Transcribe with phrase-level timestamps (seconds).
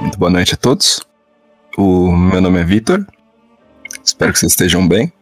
[0.00, 1.00] Muito boa noite a todos.
[1.76, 3.06] O meu nome é Vitor.
[4.02, 5.12] Espero que vocês estejam bem.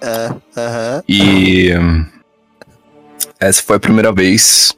[0.00, 1.02] É, aham.
[1.08, 2.06] E hum,
[3.40, 4.76] essa foi a primeira vez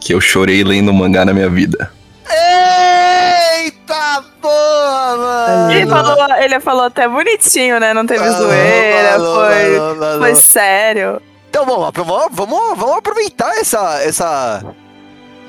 [0.00, 1.92] que eu chorei lendo mangá na minha vida.
[2.30, 5.72] Eita porra, mano!
[5.72, 7.92] Ele falou, ele falou até bonitinho, né?
[7.92, 10.18] Não teve Falou, zoeira, falou, foi, falou, falou.
[10.20, 11.22] foi sério.
[11.50, 14.64] Então vamos, vamos, vamos, vamos aproveitar essa, essa,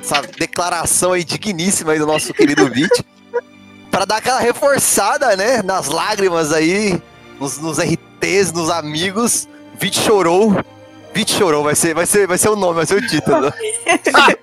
[0.04, 2.92] essa declaração aí digníssima aí do nosso querido Vit
[3.90, 7.02] para dar aquela reforçada, né, nas lágrimas aí,
[7.40, 9.48] nos, nos RTs, nos amigos.
[9.80, 10.56] Vit chorou.
[11.14, 13.54] Vit chorou, vai ser, vai ser, vai ser o nome, vai ser o título.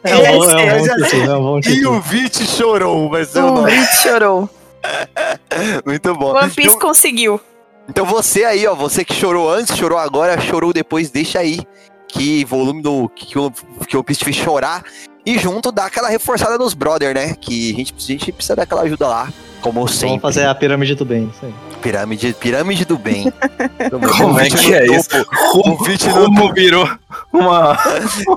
[0.04, 3.46] É um bom, é bom título, é bom e o Vit chorou, vai ser o
[3.48, 3.72] O nome.
[3.72, 4.48] Beat chorou.
[5.84, 6.32] Muito bom.
[6.34, 7.40] One Piece Então- conseguiu.
[7.88, 11.58] Então você aí, ó, você que chorou antes, chorou agora, chorou depois, deixa aí
[12.06, 13.50] que volume do que o
[13.86, 14.84] que o Piece te fez chorar
[15.25, 17.35] e junto dá aquela reforçada nos brother, né?
[17.39, 19.29] Que a gente, a gente precisa daquela ajuda lá,
[19.61, 20.07] como sempre.
[20.09, 21.31] Vamos fazer a pirâmide do bem.
[21.35, 21.53] Isso aí.
[21.81, 23.31] pirâmide, pirâmide do bem.
[23.89, 24.09] Como é
[24.49, 25.09] Convite que no é isso?
[25.09, 26.89] topo, Como, Convite no como virou
[27.33, 27.77] uma,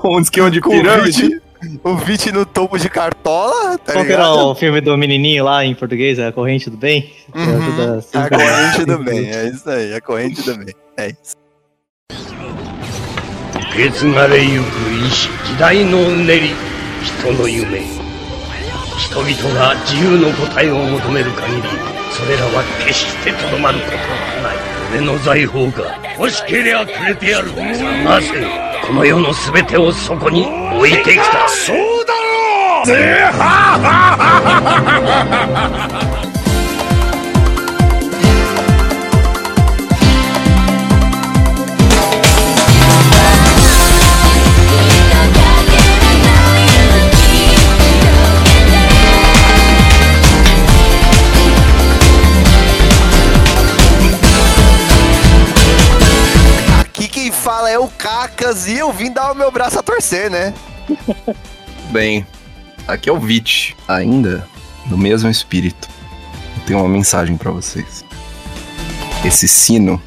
[0.03, 1.21] um esquema de pirâmide?
[1.21, 1.41] convite,
[1.83, 4.47] o Vit no topo de cartola, tá Qual que era ligado?
[4.47, 6.17] o filme do menininho lá em português?
[6.17, 7.01] É a corrente do bem?
[7.33, 7.57] Que Uhum.
[7.57, 9.35] ajuda A cinco- corrente do cinco bem, minutos.
[9.37, 10.75] é isso aí, a corrente do bem.
[10.97, 11.35] É isso.
[13.71, 14.65] 受け継がれゆく
[15.05, 16.49] 意志時代のうねり
[17.04, 17.82] 人の夢。
[18.98, 21.62] 人々が自由の答えを求める限り
[22.10, 23.98] それらは決してとどまることは
[24.42, 24.56] ない。
[24.92, 27.50] 俺の財宝が欲しけりゃくれてやる。
[27.50, 28.28] 探せ
[28.86, 30.46] この世の全てをそこに
[30.76, 32.20] 置いてきたそうだろ
[36.10, 36.10] う
[58.24, 60.54] o Cacas e eu vim dar o meu braço a torcer, né?
[61.90, 62.26] Bem,
[62.88, 64.46] aqui é o Vit, ainda
[64.86, 65.88] no mesmo espírito.
[66.56, 68.04] Eu tenho uma mensagem pra vocês.
[69.24, 70.00] Esse sino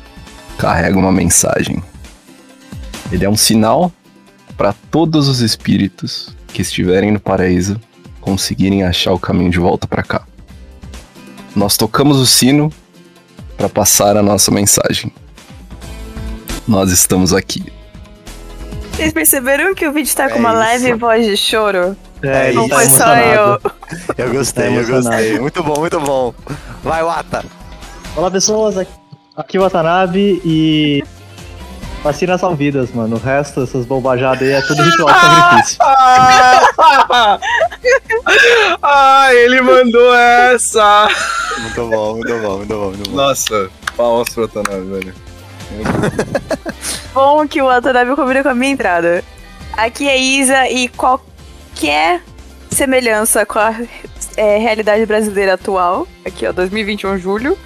[0.57, 1.83] carrega uma mensagem.
[3.11, 3.91] Ele é um sinal
[4.57, 7.79] para todos os espíritos que estiverem no paraíso
[8.19, 10.25] conseguirem achar o caminho de volta pra cá.
[11.55, 12.73] Nós tocamos o sino
[13.55, 15.11] para passar a nossa mensagem.
[16.67, 17.76] Nós estamos aqui.
[18.97, 20.59] Vocês perceberam que o vídeo tá É com uma isso.
[20.59, 21.95] leve voz de choro?
[22.23, 23.71] É, Não tá foi só emocionado.
[24.17, 25.39] Eu gostei, eu gostei.
[25.39, 26.33] Muito bom, muito bom.
[26.83, 27.45] Vai, Wata.
[28.15, 28.91] Olá pessoas, aqui-
[29.35, 31.03] aqui é o Watanabe e.
[32.03, 33.17] Vacina são vidas, mano.
[33.17, 35.77] O resto, essas bobajadas aí, é tudo ritual de sacrifício.
[38.81, 41.07] ah, ele mandou essa!
[41.59, 43.15] Muito bom, muito bom, muito bom, muito bom.
[43.15, 45.13] Nossa, palmas pro Watanabe, velho.
[47.13, 49.23] Bom que o Watanabe combina com a minha entrada.
[49.73, 52.21] Aqui é Isa e qualquer
[52.71, 53.75] semelhança com a
[54.35, 57.57] é, realidade brasileira atual, aqui ó, 2021 julho,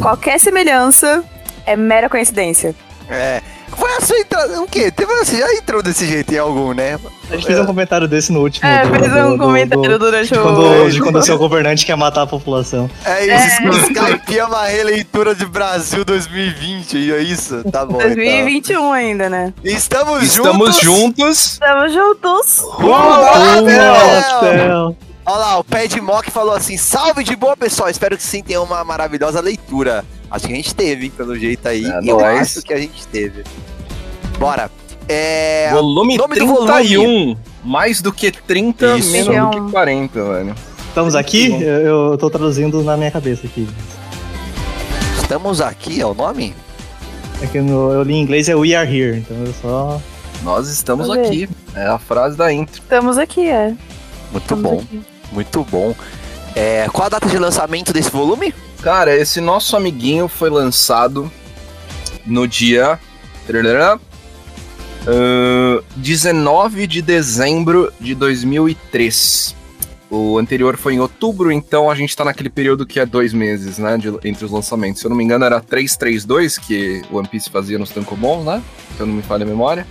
[0.00, 1.22] qualquer semelhança
[1.66, 2.74] é mera coincidência.
[3.08, 3.42] É.
[3.76, 4.60] Foi a sua entrada.
[4.62, 4.90] O quê?
[4.90, 6.98] Teve, você já entrou desse jeito em algum, né?
[7.30, 8.66] A gente fez um comentário desse no último.
[8.66, 10.42] É, do- fez um do- comentário do- durante de o.
[10.42, 12.90] quando, de quando o seu governante quer matar a população.
[13.04, 13.70] É isso, é.
[13.86, 17.62] Skype é uma releitura de Brasil 2020, e é isso?
[17.70, 17.98] Tá bom.
[17.98, 19.52] 2021 ainda, né?
[19.64, 19.76] Então.
[19.76, 20.80] Estamos, Estamos juntos.
[20.82, 21.44] juntos.
[21.52, 22.58] Estamos juntos.
[22.82, 23.62] Olá.
[25.26, 27.88] Olha lá, o Pad Mock falou assim: salve de boa, pessoal.
[27.88, 30.04] Espero que sim tenham uma maravilhosa leitura.
[30.30, 31.84] Acho que a gente teve, hein, pelo jeito aí.
[31.84, 32.40] É Eu nóis.
[32.56, 33.44] acho que a gente teve.
[34.38, 34.70] Bora.
[35.08, 35.70] É.
[35.72, 37.36] Volume nome do 31.
[37.64, 39.10] Mais do que 30, Isso.
[39.10, 40.54] menos É do que 40, velho.
[40.88, 41.52] Estamos aqui?
[41.62, 43.68] Eu, eu tô traduzindo na minha cabeça aqui.
[45.20, 46.54] Estamos aqui, é o nome?
[47.42, 50.00] É que no, eu li em inglês é We Are Here, então eu só.
[50.42, 51.44] Nós estamos Vamos ver.
[51.44, 51.48] aqui.
[51.74, 52.80] É a frase da intro.
[52.80, 53.68] Estamos aqui, é.
[54.32, 55.00] Muito Estamos bom, aqui.
[55.32, 55.94] muito bom.
[56.54, 58.54] É, qual a data de lançamento desse volume?
[58.82, 61.30] Cara, esse nosso amiguinho foi lançado
[62.26, 62.98] no dia.
[65.06, 69.56] ah, 19 de dezembro de 2003.
[70.10, 73.78] O anterior foi em outubro, então a gente tá naquele período que é dois meses,
[73.78, 73.96] né?
[73.96, 75.00] de- entre os lançamentos.
[75.00, 78.60] Se eu não me engano, era 332 que o One Piece fazia nos Tankobons, né?
[78.96, 79.86] Se eu não me falha a memória.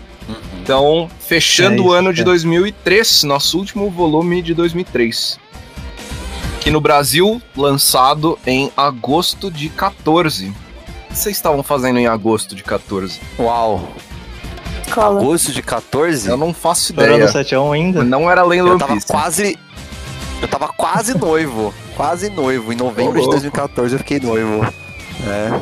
[0.62, 2.24] Então, fechando É o isso, ano de é.
[2.26, 5.40] 2003, nosso último volume de 2003.
[6.70, 10.50] Que no Brasil, lançado em agosto de 14.
[10.50, 13.20] O que vocês estavam fazendo em agosto de 14?
[13.40, 13.90] Uau,
[14.94, 15.20] Cola.
[15.20, 16.30] agosto de 14?
[16.30, 17.28] Eu não faço ideia.
[17.28, 18.04] 7 a 1 ainda?
[18.04, 19.58] Não era lendo Eu One tava quase.
[20.40, 21.74] Eu tava quase noivo.
[21.98, 22.72] Quase noivo.
[22.72, 23.32] Em novembro de louco.
[23.32, 24.64] 2014 eu fiquei noivo.
[25.28, 25.60] É.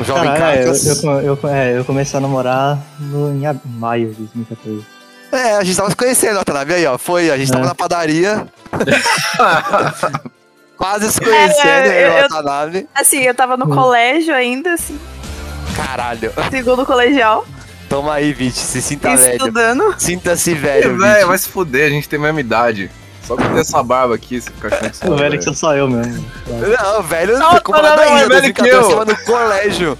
[0.00, 4.10] O jovem Caralho, é, eu, eu, eu, é, eu comecei a namorar no, em maio
[4.10, 4.86] de 2014.
[5.32, 6.74] É, a gente tava se conhecendo, Watanabe.
[6.74, 6.96] Aí, ó.
[6.96, 7.66] Foi, a gente tava É.
[7.66, 8.46] na padaria.
[10.76, 12.88] Quase se conhecendo, É, eu eu- Watanabe.
[12.94, 13.74] Assim, eu tava no Hum.
[13.74, 14.98] colégio ainda, assim,
[15.76, 16.32] Caralho.
[16.50, 17.44] segundo colegial,
[17.88, 18.54] Toma aí, Vit.
[18.58, 19.32] Se sinta velho.
[19.38, 19.94] estudando.
[19.96, 21.24] Sinta-se É, velho, velho, Vit.
[21.26, 22.90] vai se fuder, a gente tem a mesma idade.
[23.26, 25.54] Só que tenho essa barba aqui, você fica achando que O sou velho que sou
[25.54, 26.24] só eu mesmo.
[26.46, 28.98] Não, velho, Não, não, comparado não, não, é velho que 2014 eu.
[28.98, 29.98] tava no colégio.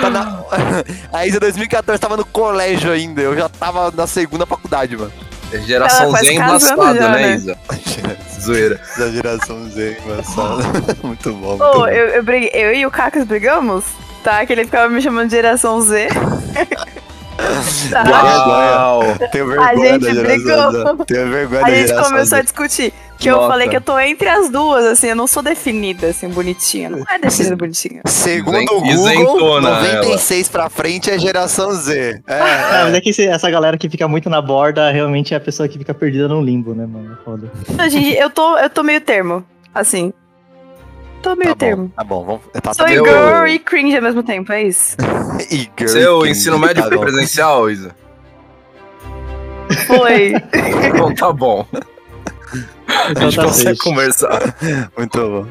[0.00, 0.42] Tá na-
[1.12, 5.12] A Isa 2014 tava no colégio ainda, eu já tava na segunda faculdade, mano.
[5.52, 7.34] É geração quase Z embaçada, já, né, né?
[7.36, 7.58] Isa?
[8.40, 8.80] Zoeira.
[8.96, 10.62] da geração Z, engraçado.
[11.02, 11.88] muito bom, muito Ô, bom.
[11.88, 13.84] eu, eu, briguei- eu e o Cacas brigamos,
[14.22, 14.44] tá?
[14.46, 16.08] Que ele ficava me chamando de geração Z.
[17.90, 18.04] tá?
[18.10, 19.02] Uau!
[19.32, 20.24] Tenho vergonha A gente da geração
[20.84, 20.96] brigou.
[20.98, 21.04] Z.
[21.06, 22.92] Tenho vergonha A da gente começou a discutir.
[23.18, 23.48] Que eu Nossa.
[23.48, 26.88] falei que eu tô entre as duas, assim, eu não sou definida, assim, bonitinha.
[26.88, 28.00] Não é definida bonitinha.
[28.06, 32.22] Segundo o Isen- Google, isentona 96 pra frente é geração Z.
[32.28, 35.36] É, É, mas é que esse- essa galera que fica muito na borda realmente é
[35.36, 37.18] a pessoa que fica perdida no limbo, né, mano?
[37.24, 37.50] Foda.
[37.90, 39.44] Gente, eu tô, eu tô meio termo,
[39.74, 40.12] assim.
[41.20, 41.86] Tô meio tá termo.
[41.86, 42.24] bom, tá bom.
[42.24, 44.96] Vamos, tá, Sou tá eu- girl e cringe ao mesmo tempo, é isso.
[45.50, 47.90] E girl, Seu ensino médio tá foi presencial, Isa?
[49.88, 50.34] Foi.
[50.86, 51.66] Então tá bom.
[52.88, 54.56] A Então gente tá consegue conversar.
[54.96, 55.46] Muito bom.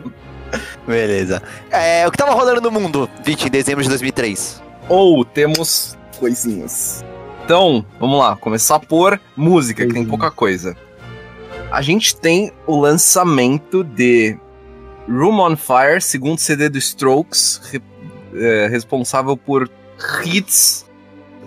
[0.87, 1.41] Beleza.
[1.69, 4.61] É, o que tava rolando no mundo, Vit, em dezembro de 2003?
[4.89, 7.03] Ou temos coisinhas.
[7.45, 10.75] Então, vamos lá, começar por música, que tem pouca coisa.
[11.71, 14.37] A gente tem o lançamento de
[15.07, 17.81] Room on Fire, segundo CD do Strokes, re-
[18.35, 19.69] é, responsável por
[20.25, 20.85] hits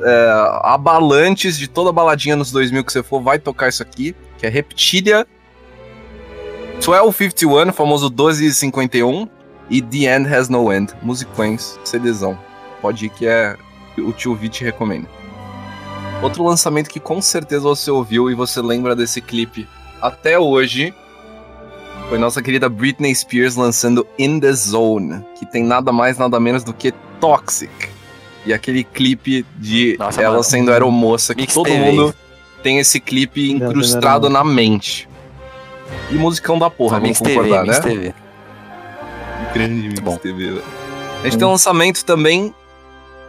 [0.02, 0.30] é,
[0.62, 4.50] abalantes de toda baladinha nos 2000 que você for, vai tocar isso aqui, que é
[4.50, 5.26] Reptilia
[6.80, 9.28] 1251, o famoso 1251,
[9.68, 12.38] e The End Has No End, musicões, CDzão.
[12.80, 13.56] Pode ir que é
[13.98, 15.06] o tio Vit recomenda.
[16.22, 19.68] Outro lançamento que com certeza você ouviu e você lembra desse clipe
[20.00, 20.94] até hoje
[22.08, 26.64] foi nossa querida Britney Spears lançando In The Zone, que tem nada mais nada menos
[26.64, 27.70] do que Toxic.
[28.44, 30.44] E aquele clipe de Nossa, ela mano.
[30.44, 31.78] sendo aeromoça, que Mix todo TV.
[31.78, 32.14] mundo
[32.62, 35.09] tem esse clipe incrustado na mente.
[36.10, 37.82] E musicão da porra, vamos Mix TV, concordar, Mix né?
[37.82, 38.14] TV.
[39.54, 40.16] Grande Mix bom.
[40.16, 40.64] TV, velho.
[41.20, 42.54] A gente tem um lançamento também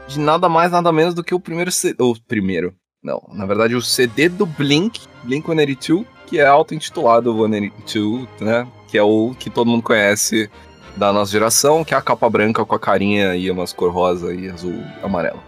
[0.08, 2.02] de nada mais, nada menos do que o primeiro CD.
[2.02, 2.74] O primeiro.
[3.04, 8.68] Não, na verdade, o CD do Blink, Blink 182, que é auto-intitulado 182, né?
[8.88, 10.50] Que é o que todo mundo conhece
[10.96, 14.34] da nossa geração, que é a capa branca com a carinha e umas cor rosa
[14.34, 15.42] e azul e amarelo.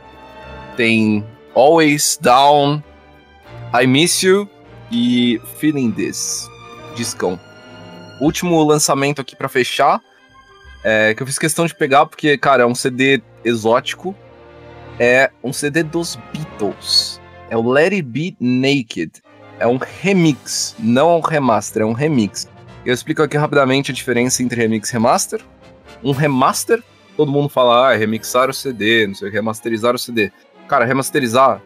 [0.75, 1.24] Tem
[1.54, 2.81] Always Down,
[3.80, 4.50] I Miss You
[4.92, 6.50] e Feeling This.
[6.95, 7.40] Discão.
[8.19, 10.01] Último lançamento aqui pra fechar
[10.84, 14.13] é, que eu fiz questão de pegar porque, cara, é um CD exótico.
[15.00, 17.22] É um CD dos Beatles.
[17.50, 19.12] É o Let It Be Naked.
[19.60, 22.50] É um remix, não é um remaster, é um remix.
[22.86, 25.42] Eu explico aqui rapidamente a diferença entre remix e remaster.
[26.04, 26.84] Um remaster,
[27.16, 30.31] todo mundo fala, ah, é remixar o CD, não sei, remasterizar o CD.
[30.68, 31.62] Cara, remasterizar,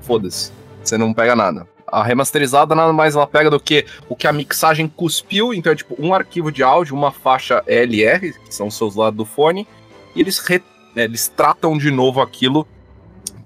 [0.00, 0.52] foda-se.
[0.82, 1.66] Você não pega nada.
[1.94, 5.76] A remasterizada nada mais ela pega do que o que a mixagem cuspiu, então é
[5.76, 9.64] tipo um arquivo de áudio, uma faixa LR, que são os seus lados do fone,
[10.14, 10.62] e eles, re-
[10.94, 12.66] né, eles tratam de novo aquilo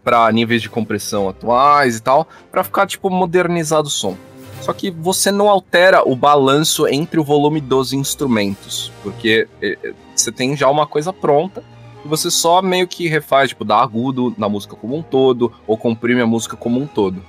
[0.02, 4.16] para níveis de compressão atuais e tal, para ficar tipo modernizado o som.
[4.62, 9.92] Só que você não altera o balanço entre o volume dos instrumentos, porque eh, eh,
[10.16, 11.62] você tem já uma coisa pronta
[12.04, 15.76] e você só meio que refaz, tipo, dá agudo na música como um todo, ou
[15.76, 17.22] comprime a música como um todo.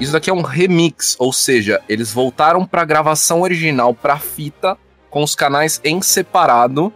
[0.00, 4.76] Isso daqui é um remix, ou seja, eles voltaram para a gravação original para fita
[5.08, 6.92] com os canais em separado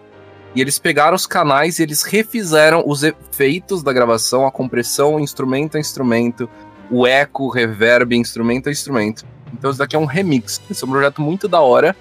[0.55, 5.77] e eles pegaram os canais e eles refizeram os efeitos da gravação, a compressão instrumento
[5.77, 6.51] a instrumento,
[6.91, 9.25] o eco, o reverb instrumento a instrumento.
[9.53, 10.61] Então isso daqui é um remix.
[10.69, 11.95] Esse é um projeto muito da hora.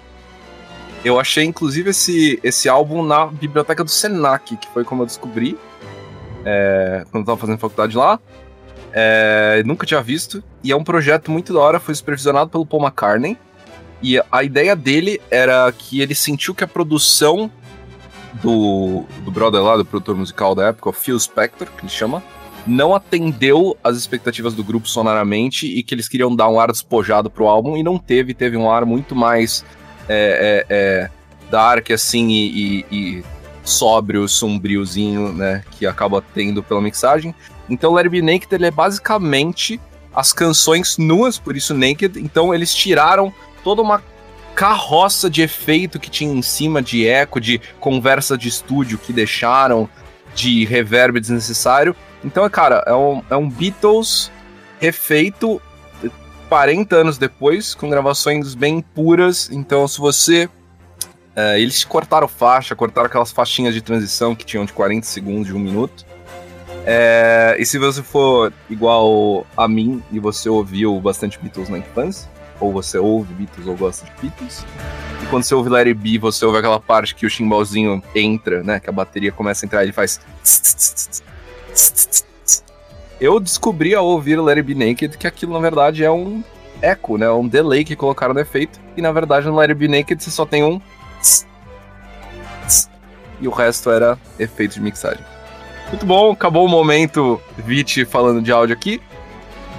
[1.04, 5.56] Eu achei inclusive esse, esse álbum na biblioteca do Senac, que foi como eu descobri
[6.44, 8.18] é, quando eu tava fazendo faculdade lá.
[9.00, 10.42] É, nunca tinha visto.
[10.64, 13.38] E é um projeto muito da hora, foi supervisionado pelo Paul McCartney.
[14.02, 17.48] E a ideia dele era que ele sentiu que a produção
[18.42, 22.22] do, do brother lá, do produtor musical da época, o Phil Spector, que ele chama,
[22.66, 27.30] não atendeu as expectativas do grupo sonoramente e que eles queriam dar um ar despojado
[27.30, 29.64] pro álbum e não teve, teve um ar muito mais
[30.08, 31.10] é, é, é,
[31.50, 33.24] dark, assim, e, e- e
[33.64, 37.34] sóbrio, sombriozinho, né, que acaba tendo pela mixagem.
[37.68, 39.80] Então, Let It Be Naked, ele é basicamente
[40.14, 42.18] as canções nuas, por isso Naked.
[42.18, 43.32] Então, eles tiraram
[43.62, 44.02] toda uma
[44.54, 49.88] carroça de efeito que tinha em cima, de eco, de conversa de estúdio que deixaram,
[50.34, 51.94] de reverb desnecessário.
[52.24, 54.32] Então, cara, é um, é um Beatles
[54.80, 55.60] refeito
[56.48, 59.50] 40 anos depois, com gravações bem puras.
[59.50, 60.48] Então, se você.
[61.36, 65.54] é, eles cortaram faixa, cortaram aquelas faixinhas de transição que tinham de 40 segundos, de
[65.54, 66.04] um minuto.
[66.86, 72.28] É, e se você for igual a mim e você ouviu bastante Beatles na infância,
[72.60, 74.64] ou você ouve Beatles ou gosta de Beatles,
[75.22, 78.80] e quando você ouve It Be, você ouve aquela parte que o chimbalzinho entra, né?
[78.80, 80.20] Que a bateria começa a entrar e ele faz.
[83.20, 86.42] Eu descobri ao ouvir It Be Naked que aquilo na verdade é um
[86.80, 87.28] eco, né?
[87.30, 88.78] Um delay que colocaram no efeito.
[88.96, 90.80] E na verdade no It Be Naked você só tem um.
[93.40, 95.24] E o resto era efeito de mixagem.
[95.88, 99.00] Muito bom, acabou o momento Vit falando de áudio aqui.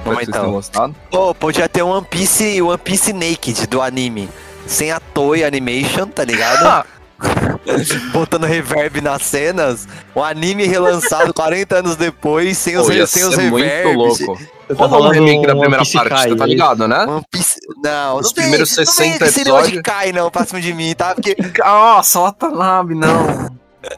[0.04, 0.52] Vocês então.
[0.52, 0.96] gostado.
[1.12, 4.30] Pô, podia ter um One Piece, One Piece Naked do anime.
[4.66, 6.86] Sem a Toei Animation, tá ligado?
[7.22, 7.58] Ah,
[8.14, 9.86] Botando reverb nas cenas.
[10.16, 14.20] O anime relançado 40 anos depois, sem os, pô, sem os ser muito reverbs.
[14.22, 14.40] louco.
[14.70, 17.04] Tá Rolou um falando remake da primeira Piece parte, Kai, tá é ligado, né?
[17.06, 17.60] One Piece.
[17.84, 19.82] Não, Os não primeiros não 60 vem esse negócio de.
[19.82, 21.14] Kai, não, pra cima de mim, tá?
[21.14, 23.50] Porque Nossa, Watanabe, não.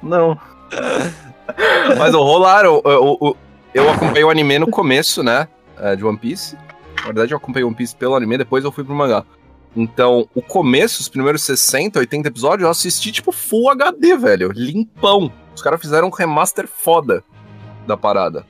[0.01, 0.39] Não.
[1.97, 2.81] Mas rolaram.
[2.85, 3.37] Eu, eu,
[3.73, 5.47] eu acompanhei o anime no começo, né?
[5.79, 6.55] é, De One Piece.
[6.99, 9.23] Na verdade, eu acompanhei One Piece pelo anime, depois eu fui pro mangá.
[9.75, 14.51] Então, o começo, os primeiros 60, 80 episódios, eu assisti tipo Full HD, velho.
[14.53, 15.31] Limpão.
[15.55, 17.23] Os caras fizeram um remaster foda
[17.87, 18.45] da parada.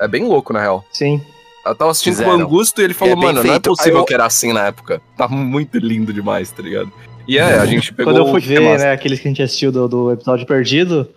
[0.00, 0.84] É bem louco, na real.
[0.92, 1.22] Sim.
[1.64, 2.44] Eu tava assistindo com o Fizeram.
[2.46, 3.70] Angusto e ele falou, É mano, não é feito.
[3.70, 5.00] possível eu- que era assim na época.
[5.16, 6.92] Tá muito lindo demais, tá ligado?
[7.26, 8.88] E é, a gente pegou Quando eu fui ver, remaster.
[8.88, 11.08] né, aqueles que a gente assistiu do, do episódio perdido,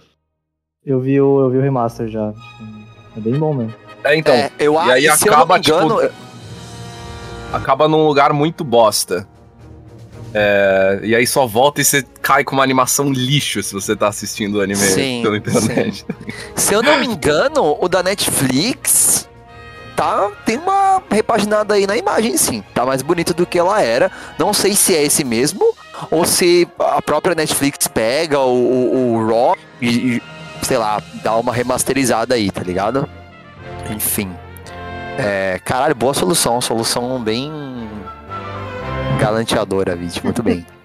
[0.85, 2.31] eu vi o, eu vi o remaster já.
[2.31, 2.39] Tipo,
[3.17, 3.73] É bem bom mesmo.
[4.03, 4.33] É, então.
[4.33, 6.13] é, eu E acho aí que se eu não me acaba, engano, tipo.
[7.51, 9.27] Acaba num lugar muito bosta.
[10.33, 14.07] É, e aí só volta e você cai com uma animação lixo se você tá
[14.07, 16.05] assistindo o anime Sim, pela internet.
[16.55, 19.27] se eu não me engano, o da Netflix
[19.95, 22.63] tá tem uma repaginada aí na imagem, sim.
[22.75, 24.11] Tá mais bonito do que ela era.
[24.37, 25.65] Não sei se é esse mesmo
[26.11, 30.21] ou se a própria Netflix pega o, o, o Raw e, e,
[30.69, 33.09] sei lá, dá uma remasterizada aí, tá ligado?
[33.89, 34.29] Enfim.
[35.17, 36.61] É, caralho, boa solução.
[36.61, 37.51] Solução bem
[39.19, 40.23] galanteadora, Vit.
[40.23, 40.65] Muito bem.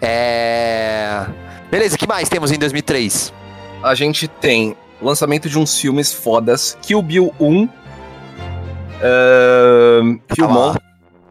[0.00, 1.26] É...
[1.72, 3.34] Beleza, o que mais temos em 2003?
[3.82, 6.78] A gente tem lançamento de uns filmes fodas.
[6.80, 7.68] Kill Bill 1.
[9.02, 10.68] ahn, filmão.
[10.68, 10.80] lá.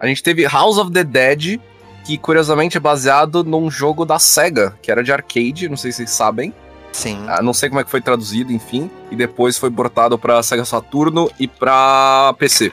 [0.01, 1.61] A gente teve House of the Dead,
[2.03, 5.99] que curiosamente é baseado num jogo da SEGA, que era de arcade, não sei se
[5.99, 6.53] vocês sabem.
[6.91, 7.23] Sim.
[7.27, 8.89] Ah, não sei como é que foi traduzido, enfim.
[9.11, 12.71] E depois foi portado pra Sega Saturno e pra PC.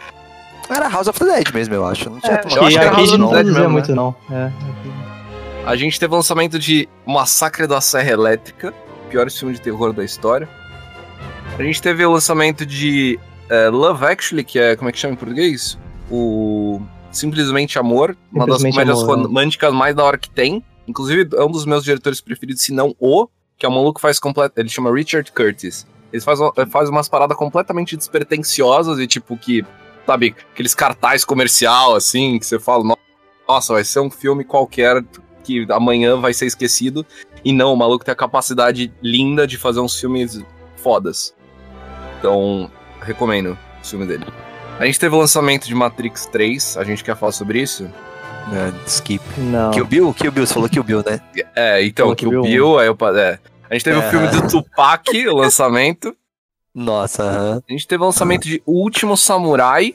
[0.70, 2.08] Era House of the Dead mesmo, eu acho.
[2.08, 3.94] Não tinha É, Eu acho e que era House não of the Dead mesmo, muito,
[3.94, 4.14] não.
[4.30, 4.50] É.
[5.66, 8.72] A gente teve o lançamento de Massacre da Serra Elétrica,
[9.10, 10.48] pior filme de terror da história.
[11.58, 13.18] A gente teve o lançamento de
[13.48, 15.78] eh, Love Actually, que é, como é que chama em português?
[16.10, 16.80] O
[17.10, 19.22] Simplesmente Amor, uma das Simplesmente comédias Amor, né?
[19.24, 20.62] românticas mais da hora que tem.
[20.86, 23.26] Inclusive, é um dos meus diretores preferidos, se não o,
[23.58, 24.58] que é o maluco que faz completo.
[24.60, 25.86] Ele chama Richard Curtis.
[26.12, 26.38] Ele faz,
[26.70, 29.64] faz umas paradas completamente despretensiosas e tipo que,
[30.06, 32.98] sabe, aqueles cartaz comercial assim, que você fala, "No-
[33.48, 35.04] nossa, vai ser um filme qualquer
[35.42, 37.04] que amanhã vai ser esquecido.
[37.44, 40.42] E não, o maluco tem a capacidade linda de fazer uns filmes
[40.76, 41.34] fodas.
[42.18, 42.70] Então,
[43.02, 44.24] recomendo o filme dele.
[44.78, 47.88] A gente teve o lançamento de Matrix 3, a gente quer falar sobre isso?
[48.52, 49.22] É, skip.
[49.38, 49.70] Não.
[49.70, 50.14] Kill Bill?
[50.14, 51.20] Kill Bill, você falou Kill Bill, né?
[51.56, 52.96] É, então, Falou que o viu Bill, aí eu.
[53.18, 53.38] É.
[53.70, 54.06] A gente teve É.
[54.06, 56.14] o filme do Tupac, o lançamento.
[56.74, 57.62] Nossa, aham.
[57.68, 59.94] A gente teve o lançamento de O Último Samurai.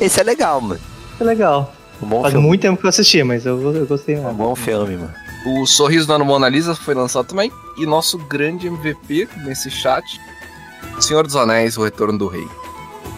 [0.00, 0.80] Esse é legal, mano.
[1.20, 1.72] É legal.
[2.02, 2.46] Um bom Faz filme.
[2.48, 4.34] muito tempo que eu assisti, mas eu, eu gostei Um mesmo.
[4.34, 5.14] bom filme, mano.
[5.46, 7.52] O Sorriso da Mona Lisa foi lançado também.
[7.78, 10.04] E nosso grande MVP nesse chat,
[11.00, 12.46] Senhor dos Anéis, O Retorno do Rei.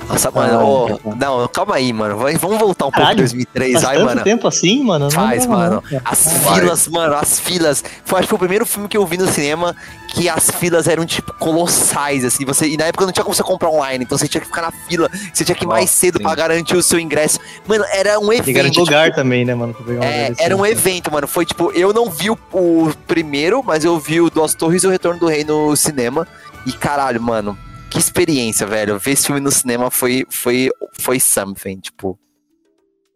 [0.09, 0.65] Nossa, Ah, mano.
[0.67, 1.17] ô, então.
[1.41, 2.17] não, calma aí, mano.
[2.19, 4.23] Vai- vamos voltar um pouco em Caralho, 2003, Faz ai, mano.
[4.23, 5.05] tempo assim, mano?
[5.07, 5.83] Não Faz, mano.
[5.91, 6.01] não.
[6.05, 7.83] As filas, mano, as filas.
[8.05, 9.75] Foi, acho que foi o primeiro filme que eu vi no cinema
[10.09, 12.45] que as filas eram, tipo, colossais, assim.
[12.45, 14.63] Você, e na época não tinha como você comprar online, então você tinha que ficar
[14.63, 16.23] na fila, você tinha que ir mais Nossa, cedo sim.
[16.25, 17.39] pra garantir o seu ingresso.
[17.67, 18.55] Mano, era um evento.
[18.55, 19.75] garantir lugar também, né, mano?
[20.03, 21.27] É, era um evento, mano.
[21.27, 24.87] Foi tipo, eu não vi o, o primeiro, mas eu vi o Duas Torres e
[24.87, 26.29] o Retorno do Rei no cinema.
[26.67, 27.59] E caralho, mano,
[27.95, 28.99] que experiência, velho.
[28.99, 32.19] Ver esse filme no cinema foi, foi, foi something, tipo.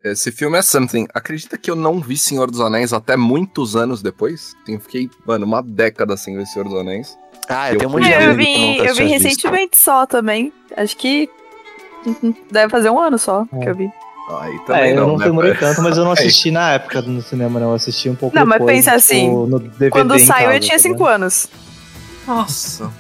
[0.04, 1.06] Esse filme é something.
[1.12, 4.54] Acredita que eu não vi Senhor dos Anéis até muitos anos depois?
[4.68, 7.18] Eu fiquei, mano, uma década sem ver Senhor dos Anéis.
[7.48, 9.24] Ah, eu, Eu tenho um de Eu, Não, vi, eu vi visto.
[9.24, 10.52] recentemente só também.
[10.76, 11.28] Acho que
[12.50, 13.58] deve fazer um ano só É.
[13.58, 13.90] que eu vi.
[14.40, 17.02] Aí também É, eu não, não né, demorei tanto, mas eu não assisti na época
[17.02, 17.70] no cinema, não.
[17.70, 20.60] Eu assisti um pouco Não, mas depois, pensa assim, tipo, no DVD Quando saiu, eu
[20.60, 21.14] tinha tá 5 ligado?
[21.14, 21.48] anos.
[22.26, 22.92] Nossa.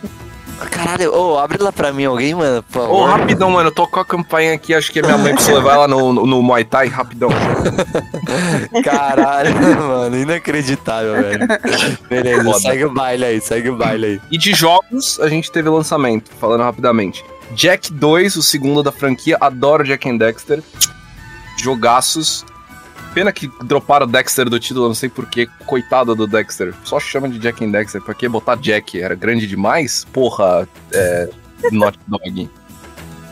[0.70, 3.10] Caralho, ô, abre lá pra mim alguém, mano, por Ô, favor.
[3.10, 5.74] rapidão, mano, eu tô com a campanha aqui, acho que a minha mãe precisa levar
[5.74, 7.30] ela no, no, no Muay Thai, rapidão.
[8.82, 11.46] Caralho, mano, inacreditável, velho.
[12.08, 12.58] Beleza, Foda.
[12.58, 14.20] segue o baile aí, segue o baile aí.
[14.30, 17.24] E de jogos, a gente teve lançamento, falando rapidamente.
[17.52, 20.62] Jack 2, o segundo da franquia, adoro Jack and Dexter.
[21.58, 22.44] Jogaços.
[23.14, 25.48] Pena que droparam o Dexter do título, não sei porquê.
[25.66, 26.72] Coitado do Dexter.
[26.84, 28.00] Só chama de Jack and Dexter.
[28.02, 29.00] Pra que botar Jack?
[29.00, 30.06] Era grande demais?
[30.12, 31.28] Porra, é.
[31.72, 32.50] Naughty Dog.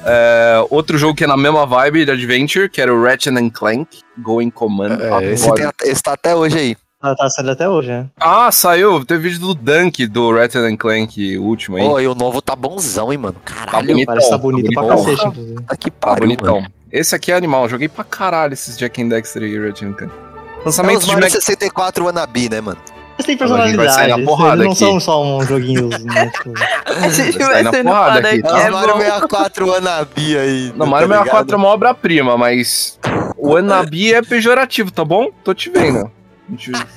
[0.05, 3.51] É, outro jogo que é na mesma vibe de Adventure, que era o Ratchet and
[3.51, 4.99] Clank, Going Command.
[5.01, 6.77] É, esse, tem até- esse tá até hoje aí.
[7.03, 8.07] Ah, tá saindo até hoje, né?
[8.19, 9.05] Ah, saiu.
[9.05, 11.85] Teve vídeo do Dunk, do Ratchet and Clank, o último aí.
[11.85, 13.37] Ô, e o novo tá bonzão, hein, mano.
[13.45, 14.07] Caralho, bonito.
[14.07, 15.05] Parece que tá Então, bonito pra bonitão.
[15.05, 15.63] cacete, inclusive.
[15.63, 16.61] tá que Tá pariu, bonitão.
[16.63, 16.73] mano.
[16.91, 17.69] Esse aqui é animal.
[17.69, 20.05] Joguei pra caralho esses Jack and Dexter e Clank.
[20.05, 21.41] É Lançamento os de Mario Mega...
[21.41, 22.79] 64 wannabe, né, mano?
[23.19, 24.11] Eles têm sair personalidade.
[24.11, 24.79] na porrada Eles não aqui.
[24.79, 26.31] são só uns joguinhos, né?
[26.31, 26.53] Tipo,
[26.87, 28.43] A gente Vai vai na porrada aqui, aqui.
[28.43, 28.61] tá?
[28.61, 29.01] É os Mario bom.
[29.01, 30.73] 64 wannabe aí.
[30.77, 32.99] Não, Mario tá 64 é uma obra-prima, mas
[33.39, 35.31] o Anabi é pejorativo, tá bom?
[35.43, 36.11] Tô te vendo.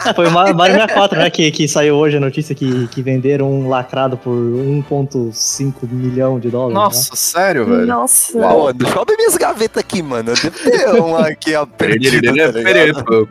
[0.05, 1.29] É, foi o Ma- Mario 64, né?
[1.29, 6.49] Que, que saiu hoje a notícia que, que venderam um lacrado por 1,5 milhão de
[6.49, 6.75] dólares.
[6.77, 6.83] né?
[6.83, 7.85] Nossa, sério, velho.
[7.87, 8.33] Nossa.
[8.39, 10.29] Pô, deixa eu abrir minhas gavetas aqui, mano.
[10.31, 13.27] Eu devo ter uma aqui, ó, perdida, tá ligado?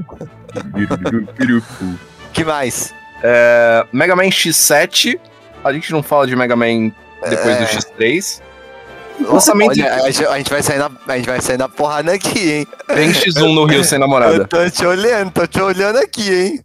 [2.32, 2.92] que mais?
[3.22, 5.18] É, Mega Man X7.
[5.64, 6.90] A gente não fala de Mega Man
[7.28, 7.58] depois É.
[7.60, 8.40] do X3.
[9.20, 12.12] Lançamento Olha, a gente, a gente vai sair na, a gente vai sair na porrada
[12.12, 12.66] aqui, hein?
[12.86, 14.46] tem X1 no Rio sem Eu namorada.
[14.46, 16.60] tô te olhando, tô te olhando aqui, hein?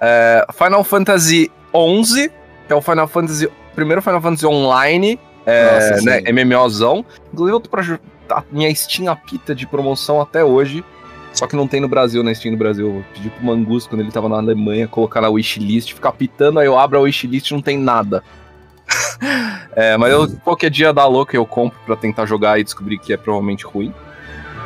[0.00, 1.50] É, Final Fantasy
[2.04, 2.30] XI,
[2.66, 3.48] que é o Final Fantasy.
[3.74, 5.18] Primeiro Final Fantasy Online.
[5.44, 6.22] É, Nossa, né.
[6.32, 7.04] MMOzão.
[7.32, 7.82] Inclusive, eu tô pra.
[8.28, 10.84] A minha Steam apita de promoção até hoje.
[11.32, 12.86] Só que não tem no Brasil, na Steam do Brasil.
[12.86, 16.66] Eu pedi pro Mangus, quando ele tava na Alemanha, colocar na wishlist, ficar pitando, aí
[16.66, 18.24] eu abro a wishlist e não tem nada.
[19.74, 23.12] É, mas eu, qualquer dia dá louco eu compro pra tentar jogar e descobrir que
[23.12, 23.92] é provavelmente ruim.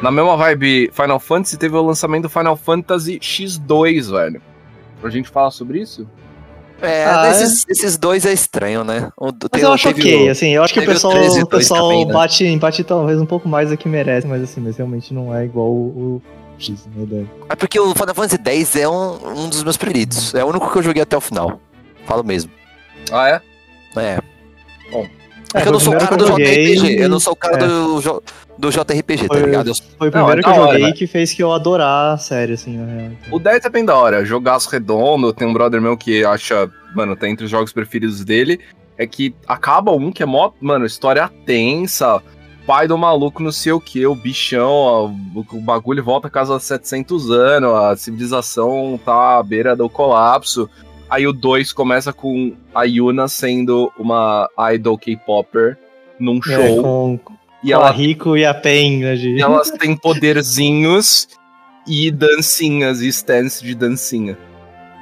[0.01, 4.41] Na mesma vibe Final Fantasy, teve o lançamento do Final Fantasy X2, velho.
[5.01, 6.07] Pra gente falar sobre isso?
[6.81, 9.11] É, Ah, esses, esses dois é estranho, né?
[9.17, 11.47] O, Mas tem- eu acho ok, o- assim, eu acho que o pessoal, 13 o
[11.47, 12.13] pessoal também, né?
[12.15, 15.45] bate, empate talvez um pouco mais do que merece, mas assim, mas realmente não é
[15.45, 16.23] igual o, o
[16.59, 17.27] X, né?
[17.49, 20.35] É porque o Final Fantasy X é um, um dos meus preferidos.
[20.35, 21.61] É o único que eu joguei até o final.
[22.07, 22.51] Falo mesmo.
[23.13, 23.43] Ah, é?
[23.97, 24.19] É.
[24.91, 25.07] Bom.
[25.53, 27.01] É que eu não sou o cara o do JRPG.
[27.03, 27.59] Eu não sou o cara é.
[27.67, 28.23] do, jo-
[28.57, 29.69] do JRPG, tá Foi- ligado?
[29.69, 30.95] Eu- Foi o Não, primeiro é que eu hora, joguei velho.
[30.95, 33.11] que fez que eu adorar a série, assim, na real.
[33.33, 34.25] O 10 é bem da hora.
[34.25, 35.33] Jogaço redondo.
[35.33, 38.61] Tem um brother meu que acha, mano, tá entre os jogos preferidos dele.
[38.97, 42.23] É que acaba um que é mó, mano, história tensa.
[42.67, 46.55] Pai do maluco, não sei o que, o bichão, ó, o bagulho volta a casa
[46.55, 50.69] há 700 anos, a civilização tá à beira do colapso.
[51.11, 55.77] Aí o 2 começa com a Yuna sendo uma idol K-popper
[56.19, 56.83] num É, show.
[56.83, 57.21] com,
[57.63, 59.31] e com ela a Rico e a Pen, né, de...
[59.37, 61.29] e elas têm poderzinhos
[61.87, 64.39] e dancinhas, e stance de dancinha.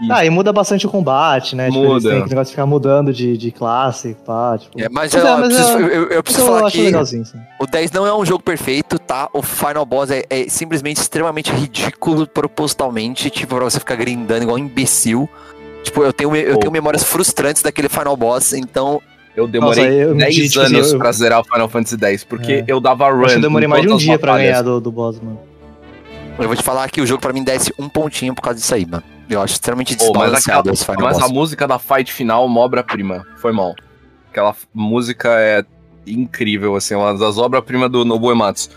[0.01, 1.67] E- Ah, e muda bastante o combate, né?
[1.69, 2.09] Tipo, Muda.
[2.09, 4.81] têm aquele negócio de ficar mudando de, de classe, pá, tipo...
[4.81, 6.95] É, mas, Mas eu, é, mas preciso, é- eu, eu- eu preciso eu falar que
[6.95, 7.23] assim.
[7.61, 9.29] o 10 não é um jogo perfeito, tá?
[9.35, 14.57] O Final Boss é, é simplesmente extremamente ridículo propositalmente, tipo, pra você ficar grindando igual
[14.57, 15.29] um imbecil.
[15.89, 16.61] Tipo, eu tenho, eu Pô.
[16.61, 19.01] tenho memórias frustrantes daquele Final Boss, então
[19.37, 21.69] Eu demorei Nossa, eu me 10 digo, tipo assim, anos eu- pra zerar o Final
[21.69, 22.65] Fantasy X, porque É.
[22.67, 23.27] eu dava run.
[23.29, 25.39] Eu demorei em mais de um dia pra ganhar do, do boss, mano.
[26.41, 28.75] eu vou te falar que o jogo pra mim desce um pontinho por causa disso
[28.75, 29.03] aí, mano.
[29.31, 31.33] Eu acho extremamente Pô, mas aquela- esse Final Mas a Boss.
[31.33, 33.25] música da fight final, uma obra-prima.
[33.37, 33.75] Foi mal.
[34.31, 35.65] Aquela música é
[36.07, 38.71] incrível, assim, uma das obras-primas do Nobuo Ematsu.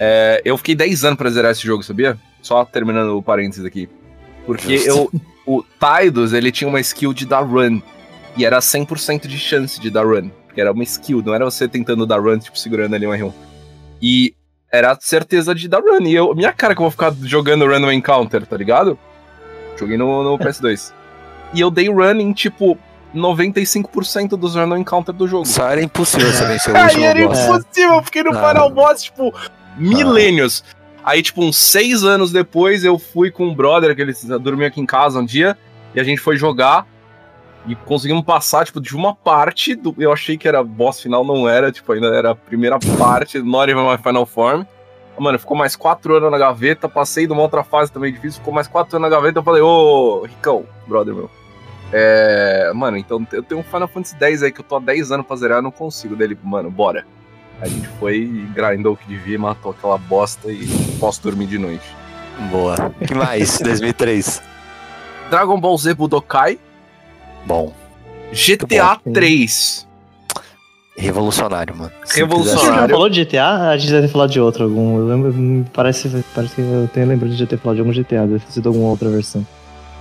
[0.00, 2.16] É, eu fiquei 10 anos pra zerar esse jogo, sabia?
[2.40, 3.88] Só terminando o parênteses aqui.
[4.46, 4.88] Porque Justo.
[4.90, 5.10] eu,
[5.56, 7.80] o Tidus, ele tinha uma skill de dar run.
[8.36, 10.28] E era 100% de chance de dar run.
[10.46, 13.32] Porque era uma skill, não era você tentando dar run, tipo, segurando ali um R1.
[14.02, 14.34] E
[14.72, 16.02] era certeza de dar run.
[16.06, 18.98] E eu, minha cara que eu vou ficar jogando random encounter, tá ligado?
[19.78, 20.92] Joguei no, no PS2.
[21.54, 22.78] E eu dei run em, tipo,
[23.14, 25.46] 95% dos random encounter do jogo.
[25.46, 27.38] Só era impossível você vencer o Aí último era boss.
[27.40, 28.48] impossível, eu fiquei no Ah.
[28.50, 29.34] Final Boss, tipo,
[29.76, 30.62] milênios.
[31.04, 34.80] Aí, tipo, uns seis anos depois, eu fui com um brother, que ele dormiu aqui
[34.80, 35.56] em casa um dia,
[35.94, 36.86] e a gente foi jogar,
[37.66, 41.48] e conseguimos passar, tipo, de uma parte, do, eu achei que era boss final, não
[41.48, 44.64] era, tipo, ainda era a primeira parte, Not Even My Final Form.
[45.18, 48.54] Mano, ficou mais quatro anos na gaveta, passei de uma outra fase também difícil, ficou
[48.54, 51.28] mais quatro anos na gaveta, eu falei, ô, Ricão, brother meu.
[51.92, 55.10] É, mano, então eu tenho um Final Fantasy X aí que eu tô há 10
[55.10, 57.04] anos pra zerar, não consigo dele, mano, bora.
[57.60, 60.66] A gente foi e grindou o que devia, matou aquela bosta e
[61.00, 61.84] posso dormir de noite.
[62.50, 62.92] Boa.
[63.00, 63.58] O que mais?
[63.62, 64.40] 2003.
[65.30, 66.58] Dragon Ball Z Budokai,
[67.44, 67.72] Bom.
[68.32, 69.12] GTA bom, sim.
[69.12, 69.88] 3.
[70.96, 71.92] Revolucionário, mano.
[72.04, 72.72] Se Revolucionário.
[72.72, 73.70] Você já falou de GTA?
[73.70, 74.98] A gente deve ter falado de outro algum.
[74.98, 78.40] Eu lembro, parece, parece que eu tenho lembrado de ter falado de algum GTA, deve
[78.40, 79.46] ter sido alguma outra versão.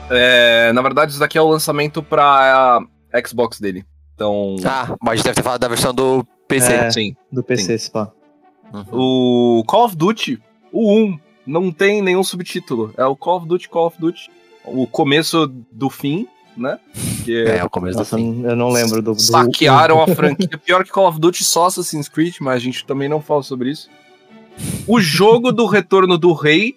[0.09, 2.79] É, na verdade, isso daqui é o lançamento pra
[3.25, 3.85] Xbox dele.
[4.15, 6.73] Então, Ah, mas a gente deve ter falado da versão do PC.
[6.73, 6.91] É.
[6.91, 7.15] sim.
[7.31, 8.11] Do PC, pá.
[8.73, 9.59] Uhum.
[9.59, 12.93] O Call of Duty, o 1, não tem nenhum subtítulo.
[12.97, 14.29] É o Call of Duty, Call of Duty.
[14.65, 16.77] O começo do fim, né?
[17.23, 18.43] Que É, o começo Nossa, do fim.
[18.43, 19.13] eu não lembro do.
[19.13, 20.57] do saquearam a franquia.
[20.57, 23.69] Pior que Call of Duty, só Assassin's Creed, mas a gente também não fala sobre
[23.71, 23.89] isso.
[24.87, 26.75] O jogo do Retorno do Rei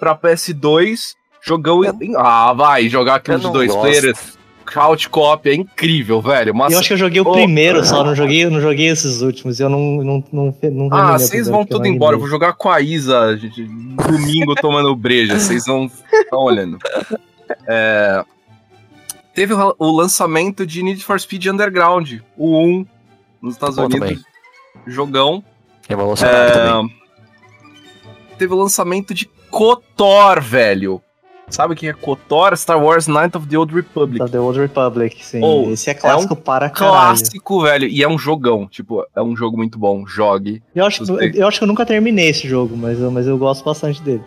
[0.00, 1.14] pra PS2.
[1.44, 1.82] Jogão.
[1.84, 3.80] em- Ah, vai, jogar aquilo Eu de dois gosto.
[3.82, 4.38] players.
[4.72, 6.54] Couch Cop é incrível, velho.
[6.54, 9.20] Mas Eu acho que eu joguei o Ô, primeiro só, não joguei, não joguei esses
[9.20, 9.60] últimos.
[9.60, 12.16] Eu não, não, não, não Ah, vocês vão tudo não embora.
[12.16, 15.38] Eu vou jogar com a Isa gente, domingo tomando breja.
[15.38, 16.78] Vocês vão estão olhando.
[17.66, 18.24] É,
[19.34, 22.86] Teve o o lançamento de Need for Speed Underground, o 1,
[23.40, 24.08] nos Estados Bom Unidos.
[24.08, 24.24] também.
[24.86, 25.44] Jogão.
[25.88, 26.96] Revolucionário também.
[26.98, 31.02] É, Teve o lançamento de KOTOR, velho.
[31.48, 32.56] Sabe o que é KOTOR?
[32.56, 34.18] Star Wars Knight of the Old Republic.
[34.18, 35.42] Tá, The Old Republic, sim.
[35.42, 36.94] Ou, Esse é clássico para caralho.
[36.94, 37.86] Clássico, velho.
[37.86, 38.66] E é um jogão.
[38.66, 40.06] Tipo, é um jogo muito bom.
[40.06, 40.62] Jogue.
[40.74, 41.32] Eu acho, Gostei.
[41.34, 44.22] eu acho que eu nunca terminei esse jogo, mas eu, mas eu gosto bastante dele.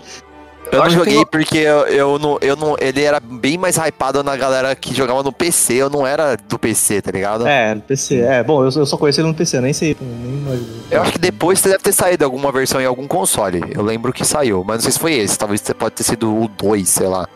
[0.76, 2.76] Eu não acho que joguei tem- porque eu, eu não, eu não.
[2.80, 5.74] Ele era bem mais hypado na galera que jogava no PC.
[5.74, 7.48] Eu não era do PC, tá ligado?
[7.48, 8.20] É, no PC.
[8.22, 9.96] É, bom, eu, eu só conheço ele no PC, eu nem sei.
[10.00, 10.66] Nem.
[10.92, 13.64] Eu acho que depois deve ter saído alguma versão em algum console.
[13.74, 15.38] Eu lembro que saiu, mas não sei se foi esse.
[15.38, 17.28] Talvez pode ter sido o 2, sei lá.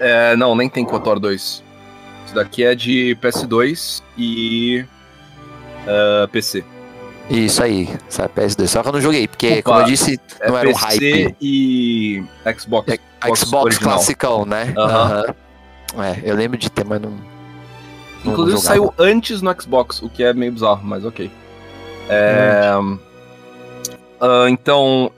[0.00, 1.62] É, não, nem tem KOTOR 2.
[2.26, 4.84] Isso daqui é de PS2 e.
[5.86, 6.64] ah, PC.
[7.30, 8.66] Isso aí, sabe, PS2.
[8.68, 10.84] Só que eu não joguei, porque, Opa, como eu disse, É não era um PC
[10.84, 11.36] hype.
[11.40, 12.24] e
[12.58, 12.92] Xbox.
[12.92, 12.98] É,
[13.34, 13.94] Xbox original.
[13.94, 14.74] classicão, né?
[14.76, 15.24] Aham.
[15.94, 16.04] Aham.
[16.04, 17.10] É, eu lembro de ter, mas não.
[17.10, 18.60] não Inclusive jogava.
[18.60, 21.30] saiu antes no Xbox, o que é meio bizarro, mas ok.
[22.08, 22.72] É,
[24.20, 25.10] ah, então,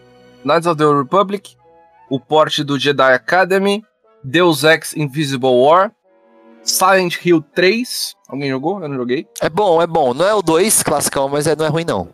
[0.44, 1.56] Knights of the Republic,
[2.10, 3.82] o porte do Jedi Academy,
[4.22, 5.90] Deus Ex Invisible War,
[6.64, 8.16] Silent Hill 3.
[8.28, 8.82] Alguém jogou?
[8.82, 9.26] Eu não joguei.
[9.40, 10.14] É bom, é bom.
[10.14, 12.08] Não é o 2 classicão, mas é, não é ruim, não.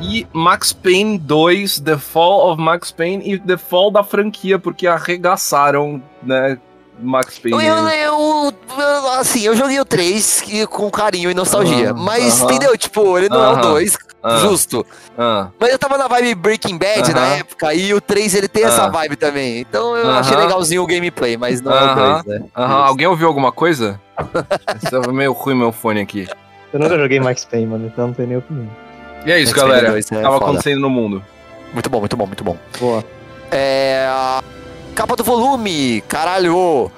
[0.00, 4.86] E Max Payne 2, The Fall of Max Payne e The Fall da franquia, porque
[4.86, 6.58] arregaçaram, né,
[6.98, 7.64] Max Payne.
[7.64, 11.90] Eu, eu, eu- assim, eu joguei o 3 que- com carinho e nostalgia.
[11.92, 12.44] Aham, mas, aham.
[12.50, 12.76] entendeu?
[12.78, 13.60] Tipo, ele não é o Aham.
[13.60, 14.84] 2, Ah, justo.
[15.18, 15.48] ah.
[15.60, 18.84] Mas eu tava na vibe Breaking Bad na época, e o 3 ele tem essa
[18.86, 18.88] Ah.
[18.88, 19.60] vibe também.
[19.60, 22.46] Então eu achei legalzinho o gameplay, mas não é o 2, né?
[22.56, 24.00] Aham, Alguém ouviu alguma coisa?
[24.82, 26.26] Estava meio ruim meu fone aqui.
[26.72, 28.68] Eu nunca joguei Max Payne, mano, então não tenho nem opinião.
[29.24, 29.90] E é isso, Max galera.
[29.90, 31.22] 2 é acontecendo no mundo.
[31.72, 32.56] Muito bom, muito bom, muito bom.
[32.80, 33.04] Boa.
[33.50, 34.08] É.
[34.96, 36.90] Capa do volume, caralho!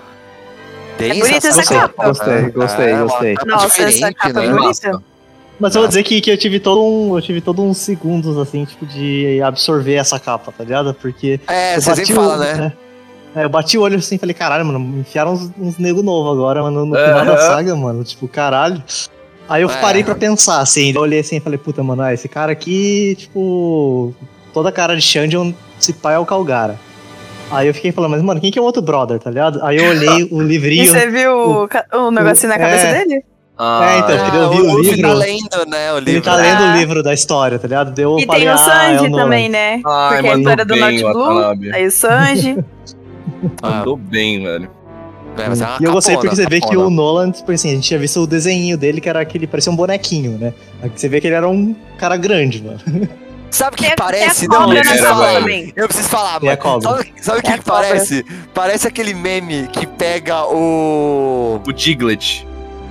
[0.96, 2.06] Tem É bonita essa Gostei, capa.
[2.08, 3.34] gostei, gostei, É gostei.
[3.34, 4.52] capa Nossa, essa capa é né?
[4.54, 5.02] bonita.
[5.60, 7.16] Mas eu vou dizer que, que eu tive todo um.
[7.16, 10.94] Eu tive todos uns segundos, assim, tipo, de absorver essa capa, tá ligado?
[10.94, 11.40] Porque.
[11.48, 12.72] É, você sempre fala, né?
[13.34, 16.30] É, eu bati o olho assim e falei, caralho, mano, enfiaram uns, uns nego novo
[16.30, 18.04] agora, mano, no final da saga, mano.
[18.04, 18.80] Tipo, caralho.
[19.48, 19.80] Aí eu É.
[19.80, 23.16] parei pra pensar, assim, eu olhei assim e falei, puta, mano, ah, esse cara aqui,
[23.18, 24.14] tipo.
[24.54, 26.78] Toda cara de Shandion, esse pai é o Calgara.
[27.50, 29.60] Aí eu fiquei falando, mas, mano, quem que é o outro brother, tá ligado?
[29.62, 30.92] Aí eu olhei o E livrinho.
[30.92, 31.32] você viu
[31.62, 32.58] o, ca- o negocinho na é.
[32.58, 33.22] cabeça dele?
[33.60, 35.02] Ah, então, eu queria Ah, ouvir o livro.
[35.08, 35.92] tá lendo, né?
[35.92, 36.10] O livro.
[36.12, 36.72] Ele tá lendo Ah.
[36.74, 37.90] o livro da história, tá ligado?
[37.92, 38.58] Deu, eu E falei, tem o ah, é
[38.98, 39.22] Sanji Nolan.
[39.24, 39.80] também, né?
[39.84, 41.02] Ai, Porque a história do Blue,
[41.34, 41.72] Watanabe.
[41.72, 42.64] aí o Sanji.
[43.62, 44.70] Ah, Mandou bem, velho.
[45.38, 46.86] é, mas é E eu gostei capona, porque você vê que capona.
[46.86, 49.72] o Nolan, tipo assim, a gente tinha visto o desenho dele, que era aquele, parecia
[49.72, 50.54] um bonequinho, né?
[50.82, 52.78] Aqui você vê que ele era um cara grande, mano.
[53.50, 54.46] Sabe o que Tem a- parece?
[54.48, 55.40] tem a cobra eu preciso falar.
[55.76, 56.56] Eu preciso falar, a mano.
[56.58, 56.88] cobra.
[56.90, 58.24] Sabe, sabe o que, a que parece?
[58.54, 61.60] Parece aquele meme que pega o.
[61.66, 62.46] O Diglett.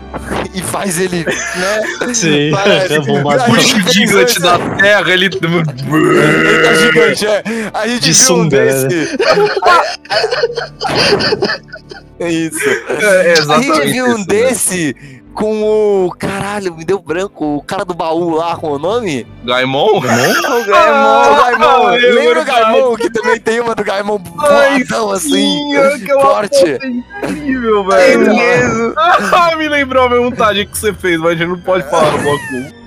[0.56, 2.14] e faz ele, né?
[2.14, 2.94] Sim, Parece.
[2.94, 2.98] é.
[2.98, 5.26] Aí- Puxa o Diglett da terra, ele.
[5.26, 7.44] Ele tá gigante, é.
[7.74, 8.88] A gente De viu um sunga, né?
[8.88, 9.18] desse.
[12.20, 12.58] É isso.
[13.00, 13.76] É, A exatamente.
[13.76, 14.48] gente viu um isso, velho.
[14.48, 14.96] desse
[15.38, 16.12] com o.
[16.18, 17.58] Caralho, me deu branco.
[17.58, 19.26] O cara do baú lá com o nome?
[19.46, 19.98] Gaimon?
[19.98, 20.74] O Gaimon.
[20.74, 21.94] Ah, o Gaimon.
[21.94, 22.46] é Lembra o.
[22.46, 22.96] Gaimon?
[22.96, 25.30] Que também tem uma do Gaimon Ai, boladão assim.
[25.30, 26.58] Sim, aquela forte.
[26.58, 28.96] foto é incrível, velho.
[28.98, 32.12] Ah, me lembrou a minha montagem que você fez, mas a gente não pode falar
[32.12, 32.87] no bloco.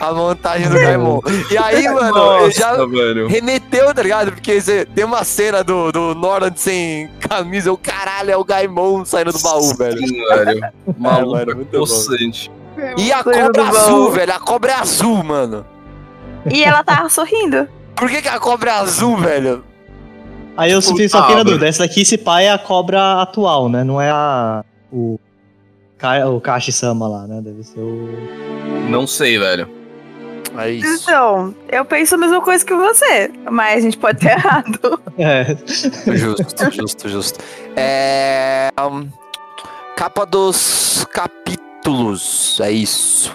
[0.00, 1.20] A montagem do Gaimon.
[1.50, 3.28] E aí, mano, já Nossa, velho.
[3.28, 4.32] remeteu, tá ligado?
[4.32, 7.72] Porque você tem uma cena do, do Norland sem camisa.
[7.72, 9.98] O caralho, é o Gaimon saindo do baú, velho.
[9.98, 10.60] Sim, velho.
[10.98, 12.50] Maluco, mano, é possante.
[12.98, 14.10] E a cobra azul, baú.
[14.10, 14.32] velho.
[14.32, 15.64] A cobra é azul, mano.
[16.50, 17.68] E ela tá sorrindo.
[17.94, 19.64] Por que, que a cobra é azul, velho?
[20.56, 21.66] Aí eu Tipo, só fiquei na ah, dúvida.
[21.66, 23.82] Essa daqui, esse pai é a cobra atual, né?
[23.82, 24.64] Não é a.
[24.92, 25.18] O.
[26.04, 27.40] Ka- O Kashi-sama lá, né?
[27.40, 28.08] Deve ser o.
[28.90, 29.66] Não sei, velho.
[30.58, 31.02] É isso.
[31.10, 35.00] Então, eu penso a mesma coisa que você, mas a gente pode ter errado.
[35.18, 35.56] É.
[35.66, 37.38] Justo, justo, justo.
[37.74, 38.68] É.
[38.80, 39.08] hum,
[39.96, 42.60] Capa dos capítulos.
[42.60, 43.34] É isso.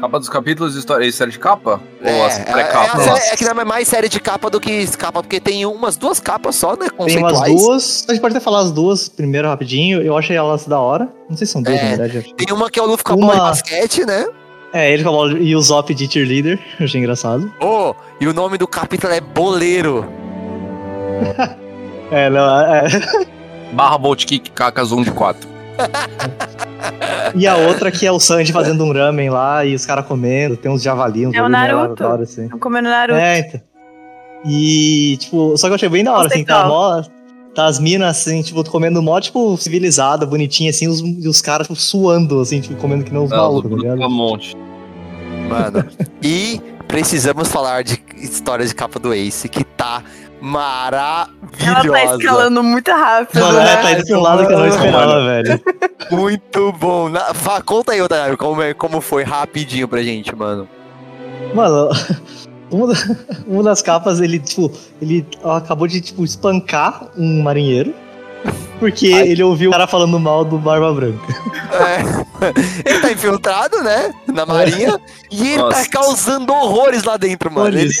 [0.00, 1.04] Capa dos capítulos de história.
[1.04, 1.80] Isso era de capa?
[2.02, 3.00] É, Ou as é, é, pré-capas?
[3.08, 5.66] a série- é que não é mais série de capa do que capa, porque tem
[5.66, 6.86] umas duas capas só, né?
[7.06, 8.06] Tem umas duas.
[8.08, 10.00] A gente pode até falar as duas primeiro rapidinho.
[10.02, 11.08] Eu achei elas da hora.
[11.28, 11.82] Não sei se são duas, É.
[11.82, 12.14] na verdade.
[12.16, 12.34] eu acho.
[12.34, 14.26] Tem uma que é o Luffy com a bola de Uma- basquete, né?
[14.72, 16.58] É, ele com a bola e o Zop de cheerleader.
[16.80, 17.52] Eu achei engraçado.
[17.60, 20.06] Oh, e o nome do capítulo é Boleiro.
[22.12, 22.88] É, não, é.
[23.72, 25.48] Barra Bolt Kick Kakas 1 de 4.
[27.34, 30.56] E a outra que é o Sanji fazendo um ramen lá e os caras comendo.
[30.56, 32.04] Tem uns javali, uns É o Naruto.
[32.04, 32.48] hora, assim.
[32.48, 33.18] Não comendo Naruto.
[33.18, 33.60] É, então.
[34.44, 37.02] E, tipo, só que eu achei bem da hora, assim, tá, mó,
[37.54, 41.66] tá as minas, assim, tipo, comendo mó, tipo, civilizada, bonitinha, assim, os, e os caras,
[41.66, 44.00] tipo, suando, assim, tipo, comendo que nem uns malucos, tá ligado?
[44.00, 44.56] um monte.
[45.46, 45.84] Mano.
[46.22, 50.02] e precisamos falar de história de capa do Ace, que tá
[50.42, 51.92] Ela maravilhosa.
[51.92, 53.40] tá escalando muito rápido.
[53.40, 53.72] Mano, né?
[53.72, 55.60] ela tá indo um lado que eu não esperava, velho.
[56.10, 57.08] Muito bom.
[57.08, 60.68] Na- fa- conta aí, Otário, como, é- como foi rapidinho pra gente, mano.
[61.54, 61.88] Mano,
[62.70, 67.94] uma, da- uma das capas, ele, tipo, ele acabou de, tipo, espancar um marinheiro.
[68.80, 71.20] Porque ele ouviu o cara falando mal do Barba Branca.
[71.70, 72.20] É.
[72.88, 74.14] Ele tá infiltrado, né?
[74.26, 74.98] Na marinha.
[75.30, 75.82] E ele Nossa.
[75.84, 77.78] tá causando horrores lá dentro, mano.
[77.78, 77.92] Ele,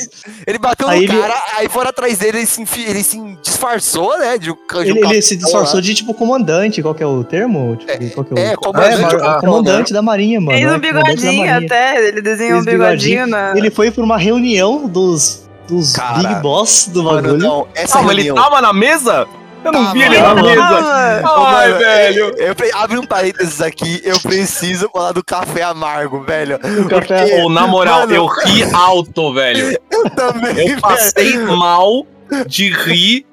[0.46, 3.20] ele bateu no Aí ele- cara, aí foram atrás dele, ele se, enfi- ele se
[3.42, 4.38] disfarçou, né?
[4.38, 5.80] De, um ca- de um Ele, ele se disfarçou lá.
[5.82, 7.76] de, tipo, comandante, qual que é o termo?
[7.76, 8.38] Tipo, qual que é, o...
[8.38, 10.58] é, comandante do capitão, comandante da marinha, mano.
[10.58, 13.52] Fez é, um bigodinho até, ele desenhou um bigodinho na...
[13.54, 17.38] Ele foi pra uma reunião dos, dos Cara, Big Boss do Mano, bagulho.
[17.38, 18.42] não, essa Ah, mas ele reunião...
[18.42, 19.28] tava na mesa?
[19.62, 21.22] Eu não Tava, vi ele na mesa.
[21.24, 22.34] Ah, Ai, velho.
[22.38, 26.58] Eu, eu abre um parênteses aqui, eu preciso falar do café amargo, velho.
[26.88, 28.14] Café- Ô, na moral, Mano.
[28.14, 29.78] eu ri alto, velho.
[29.92, 30.80] Eu também, Eu velho.
[30.80, 32.06] passei mal
[32.46, 33.26] de rir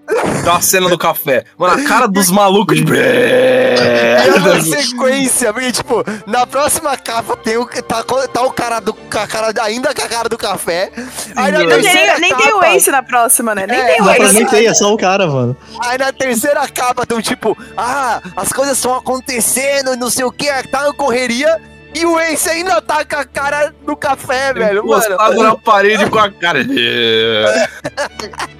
[0.43, 1.43] da cena do café.
[1.57, 2.97] Mano, a cara dos malucos de.
[2.97, 8.95] É uma sequência, porque, tipo, na próxima capa tem o, tá, tá o cara do
[9.15, 10.91] a cara, ainda com a cara do café.
[11.35, 13.65] Aí na tem, terceira nem, nem tem o capa- Ace na próxima, né?
[13.67, 14.33] Nem É, tem o Ace.
[14.35, 15.55] mim tem, é só o cara, mano.
[15.81, 20.47] Aí na terceira capa tão tipo, ah, as coisas estão acontecendo, não sei o que,
[20.69, 21.59] tá na correria.
[21.99, 25.03] E o Ace ainda tá com a cara no café, velho, mano.
[25.03, 26.59] Encostado na parede com a cara.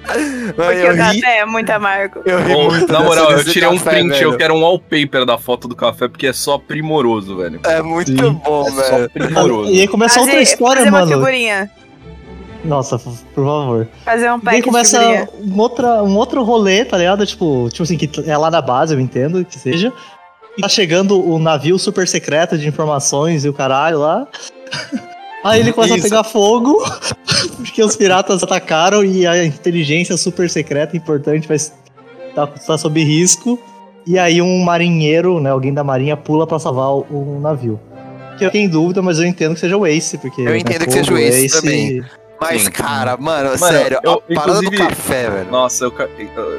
[0.08, 2.22] Mano, Porque eu o ri, café é muito amargo.
[2.24, 4.22] eu ri Ô, muito na moral, eu tirei um café, print, velho.
[4.32, 7.60] eu quero um wallpaper da foto do café, porque é só primoroso, velho.
[7.64, 8.32] É muito Sim.
[8.44, 9.02] bom, É velho.
[9.02, 9.70] só primoroso.
[9.70, 11.12] E aí começa outra história, fazer uma mano.
[11.12, 11.70] figurinha.
[12.64, 13.88] Nossa, por favor.
[14.04, 17.24] Fazer um E aí pack de começa um, outra, um outro rolê, tá ligado?
[17.26, 19.92] Tipo, tipo assim, que é lá na base, eu entendo que seja.
[20.58, 24.26] E tá chegando o navio super secreto de informações e o caralho lá.
[25.44, 26.06] Aí ele começa Isso.
[26.06, 26.84] a pegar fogo,
[27.56, 31.76] porque os piratas atacaram e a inteligência super secreta importante vai estar
[32.34, 33.56] tá, tá sob risco.
[34.04, 37.78] E aí um marinheiro, né, alguém da marinha, pula pra salvar o, o navio.
[38.36, 40.40] Que eu tenho em dúvida, mas eu entendo que seja o Ace, porque...
[40.40, 42.04] Eu né, entendo que fogo, seja o Ace também.
[42.40, 42.70] Mas, Sim.
[42.72, 45.50] cara, mano, Mano, sério, eu- a parada do café, velho.
[45.50, 45.92] Nossa, eu-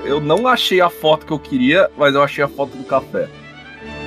[0.06, 3.28] eu não achei a foto que eu queria, mas eu achei a foto do café.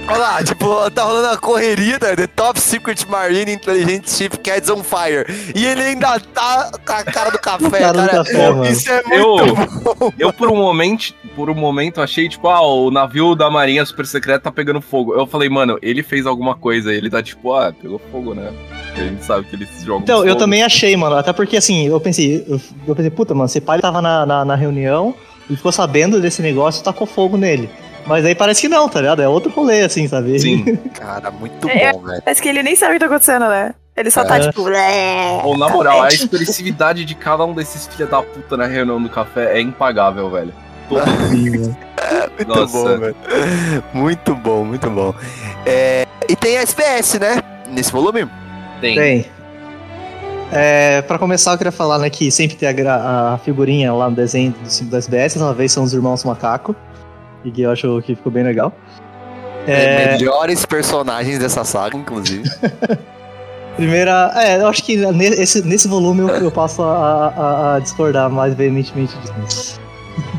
[0.08, 4.68] Olha lá, tipo, tá rolando a correria da The Top Secret Marine Intelligent Ship Cats
[4.68, 5.24] on Fire.
[5.54, 8.24] E ele ainda tá com a cara do café, cara do cara.
[8.24, 8.66] café, mano.
[8.66, 9.54] Isso é muito Eu-
[9.94, 10.12] bom.
[10.18, 14.04] Eu, por um momento, por um momento, achei, tipo, ah, o navio da Marinha Super
[14.04, 15.14] Secreta tá pegando fogo.
[15.14, 16.92] Eu falei, mano, ele fez alguma coisa.
[16.92, 18.52] Ele tá tipo, ah, pegou fogo, né?
[18.88, 20.38] Porque a gente sabe que eles jogam Então, eu fogo.
[20.40, 21.16] também achei, mano.
[21.16, 24.44] Até porque, assim, eu pensei, eu, eu pensei, puta, mano, esse pai tava na, na,
[24.44, 25.14] na reunião
[25.48, 27.70] e ficou sabendo desse negócio e tacou fogo nele.
[28.06, 29.22] Mas aí parece que não, tá ligado?
[29.22, 30.38] É outro rolê, assim, sabe?
[30.38, 30.76] Sim.
[30.94, 32.22] Cara, muito É, bom, velho.
[32.22, 33.74] Parece que ele nem sabe o que tá acontecendo, né?
[33.96, 34.40] Ele só tá É.
[34.40, 34.62] tipo.
[34.64, 35.40] "Lé".
[35.44, 39.08] Ou, na moral, a expressividade de cada um desses filha da puta na reunião do
[39.08, 40.52] café é impagável, velho.
[40.88, 41.76] Todo Sim, mano.
[42.36, 42.72] Muito Nossa.
[42.72, 43.16] bom, velho.
[43.92, 45.14] Muito bom, muito bom.
[45.66, 47.42] É, e tem a SPS, né?
[47.70, 48.28] Nesse volume?
[48.80, 48.96] tem.
[48.96, 49.26] Tem.
[50.54, 54.16] É, pra começar, eu queria falar, né, que sempre tem a, a figurinha lá no
[54.16, 56.76] desenho do 5 do SBS, uma vez são os irmãos macaco,
[57.44, 58.72] e que eu acho que ficou bem legal.
[59.66, 62.48] É, Melhores personagens dessa saga, inclusive.
[63.76, 68.28] primeira, é, eu acho que nesse, nesse volume eu, eu passo a, a- a discordar
[68.30, 69.80] mais veementemente disso.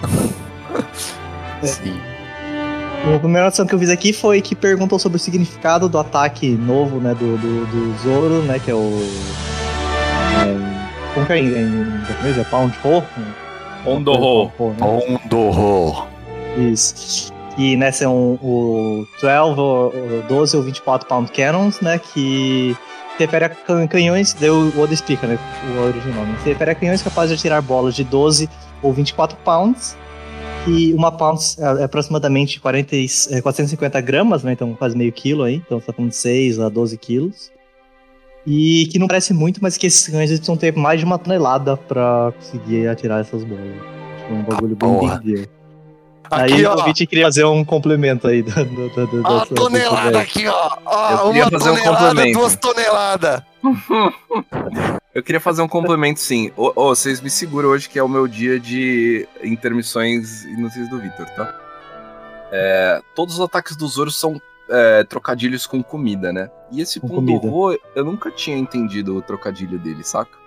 [1.64, 1.98] Sim.
[3.16, 6.52] A primeira noção que eu fiz aqui foi que perguntou sobre o significado do ataque
[6.52, 8.98] novo, né, do, do, do Zoro, né, que é o...
[10.42, 12.38] é, Como que é em, japonês?
[12.38, 13.02] É Pound Ho?
[13.18, 13.34] Né?
[13.86, 16.08] Ondorro.
[16.58, 17.32] Isso.
[17.58, 22.00] E né, são o 12, ou- ou 12 ou 24 Pound Cannons, né?
[22.00, 22.76] Que
[23.20, 25.38] refere a can- canhões, daí o Oda explica, né?
[25.78, 26.26] O original.
[26.26, 28.50] Né, se refere a canhões capazes de atirar bolas de 12
[28.82, 29.96] ou 24 pounds.
[30.68, 34.54] E uma pound é é aproximadamente 40, e- é, 450 gramas, né?
[34.54, 35.56] Então quase meio quilo aí.
[35.56, 37.52] Então tá de 6 a 12 quilos.
[38.48, 41.78] E que não parece muito, mas que esses canhões precisam ter mais de uma tonelada
[41.78, 43.64] pra conseguir atirar essas bolas.
[44.30, 45.18] É um bagulho bem porra.
[45.20, 45.46] big deal.
[46.30, 46.76] Aqui, Aí ó.
[46.76, 50.48] o Vit queria fazer um complemento aí da, da, da, da, Ó, a tonelada aqui,
[50.48, 50.78] ó.
[50.86, 52.40] Ó, uma fazer um tonelada, complemento.
[52.40, 53.42] duas toneladas.
[55.14, 56.52] Eu queria fazer um complemento, sim.
[56.58, 61.00] Ô, ô, vocês me seguram hoje que é o meu dia de intermissões inúteis do
[61.00, 61.60] Victor, tá?
[62.52, 66.50] É, todos os ataques do Zoro são é, trocadilhos com comida, né?
[66.72, 70.38] E esse Com Pondorô, eu nunca tinha entendido o trocadilho dele, saca?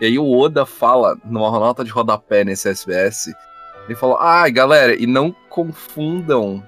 [0.00, 3.32] E aí o Oda fala, numa nota de rodapé nesse SBS,
[3.90, 6.62] ele fala, ai galera, e não confundam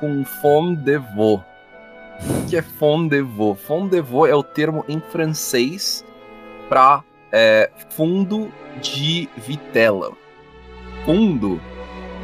[0.00, 0.96] com fond de.
[0.96, 1.44] O
[2.48, 3.24] que é fond de?
[3.64, 6.04] Fond de é o termo em francês
[6.68, 7.04] para
[7.90, 8.50] fundo
[8.82, 10.10] de vitela.
[11.04, 11.60] Fundo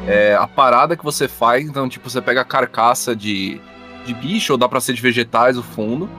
[0.09, 3.61] é a parada que você faz, então tipo, você pega a carcaça de,
[4.05, 6.11] de bicho, ou dá pra ser de vegetais o fundo,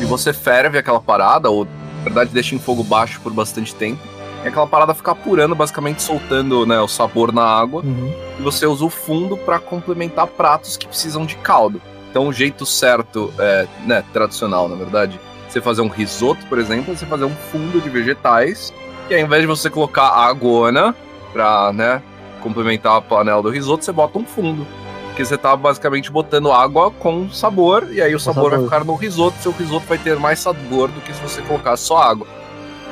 [0.00, 1.64] e você ferve aquela parada, ou
[1.98, 4.02] na verdade deixa em fogo baixo por bastante tempo,
[4.44, 8.12] e aquela parada fica apurando, basicamente soltando né, o sabor na água, Uhum.
[8.38, 11.80] e você usa o fundo para complementar pratos que precisam de caldo.
[12.10, 16.92] Então, o jeito certo, é, né, tradicional, na verdade, você fazer um risoto, por exemplo,
[16.92, 18.72] é você fazer um fundo de vegetais,
[19.08, 20.94] e ao invés de você colocar a agona
[21.32, 22.02] pra, né,
[22.42, 24.66] complementar a panela do risoto, você bota um fundo.
[25.08, 28.64] Porque você tá basicamente botando água com sabor, e aí o sabor, vai sabor.
[28.72, 31.98] ficar no risoto, seu risoto vai ter mais sabor do que se você colocar só
[31.98, 32.26] água.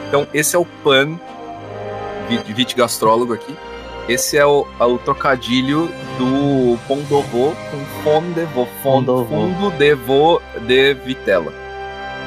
[0.08, 1.18] Então, esse é o pan,
[2.36, 3.56] vitigastrólogo aqui,
[4.08, 8.46] esse é o, é o trocadilho do Pondovô com fond de
[8.82, 9.24] Pondovô.
[9.24, 9.96] fundo de
[10.66, 11.52] de vitela.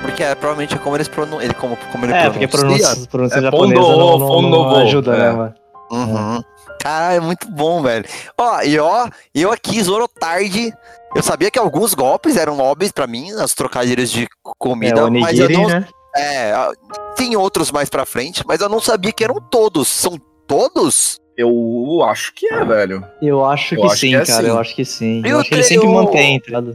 [0.02, 1.42] Porque é, provavelmente é como eles pronunciam.
[1.42, 2.86] Ele, como, como ele É, porque pronuncia.
[2.88, 5.18] pronúncia, pronúncia É japonesa não, não, não Pondovô, ajuda, é.
[5.20, 5.54] né, mano?
[5.92, 6.42] Uhum.
[6.82, 8.06] Caralho, é muito bom, velho.
[8.38, 10.74] Ó, e ó, eu aqui, Zoro tarde.
[11.16, 15.12] Eu sabia que alguns golpes eram óbvios pra mim, as trocadilhos de É, comida, o
[15.12, 15.68] mas eu onigiri, não.
[15.68, 15.86] né?
[16.15, 16.71] É, ah,
[17.15, 19.88] tem outros mais pra frente, mas eu não sabia que eram todos.
[19.88, 21.19] São todos?
[21.38, 23.06] Eu acho que é, velho.
[23.21, 24.43] Eu acho Eu que acho sim, que é cara.
[24.43, 24.50] sim.
[24.50, 25.21] Eu acho que sim.
[25.24, 26.74] Eu Eu acho que ele sempre mantém, tá ligado?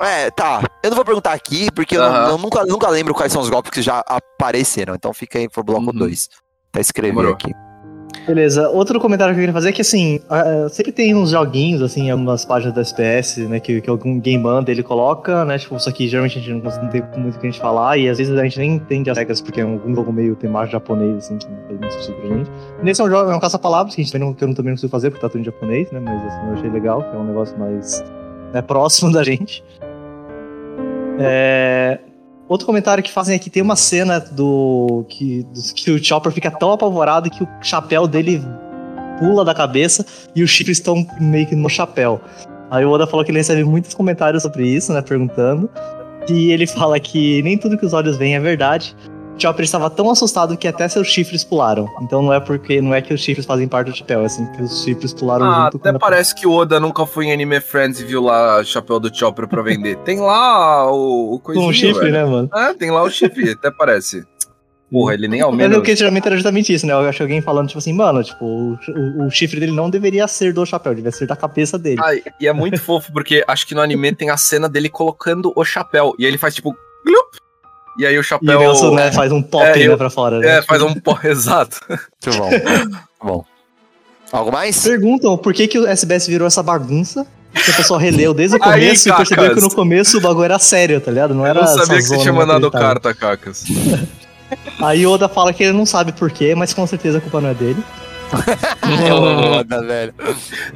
[0.00, 0.62] É, tá.
[0.82, 3.70] Eu não vou perguntar aqui, porque eu, eu nunca, nunca lembro quais são os golpes
[3.70, 4.94] que já apareceram.
[4.94, 5.98] Então fica aí pro bloco Uhum.
[5.98, 6.28] 2.
[6.72, 7.32] Pra escrever Demorou.
[7.34, 7.52] aqui.
[8.28, 11.80] Beleza, outro comentário que eu queria fazer é que, assim, ah, sempre tem uns joguinhos,
[11.80, 15.74] assim, algumas páginas da SPS, né, que, que algum game manda, ele coloca, né, tipo,
[15.76, 18.18] isso aqui geralmente a gente não consegue muito o que a gente falar, e às
[18.18, 21.38] vezes a gente nem entende as regras, porque é um jogo meio temático japonês, assim,
[21.38, 22.50] que não muito sentido pra gente.
[22.82, 24.72] Nesse é um jogo, é um caça-palavras, que a gente também não, que eu também
[24.72, 27.16] não consigo fazer, porque tá tudo em japonês, né, mas, assim, eu achei legal, que
[27.16, 28.04] é um negócio mais,
[28.52, 29.64] né, próximo da gente.
[31.18, 31.98] É...
[32.48, 36.50] Outro comentário que fazem aqui tem uma cena do que, do- que o Chopper fica
[36.50, 38.42] tão apavorado que o chapéu dele
[39.18, 42.20] pula da cabeça e os chifres estão meio que no chapéu.
[42.70, 45.02] Aí o Oda falou que ele recebe muitos comentários sobre isso, né?
[45.02, 45.68] Perguntando.
[46.28, 48.94] E ele fala que nem tudo que os olhos veem é verdade.
[49.40, 51.86] Chopper estava tão assustado que até seus chifres pularam.
[52.02, 54.44] Então não é porque não é que os chifres fazem parte do chapéu, é assim
[54.52, 57.32] que os chifres pularam Ah, junto até com parece que o Oda nunca foi em
[57.32, 59.96] Anime Friends e viu lá o chapéu do Chopper pra vender.
[60.04, 62.12] tem lá o, o coisinho, com o chifre, velho.
[62.12, 62.50] né, mano?
[62.54, 64.24] É, tem lá o chifre, até parece.
[64.90, 65.78] Porra, ele nem ao Mas é menos...
[65.78, 66.94] o questionamento era justamente isso, né?
[66.94, 70.26] Eu acho alguém falando, tipo assim, mano, tipo, o, o- o chifre dele não deveria
[70.26, 72.00] ser do chapéu, deveria ser da cabeça dele.
[72.02, 75.52] Ai, e é muito fofo, porque acho que no anime tem a cena dele colocando
[75.54, 76.14] o chapéu.
[76.18, 76.74] E aí ele faz tipo.
[77.04, 77.34] Glup,
[77.98, 78.58] e aí o e chapéu.
[78.58, 80.58] o Nelson, né, faz um pop, É, né, eu- pra fora, né?
[80.58, 81.18] É, faz um pó.
[81.24, 81.78] Exato.
[81.88, 82.50] Muito bom.
[83.22, 83.44] bom.
[84.32, 84.82] Algo mais?
[84.82, 87.26] Perguntam por que, que o SBS virou essa bagunça.
[87.50, 90.44] Que a pessoa releu desde o Aí, começo e percebeu que no começo o bagulho
[90.44, 91.34] era sério, tá ligado?
[91.34, 93.64] Não Eu era não sabia que você tinha mandado carta, Cacas.
[94.80, 97.40] Aí o Oda fala que ele não sabe por quê, mas com certeza a culpa
[97.40, 97.82] não é dele.
[99.08, 100.14] É o Oda, velho.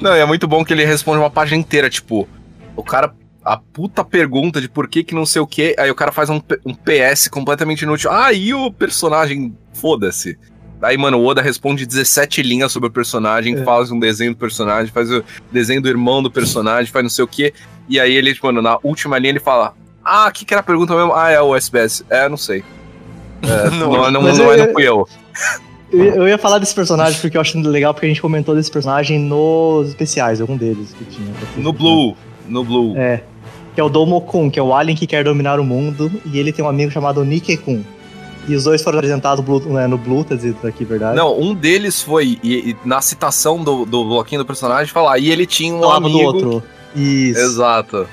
[0.01, 2.27] Não, e é muito bom que ele responde uma página inteira, tipo,
[2.75, 3.13] o cara.
[3.45, 6.31] A puta pergunta de por que que não sei o que, aí o cara faz
[6.31, 8.11] um, um PS completamente inútil.
[8.13, 9.57] Ah, e o personagem?
[9.73, 10.39] Foda-se.
[10.81, 13.65] Aí, mano, o Oda responde 17 linhas sobre o personagem, É.
[13.65, 17.25] faz um desenho do personagem, faz o desenho do irmão do personagem, faz não sei
[17.25, 17.53] o que.
[17.89, 19.75] E aí ele, mano, na última linha ele fala:
[20.05, 21.13] Ah, o que, que era a pergunta mesmo?
[21.15, 22.05] Ah, é o SBS.
[22.11, 22.63] É, não sei.
[23.43, 25.09] É, Não, não, não, não, é, eu- não fui eu.
[25.93, 28.71] Eu, eu ia falar desse personagem porque eu acho legal porque a gente comentou desse
[28.71, 31.31] personagem nos especiais, algum deles que tinha.
[31.59, 32.17] No Blue.
[32.49, 32.97] No Blue.
[32.97, 33.23] É.
[33.75, 36.53] Que é o Domokun, que é o alien que quer dominar o mundo, e ele
[36.53, 37.83] tem um amigo chamado Nikekun.
[38.49, 41.17] E os dois foram apresentados né, no Blue, tá dito aqui, verdade?
[41.17, 45.31] Não, um deles foi, e, e na citação do, do bloquinho do personagem, falar, e
[45.31, 46.19] ele tinha um Falava amigo.
[46.19, 46.63] do outro.
[46.95, 47.41] Isso.
[47.41, 48.07] Exato.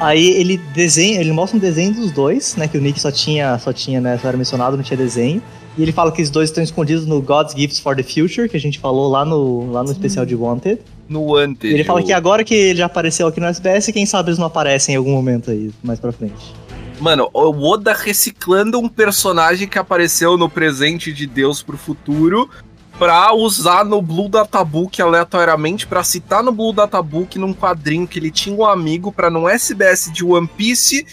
[0.00, 2.66] Aí ele desenha, ele mostra um desenho dos dois, né?
[2.66, 4.18] Que o Nick só tinha, só tinha, né?
[4.18, 5.42] Só era mencionado, não tinha desenho.
[5.76, 8.56] E ele fala que os dois estão escondidos no God's Gifts for the Future, que
[8.56, 10.80] a gente falou lá no, lá no especial de Wanted.
[11.10, 11.66] No ante.
[11.66, 14.38] E ele fala que agora que ele já apareceu aqui no SBS, quem sabe eles
[14.38, 16.54] não aparecem em algum momento aí, mais pra frente.
[17.00, 22.48] Mano, o Oda reciclando um personagem que apareceu no presente de Deus pro futuro
[23.00, 28.30] pra usar no Blue Databook aleatoriamente, pra citar no Blue Databook num quadrinho que ele
[28.30, 31.06] tinha um amigo pra no SBS de One Piece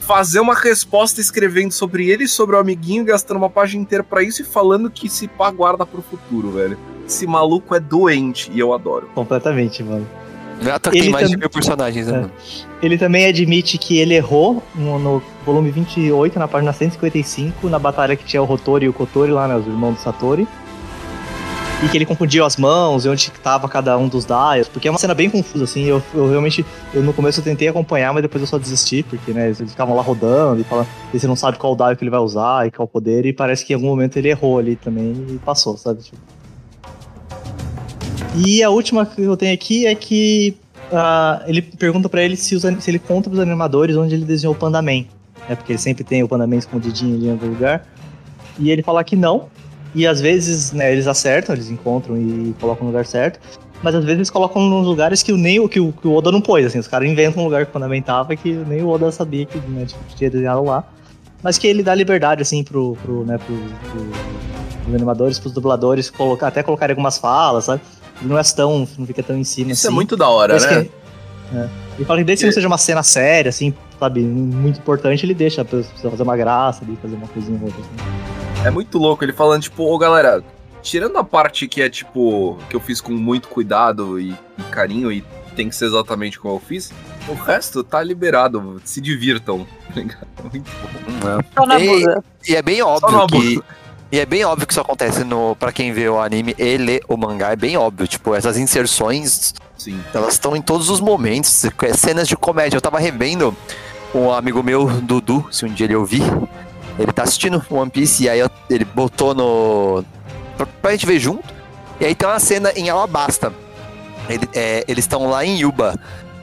[0.00, 4.42] fazer uma resposta escrevendo sobre ele, sobre o amiguinho, gastando uma página inteira pra isso
[4.42, 6.76] e falando que se pá guarda pro futuro, velho.
[7.06, 9.08] Esse maluco é doente e eu adoro.
[9.14, 10.06] Completamente, mano.
[10.62, 12.20] Não é tem mais de mil personagens, né, É.
[12.20, 12.32] mano?
[12.82, 18.14] Ele também admite que ele errou no, no volume 28, na página 155, na batalha
[18.14, 19.56] que tinha o Rotori e o Kotori lá, né?
[19.56, 20.46] Os irmãos do Satori.
[21.82, 24.86] E que ele confundiu as mãos e onde que tava cada um dos Dials, porque
[24.86, 25.84] é uma cena bem confusa, assim.
[25.84, 29.32] Eu, eu realmente, eu no começo eu tentei acompanhar, mas depois eu só desisti, porque,
[29.32, 32.10] né, eles ficavam lá rodando e falando, e você não sabe qual dial que ele
[32.10, 35.12] vai usar e qual poder, e parece que em algum momento ele errou ali também
[35.30, 36.02] e passou, sabe?
[36.02, 36.18] Tipo.
[38.36, 40.56] E a última que eu tenho aqui é que
[40.92, 44.54] ah, ele pergunta pra ele se, os se ele conta pros animadores onde ele desenhou
[44.54, 45.04] o Panda Man.
[45.48, 47.86] Né, porque ele sempre tem o Panda Man escondidinho ali em algum lugar.
[48.58, 49.48] E ele fala que não.
[49.94, 53.40] E às vezes né, eles acertam, eles encontram e colocam no lugar certo.
[53.82, 56.30] Mas às vezes eles colocam nos lugares que o, nem, que o, que o Oda
[56.30, 56.66] não pôs.
[56.66, 59.10] Assim, os caras inventam um lugar que o Panda Man tava que nem o Oda
[59.10, 60.84] sabia que né, tipo, tinha desenhado lá.
[61.42, 64.06] Mas que ele dá liberdade, assim, pro, pro, né, pro, pro,
[64.84, 67.80] pros animadores, pros dubladores, colocar, até colocar algumas falas, sabe?
[68.20, 68.86] Ele não é tão.
[68.98, 69.94] não fica tão em cima Isso assim.
[69.94, 70.84] é muito da hora, Desde né?
[70.84, 70.90] que-
[71.56, 71.68] é.
[71.96, 75.34] Ele fala que desde que não seja uma cena séria, assim, sabe, muito importante, ele
[75.34, 77.80] deixa pra pra fazer uma graça ali, fazer uma coisinha ou outra.
[77.80, 78.19] Assim.
[78.64, 80.44] É muito louco ele falando, tipo, ô galera,
[80.82, 85.10] tirando a parte que é, tipo, que eu fiz com muito cuidado e, e carinho
[85.10, 85.24] e
[85.56, 86.92] tem que ser exatamente como eu fiz,
[87.28, 89.66] o resto tá liberado, se divirtam.
[89.88, 90.26] tá ligado?
[90.52, 90.70] Muito
[91.56, 91.78] bom.
[91.78, 92.50] E-.
[92.52, 93.62] E é bem óbvio que.
[94.12, 95.54] E é bem óbvio que isso acontece no.
[95.56, 98.08] Pra quem vê o anime e lê o mangá, é bem óbvio.
[98.08, 100.00] Tipo, essas inserções, Sim.
[100.12, 101.64] elas estão em todos os momentos.
[101.64, 102.76] é Cenas de comédia.
[102.76, 103.56] Eu tava revendo
[104.14, 106.22] um amigo meu, Dudu, se um dia ele ouvir.
[107.00, 110.04] Ele tá assistindo One Piece e aí ele botou no.
[110.56, 111.42] Pra, pra gente ver junto.
[111.98, 113.52] E aí tem uma cena em Alabasta.
[114.28, 115.98] Ele- é, eles estão lá em Yuba.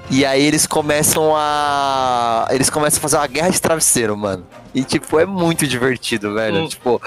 [0.10, 2.48] E aí eles começam a.
[2.50, 4.46] Eles começam a fazer uma guerra de travesseiro, mano.
[4.74, 6.62] E, tipo, é muito divertido, velho.
[6.62, 6.68] Hum.
[6.68, 7.02] Tipo,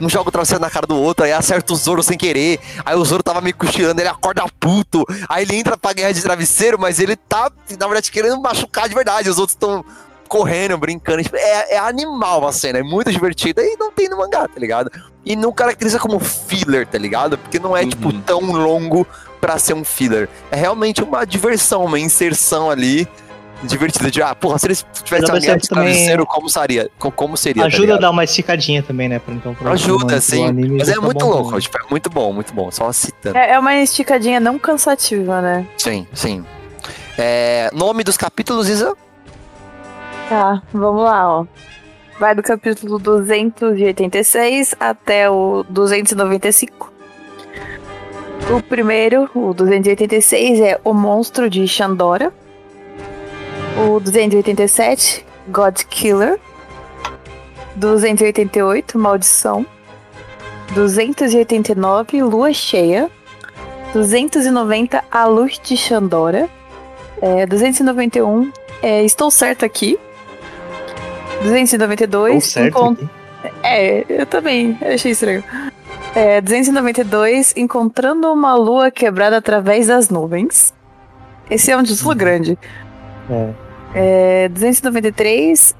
[0.00, 2.58] um joga o travesseiro na cara do outro, aí acerta o Zoro sem querer.
[2.84, 5.04] Aí o Zoro tava meio cochilando, ele acorda puto.
[5.28, 8.94] Aí ele entra pra guerra de travesseiro, mas ele tá, na verdade, querendo machucar de
[8.94, 9.28] verdade.
[9.28, 9.84] Os outros estão
[10.26, 11.22] correndo, brincando.
[11.22, 14.58] Tipo, é, é animal a cena, é muito divertida e não tem no mangá, tá
[14.60, 14.90] ligado?
[15.24, 17.36] E não caracteriza como filler, tá ligado?
[17.38, 17.88] Porque não é, Uhum.
[17.88, 19.06] tipo, tão longo
[19.40, 20.28] pra ser um filler.
[20.50, 23.08] É realmente uma diversão, uma inserção ali
[23.62, 24.10] divertida.
[24.10, 26.90] De, ah, porra, se eles tivessem uma guerra de travesseiro, como seria?
[26.98, 27.62] Co- Como seria?
[27.62, 28.00] tá Ajuda a ligado?
[28.02, 29.20] dar uma esticadinha também, né?
[29.28, 30.52] Então, pra, Ajuda, sim.
[30.78, 31.60] Mas é ficar muito bom louco, também.
[31.60, 32.70] tipo, é muito bom, muito bom.
[32.70, 33.36] Só citando.
[33.38, 35.66] É, é uma esticadinha não cansativa, né?
[35.78, 36.44] Sim, sim.
[37.18, 38.94] É, nome dos capítulos, Isa?
[40.28, 41.46] Tá, vamos lá, ó.
[42.18, 46.92] Vai do capítulo 286 até o 295.
[48.50, 52.32] O primeiro, o 286, é O Monstro de Xandora.
[53.76, 56.40] O 287, God Killer.
[57.76, 59.64] 288, Maldição.
[60.74, 63.10] 289, Lua Cheia.
[63.92, 66.48] 290, A Luz de Xandora.
[67.20, 68.50] É, 291,
[68.82, 69.98] é, Estou Certo Aqui.
[71.42, 73.08] 292, Ou certo Encon- aqui.
[73.62, 75.42] é, eu também achei estranho.
[76.14, 80.72] É, 292, Encontrando uma Lua Quebrada através das nuvens.
[81.50, 82.58] Esse é um título grande.
[83.30, 83.50] É.
[83.94, 85.74] É, 293,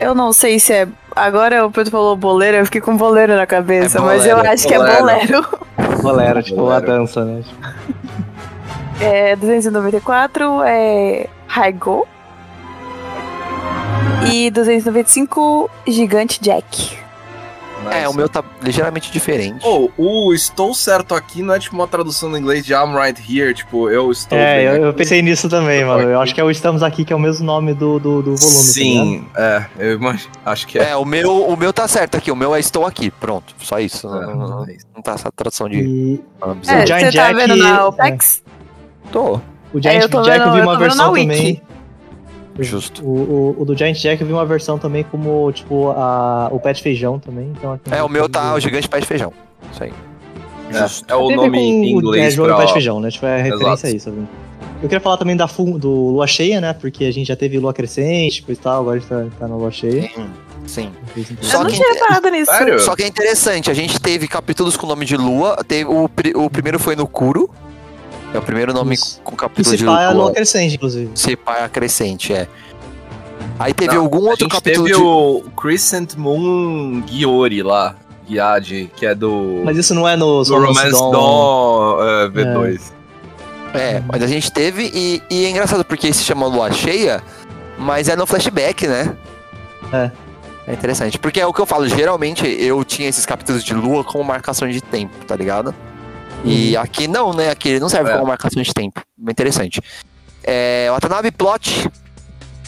[0.00, 0.88] eu não sei se é.
[1.16, 4.52] Agora o Pedro falou boleiro, eu fiquei com boleiro na cabeça, É mas eu bolero,
[4.54, 5.00] acho que é bolero.
[5.00, 5.46] bolero.
[6.02, 6.86] Bolero, tipo, a Bolero.
[6.86, 7.42] dança, né?
[9.00, 12.06] É, 294 é Raigo.
[14.32, 16.98] E 295, Gigante Jack.
[17.90, 19.66] É, o meu tá ligeiramente diferente.
[19.66, 23.18] Ô, o estou certo aqui não é tipo uma tradução do inglês de I'm right
[23.26, 26.02] here, tipo, eu estou É, eu, eu pensei nisso também, mano.
[26.10, 28.36] Eu acho que é o Estamos Aqui, que é o mesmo nome do, do, do
[28.36, 28.36] volume.
[28.36, 28.62] tá?
[28.62, 30.90] Sim, é, eu imagino, acho que é.
[30.90, 33.78] É, o meu, o meu tá certo aqui, o meu é Estou Aqui, pronto, só
[33.80, 34.06] isso.
[34.06, 35.78] É, Não, não- é não tá essa tradução de.
[35.80, 36.54] E ah, É,
[36.86, 37.82] você tá Jack, vendo na é.
[37.84, 38.42] OPEX?
[39.10, 39.40] Tô.
[39.72, 41.28] o Giant É, eu tô Jack vendo- eu vi uma versão também.
[41.30, 41.62] Wiki.
[42.64, 43.04] Justo.
[43.04, 46.58] O, o, o do Giant Jack eu vi uma versão também como, tipo, a, o
[46.60, 47.52] Pet Feijão também.
[47.56, 49.32] Então aqui É, o meu tá o o gigante pé de feijão.
[49.72, 49.92] Isso aí.
[50.72, 52.56] É, é o nome em inglês é, João pra...
[52.56, 53.10] do Pet Feijão, né?
[53.10, 53.86] Tipo, é referência Exato.
[53.86, 54.04] a isso.
[54.06, 54.28] sabe?
[54.82, 55.46] Eu queria falar também da
[55.78, 56.72] do Lua Cheia, né?
[56.72, 59.48] Porque a gente já teve Lua Crescente, coisa e tal, agora a gente tá, tá
[59.48, 60.02] na Lua Cheia.
[60.02, 60.30] Sim.
[60.66, 60.90] Sim.
[61.16, 62.50] Eu Só não que- tinha reparado nisso.
[62.52, 62.78] Sério?
[62.80, 65.56] Só que é interessante, a gente teve capítulos com nome de lua.
[65.66, 67.50] Teve, o, o primeiro foi no Kuro.
[68.32, 69.20] É o primeiro nome Isso.
[69.22, 70.32] com capítulo se de pá é a Lua lua.
[70.32, 71.10] Crescente, inclusive.
[71.14, 72.46] Se pá é a crescente, é.
[73.58, 75.04] Aí teve Não, algum a outro gente capítulo teve de.
[75.04, 77.96] o Crescent Moon Giori lá,
[78.28, 81.10] Giade, que é do, Mas isso não é no do Romance Dawn.
[81.10, 82.80] Dawn é, V2.
[83.74, 87.22] É, mas a gente teve e, e é engraçado porque se chama lua cheia,
[87.78, 89.16] mas é no flashback, né?
[89.92, 90.10] É.
[90.66, 94.04] É interessante, porque é o que eu falo, geralmente eu tinha esses capítulos de lua
[94.04, 95.74] como marcação de tempo, tá ligado?
[96.44, 97.50] E aqui não, né?
[97.50, 98.14] Aqui ele não serve É.
[98.14, 99.00] como marcação de tempo.
[99.16, 99.80] Bem interessante.
[100.42, 101.88] É, Watanabe Plot,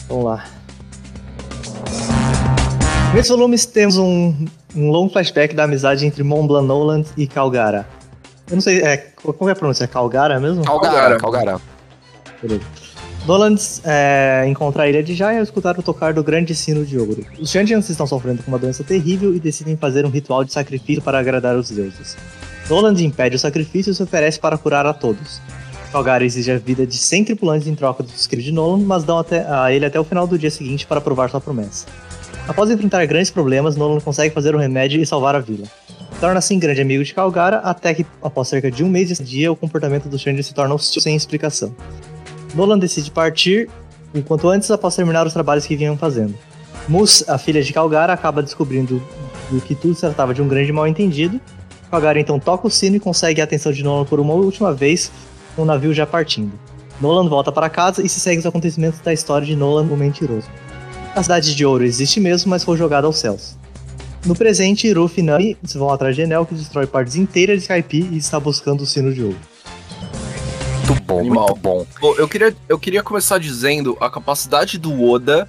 [0.07, 0.45] Vamos lá.
[3.13, 4.45] Nesses volumes temos um,
[4.75, 7.87] um longo flashback da amizade entre Mont Blanc Noland e Calgara.
[8.49, 9.85] Eu não sei, é, qual é a pronúncia?
[9.85, 10.63] É Calgara mesmo?
[10.63, 11.61] Calgara, Calgara.
[12.41, 12.61] Beleza.
[13.25, 16.99] Noland é, encontra a ilha de Jaya e escutar o tocar do grande sino de
[16.99, 17.25] ouro.
[17.39, 21.01] Os Shandians estão sofrendo com uma doença terrível e decidem fazer um ritual de sacrifício
[21.01, 22.17] para agradar os deuses.
[22.69, 25.41] Noland impede o sacrifício e se oferece para curar a todos.
[25.91, 29.19] Calgara exige a vida de 100 tripulantes em troca dos crimes de Nolan, mas dão
[29.19, 31.85] até, a ele até o final do dia seguinte para provar sua promessa.
[32.47, 35.67] Após enfrentar grandes problemas, Nolan consegue fazer o remédio e salvar a vila.
[36.19, 39.51] Torna-se um grande amigo de Calgara, até que, após cerca de um mês de dia,
[39.51, 41.75] o comportamento do Shandy se torna hostil sem explicação.
[42.55, 43.69] Nolan decide partir
[44.15, 46.33] o quanto antes após terminar os trabalhos que vinham fazendo.
[46.87, 49.01] Mus, a filha de Calgara, acaba descobrindo
[49.49, 51.39] do que tudo se tratava de um grande mal-entendido.
[51.93, 55.11] Calgara então toca o sino e consegue a atenção de Nolan por uma última vez,
[55.55, 56.51] com o navio já partindo.
[56.99, 60.47] Nolan volta para casa e se segue os acontecimentos da história de Nolan, o mentiroso.
[61.15, 63.55] A cidade de ouro existe mesmo, mas foi jogada aos céus.
[64.25, 68.09] No presente, Ruff e Nami vão atrás de Enel, que destrói partes inteiras de Kaipi
[68.11, 69.37] e está buscando o sino de ouro.
[70.87, 71.45] Muito bom, Animal.
[71.49, 71.85] muito bom.
[72.01, 75.47] Bom, eu queria, eu queria começar dizendo a capacidade do Oda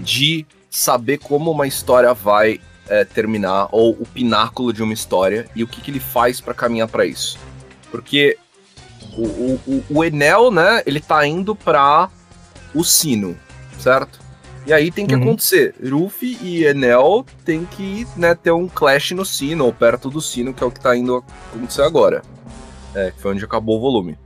[0.00, 5.62] de saber como uma história vai é, terminar, ou o pináculo de uma história, e
[5.62, 7.38] o que, que ele faz pra caminhar pra isso.
[7.90, 8.36] Porque
[9.16, 12.08] o, o, o- o Enel, né, ele tá indo pra
[12.74, 13.36] o sino,
[13.78, 14.20] certo?
[14.66, 15.22] E aí tem que Uhum.
[15.22, 15.74] acontecer.
[15.82, 20.54] Ruffy e Enel tem que né, ter um clash no sino, ou perto do sino,
[20.54, 22.22] que é o que tá indo acontecer agora.
[22.94, 24.16] É, que foi onde acabou o volume.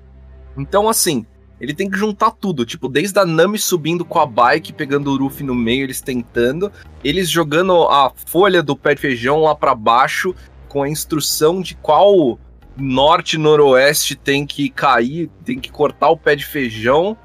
[0.58, 1.24] Então, assim,
[1.60, 2.64] ele tem que juntar tudo.
[2.64, 6.70] Tipo, desde a Nami subindo com a bike, pegando o Ruffy no meio, eles tentando.
[7.02, 10.34] Eles jogando a folha do pé de feijão lá pra baixo,
[10.68, 12.38] com a instrução de qual
[12.76, 17.16] norte noroeste tem que cair, tem que cortar o pé de feijão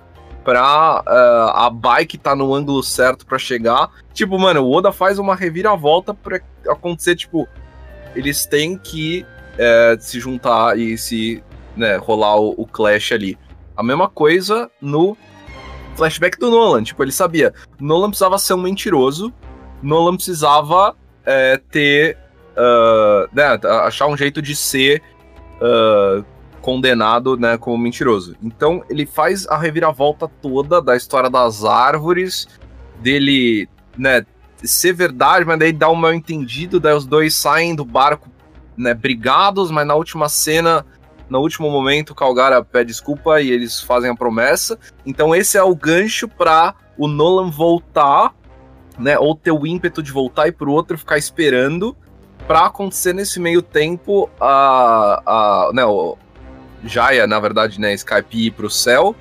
[0.46, 3.90] pra ah, a bike tá no ângulo certo pra chegar.
[4.14, 7.48] Tipo, mano, o Oda faz uma reviravolta pra acontecer, tipo,
[8.16, 9.26] eles têm que
[9.58, 11.44] eh, se juntar e se
[11.76, 13.38] né, rolar o, o clash ali.
[13.76, 15.18] A mesma coisa no
[15.96, 16.84] flashback do Nolan.
[16.84, 17.54] Tipo, ele sabia.
[17.80, 19.34] Nolan precisava ser um mentiroso.
[19.82, 20.96] Nolan precisava
[21.26, 22.18] é, ter.
[22.56, 25.02] ah, né, achar um jeito de ser
[25.62, 26.24] ah,
[26.62, 28.36] condenado né, como mentiroso.
[28.42, 32.48] Então, ele faz a reviravolta toda da história das árvores,
[33.00, 33.68] dele
[33.98, 34.26] né,
[34.64, 38.30] ser verdade, mas daí dá um mal entendido, daí os dois saem do barco
[38.78, 40.86] né, brigados, mas na última cena
[41.32, 44.78] no último momento o Calgara pede desculpa e eles fazem a promessa.
[45.06, 48.36] Então esse é o gancho para o Nolan voltar,
[49.00, 51.96] né, ou ter o ímpeto de voltar e pro outro ficar esperando
[52.46, 56.18] para acontecer nesse meio tempo a, a né, o
[56.84, 59.16] Jaya, na verdade, né, Skype ir pro céu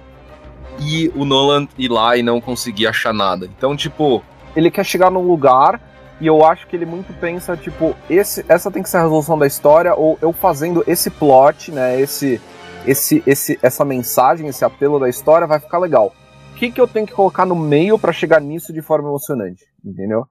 [0.80, 3.46] e o Nolan ir lá e não conseguir achar nada.
[3.46, 4.20] Então, tipo,
[4.56, 5.80] ele quer chegar num lugar
[6.20, 9.38] e eu acho que ele muito pensa, tipo, esse, essa tem que ser a resolução
[9.38, 11.98] da história, ou eu fazendo esse plot, né?
[11.98, 12.40] Esse,
[12.86, 16.12] esse, esse, essa mensagem, esse apelo da história vai ficar legal.
[16.52, 19.64] O que, que eu tenho que colocar no meio para chegar nisso de forma emocionante?
[19.82, 20.26] Entendeu?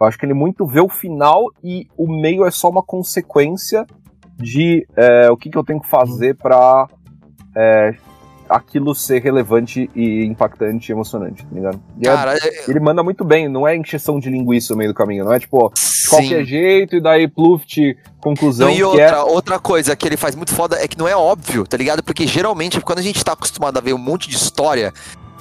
[0.00, 3.86] Eu acho que ele muito vê o final e o meio é só uma consequência
[4.36, 6.88] de é, o que, que eu tenho que fazer pra
[7.56, 7.94] é,
[8.48, 11.80] aquilo ser relevante e impactante e emocionante, tá ligado?
[12.00, 14.90] E é- Cara, é- ele manda muito bem, não é encheção de linguiça no meio
[14.90, 16.08] do caminho, não é tipo, sim.
[16.10, 19.22] qualquer jeito e daí Pluft, conclusão Não, e que outra, é.
[19.22, 22.02] outra coisa que ele faz muito foda é que não é óbvio, tá ligado?
[22.02, 24.92] Porque geralmente, quando a gente tá acostumado a ver um monte de história,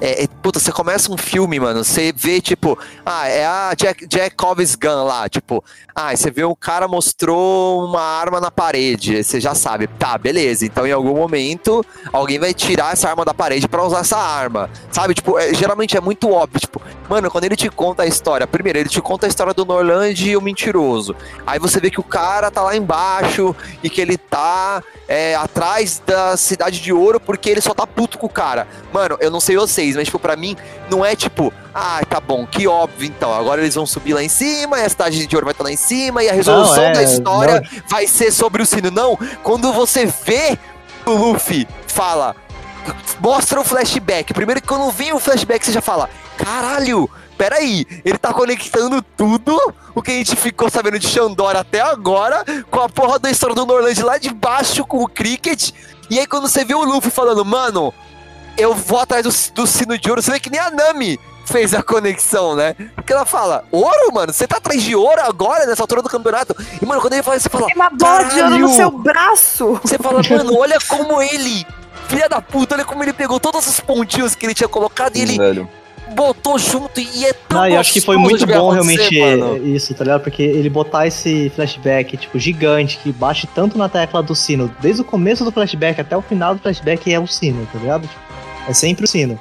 [0.04, 4.06] É, é, puta, você começa um filme, mano, você vê, tipo, ah, é a Jack,
[4.12, 5.64] Jacob's Gun lá, tipo,
[5.96, 10.66] ah, você vê o cara mostrou uma arma na parede, você já sabe, tá, beleza,
[10.66, 14.70] então em algum momento alguém vai tirar essa arma da parede para usar essa arma,
[14.92, 15.14] sabe?
[15.14, 18.80] Tipo, é, geralmente é muito óbvio, tipo, mano, quando ele te conta a história, primeiro,
[18.80, 21.16] ele te conta a história do Norland e o mentiroso,
[21.48, 26.02] aí você vê que o cara tá lá embaixo e que ele tá é, atrás
[26.06, 28.68] da cidade de ouro porque ele só tá puto com o cara.
[28.92, 30.56] Mano, eu não sei vocês, mas, tipo, pra mim,
[30.90, 33.34] não é tipo, ah, tá bom, que óbvio então.
[33.34, 35.72] Agora eles vão subir lá em cima e a cidade de ouro vai estar lá
[35.72, 37.82] em cima e a resolução Não, é, da história não.
[37.88, 38.92] vai ser sobre o sino.
[38.92, 40.58] Não, quando você vê
[41.06, 42.36] o Luffy fala,
[43.20, 44.34] mostra o flashback.
[44.34, 47.10] Primeiro que quando vem o flashback, você já fala, caralho.
[47.36, 49.60] Peraí, ele tá conectando tudo
[49.96, 53.56] o que a gente ficou sabendo de Xandora até agora com a porra da história
[53.56, 55.72] do Norland lá de baixo com o Cricket.
[56.10, 57.92] E aí quando você vê o Luffy falando, mano,
[58.58, 61.74] eu vou atrás do, do sino de ouro, você vê que nem a Nami fez
[61.74, 62.76] a conexão, né?
[62.96, 64.32] Porque ela fala, ouro, mano?
[64.32, 66.56] Você tá atrás de ouro agora, nessa altura do campeonato?
[66.82, 68.92] E, mano, quando ele fala isso, você fala, Tem uma bola de ouro no seu
[68.92, 69.80] braço.
[69.84, 71.66] Você fala, mano, olha como ele,
[72.08, 75.22] filha da puta, olha como ele pegou todos os pontinhos que ele tinha colocado e
[75.22, 75.70] ele velho.
[76.16, 79.58] botou junto e é tão Não, e eu acho que foi muito bom realmente mano.
[79.68, 80.22] isso, tá ligado?
[80.22, 85.02] Porque ele botar esse flashback, tipo, gigante, que bate tanto na tecla do sino, desde
[85.02, 88.10] o começo do flashback até o final do flashback é o sino, tá ligado?
[88.68, 89.40] É sempre o sino.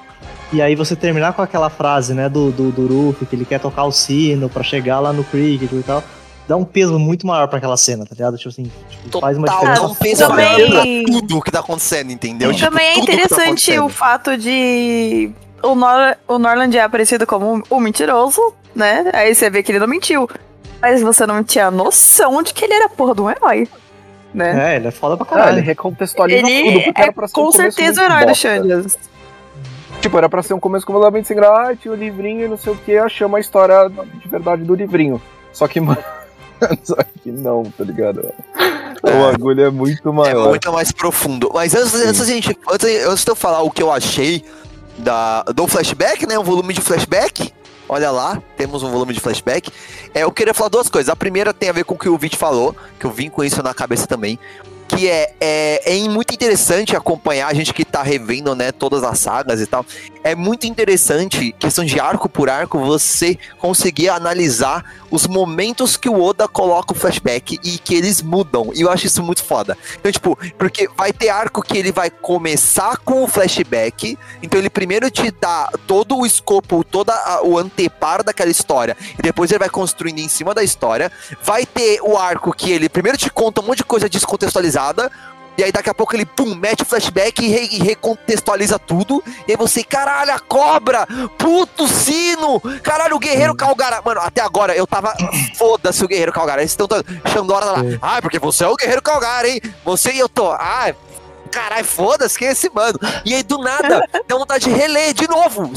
[0.52, 3.58] E aí você terminar com aquela frase, né, do, do, do Ruffy, que ele quer
[3.58, 6.04] tocar o sino pra chegar lá no Cricket e tal,
[6.46, 8.36] dá um peso muito maior pra aquela cena, tá ligado?
[8.36, 10.26] Tipo assim, tipo, faz uma diferença.
[10.28, 10.82] Também- maior pra
[11.20, 12.50] tudo que tá acontecendo, entendeu?
[12.50, 13.84] E Tipo, também é tá interessante acontecendo.
[13.84, 15.30] o fato de
[15.62, 19.10] o, Nor o Norland é aparecido como o mentiroso, né?
[19.14, 20.28] Aí você vê que ele não mentiu.
[20.82, 23.68] Mas você não tinha noção de que ele era porra de um herói.
[24.34, 24.72] Né?
[24.72, 25.62] É, ele é foda pra Ah, ele caralho.
[25.62, 28.34] recontextualiza tudo, Ele porque é era pra ser um com certeza o herói do.
[28.34, 28.98] Xandias.
[30.02, 32.72] Tipo, era pra ser um começo completamente sem graça, tinha o livrinho e não sei
[32.72, 35.22] o que, achamos a história de verdade do livrinho.
[35.52, 36.02] Só que, mano.
[36.82, 38.32] Só que não, tá ligado?
[39.02, 40.48] O bagulho é muito É maior.
[40.48, 41.50] muito mais profundo.
[41.54, 44.44] Mas antes, antes, da gente, antes, antes de eu falar o que eu achei
[44.98, 46.38] da, do flashback, né?
[46.38, 47.52] Um volume de flashback.
[47.88, 49.70] Olha lá, temos um volume de flashback.
[50.14, 51.08] É, eu queria falar duas coisas.
[51.08, 53.42] A primeira tem a ver com o que o Vit falou, que eu vim com
[53.44, 54.38] isso na cabeça também.
[54.94, 59.18] Que é, é, é muito interessante acompanhar a gente que tá revendo, né, todas as
[59.18, 59.86] sagas e tal.
[60.22, 66.22] É muito interessante, questão de arco por arco, você conseguir analisar os momentos que o
[66.22, 68.70] Oda coloca o flashback e que eles mudam.
[68.74, 69.76] E eu acho isso muito foda.
[69.98, 74.18] Então, tipo, porque vai ter arco que ele vai começar com o flashback.
[74.42, 77.12] Então ele primeiro te dá todo o escopo, todo
[77.44, 78.96] o anteparo daquela história.
[79.18, 81.10] E depois ele vai construindo em cima da história.
[81.42, 84.81] Vai ter o arco que ele primeiro te conta um monte de coisa descontextualizada.
[85.58, 89.22] E aí daqui a pouco ele, pum, mete o flashback e, re- e recontextualiza tudo.
[89.46, 91.06] E aí você, caralho, a cobra!
[91.36, 92.58] Puto sino!
[92.82, 94.00] Caralho, o guerreiro Calgara.
[94.02, 95.14] Mano, até agora eu tava.
[95.56, 96.62] Foda-se o guerreiro Calgara.
[96.62, 96.88] Eles estão.
[97.30, 97.80] Xandora lá.
[97.80, 97.98] Sim.
[98.00, 99.60] Ah, porque você é o guerreiro Calgara, hein?
[99.84, 100.50] Você e eu tô.
[100.52, 100.90] Ah,
[101.50, 102.98] caralho, foda-se, quem é esse mano?
[103.26, 105.70] E aí do nada, dá vontade de reler de novo.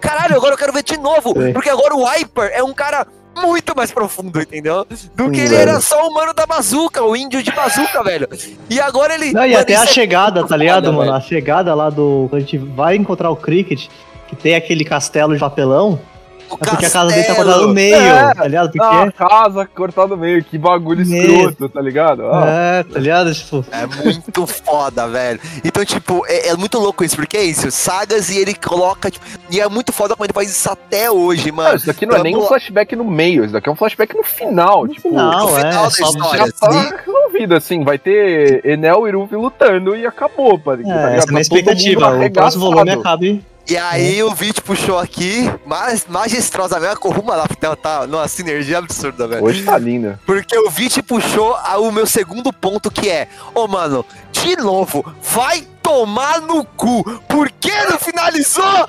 [0.00, 1.34] Caralho, agora eu quero ver de novo.
[1.52, 3.06] Porque agora o Hyper é um cara.
[3.42, 4.86] Muito mais profundo, entendeu?
[5.14, 5.60] Do que ele velho.
[5.60, 8.28] era só o mano da bazuca, o índio de bazuca, velho.
[8.68, 9.32] E agora ele.
[9.32, 11.12] Não, e Mano, até a é chegada, tá ligado, foda, mano?
[11.12, 11.14] velho.
[11.14, 12.26] A chegada lá do.
[12.30, 13.88] Quando a gente vai encontrar o Cricket,
[14.28, 15.98] que tem aquele castelo de papelão,
[16.54, 18.34] é porque a casa dele tá cortada no meio, É.
[18.34, 18.70] tá ligado?
[18.72, 18.84] Porque.
[18.84, 21.22] Ah, casa cortada no meio, que bagulho Meu.
[21.50, 22.22] escroto, tá ligado?
[22.26, 23.34] Ah, É, tá ligado?
[23.34, 23.64] Tipo.
[23.70, 25.40] É muito foda, velho.
[25.64, 29.24] Então, tipo, é, é muito louco isso, porque é isso, sagas e ele coloca, tipo,
[29.50, 31.76] e é muito foda como ele faz isso até hoje, Não, mano.
[31.76, 34.22] isso daqui não é nem um flashback no meio, isso daqui é um flashback no
[34.22, 34.86] final.
[34.86, 35.60] No tipo, final, no é.
[35.70, 36.46] final da só- história.
[36.46, 37.84] já tá resolvido, assim.
[37.84, 40.98] Vai ter Enel e Ruffy lutando e acabou, tá ligado?
[40.98, 42.16] É, Tá essa é a minha mundo expectativa.
[42.26, 43.28] O próximo volume acabe.
[43.28, 43.44] E
[43.76, 49.28] aí o Vit puxou aqui, mas magistrosamente, a Corruma lá tá, tá numa sinergia absurda,
[49.28, 49.44] velho.
[49.44, 50.18] Hoje tá linda.
[50.24, 55.66] Porque o Vit puxou o meu segundo ponto, que é, ô mano, de novo, vai
[55.82, 57.04] tomar no cu.
[57.28, 58.88] Por que não finalizou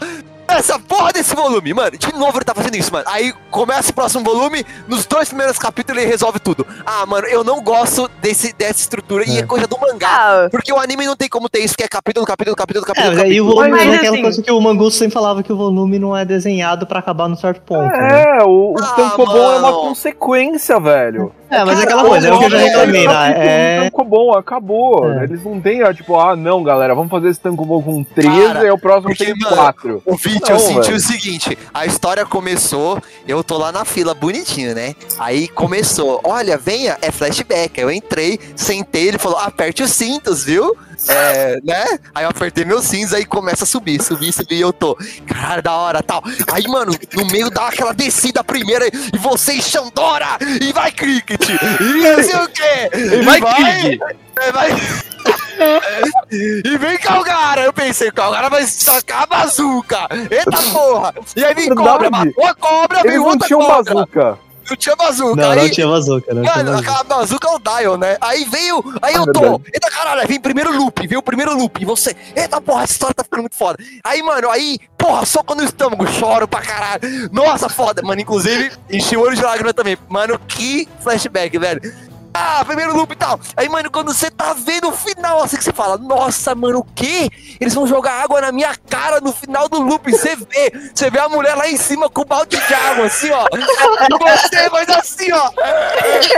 [0.57, 1.73] essa porra desse volume?
[1.73, 3.05] Mano, de novo ele tá fazendo isso, mano.
[3.07, 6.65] Aí começa o próximo volume, nos dois primeiros capítulos ele resolve tudo.
[6.85, 10.45] Ah, mano, eu não gosto desse, dessa estrutura e é coisa do mangá.
[10.45, 12.87] Ah, Porque o anime não tem como ter isso, que é capítulo, capítulo, capítulo, É,
[12.87, 13.15] capítulo.
[13.15, 13.55] mas aí o capítulo.
[13.55, 16.15] volume Mas, é aquela assim- coisa que o Mangusto sempre falava que o volume não
[16.15, 17.91] é desenhado pra acabar num certo ponto.
[17.95, 18.23] né?
[18.39, 21.31] É, o, o Ah, Tankobon é uma consequência, velho.
[21.49, 23.27] É, mas é aquela coisa, é o que eu já reclamei, né?
[23.29, 23.79] tipo, É.
[23.79, 25.11] O Tankobon acabou.
[25.11, 25.23] É.
[25.23, 28.71] Eles não têm, tipo, ah, não, galera, vamos fazer esse Tankobon com 13 Cara, e
[28.71, 30.03] o próximo porque, tem mano, 4.
[30.05, 30.95] O Vit, Não, eu senti velho.
[30.95, 34.93] o seguinte: a história começou, eu tô lá na fila bonitinho, né?
[35.17, 37.79] Aí começou, olha, venha, é flashback.
[37.79, 40.75] Eu entrei, sentei, ele falou, aperte os cintos, viu?
[41.07, 41.99] É, né?
[42.13, 44.97] Aí eu apertei meu cinza e começa a subir, subir, subir, e eu tô,
[45.27, 46.21] cara, da hora, tal.
[46.51, 51.49] Aí, mano, no meio dá aquela descida primeira, e você e Xandora, e vai Cricket,
[51.49, 53.99] e não sei o quê, e vai, vai,
[54.39, 54.69] é, vai...
[56.31, 61.73] e vem Calgara, eu pensei, Calgara vai sacar a bazuca, eita porra, e aí vem
[61.73, 64.48] cobra, matou a cobra, Eles veio outra cobra, bazuca.
[64.69, 65.61] Não tinha bazuca, Não, aí...
[65.63, 68.17] não tinha bazuca, não tinha Mano, aquela bazuca é o Dial, né?
[68.21, 68.83] Aí veio.
[69.01, 69.61] Aí eu tô.
[69.73, 71.81] Eita caralho, vem primeiro loop, veio o primeiro loop.
[71.81, 72.15] E você.
[72.35, 73.77] Eita porra, essa história tá ficando muito foda.
[74.03, 77.01] Aí, mano, aí, porra, soco no estômago, choro pra caralho.
[77.31, 78.21] Nossa, foda, mano.
[78.21, 79.97] Inclusive, enchi o olho de lágrima também.
[80.07, 82.08] Mano, que flashback, velho.
[82.41, 83.37] Ah, primeiro loop e tal.
[83.57, 86.83] Aí, mano, quando você tá vendo o final, assim que você fala, nossa, mano, o
[86.95, 87.29] quê?
[87.59, 90.09] Eles vão jogar água na minha cara no final do loop.
[90.09, 93.29] Você vê, você vê a mulher lá em cima com o balde de água, assim,
[93.31, 93.45] ó.
[93.53, 95.51] E você, mas assim, ó.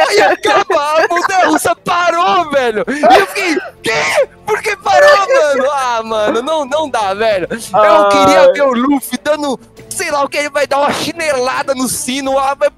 [0.09, 2.83] Aí acaba, a montanha russa parou, velho.
[2.87, 4.27] E eu fiquei, quê?
[4.43, 5.71] Por que parou, mano?
[5.71, 7.47] Ah, mano, não, não dá, velho.
[7.51, 8.09] Eu Ai.
[8.09, 9.59] queria ver o Luffy dando,
[9.91, 12.69] sei lá o que, ele vai dar uma chinelada no sino, ah, vai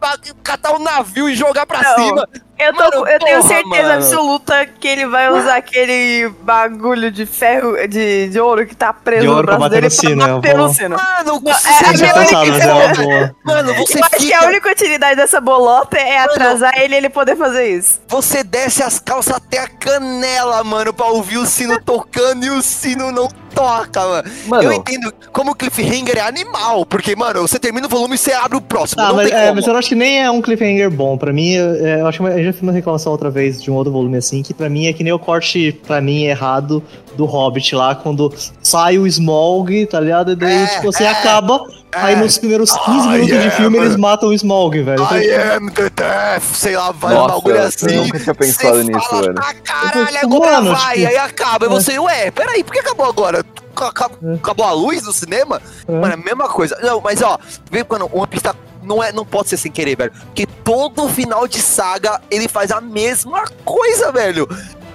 [0.44, 1.96] catar um navio e jogar pra Não.
[1.96, 2.30] cima.
[2.60, 3.94] Eu, tô, Mano, eu tenho porra, certeza mano.
[3.96, 9.22] absoluta que ele vai usar aquele bagulho de ferro, de, de ouro que tá preso
[9.22, 10.96] De no ouro pra braço bater dele no sino, pra é bater no sino.
[10.96, 13.36] Mano, você é- é única mas é fica, boa.
[13.44, 16.98] Mano, você Eu acho que a fica, única utilidade dessa bolota é atrasar ele e
[17.00, 18.00] ele poder fazer isso.
[18.08, 22.62] você desce as calças até a canela, mano, pra ouvir o sino tocando e o
[22.62, 24.30] sino não toca, mano.
[24.48, 28.18] Mano, Eu entendo como o cliffhanger é animal, porque, mano, você termina o volume e
[28.18, 30.90] você abre o próximo, Ah, mas, é, mas eu acho que nem é um cliffhanger
[30.90, 31.18] bom.
[31.18, 33.76] Pra mim, é, eu acho que eu já fiz uma reclamação outra vez de um
[33.76, 36.84] outro volume assim, que pra mim é que nem o corte, pra mim, errado
[37.16, 40.32] do Hobbit lá, quando sai o Smaug, tá ligado?
[40.32, 41.60] E daí, É, tipo, você é, acaba,
[41.92, 43.90] aí nos primeiros 15 Ah, minutos de yeah, filme mano.
[43.90, 45.04] eles matam o Smaug, velho.
[45.04, 47.96] Então, I tipo, am the death, sei lá, vai Nossa, um bagulho eu assim.
[47.96, 49.36] nunca tinha pensado Cê nisso, fala, velho.
[49.40, 51.66] Ah, caralho, Eu agora falando, vai, tipo, aí acaba.
[51.66, 53.40] E você, ué, peraí, por que acabou agora?
[53.40, 54.36] É.
[54.36, 55.62] Acabou a luz do cinema?
[55.88, 55.92] É.
[55.92, 56.78] Mano, é a mesma coisa.
[56.82, 57.38] Não, mas ó,
[57.72, 60.12] vê quando uma pista não, é, não pode ser sem querer, velho.
[60.26, 64.48] Porque todo final de saga ele faz a mesma coisa, velho.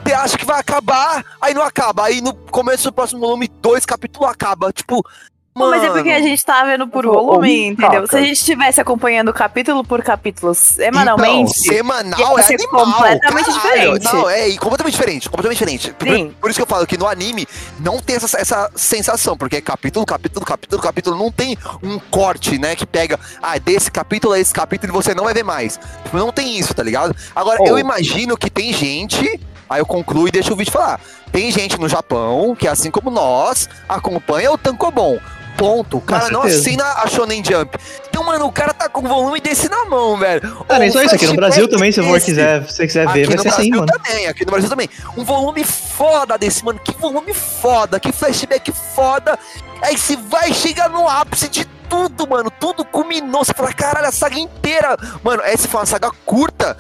[0.09, 2.07] Você acha que vai acabar, aí não acaba.
[2.07, 4.73] Aí no começo do próximo volume, dois capítulos acaba.
[4.73, 5.07] Tipo.
[5.53, 8.03] Pô, mas é porque a mano, gente tá vendo por volume, entendeu?
[8.03, 8.07] Caca.
[8.07, 11.51] Se a gente estivesse acompanhando capítulo por capítulo semanalmente.
[11.51, 12.85] Então, semanal ia é animal.
[12.87, 13.99] completamente caralho.
[13.99, 14.05] diferente.
[14.05, 15.93] Não, é e completamente diferente, completamente diferente.
[15.93, 16.35] Por, Sim.
[16.41, 17.47] por isso que eu falo que no anime
[17.81, 22.57] não tem essa, essa sensação, porque é capítulo, capítulo, capítulo, capítulo, não tem um corte,
[22.57, 25.79] né, que pega, ah, desse capítulo a esse capítulo e você não vai ver mais.
[26.05, 27.15] Tipo, não tem isso, tá ligado?
[27.35, 27.67] Agora, Oh.
[27.67, 31.01] eu imagino que tem gente, aí eu concluo e deixo o vídeo falar.
[31.33, 35.19] Tem gente no Japão que, assim como nós, acompanha o Tankobon.
[35.57, 35.97] Ponto.
[35.97, 37.77] O cara não assina a Shonen Jump.
[38.09, 40.41] Então, mano, o cara tá com o volume desse na mão, velho.
[40.41, 42.27] Cara, Ou isso é isso aqui no Brasil também, se desse.
[42.27, 43.87] quiser, se você quiser ver, Aqui vai no ser assim, Brasil mano.
[43.93, 44.89] também, aqui no Brasil também.
[45.17, 46.79] Um volume foda desse, mano.
[46.79, 49.37] Que volume foda, que flashback foda.
[49.83, 52.53] Aí você vai chegar no ápice de tudo, mano.
[52.53, 53.45] Tudo culminou.
[53.45, 54.97] Você fala, caralho, a saga inteira.
[55.25, 56.77] Mano, essa foi uma saga curta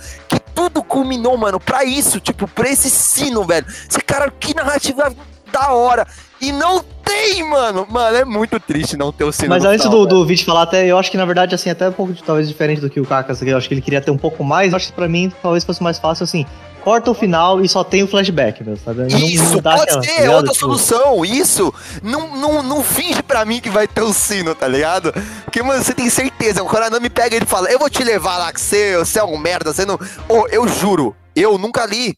[0.58, 2.18] tudo culminou, mano, pra isso.
[2.18, 3.64] Tipo, pra esse sino, velho.
[3.88, 5.14] Você, cara, que narrativa
[5.52, 6.04] da hora.
[6.40, 7.86] E não tem, mano.
[7.90, 10.62] Mano, é muito triste não ter o sino Mas antes final, do, do Vit falar,
[10.62, 13.00] até, eu acho que na verdade, assim, até um pouco de- talvez diferente do que
[13.00, 14.72] o Kakas, eu acho que ele queria ter um pouco mais.
[14.72, 16.46] Eu acho que pra mim talvez fosse mais fácil assim.
[16.84, 19.00] Corta o final e só tem o flashback, mesmo, sabe?
[19.12, 21.74] Não- Isso, não pode aquela, ser, tá é outra Tipo, solução, isso.
[22.02, 25.12] Não, não, não finge pra mim que vai ter o sino, tá ligado?
[25.44, 28.02] Porque, mano, você tem certeza, o Coronel me pega e ele fala, eu vou te
[28.04, 29.98] levar lá que você, você é um merda, você não...
[30.28, 32.16] Ô, eu juro, eu nunca li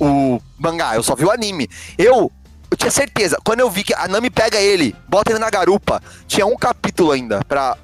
[0.00, 1.68] o mangá, eu só vi o anime.
[1.98, 2.30] Eu,
[2.70, 6.02] eu tinha certeza, quando eu vi que a Nami pega ele, bota ele na garupa,
[6.26, 7.76] tinha um capítulo ainda pra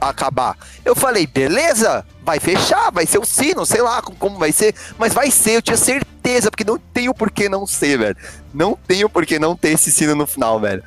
[0.00, 0.56] acabar.
[0.84, 5.12] Eu falei, beleza, vai fechar, vai ser o sino, sei lá como, vai ser, mas
[5.12, 8.16] vai ser, eu tinha certeza, porque não tem o porquê não ser, velho.
[8.52, 10.82] Não tem o porquê não ter esse sino no final, velho.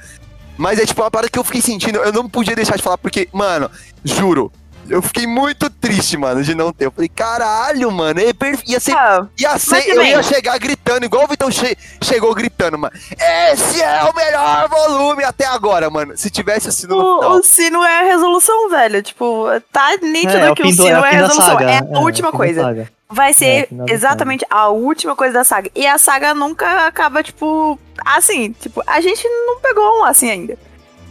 [0.58, 2.98] Mas é tipo uma parada que eu fiquei sentindo, eu não podia deixar de falar,
[2.98, 3.70] porque, mano,
[4.04, 4.52] juro,
[4.90, 6.86] eu fiquei muito triste, mano, de não ter.
[6.86, 8.34] Eu falei, caralho, mano, é
[8.66, 12.78] ia ser Ah, Ia ser, eu ia chegar gritando, igual o Vitão che- chegou gritando,
[12.78, 12.94] mano.
[13.52, 16.18] Esse é o melhor volume até agora, mano.
[16.18, 19.02] Se tivesse sido no o, o sino é a resolução, velho.
[19.04, 21.46] Tipo, tá nítido é, o que o do- sino o é, fim a resolução.
[21.46, 22.88] saga, é a o última da coisa.
[23.10, 25.70] Vai É, ser o da exatamente a última coisa da saga.
[25.74, 28.52] E a saga nunca acaba, tipo, assim.
[28.54, 30.58] Tipo, a gente não pegou um assim ainda.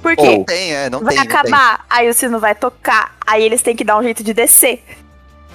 [0.06, 0.22] Por quê?
[0.28, 1.24] Ou- Não tem, é, não vai tem.
[1.24, 1.36] não tem.
[1.36, 4.82] acabar, aí o sino vai tocar, aí eles têm que dar um jeito de descer.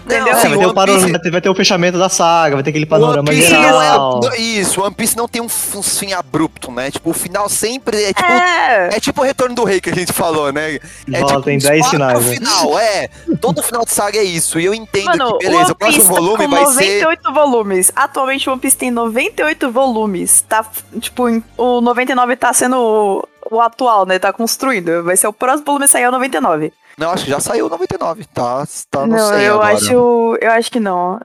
[0.06, 0.26] Entendeu?
[0.26, 2.64] Não, É, vai, ter o Piece- vai ter- vai ter o fechamento da saga, vai
[2.64, 4.20] ter aquele panorama One Piece geral.
[4.22, 4.38] não é.
[4.38, 6.89] Isso, One Piece não tem um, um fim abrupto, né?
[6.91, 8.32] Tipo, o final sempre é tipo.
[8.32, 8.89] É.
[8.93, 10.76] É tipo o Retorno do Rei que a gente falou, né?
[10.76, 12.34] É Volta, tipo tem um 10 quatro finais, né?
[12.36, 13.10] final, é.
[13.39, 14.60] Todo final de saga é isso.
[14.60, 17.02] E eu entendo Mano, que, beleza, o próximo tá volume com vai ser.
[17.04, 17.91] 98 volumes.
[17.95, 20.41] Atualmente o One Piece tem 98 volumes.
[20.47, 20.66] Tá,
[20.99, 21.24] tipo,
[21.58, 24.18] o 99 tá sendo o, o atual, né?
[24.20, 25.04] Tá construindo.
[25.04, 26.74] Vai ser o próximo volume a sair é o 99.
[26.98, 28.26] Não, acho que já saiu o 99.
[28.34, 29.74] Tá, tá não, 100 eu agora.
[29.76, 30.38] acho.
[30.42, 31.20] Eu acho que não.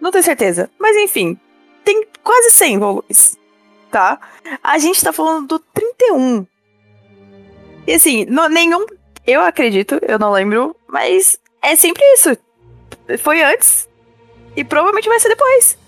[0.00, 0.70] Não tenho certeza.
[0.78, 1.38] Mas enfim,
[1.84, 3.38] tem quase 100 volumes.
[3.90, 4.18] Tá?
[4.62, 6.46] A gente tá falando do 31.
[7.86, 8.84] E assim, no- nenhum.
[9.26, 12.36] Eu acredito, eu não lembro, mas é sempre isso.
[13.20, 13.88] Foi antes.
[14.56, 15.78] E provavelmente vai ser depois.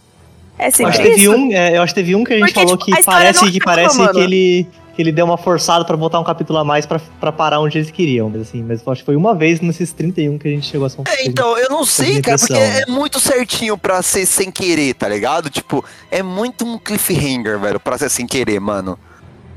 [0.59, 1.33] É Eu sempre acho, que teve isso.
[1.37, 3.45] um, é, eu acho que teve um que a gente Porque, falou tipo, que parece,
[3.45, 4.67] não que, acaba, parece que, ele,
[4.97, 7.77] que ele deu uma forçada pra botar um capítulo a mais pra, pra parar onde
[7.79, 8.31] eles queriam.
[8.31, 10.87] Mas assim, mas eu acho que foi uma vez nesses 31 que a gente chegou
[10.87, 14.51] a São É, então, eu não sei, cara, porque é muito certinho pra ser sem
[14.51, 15.51] querer, tá ligado?
[15.51, 18.99] Tipo, é muito um cliffhanger, velho, pra ser sem querer, mano.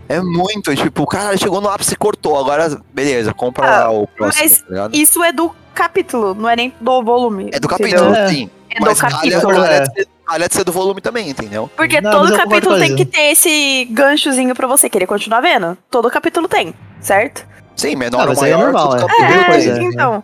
[0.10, 3.92] É muito, tipo, o cara chegou no ápice e cortou, agora, beleza, compra Ah, lá
[3.92, 4.90] o próximo, mas tá?
[4.92, 7.50] Isso é do capítulo, não é nem do volume.
[7.54, 7.70] É do entendeu?
[7.70, 8.28] capítulo, É.
[8.28, 8.50] sim.
[8.72, 9.42] É do Mas capítulo.
[9.54, 10.06] calha, calha, É.
[10.30, 11.70] calha de ser do volume também, entendeu?
[11.76, 15.78] Porque Não, todo capítulo tem que ter esse ganchozinho pra você querer continuar vendo.
[15.90, 17.46] Todo capítulo tem, certo?
[17.76, 19.08] Sim, menor Ah, ou é maior, normal, todo é.
[19.08, 19.84] capítulo É, coisa, né?
[19.86, 20.24] então.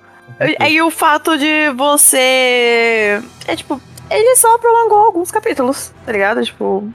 [0.59, 3.21] Aí o fato de você.
[3.47, 6.43] É tipo, ele só prolongou alguns capítulos, tá ligado?
[6.43, 6.87] Tipo.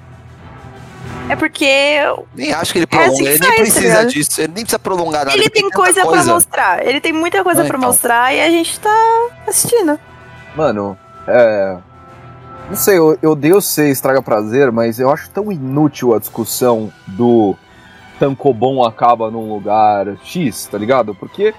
[1.28, 1.66] É porque
[2.34, 4.08] Nem acho que ele É assim prolonga, que ele nem faz, tá precisa ligado?
[4.10, 5.36] disso, ele nem precisa prolongar nada.
[5.36, 6.86] ele porque tem tanta coisa, pra mostrar.
[6.86, 7.88] Ele tem muita coisa Ah, pra então.
[7.88, 9.98] mostrar e a gente tá assistindo.
[10.56, 10.98] Mano,
[11.28, 11.76] é.
[12.70, 16.92] Não sei, eu, eu odeio ser estraga prazer, mas eu acho tão inútil a discussão
[17.04, 17.56] do
[18.16, 21.12] Tancobon acaba num lugar X, tá ligado?
[21.12, 21.52] Porque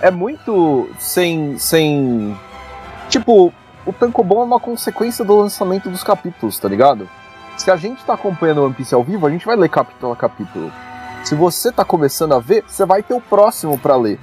[0.00, 1.58] é muito sem.
[1.58, 2.38] sem.
[3.08, 3.52] Tipo,
[3.84, 7.08] o Tancobon é uma consequência do lançamento dos capítulos, tá ligado?
[7.56, 10.16] Se a gente tá acompanhando One Piece ao vivo, a gente vai ler capítulo a
[10.16, 10.70] capítulo.
[11.24, 14.20] Se você tá começando a ver, você vai ter o próximo pra ler.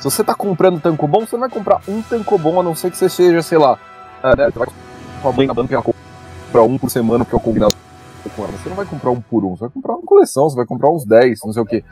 [0.00, 2.96] Se você tá comprando Tancobon, você não vai comprar um Tancobon, a não ser que
[2.96, 3.78] você seja, sei lá,
[4.20, 4.68] é, né, você vai
[5.24, 7.74] com a mãe na banca comprar um por semana, porque é o combinado
[8.36, 8.52] com ela.
[8.52, 10.90] Você não vai comprar um por um, você vai comprar uma coleção, você vai comprar
[10.90, 11.82] uns 10, não sei o quê.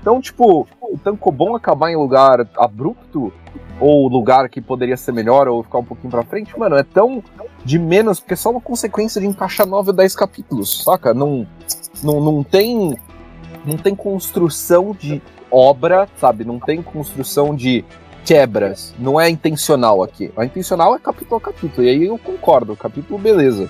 [0.00, 3.32] Então, tipo, o Tancobon acabar em lugar abrupto,
[3.80, 7.22] ou lugar que poderia ser melhor, ou ficar um pouquinho pra frente, mano, é tão
[7.64, 11.14] de menos, porque é só uma consequência de encaixar 9 ou 10 capítulos, saca?
[11.14, 11.46] Não,
[12.02, 12.94] não, não tem.
[13.64, 16.44] Não tem construção de obra, sabe?
[16.44, 17.84] Não tem construção de
[18.24, 18.94] quebras.
[18.98, 20.32] Não é intencional aqui.
[20.36, 21.86] A intencional é capítulo a capítulo.
[21.86, 22.76] E aí eu concordo.
[22.76, 23.68] Capítulo, beleza.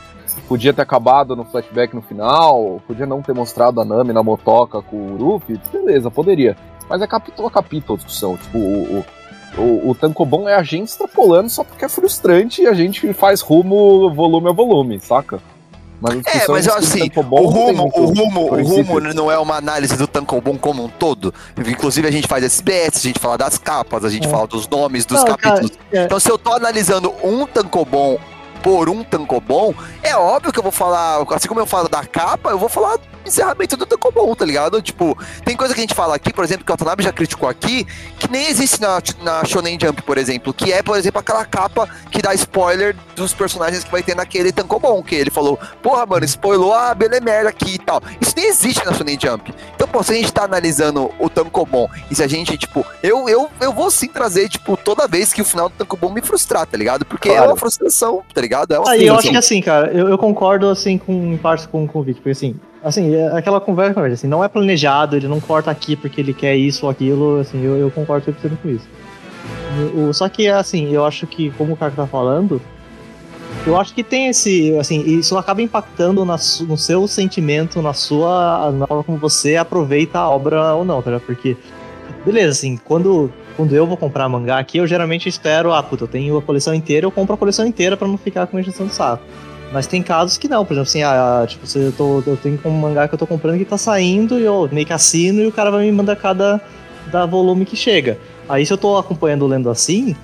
[0.48, 4.80] Podia ter acabado no flashback no final, podia não ter mostrado a Nami na motoca
[4.80, 6.56] com o Ruffy, beleza, poderia.
[6.88, 8.36] Mas é capítulo a capítulo a discussão.
[8.36, 9.04] Tipo, o,
[9.58, 13.40] o, o, o é a gente extrapolando só porque é frustrante e a gente faz
[13.40, 15.38] rumo volume a volume, saca?
[16.02, 19.96] Mas É, mas eu assim, o rumo, o rumo, o rumo não é uma análise
[19.96, 21.32] do Tankobon como um todo.
[21.56, 24.30] Inclusive a gente faz SBS, a gente fala das capas, a gente É.
[24.30, 25.72] fala dos nomes dos Não, cara, capítulos.
[25.92, 26.04] é.
[26.04, 28.18] Então se eu tô analisando um Tankobon
[28.62, 32.50] por um Tankobon, é óbvio que eu vou falar, assim como eu falo da capa,
[32.50, 32.98] eu vou falar
[33.32, 34.80] encerramento do Tankobon, tá ligado?
[34.82, 37.48] Tipo, tem coisa que a gente fala aqui, por exemplo, que o Watanabe já criticou
[37.48, 37.84] aqui,
[38.18, 41.88] que nem existe na, na Shonen Jump, por exemplo, que é, por exemplo, aquela capa
[42.10, 46.24] que dá spoiler dos personagens que vai ter naquele Tankobon, que ele falou, porra, mano,
[46.24, 48.00] spoilou a Belemer aqui e tal.
[48.20, 49.52] Isso nem existe na Shonen Jump.
[49.74, 53.28] Então, pô, se a gente tá analisando o Tankobon, e se a gente, tipo, eu,
[53.28, 56.66] eu, eu vou sim trazer, tipo, toda vez que o final do Tankobon me frustrar,
[56.66, 57.04] tá ligado?
[57.04, 57.50] Porque é Claro.
[57.50, 58.72] uma frustração, tá ligado?
[58.74, 59.32] É uma Ah, e eu acho frustração.
[59.32, 62.30] que assim, cara, eu, eu concordo assim com em parte com, com o Vic, porque
[62.30, 66.34] assim, assim, é aquela conversa, assim, não é planejado, ele não corta aqui porque ele
[66.34, 68.88] quer isso ou aquilo, assim, eu, eu concordo 100% com isso.
[69.94, 72.60] O, só que assim, eu acho que, como o cara tá falando,
[73.66, 78.70] eu acho que tem esse, assim, isso acaba impactando na no seu sentimento, na sua,
[78.72, 81.26] na forma como você aproveita a obra ou não, tá ligado?
[81.26, 81.56] Porque,
[82.24, 86.08] beleza, assim, quando, quando eu vou comprar mangá aqui, eu geralmente espero, ah, puta, eu
[86.08, 88.94] tenho a coleção inteira, eu compro a coleção inteira pra não ficar com encheção de
[88.94, 89.22] saco.
[89.72, 92.60] Mas tem casos que não, por exemplo, assim, ah, tipo, se eu, tô, eu tenho
[92.64, 95.46] um mangá que eu tô comprando que tá saindo e eu meio que assino e
[95.46, 96.60] o cara vai me mandar cada
[97.10, 98.18] da volume que chega.
[98.48, 100.14] Aí se eu tô acompanhando lendo assim,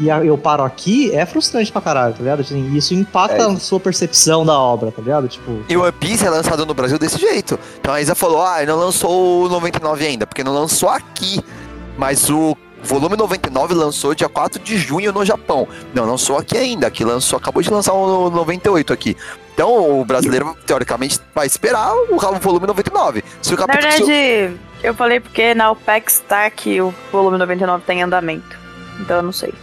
[0.00, 2.40] e eu paro aqui, é frustrante pra caralho, tá ligado?
[2.40, 5.28] Assim, isso impacta É a sua percepção da obra, tá ligado?
[5.28, 7.58] Tipo, E o One Piece é lançado no Brasil desse jeito.
[7.78, 11.40] Então a Isa falou, ah, não lançou o 99 ainda, porque não lançou aqui.
[11.96, 15.66] Mas o volume 99 lançou dia 4 de junho no Japão.
[15.92, 19.16] Não lançou aqui ainda, aqui lançou, acabou de lançar o 98 aqui.
[19.54, 23.24] Então o brasileiro, teoricamente, vai esperar o volume 99.
[23.40, 27.94] Se o Na verdade, eu falei porque na OPEX tá que o volume 99 tá
[27.94, 28.58] em andamento.
[29.00, 29.54] Então eu não sei.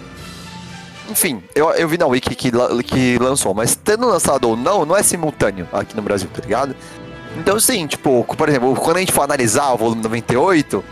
[1.10, 2.52] enfim, eu, eu vi na Wiki que,
[2.84, 6.76] que lançou, mas tendo lançado ou não, não é simultâneo aqui no Brasil, tá ligado?
[7.38, 10.84] Então, sim, tipo, por exemplo, quando a gente for analisar o volume 98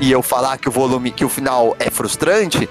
[0.00, 2.68] e eu falar que o volume, que o final é frustrante,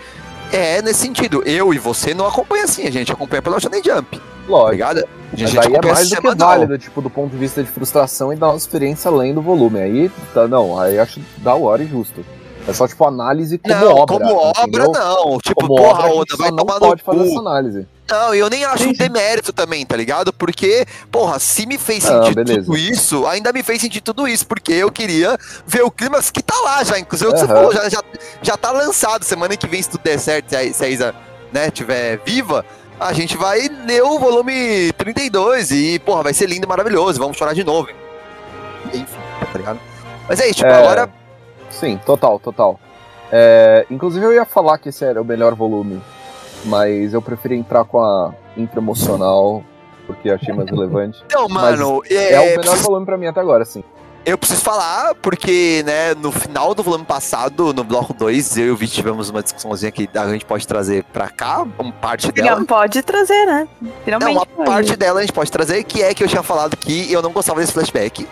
[0.51, 1.43] é nesse sentido.
[1.45, 4.71] Eu e você não acompanha assim, a gente acompanha pela Shonen Jump, tá Lógico.
[4.71, 4.99] ligado?
[4.99, 7.69] A Mas gente aí é mais do que válido, tipo, do ponto de vista de
[7.69, 9.79] frustração e da nossa experiência além do volume.
[9.79, 12.23] Aí, tá, não, aí acho da hora e justo.
[12.67, 14.05] É só, tipo, análise como não, obra.
[14.19, 14.91] como obra, entendeu?
[14.91, 15.37] não.
[15.37, 17.87] Tipo, Como porra, Oda, vai só não tomar pode fazer essa análise.
[18.09, 20.33] Não, eu nem acho Sim, um demérito também, tá ligado?
[20.33, 22.61] Porque, porra, se me fez Ah, sentir beleza.
[22.65, 26.41] tudo isso, ainda me fez sentir tudo isso, porque eu queria ver o clímax que
[26.41, 26.97] tá lá já.
[26.99, 28.01] Inclusive, o que você falou, já, já,
[28.41, 29.23] já tá lançado.
[29.23, 31.15] Semana que vem, se tudo der certo, se a, se a Isa,
[31.53, 32.65] né, tiver viva,
[32.99, 37.19] a gente vai ler o volume 32 e, porra, vai ser lindo e maravilhoso.
[37.19, 37.89] Vamos chorar de novo.
[38.93, 39.05] Enfim,
[39.51, 39.79] tá ligado?
[40.27, 40.73] Mas é isso, tipo, É.
[40.75, 41.24] agora.
[41.69, 42.79] Sim, total, total.
[43.31, 46.01] É, inclusive eu ia falar que esse era o melhor volume,
[46.65, 49.63] mas eu preferi entrar com a intro emocional,
[50.07, 51.21] porque achei mais relevante.
[51.25, 53.83] Então, mano, é, É o melhor preciso- volume pra mim até agora, sim.
[54.27, 58.71] Eu preciso falar, porque, né, no final do volume passado, no bloco 2, eu e
[58.71, 62.55] o Vit tivemos uma discussãozinha que a gente pode trazer pra cá, uma parte dela.
[62.57, 63.67] Não, pode trazer, né?
[63.79, 64.35] Não, Finalmente.
[64.37, 64.67] uma pode.
[64.67, 67.31] parte dela a gente pode trazer, que é que eu tinha falado que eu não
[67.31, 68.27] gostava desse flashback.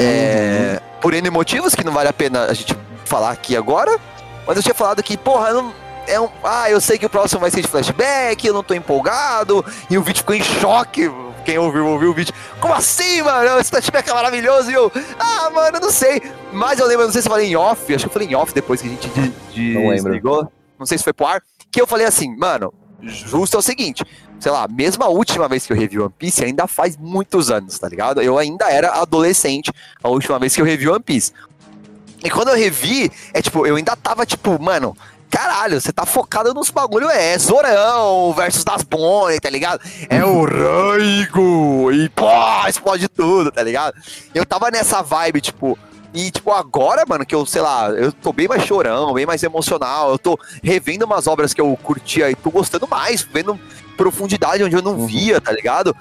[0.00, 3.98] É, Por N motivos, que não vale a pena a gente falar aqui agora.
[4.46, 5.72] Mas eu tinha falado que, porra, não.
[6.06, 8.72] É um, ah, eu sei que o próximo vai ser de flashback, eu não tô
[8.72, 9.64] empolgado.
[9.90, 11.10] E o Vit ficou em choque.
[11.44, 12.32] Quem ouviu, ouviu o Vit.
[12.60, 13.60] Como assim, mano?
[13.60, 14.70] Esse flashback é maravilhoso.
[14.70, 16.22] E eu, ah, mano, eu não sei.
[16.50, 18.34] Mas eu lembro, não sei se eu falei em off, acho que eu falei em
[18.34, 20.50] off depois que a gente de, de Não desligou.
[20.78, 21.42] Não sei se foi pro ar.
[21.70, 22.72] Que eu falei assim, mano,
[23.02, 24.02] justo é o seguinte
[24.40, 27.78] sei lá, mesmo a última vez que eu revi One Piece, ainda faz muitos anos,
[27.78, 28.22] tá ligado?
[28.22, 29.72] Eu ainda era adolescente
[30.02, 31.32] a última vez que eu revi One Piece.
[32.24, 34.96] E quando eu revi, é tipo, eu ainda tava tipo, mano,
[35.30, 39.80] caralho, você tá focado nos bagulho, é Zorão versus das Bonnie, tá ligado?
[40.08, 42.26] É o Raigo, e pô,
[42.68, 43.94] explode tudo, tá ligado?
[44.34, 45.78] Eu tava nessa vibe, tipo,
[46.14, 49.42] e, tipo, agora, mano, que eu, sei lá, eu tô bem mais chorão, bem mais
[49.42, 53.58] emocional, eu tô revendo umas obras que eu curtia e tô gostando mais, vendo
[53.96, 55.06] profundidade onde eu não Uhum.
[55.06, 55.94] via, tá ligado?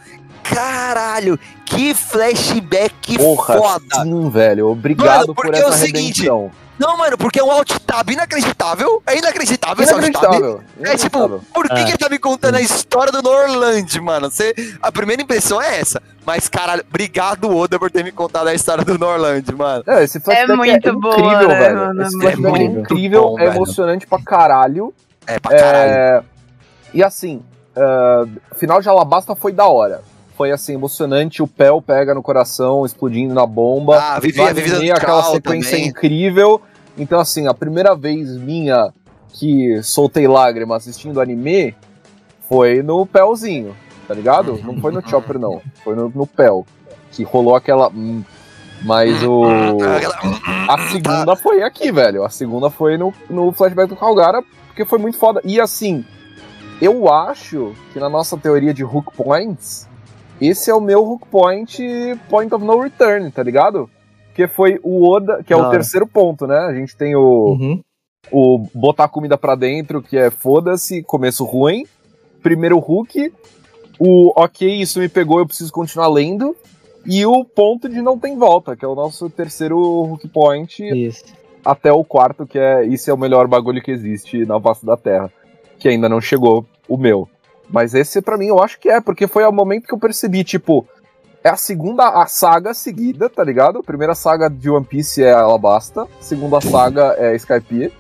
[0.43, 4.03] Caralho, que flashback Porra, foda!
[4.03, 4.69] sim, velho.
[4.69, 6.51] Obrigado Mano, por porque é essa o seguinte, redenção.
[6.79, 9.01] Não, mano, porque é um alt tab inacreditável.
[9.05, 10.23] É inacreditável esse alt tab.
[10.35, 10.61] Inacreditável.
[10.79, 11.41] É tipo, inacreditável.
[11.53, 11.83] por que, É.
[11.83, 14.29] que ele tá me contando a história do Norland, mano?
[14.29, 16.01] Você, a primeira impressão é essa.
[16.27, 19.81] Mas, caralho, obrigado, Oda, por ter me contado a história do Norland, mano.
[19.87, 21.75] É, esse flashback é, muito boa, incrível, né, velho.
[21.77, 22.01] mano?
[22.03, 23.55] Esse É é muito incrível, bom, é velho.
[23.55, 24.93] emocionante pra caralho.
[25.25, 25.91] É pra caralho.
[25.91, 26.23] É,
[26.93, 27.41] E assim,
[28.51, 30.01] o final de Alabasta foi da hora.
[30.35, 33.97] Foi assim, emocionante, o Pel pega no coração, explodindo na bomba.
[33.97, 35.87] Ah, vivi No a vida anime, do aquela sequência também.
[35.87, 36.61] incrível.
[36.97, 38.91] Então, assim, a primeira vez minha
[39.33, 41.73] que soltei lágrima assistindo anime
[42.49, 43.75] foi no Pelzinho,
[44.07, 44.59] tá ligado?
[44.63, 45.61] Não foi no Chopper, não.
[45.83, 46.65] Foi no, no Pel.
[47.11, 47.89] Que rolou aquela.
[47.89, 48.23] hum,
[48.83, 49.43] Mas o.
[50.69, 52.23] A segunda foi aqui, velho.
[52.23, 55.41] A segunda foi no, no flashback do Calgara, porque foi muito foda.
[55.43, 56.05] E assim,
[56.81, 59.87] eu acho que na nossa teoria de hook points,
[60.39, 61.81] esse é o meu hook point,
[62.29, 63.89] point of no return, tá ligado?
[64.35, 66.57] Que foi o Oda, que é Da o terceiro ponto, né?
[66.59, 67.21] A gente tem o,
[67.59, 67.81] Uhum.
[68.31, 71.85] o botar comida pra dentro, que é foda-se, começo ruim.
[72.43, 73.33] Primeiro hook.
[73.99, 76.55] O ok, isso me pegou, eu preciso continuar lendo.
[77.05, 81.23] E o ponto de não tem volta, que é o nosso terceiro hook point Isso.
[81.63, 84.97] até o quarto, que é esse é o melhor bagulho que existe na face da
[84.97, 85.31] Terra.
[85.79, 87.29] Que ainda não chegou o meu.
[87.69, 90.43] Mas esse pra mim eu acho que é, porque foi o momento que eu percebi,
[90.43, 90.85] tipo,
[91.43, 93.79] é a segunda a saga seguida, tá ligado?
[93.79, 97.91] A primeira saga de One Piece é Alabasta, a segunda saga é Skype.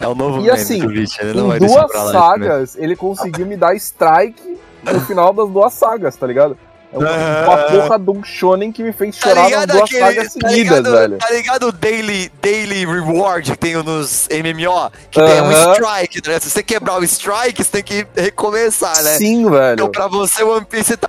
[0.00, 3.56] É o novo E meme assim, do ele não Em duas sagas, ele conseguiu me
[3.56, 6.56] dar strike no final das duas sagas, tá ligado?
[6.90, 9.82] É uma, uma porra de um shonen que me fez Tá chorar nas ligado duas
[9.82, 11.18] aquele, sagas tá seguidas, ligado, velho.
[11.18, 14.90] Tá ligado o daily, daily reward que tem nos MMO?
[15.10, 16.40] Que tem um strike, né?
[16.40, 19.16] Se você quebrar o strike, você tem que recomeçar, né?
[19.18, 19.74] Sim, velho.
[19.74, 21.08] Então pra você, One Piece tá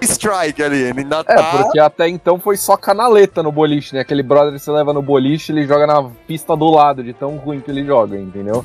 [0.00, 1.42] strike ali, ele ainda É, tá...
[1.44, 4.00] porque até então foi só canaleta no boliche, né?
[4.00, 7.36] Aquele brother que você leva no boliche, ele joga na pista do lado, de tão
[7.36, 8.64] ruim que ele joga, entendeu?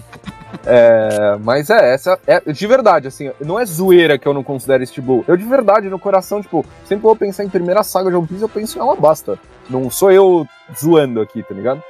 [0.66, 4.84] É, mas é, essa é de verdade, assim, não é zoeira que eu não considero
[4.84, 5.24] este Blue.
[5.28, 8.42] Eu de verdade, no coração, tipo, sempre vou pensar em primeira saga de One Piece,
[8.42, 9.38] eu penso em Alabasta.
[9.70, 11.84] Não sou eu zoando aqui, tá ligado?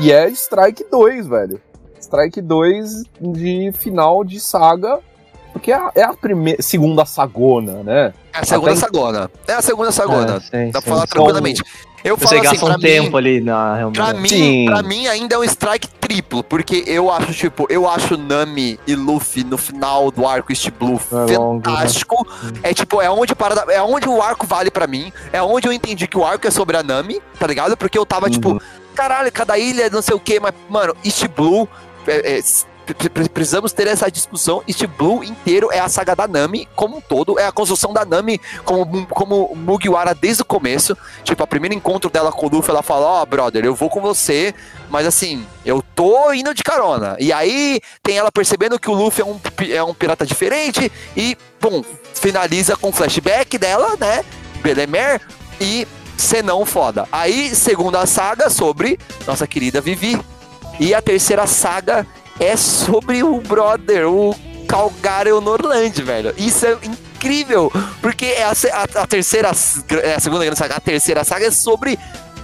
[0.00, 1.60] E é Strike 2, velho.
[2.00, 5.00] Strike 2 de final de saga,
[5.52, 8.14] porque é a, é a primeira, segunda sagona, né?
[8.32, 9.30] É a segunda até- sagona.
[9.48, 10.36] É a segunda sagona.
[10.36, 10.88] É, sim, Dá pra sim.
[10.90, 11.62] falar Então, tranquilamente.
[12.04, 13.96] Eu Você falo assim, gasta pra um mim, tempo ali na realmente.
[13.96, 14.64] Pra mim, Sim.
[14.66, 18.94] pra mim ainda é um strike triplo, porque eu acho, tipo, eu acho Nami e
[18.94, 21.74] Luffy no final do arco East Blue É longo, né?
[21.76, 22.26] fantástico.
[22.62, 25.12] É tipo, é onde, a parada, é onde o arco vale pra mim.
[25.32, 27.76] É onde eu entendi que o arco é sobre a Nami, tá ligado?
[27.76, 28.60] Porque eu tava, tipo,
[28.94, 31.68] caralho, cada ilha, não sei o que, mas, mano, East Blue.
[32.06, 32.40] é- é,
[33.32, 34.62] precisamos ter essa discussão.
[34.66, 38.04] East Blue inteiro é a saga da Nami, como um todo, é a construção da
[38.04, 40.96] Nami como, como Mugiwara desde o começo.
[41.24, 44.00] Tipo, o primeiro encontro dela com o Luffy, ela fala: Ó, brother, eu vou com
[44.00, 44.54] você,
[44.90, 47.16] mas assim, eu tô indo de carona.
[47.18, 49.40] E aí tem ela percebendo que o Luffy é um,
[49.74, 51.84] é um pirata diferente e, bom,
[52.14, 54.24] finaliza com o flashback dela, né?
[54.62, 55.20] Belemer
[55.60, 55.86] e
[56.18, 57.08] Senão foda.
[57.12, 60.20] Aí, segunda saga sobre nossa querida Vivi.
[60.80, 62.04] E a terceira saga
[62.40, 64.34] é sobre o brother, o
[64.68, 66.34] Calgary Norland, velho.
[66.36, 69.50] Isso é incrível, porque é a, a- a terceira,
[70.02, 71.98] é a segunda grande saga, a terceira saga é sobre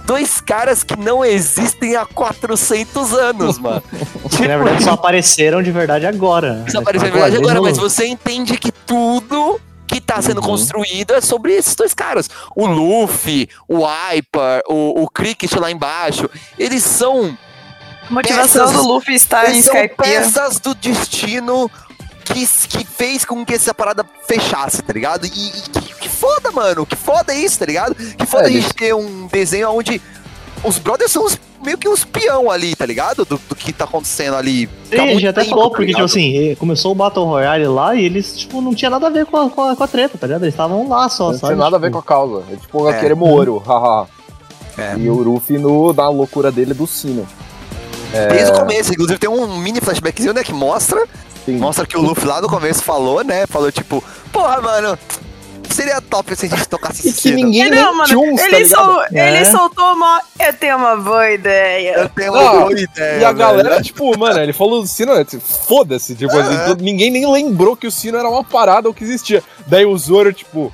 [0.05, 3.81] dois caras que não existem há 400 anos, mano.
[4.29, 6.63] Que na verdade só apareceram de verdade agora.
[6.67, 10.47] Isso apareceu na Agora, verdade agora, mas você entende que tudo que tá sendo Uhum.
[10.47, 12.27] construído é sobre esses dois caras.
[12.55, 17.37] O Luffy, o Hyper, o, o Cricket lá embaixo, eles são
[18.09, 19.95] motivação Peças- do Luffy estar em Eles são Skypiea.
[20.21, 21.69] peças do destino
[22.23, 25.25] que, que fez com que essa parada fechasse, tá ligado?
[25.25, 26.85] E, e que, que foda, mano.
[26.85, 27.93] Que foda isso, tá ligado?
[27.95, 30.01] Que foda É, a gente ter um desenho onde
[30.63, 33.25] os brothers são os- meio que os peão ali, tá ligado?
[33.25, 34.67] Do, do que tá acontecendo ali.
[34.67, 37.25] Tá Sim, a gente até tempo, falou, tá porque, tipo assim, eh, começou o Battle
[37.25, 39.83] Royale lá e eles, tipo, não tinha nada a ver com a, com a, com
[39.83, 40.43] a treta, tá ligado?
[40.43, 41.53] Eles estavam lá só, Não sabe?
[41.53, 42.43] tem nada a ver Tipo, com a causa.
[42.51, 42.99] É tipo, É.
[42.99, 44.07] queremos ouro, haha.
[44.77, 44.95] É.
[44.97, 47.25] E o Ruffy no, na loucura dele do sino.
[48.29, 51.05] Desde o começo, inclusive tem um mini flashbackzinho, né, que mostra,
[51.45, 51.57] Sim.
[51.57, 54.97] mostra que o Luffy lá no começo falou, né, falou tipo, porra, mano,
[55.69, 58.63] seria top se a gente tocasse E esse que ninguém Não, mano, tchuns, tá ele,
[58.63, 58.85] ligado?
[58.85, 59.35] sol, É.
[59.35, 60.21] ele soltou uma.
[60.39, 61.93] Eu tenho uma boa ideia.
[61.97, 63.37] Eu tenho uma Não, boa ideia, E a velho.
[63.37, 67.75] galera, tipo, mano, ele falou do sino, tipo, foda-se, tipo assim, todo- ninguém nem lembrou
[67.75, 69.43] que o sino era uma parada ou que existia.
[69.67, 70.71] Daí o Zoro, tipo,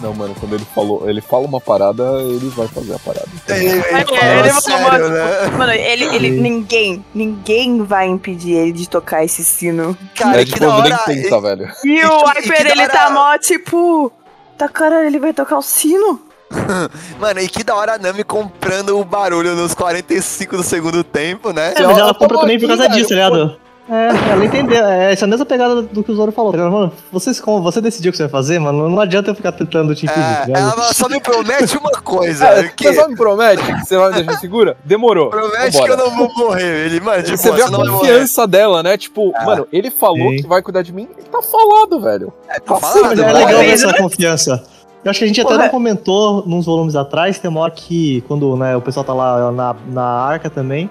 [0.00, 3.28] não, mano, quando ele falou, ele fala uma parada, ele vai fazer a parada.
[3.48, 5.46] Ele, é, ele sério, mano, né?
[5.56, 9.96] Mano, ele, ele, ninguém, ninguém vai impedir ele de tocar esse sino.
[10.16, 10.98] Cara, é que tipo, da nem hora.
[11.04, 11.68] tenta, velho.
[11.84, 14.12] E E o que Hyper, ele hora- tá mó, tipo.
[14.56, 16.20] Tá caralho, ele vai tocar o sino?
[17.20, 21.52] Mano, e que da hora a Nami comprando o barulho nos 45 do segundo tempo,
[21.52, 21.72] né?
[21.76, 23.56] É, mas ela Ela compra também por causa disso, tá ligado?
[23.90, 24.84] É, ela entendeu.
[24.86, 26.52] É essa mesma pegada do que o Zoro falou.
[26.56, 29.50] Mano, vocês, como você decidiu o que você vai fazer, mano, não adianta eu ficar
[29.50, 30.22] tentando te impedir,
[30.54, 33.96] É, ela só me promete uma coisa, É, que Você só me promete que você
[33.96, 34.76] vai me deixar segura?
[34.84, 35.30] Demorou.
[35.30, 35.84] promete Vambora.
[35.84, 36.86] que eu não vou morrer.
[36.86, 38.96] Ele, mano, tipo, Você vê a confiança dela, né?
[38.96, 40.36] Tipo, mano, ele falou Sim.
[40.36, 42.32] que vai cuidar de mim, ele tá falado, velho.
[42.48, 43.94] É, tá Sim, falado, Mas é legal essa né?
[43.98, 44.62] confiança.
[45.04, 45.64] Eu acho que a gente até Porra.
[45.64, 49.50] não comentou nos volumes atrás, tem uma hora que quando né, o pessoal tá lá
[49.50, 50.90] na, na arca também,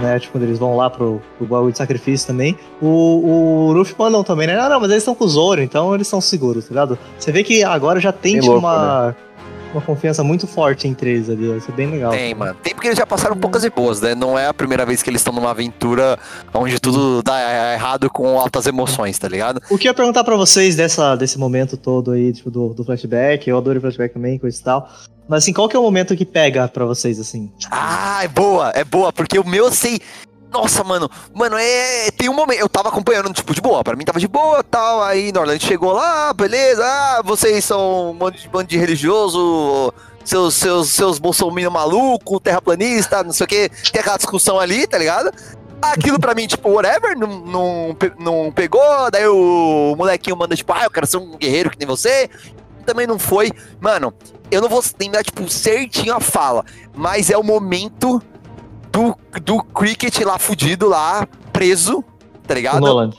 [0.00, 0.18] né?
[0.18, 4.22] Tipo, quando eles vão lá pro, pro bagulho de sacrifício também, o, o Luffy mandam
[4.22, 4.56] também, né?
[4.56, 6.98] Não, não, mas eles estão com o Zoro, então eles estão seguros, tá ligado?
[7.18, 9.16] Você vê que agora já tem, Bem tipo, louco, uma,
[9.72, 12.10] uma confiança muito forte entre eles ali, isso é bem legal.
[12.10, 12.56] Tem, mano.
[12.62, 14.14] Tem porque eles já passaram poucas e boas, né?
[14.14, 16.18] Não é a primeira vez que eles estão numa aventura
[16.54, 19.60] onde tudo dá errado com altas emoções, tá ligado?
[19.70, 22.84] O que eu ia perguntar pra vocês dessa, desse momento todo aí, tipo, do, do
[22.84, 24.88] flashback, eu adoro flashback também, coisa e tal.
[25.28, 27.52] Mas assim, qual que é o momento que pega pra vocês, assim?
[27.70, 30.00] Ah, é boa, é boa, porque o meu eu sei.
[30.50, 32.10] Nossa, mano, mano, é.
[32.10, 32.58] Tem um momento.
[32.58, 33.84] Eu tava acompanhando, tipo, de boa.
[33.84, 35.02] Pra mim tava de boa tal.
[35.02, 36.84] Aí Norland chegou lá, beleza.
[36.84, 39.92] Ah, vocês são um monte de, bando de religioso.
[40.24, 43.68] Seus, seus, seus bolsominion maluco, terraplanista, não sei o que.
[43.90, 45.32] Tem aquela discussão ali, tá ligado?
[45.80, 49.10] Aquilo pra mim, tipo, whatever, não, não, não pegou.
[49.10, 52.28] Daí o molequinho manda, tipo, ah, eu quero ser um guerreiro que nem você.
[52.84, 53.50] Também não foi.
[53.80, 54.12] Mano,
[54.50, 56.64] eu não vou lembrar, tipo, certinho a fala.
[56.94, 58.20] Mas é o momento
[58.90, 62.02] do, do Cricket lá fudido, lá, preso,
[62.46, 62.80] tá O ligado?
[62.80, 63.10] Nolan.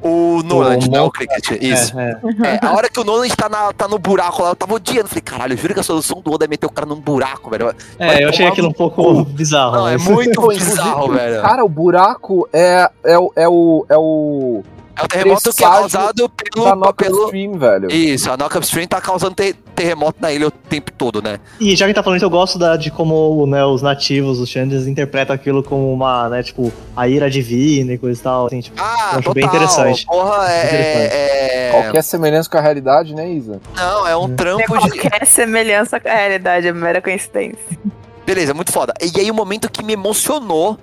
[0.00, 1.98] O Noland, O não o Cricket, isso.
[1.98, 2.54] É, é.
[2.54, 5.08] É, a hora que o Noland tá, na, tá no buraco lá, eu tava odiando.
[5.08, 7.50] Falei, caralho, eu juro que a solução do Oda é meter o cara num buraco,
[7.50, 7.74] velho.
[7.98, 9.72] É, eu achei aquilo um pouco bizarro.
[9.76, 11.42] Não, é muito bizarro, velho.
[11.42, 13.86] Cara, o buraco é, é, o- é o.
[13.88, 14.62] É o.
[15.00, 16.76] É o terremoto que é causado Da pelo.
[16.76, 17.24] Knock pelo...
[17.26, 17.90] Stream, velho.
[17.92, 21.38] Isso, a Knock Upstream tá causando ter- terremoto na ilha o tempo todo, né?
[21.60, 24.48] E já que tá falando isso, eu gosto da- de como né, os nativos, os
[24.48, 28.60] Xandes, interpretam aquilo como uma, né, tipo, a ira divina e coisa e tal, assim,
[28.60, 29.34] tipo, Ah, Eu acho total.
[29.34, 30.04] bem interessante.
[30.06, 30.64] Porra, é.
[30.64, 31.14] Interessante.
[31.14, 33.60] é- Qualquer semelhança com a realidade, né, Isa?
[33.76, 34.90] Não, é um trampo de.
[35.00, 37.58] Qualquer semelhança com a realidade é mera coincidência.
[38.26, 38.92] Beleza, muito foda.
[39.00, 40.76] E aí o momento que me emocionou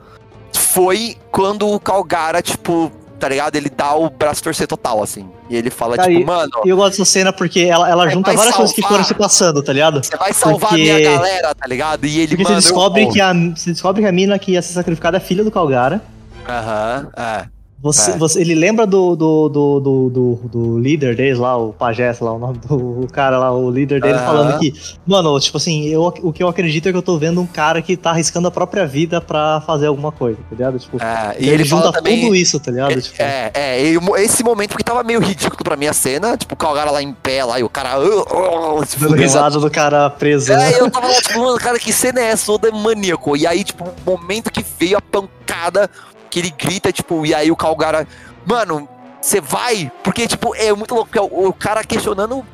[0.53, 3.55] foi quando o Calgara, tipo, tá ligado?
[3.55, 5.27] Ele dá o braço torcer total, assim.
[5.49, 8.09] E ele fala, Cara, tipo, e- mano, E eu gosto dessa cena porque ela, ela
[8.09, 8.97] junta várias coisas que salvar.
[8.97, 10.03] foram se passando, tá ligado?
[10.03, 12.05] você vai salvar porque- a minha galera, tá ligado?
[12.05, 14.61] E ele, Porque mano, você descobre, que a, você descobre que a mina que ia
[14.61, 16.01] ser sacrificada é filha do Calgara.
[16.47, 17.54] Aham, é.
[17.85, 18.17] Você, É.
[18.17, 22.33] você- ele lembra do, do, do, do, do, líder deles lá, o pajé, sei lá,
[22.33, 24.25] o nome do o cara lá, o líder dele, Aham.
[24.25, 24.73] falando que,
[25.05, 27.83] mano, tipo assim, eu, o que eu acredito é que eu tô vendo um cara
[27.83, 30.79] que tá arriscando a própria vida pra fazer alguma coisa, tá ligado?
[30.79, 32.21] Tipo, É, e ele, ele, junta também.
[32.21, 32.99] tudo isso, tá ligado?
[32.99, 36.55] Tipo, É, é, e esse momento, porque tava meio ridículo pra mim a cena, tipo,
[36.55, 37.99] o Calgara lá em pé lá e o cara.
[37.99, 40.51] Uh, uh, dando risada do cara preso.
[40.51, 40.71] né?
[40.71, 42.51] É, e eu tava lá, tipo, mano, cara, que cena é essa?
[42.51, 43.37] Oda é maníaco.
[43.37, 45.87] E aí, tipo, o momento que veio a pancada,
[46.35, 48.05] que ele grita, tipo, e aí o Calgara,
[48.45, 48.89] mano,
[49.21, 49.89] você vai?
[50.03, 52.45] Porque, tipo, é muito louco, porque o, o cara questionando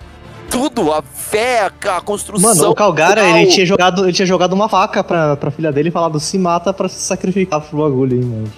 [0.51, 2.53] tudo, a fé, a, a construção.
[2.53, 5.89] Mano, o Calgara, ele tinha jogado, ele tinha jogado uma faca pra, pra filha dele
[5.89, 8.53] e falado se mata pra se sacrificar pro bagulho, hein, mano.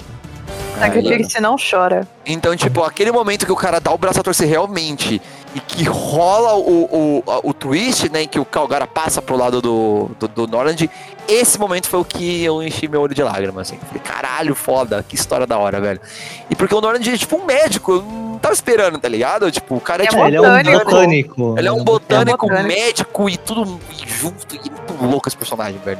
[0.78, 2.06] Sacrifica-se não chora.
[2.26, 5.22] Então, tipo, aquele momento que o cara dá o braço a torcer realmente
[5.56, 8.24] e que rola o, o, o twist, né?
[8.24, 10.90] Em que o Calgara passa pro lado do, do, do Norland,
[11.28, 13.80] esse momento foi o que eu enchi meu olho de lágrimas, assim.
[13.86, 16.02] Falei, caralho, foda, que história da hora, velho.
[16.50, 19.52] E porque o Norland é tipo um médico, eu não tava esperando, tá ligado?
[19.52, 20.22] Tipo, o cara é, É tipo.
[20.22, 21.56] É, ele é um botânico.
[21.58, 22.68] Ele é um botânico, botânico.
[22.68, 24.56] médico e tudo junto.
[24.56, 26.00] E muito louco esse personagem, velho.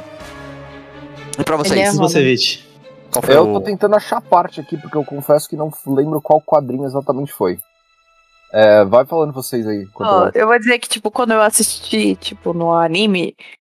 [1.38, 2.68] E pra Ele vocês, é E você, Vit?
[3.10, 3.52] qual foi Eu o...
[3.54, 7.32] tô tentando achar a parte aqui, porque eu confesso que não lembro qual quadrinho exatamente
[7.32, 7.58] foi.
[8.56, 9.84] É, vai falando vocês aí.
[10.34, 13.34] eu- eu vou dizer que, tipo, quando eu assisti, tipo, no anime,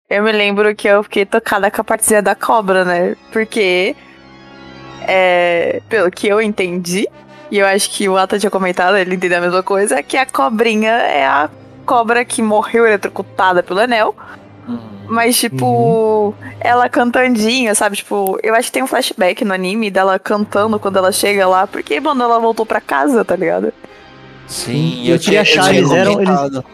[0.09, 3.17] eu me lembro que eu fiquei tocada com a partezinha da cobra, né?
[3.33, 3.97] Porque,
[5.07, 7.09] é, pelo que eu entendi,
[7.51, 10.25] e eu acho que o Ata tinha comentado, ele entendeu a mesma coisa, que a
[10.27, 11.51] cobrinha é a
[11.85, 14.15] cobra que morreu eletrocutada pelo anel,
[14.69, 14.79] Hum.
[15.09, 16.35] mas, tipo, Uhum.
[16.61, 17.97] ela cantandinha, sabe?
[17.97, 21.67] Tipo, eu acho que tem um flashback no anime dela cantando quando ela chega lá,
[21.67, 23.73] porque, mano, ela voltou pra casa, tá ligado?
[24.49, 26.65] Sim, Eu queria tinha- tinha eles eram- comentado.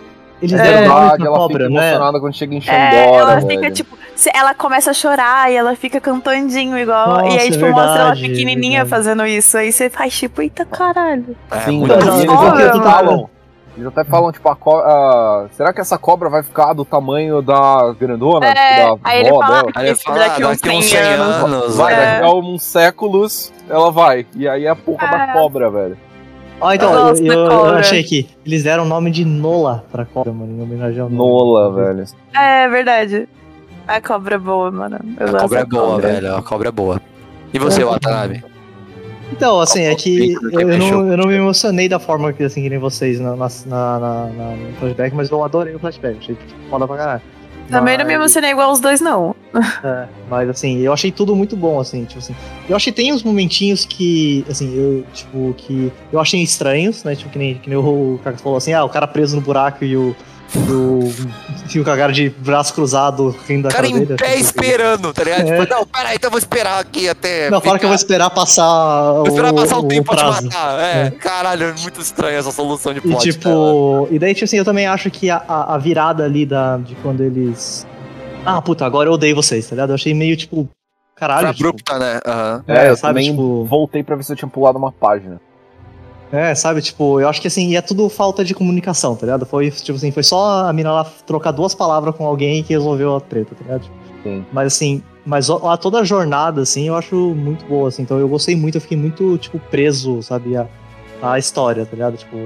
[0.43, 0.63] Eles É.
[0.63, 1.87] deram nome Verdade, pra ela cobra, fica né?
[1.89, 3.49] emocionada quando chega em É, Xandora, ela velho.
[3.49, 7.21] fica, tipo, se- ela começa a chorar e ela fica cantandinho igual.
[7.21, 8.91] e Nossa, aí, tipo, é mostra ela verdade, pequenininha verdade.
[8.91, 9.57] fazendo isso.
[9.57, 11.37] Aí você faz, tipo, eita caralho.
[11.51, 13.31] É, Sim, muito eles, falam,
[13.77, 17.41] eles até falam, tipo, a co- a- será que essa cobra vai ficar do tamanho
[17.41, 18.47] da grandona?
[18.47, 19.73] É, da aí ele fala, dela?
[19.75, 21.37] Aí ele Esse fala, daqui ah, uns daqui uns 100 100 anos.
[21.37, 21.77] anos.
[21.77, 21.97] Vai, É.
[22.21, 24.27] daqui a uns séculos ela vai.
[24.35, 25.33] E aí é a porra da É.
[25.33, 25.97] cobra, velho.
[26.61, 28.27] Ó, então, Eu eu, eu- achei aqui.
[28.47, 31.11] Eles deram o nome de Nola pra cobra, mano, em homenagem ao.
[31.11, 32.05] Nola, velho.
[32.35, 33.29] É verdade.
[33.87, 34.99] A cobra é boa, mano.
[35.21, 36.09] Eu A gosto cobra é boa, cobra.
[36.13, 36.37] velho.
[36.37, 37.01] A cobra é boa.
[37.53, 37.85] E você, É.
[37.85, 38.43] Watanabe?
[39.33, 42.71] Então, assim, é que eu, não, eu não me emocionei da forma que, assim, que
[42.71, 46.19] nem vocês na, na, na, na- na- no flashback, mas eu adorei o flashback.
[46.19, 47.23] Achei tipo, foda pra caralho.
[47.71, 49.35] Também não me Mas- emocionei igual os dois, não.
[49.83, 52.35] É, mas assim, eu achei tudo muito bom, assim, tipo assim.
[52.69, 57.15] Eu achei tem uns momentinhos que, assim, eu, tipo, que eu achei estranhos, né?
[57.15, 59.85] Tipo, que nem, que nem o cara falou assim, ah, o cara preso no buraco
[59.85, 60.15] e o.
[60.57, 61.13] E o,
[61.75, 64.17] e o cara de braço cruzado rindo da O cara cara em dele.
[64.17, 65.49] pé assim, esperando, tá ligado?
[65.51, 65.61] É.
[65.61, 67.51] Tipo, não, peraí, então eu vou esperar aqui até.
[67.51, 70.45] Não, fala que eu vou ficar- esperar passar Vou esperar passar o, tempo pra te
[70.45, 70.79] matar.
[70.81, 71.11] É, É.
[71.11, 73.23] caralho, é muito estranha essa solução de E plot.
[73.33, 76.77] tipo, e daí, tipo assim, eu também acho que a, a, a virada ali da,
[76.79, 77.87] de quando eles.
[78.47, 79.91] Ah, puta, agora eu odeio vocês, tá ligado?
[79.91, 80.69] Eu achei meio tipo.
[81.17, 81.35] cara.
[81.35, 81.47] Caralho.
[81.49, 82.21] Foi tipo, abrupta, né?
[82.27, 82.65] Aham.
[82.69, 85.41] É, eu sabe, também tipo- voltei pra ver se eu tinha pulado uma página.
[86.35, 89.47] É, sabe, tipo, eu acho que assim, é tudo falta de comunicação, tá ligado?
[89.47, 93.15] Foi, tipo assim, foi só a mina lá trocar duas palavras com alguém que resolveu
[93.15, 93.89] a treta, tá ligado?
[94.25, 94.45] Sim.
[94.53, 98.29] Mas assim, mas a, toda a jornada, assim, eu acho muito boa, assim, então eu
[98.29, 100.67] gostei muito, eu fiquei muito, tipo, preso, sabe, a,
[101.23, 102.17] a história, tá ligado?
[102.17, 102.37] Tipo.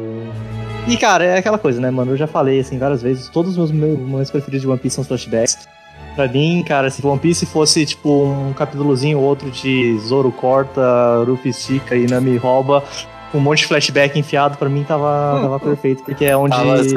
[0.86, 2.12] E, cara, é aquela coisa, né, mano?
[2.12, 5.02] Eu já falei, assim, várias vezes, todos os meus momentos preferidos de One Piece são
[5.02, 5.66] os flashbacks.
[6.14, 11.24] Pra mim, cara, se One Piece fosse, tipo, um capítulozinho ou outro de Zoro corta,
[11.24, 12.82] Ruffy estica e Nami rouba,
[13.34, 16.92] um monte de flashback enfiado, pra mim tava, tava perfeito, porque é onde Ah, mas,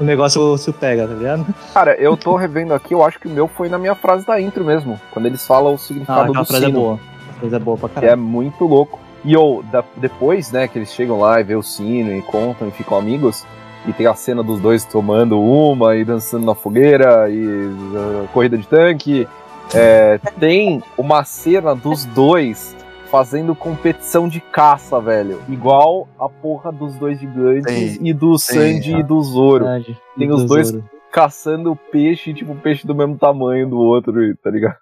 [0.00, 1.46] o negócio se pega, tá ligado?
[1.72, 4.40] Cara, eu tô revendo aqui, eu acho que o meu foi na minha frase da
[4.40, 6.80] intro mesmo, quando eles falam o Ah, significado aquela do frase é sino.
[6.80, 7.00] boa.
[7.30, 8.12] A frase é boa pra Que caralho.
[8.12, 8.98] é muito louco.
[9.24, 12.68] E ou, da- depois, né, que eles chegam lá e vê o sino e contam
[12.68, 13.44] e ficam amigos,
[13.86, 18.56] e tem a cena dos dois tomando uma e dançando na fogueira e uh, corrida
[18.58, 19.26] de tanque.
[19.72, 22.76] É, tem uma cena dos dois
[23.14, 25.40] fazendo competição de caça, velho.
[25.48, 28.38] Igual a porra dos dois gigantes Tem, e do tem.
[28.38, 29.64] Sandy e do Zoro.
[29.66, 29.96] Verdade.
[30.18, 30.84] tem Do os dois- Zoro.
[31.12, 34.12] Caçando peixe, tipo, peixe do mesmo tamanho do outro,
[34.42, 34.74] tá ligado?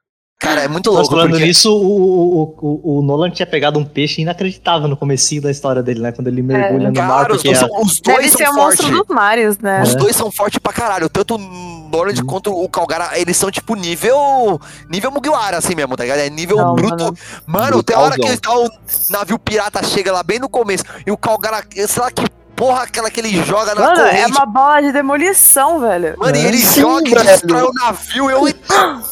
[0.43, 1.15] Cara, é muito Mas louco.
[1.15, 1.45] falando porque...
[1.47, 5.83] nisso, o, o, o, o Nolan tinha pegado um peixe inacreditável no comecinho da história
[5.83, 6.11] dele, né?
[6.13, 8.45] Quando ele mergulha no mar, Cara, os porque dois, é, são, os dois Deve ser
[8.47, 9.07] são o monstro fortes.
[9.07, 9.83] dos mares, né?
[9.83, 9.97] Os É.
[9.97, 11.09] dois são fortes pra caralho.
[11.09, 12.27] Tanto o Norland Uhum.
[12.27, 14.61] quanto o Calgara, eles são tipo nível.
[14.91, 16.19] Nível Mugiwara, assim mesmo, tá ligado?
[16.19, 17.05] É nível Não, bruto.
[17.05, 17.17] mano.
[17.47, 18.69] Mano, tem hora que tá, o
[19.11, 22.25] navio pirata chega lá bem no começo e o Calgara, sei lá que
[22.63, 24.21] porra aquela que ele joga na Mano, corrente.
[24.23, 26.15] é uma bola de demolição, velho.
[26.17, 27.25] Mano, e ele Sim, joga e velho.
[27.27, 28.31] destrói o navio.
[28.31, 28.41] Eu,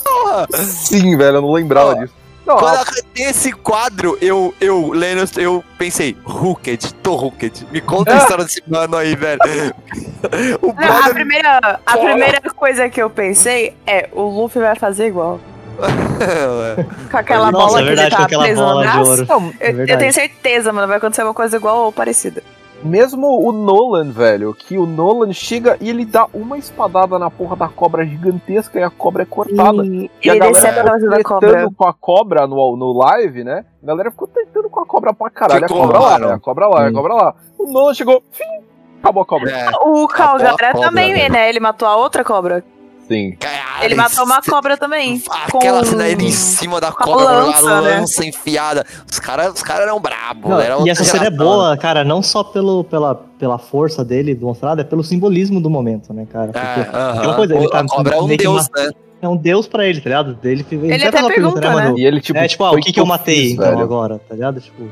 [0.04, 0.46] porra!
[0.62, 2.14] Sim, velho, eu não lembrava disso.
[2.46, 2.76] Não, Quando
[3.16, 7.66] eu esse quadro, eu, eu, lendo, eu pensei, Hooked, tô Hooked.
[7.72, 9.40] Me conta a história desse mano aí, velho.
[10.62, 11.14] O Não, a brother.
[11.14, 15.40] primeira, a primeira coisa que eu pensei é o Luffy vai fazer igual.
[17.10, 18.92] Com aquela Nossa, bola é verdade, que com ele tá aquela preso no bola de
[18.92, 19.10] braço.
[19.10, 19.26] ouro.
[19.28, 19.98] não, Eu, eu verdade.
[19.98, 22.42] tenho certeza, mano, vai acontecer uma coisa igual ou parecida.
[22.82, 27.56] Mesmo o Nolan, velho, que o Nolan chega e ele dá uma espadada na porra
[27.56, 29.84] da cobra gigantesca e a cobra é cortada.
[29.84, 31.68] E E a ele galera recebe a ficou cobra.
[31.76, 33.64] com a cobra no, no live, né?
[33.82, 35.66] A galera ficou tentando com a cobra pra caralho.
[35.68, 36.32] Ficou, a cobra lá, né?
[36.32, 36.94] a cobra lá, a Sim.
[36.94, 37.34] cobra lá.
[37.58, 38.44] O Nolan chegou, fim,
[39.02, 39.50] acabou a cobra.
[39.50, 41.48] É, O Calgara a cobra, também, né?
[41.48, 42.64] Ele matou a outra cobra.
[43.10, 43.32] Sim.
[43.40, 45.20] caralho, Ele matou uma cobra também.
[45.30, 47.98] Aquela com- cena ele em cima da com a cobra, com a lança, né?
[48.00, 48.86] lança enfiada.
[49.10, 50.48] Os caras os cara eram brabos.
[50.50, 54.34] Não, era e essa cena é boa, cara, não só pelo, pela, pela força dele
[54.34, 56.50] demonstrada, é pelo simbolismo do momento, né, cara?
[56.54, 57.18] É, Porque aham.
[57.18, 58.90] aquela coisa, ele tá a cobra é um deus, ma- né?
[59.22, 60.38] é um deus pra ele, tá ligado?
[60.44, 61.98] Ele, ele, Ele até faz uma pergunta, né, mano?
[61.98, 63.80] E ele, tipo, é tipo, ah, o que que eu matei fiz, então velho?
[63.82, 64.60] agora, tá ligado?
[64.60, 64.84] Tipo,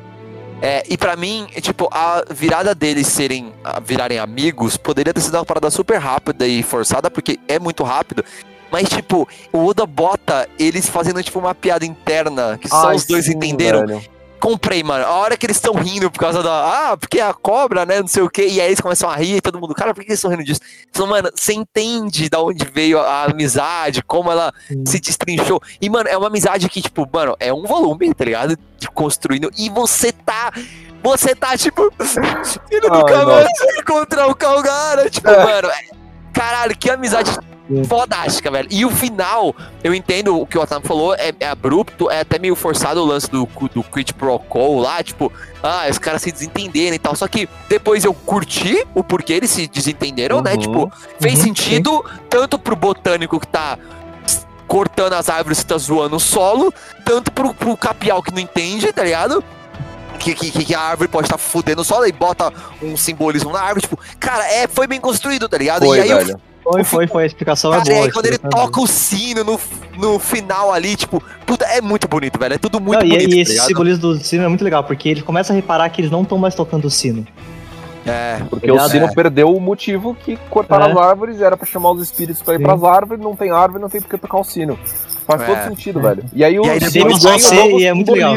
[0.60, 3.52] É, e pra mim, é, tipo, a virada deles serem,
[3.84, 8.24] virarem amigos poderia ter sido uma parada super rápida e forçada, porque é muito rápido.
[8.70, 13.06] Mas, tipo, o Oda bota eles fazendo, tipo, uma piada interna, que só Ai, os
[13.06, 13.86] dois sim, entenderam.
[13.86, 14.17] velho.
[14.40, 15.04] Comprei, mano.
[15.04, 16.90] A hora que eles estão rindo por causa da.
[16.90, 18.00] Ah, porque é a cobra, né?
[18.00, 18.46] Não sei o quê.
[18.46, 20.44] E aí eles começam a rir e todo mundo, cara, por que eles estão rindo
[20.44, 20.60] disso?
[20.88, 24.84] Então, mano, você entende da onde veio a amizade, como ela Sim.
[24.86, 25.60] se destrinchou.
[25.80, 28.56] E, mano, é uma amizade que, tipo, mano, é um volume, tá ligado?
[28.78, 29.50] De construindo.
[29.58, 30.52] E você tá.
[31.02, 31.92] Você tá, tipo.
[32.70, 35.10] Ele nunca mais vai encontrar o Calgara.
[35.10, 35.44] Tipo, É.
[35.44, 35.68] mano.
[36.32, 37.30] Caralho, que amizade.
[37.86, 38.68] Fodástica, velho.
[38.70, 42.38] E o final, eu entendo o que o Otávio falou, é, é abrupto, é até
[42.38, 45.32] meio forçado o lance do, do Quid Pro Quo lá, tipo,
[45.62, 47.14] ah, os caras se desentenderem e tal.
[47.14, 50.52] Só que depois eu curti o porquê eles se desentenderam, né?
[50.52, 50.58] Uhum.
[50.58, 53.78] Tipo, fez Uhum, sentido tanto pro botânico que tá
[54.66, 56.72] cortando as árvores e tá zoando o solo,
[57.04, 59.42] tanto pro, pro capial que não entende, tá ligado?
[60.18, 63.60] Que, que, que a árvore pode estar fudendo o solo e bota um simbolismo na
[63.60, 65.86] árvore, tipo, cara, é, foi bem construído, tá ligado?
[65.86, 66.40] Foi, e aí velho.
[66.72, 67.96] Foi, foi, foi, a explicação Cara, é boa.
[67.98, 69.60] e aí quando ele é toca o sino no,
[69.96, 72.54] no final ali, tipo, puta, é muito bonito, velho.
[72.54, 73.66] É tudo muito Não, e, bonito, e tá esse ligado?
[73.68, 76.38] simbolismo do sino é muito legal, porque ele começa a reparar que eles não estão
[76.38, 77.26] mais tocando o sino.
[78.06, 78.90] É, Porque o Obrigado.
[78.90, 79.14] Sino É.
[79.14, 80.92] perdeu o motivo que cortaram É.
[80.92, 82.62] as árvores, era pra chamar os espíritos pra ir Sim.
[82.62, 84.78] pras árvores, não tem árvore, não tem porque tocar o sino.
[85.26, 85.44] Faz É.
[85.46, 86.24] todo sentido, velho.
[86.32, 88.34] E aí o E aí Sino ganha novo e é muito legal.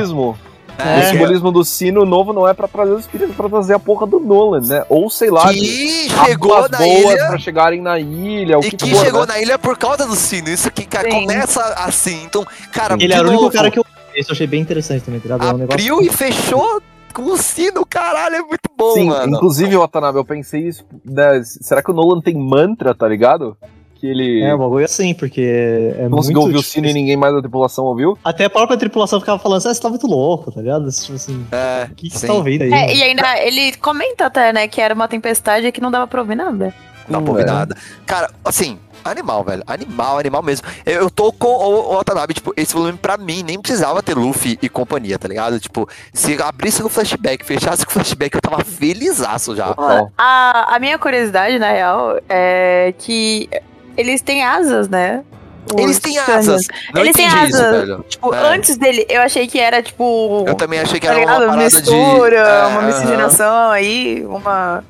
[0.77, 3.73] É, O simbolismo do sino novo não é pra trazer os espíritos, é pra trazer
[3.73, 4.83] a porra do Nolan, né?
[4.89, 8.77] Ou sei lá, que chegou na boas ilha pra chegarem na ilha, o e que,
[8.77, 9.33] que for, chegou né?
[9.33, 10.49] na ilha por causa do sino.
[10.49, 11.21] Isso que cara, Sim.
[11.21, 12.23] começa assim.
[12.23, 13.85] Então, cara, ele de era o único cara que eu.
[14.15, 15.49] Isso eu achei bem interessante também, tá ligado?
[15.49, 15.73] É um negócio.
[15.73, 16.81] abriu e fechou
[17.13, 19.35] com o sino, caralho, é muito bom, Sim, mano.
[19.35, 21.41] inclusive, Watanabe, eu pensei isso, né?
[21.43, 23.57] Será que o Nolan tem mantra, tá ligado?
[24.01, 26.93] Que ele É, o bagulho é assim, porque é conseguiu muito ouvir o sino e
[26.93, 28.17] ninguém mais da tripulação ouviu?
[28.23, 30.89] Até a própria tripulação ficava falando assim, ah, você tá muito louco, tá ligado?
[30.91, 32.73] Tipo assim, É, o que, que você tá ouvindo aí?
[32.73, 36.07] É, e ainda ele comenta até, né, que era uma tempestade e que não dava
[36.07, 36.73] pra ouvir nada.
[37.07, 37.77] Não dá pra ouvir nada.
[38.07, 39.61] Cara, assim, animal, velho.
[39.67, 40.67] Animal, animal mesmo.
[40.83, 44.15] Eu, eu tô com o, o Watanabe, tipo, esse volume pra mim nem precisava ter
[44.15, 45.59] Luffy e companhia, tá ligado?
[45.59, 49.75] Tipo, se abrisse no flashback, fechasse com o flashback, eu tava felizaço já.
[50.17, 53.47] A, a minha curiosidade, na real, é que
[53.97, 55.23] eles têm asas, né?
[55.77, 56.67] Eles têm asas.
[56.93, 57.71] Não Eles têm isso, asas.
[57.71, 58.05] velho.
[58.09, 58.53] Tipo, É.
[58.55, 60.43] antes dele, eu achei que era, tipo...
[60.47, 62.49] Eu também achei que tá era uma parada Mistura, de...
[62.49, 64.83] É, uma miscigenação aí, uma...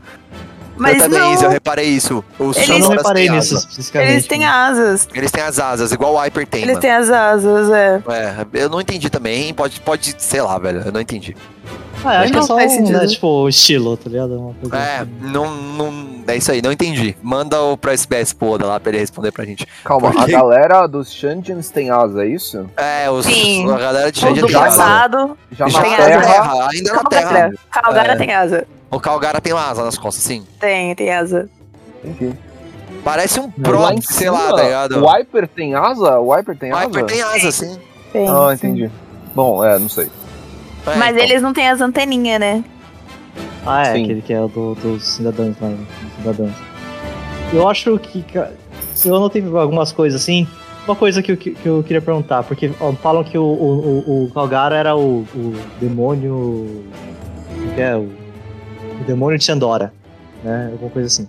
[0.77, 2.23] Mas eu também, não, eu reparei isso.
[2.39, 4.11] Os Eles- Eu não reparei têm nisso especificamente.
[4.13, 5.07] eles têm asas.
[5.13, 6.81] Eles têm as asas, igual o Hyper tem, Eles mano.
[6.81, 8.01] têm as asas, é.
[8.09, 9.53] É, eu não entendi também.
[9.53, 10.81] Pode, pode, sei lá, velho.
[10.85, 11.35] Eu não entendi.
[12.03, 12.97] Ah, acho que é Não só faz um, sentido.
[12.99, 14.39] né, tipo, estilo, tá ligado?
[14.39, 15.09] Uma coisa É, assim.
[15.21, 16.11] não, não.
[16.27, 17.15] É isso aí, não entendi.
[17.21, 19.67] Manda o pra SBS Poda lá pra ele responder pra gente.
[19.83, 22.65] Calma, Porque- a galera dos Shantians tem asa, é isso?
[22.77, 23.69] É, os, Sim.
[23.71, 24.65] a galera de O do tem asa.
[24.65, 26.27] passado, Já Já na tem na asa.
[26.31, 27.51] Terra, ainda na Terra.
[27.69, 28.15] Calgara É.
[28.15, 28.67] tem asa.
[28.89, 30.43] O Calgara tem uma asa nas costas, sim.
[30.59, 31.49] Tem, tem asa.
[32.03, 32.37] Enfim.
[33.03, 35.03] Parece um lá Pro, sei lá, tá ligado?
[35.03, 36.19] O Viper tem asa?
[36.19, 36.85] O Viper tem O asa?
[36.85, 37.77] Hyper tem asa, sim.
[38.13, 38.67] Tem, Ah, sim.
[38.67, 38.91] entendi.
[39.33, 40.07] Bom, é, não sei.
[40.87, 41.23] É, Mas então.
[41.23, 42.63] eles não têm as anteninhas, né?
[43.65, 44.03] Ah, é, Sim.
[44.03, 46.51] aquele que é o do, dos cidadãos lá, dos cidadãos.
[47.53, 48.25] Eu acho que.
[49.05, 50.47] Eu anotei algumas coisas assim.
[50.87, 54.25] Uma coisa que eu, que eu queria perguntar, porque ó, falam que o, o, o,
[54.25, 56.83] o Calgara era o, o demônio.
[57.55, 57.95] como que é?
[57.95, 58.09] O,
[58.99, 59.93] o demônio de Sandora,
[60.43, 60.69] né?
[60.71, 61.27] Alguma coisa assim.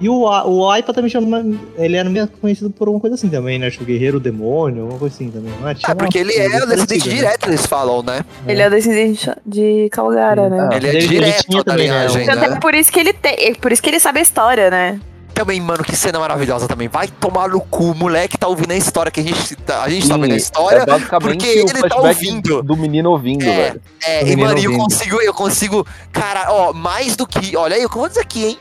[0.00, 1.44] E o, o Aipa também chama.
[1.76, 3.66] Ele era meio conhecido por uma coisa assim também, né?
[3.66, 5.52] Acho que o Guerreiro Demônio, alguma coisa assim também.
[5.60, 5.72] Não é?
[5.88, 7.14] É, porque ele é o descendente né?
[7.16, 8.24] direto, eles falam, né?
[8.46, 10.68] Ele é descendente de Calgara, né?
[10.72, 12.58] Ah, Ele é Ele- ele direto da também, né, linhagem, é né?
[12.60, 13.34] por isso que ele tem.
[13.48, 15.00] é Por isso que ele sabe a história, né?
[15.34, 16.88] Também, mano, que cena maravilhosa também.
[16.88, 20.08] Vai tomar no cu, moleque tá ouvindo a história que a gente, tá- a gente
[20.08, 20.78] tá ouvindo a história.
[20.78, 22.62] é porque ele o tá ouvindo.
[22.62, 23.80] do menino ouvindo, É, velho.
[24.04, 24.82] É, O e mano, eu ouvindo.
[24.82, 27.96] consigo, eu consigo, cara, ó, mais do que, olha aí, eu aqui, hein?
[27.96, 28.58] Eu vou dizer aqui, hein?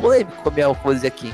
[0.00, 1.32] Polêmico com a minha vou dizer aqui.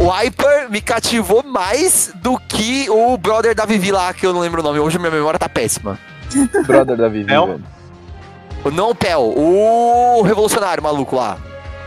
[0.00, 4.40] O Hyper me cativou mais do que o brother da Vivi lá, que eu não
[4.40, 4.78] lembro o nome.
[4.78, 5.98] Hoje minha memória tá péssima.
[6.66, 7.46] Brother da Vivi, Pel?
[7.46, 7.64] velho.
[8.64, 11.36] O não Pel, o revolucionário maluco lá.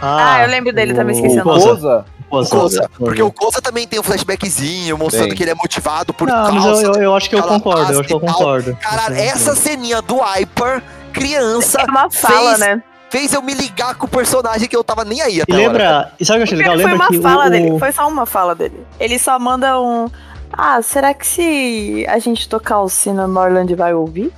[0.01, 1.43] Ah, eu lembro dele também, esqueci o O.
[1.43, 3.61] Koza, O Koza, porque o Koza.
[3.61, 5.35] Também tem um flashbackzinho mostrando Tem.
[5.37, 6.83] que ele é motivado por Não, mas causa.
[6.83, 8.75] eu, eu, eu acho que eu concordo, eu acho que eu concordo.
[8.81, 10.81] Cara, essa ceninha do Hyper,
[11.13, 12.83] criança, É uma fala, fez- né?
[13.11, 15.57] Fez eu me ligar com o personagem que eu tava nem aí até E a
[15.59, 15.67] hora.
[15.67, 16.13] lembra.
[16.19, 16.73] E sabe o que eu achei legal?
[16.75, 18.83] foi Lembra uma que fala o, dele, o- foi só uma fala dele.
[18.99, 20.09] Ele só manda um.
[20.51, 24.31] Ah, será que se a gente tocar o sino no Orlando vai ouvir?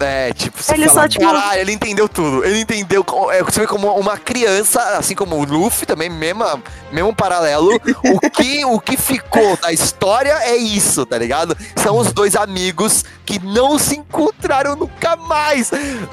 [0.00, 2.44] É, tipo, você Ele fala, só, tipo- caralho, ele entendeu tudo.
[2.44, 7.14] Ele entendeu, é, você vê como uma criança, assim como o Luffy também, mesma, mesmo
[7.14, 7.70] paralelo,
[8.04, 11.56] o que, o que ficou da história é isso, tá ligado?
[11.76, 15.70] São os dois amigos que não se encontraram nunca mais.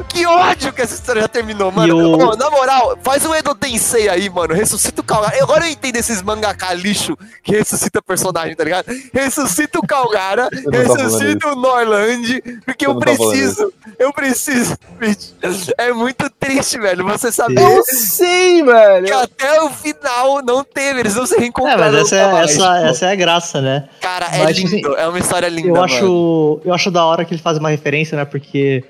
[0.09, 1.87] Que ódio que essa história já terminou, mano.
[1.87, 5.41] E Ô, na moral, faz um Edo Tensei aí, mano, ressuscita o Calgara.
[5.41, 8.85] Agora eu entendo esses mangaka lixo que ressuscita personagem, tá ligado?
[9.13, 15.33] Ressuscita o Calgara, Eu ressuscita o Norland, porque Eu eu, preciso, eu preciso, bicho.
[15.77, 19.05] É muito triste, velho, você saber Eu sei, velho.
[19.05, 22.51] que até o final não teve, eles não se É, reencontraram mas essa é, mais,
[22.51, 22.85] essa, tipo.
[22.87, 23.89] essa é a graça, né?
[24.01, 25.85] Cara, é mas, tipo lindo, é uma história linda, Eu mano.
[25.85, 28.25] acho, eu acho da hora que eles fazem uma referência, né?
[28.25, 28.83] Porque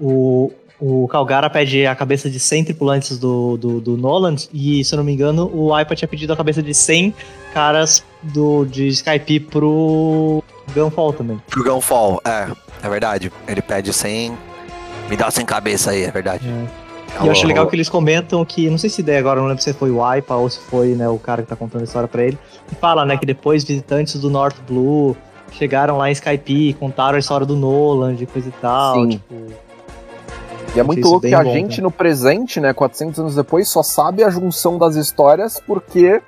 [0.00, 4.94] o, o Calgara pede a cabeça de 100 tripulantes do, do, do Nolan e, se
[4.94, 7.14] eu não me engano, o Aipa tinha pedido a cabeça de 100
[7.52, 10.42] caras do, de Skype pro
[10.74, 11.40] Gunfall também.
[11.48, 12.48] Pro Gunfall, é,
[12.86, 13.32] é verdade.
[13.46, 14.36] Ele pede sem...
[15.08, 16.48] Me dá sem cabeça aí, é verdade.
[17.22, 19.62] E eu acho legal que eles comentam que, não sei se ideia agora, não lembro
[19.62, 22.08] se foi o Aipa ou se foi né, o cara que tá contando a história
[22.08, 25.16] pra ele, que fala, né, que depois visitantes do North Blue
[25.52, 29.08] chegaram lá em Skype, contaram a história do Nolan, de coisa e tal, Sim.
[29.10, 29.34] tipo...
[30.74, 31.82] E é muito Isso louco que a bom, gente cara.
[31.82, 36.20] no presente, né, 400 anos depois, só sabe a junção das histórias porque.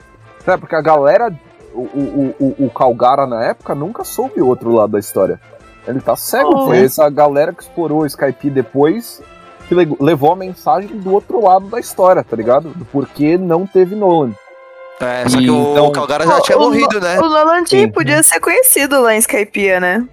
[0.46, 1.34] Né, porque a galera.
[1.74, 5.40] O, o, o, o Calgara na época nunca soube o outro lado da história.
[5.86, 6.66] Ele tá cego, Oh.
[6.66, 9.22] foi essa galera que explorou o Skype depois
[9.68, 12.68] que le- levou a mensagem do outro lado da história, tá ligado?
[12.70, 14.32] Do porquê não teve Nolan.
[15.00, 17.18] É, só que o Então- Calgara já tinha o, morrido, né?
[17.18, 17.88] O Nolan Sim.
[17.90, 20.04] podia ser conhecido lá em Skypiea, né?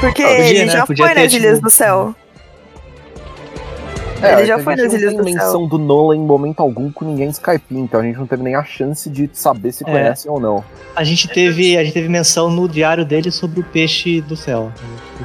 [0.00, 0.72] Porque Ah, podia, ele né?
[0.72, 2.14] já Podia foi nas Ilhas tipo, do Céu.
[4.22, 6.60] É, Ele já a foi gente nas não Ilhas do menção do Nolan em momento
[6.60, 9.72] algum com ninguém em Skype, então a gente não teve nem a chance de saber
[9.72, 9.86] se É.
[9.90, 10.64] conhecem ou não.
[10.94, 14.70] A gente teve, a gente teve menção no diário dele sobre o peixe do céu.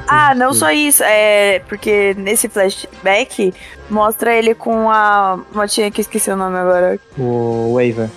[0.06, 1.02] Ah, não só isso.
[1.04, 3.52] É porque nesse flashback
[3.90, 6.98] mostra ele com a motinha que eu esqueci o nome agora.
[7.18, 8.08] O Waver.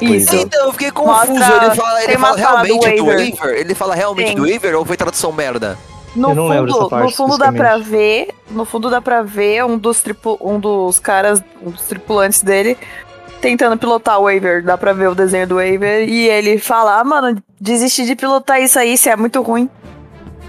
[0.00, 0.34] Isso.
[0.34, 1.32] Então, eu fiquei confuso.
[1.34, 3.36] Mostra- ele fala, ele fala fala do realmente do waiver.
[3.40, 3.60] waiver?
[3.60, 4.34] Ele fala realmente Tem.
[4.36, 5.78] do waiver ou foi tradução merda?
[6.14, 9.00] No Eu não lembro fundo, dessa parte no fundo dá pra ver, no fundo dá
[9.00, 12.76] pra ver um dos tripu, um dos caras, um dos tripulantes dele
[13.40, 17.04] tentando pilotar o Waver, dá pra ver o desenho do Waver e ele fala: "Ah,
[17.04, 19.68] mano, desiste de pilotar isso aí, isso é muito ruim".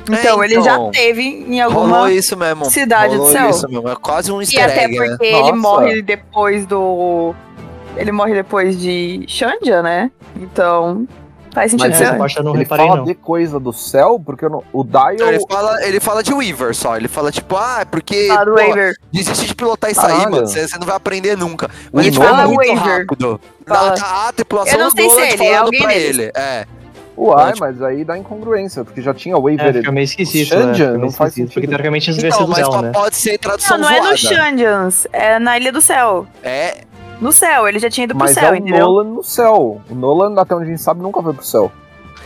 [0.07, 0.91] Então, É, ele já então.
[0.91, 2.65] teve em alguma isso mesmo.
[2.65, 3.49] cidade do Rolou céu.
[3.49, 3.89] isso mesmo.
[3.89, 5.07] É quase um e easter até egg, né?
[5.09, 5.55] porque ele Nossa.
[5.55, 7.33] morre depois do
[7.97, 10.11] ele morre depois de Shandia, né?
[10.35, 11.07] Então,
[11.56, 13.03] faz sentido Mas essa parte eu não ele reparei, fala não.
[13.06, 15.30] de coisa do céu, porque eu não- o Dial.
[15.30, 16.95] Ele, fala, ele fala de Weaver só.
[16.98, 18.27] Ele fala, tipo, ah, é porque.
[18.32, 18.95] Ah, do pô, Waver.
[19.11, 20.45] desiste de pilotar isso aí, mano.
[20.48, 21.69] Você você não vai aprender nunca.
[21.91, 22.98] Mas ele fala muito Waver.
[23.07, 23.41] rápido.
[23.65, 23.90] Fala.
[23.95, 26.10] Da, a tripulação Eu não do sei se Nolan ele, é falando alguém pra deles.
[26.19, 26.32] ele.
[26.36, 26.65] É.
[27.18, 29.73] Uai, mas aí dá incongruência, porque já tinha É, Waver.
[29.76, 30.73] fica meio esquisito, Shandian né?
[30.73, 31.53] Fica meio não faz esquisito, sentido.
[31.53, 32.91] Porque teoricamente eles Então, do mas céu, só né?
[32.94, 34.18] pode ser tradução Não, não é no zoada.
[34.18, 36.27] Shandians, é na Ilha do Céu.
[36.44, 36.80] É,
[37.21, 38.85] No céu, ele já tinha ido pro mas céu, é o entendeu?
[38.87, 39.81] Nolan no céu.
[39.89, 41.71] O Nolan, até onde a gente sabe, nunca foi pro céu.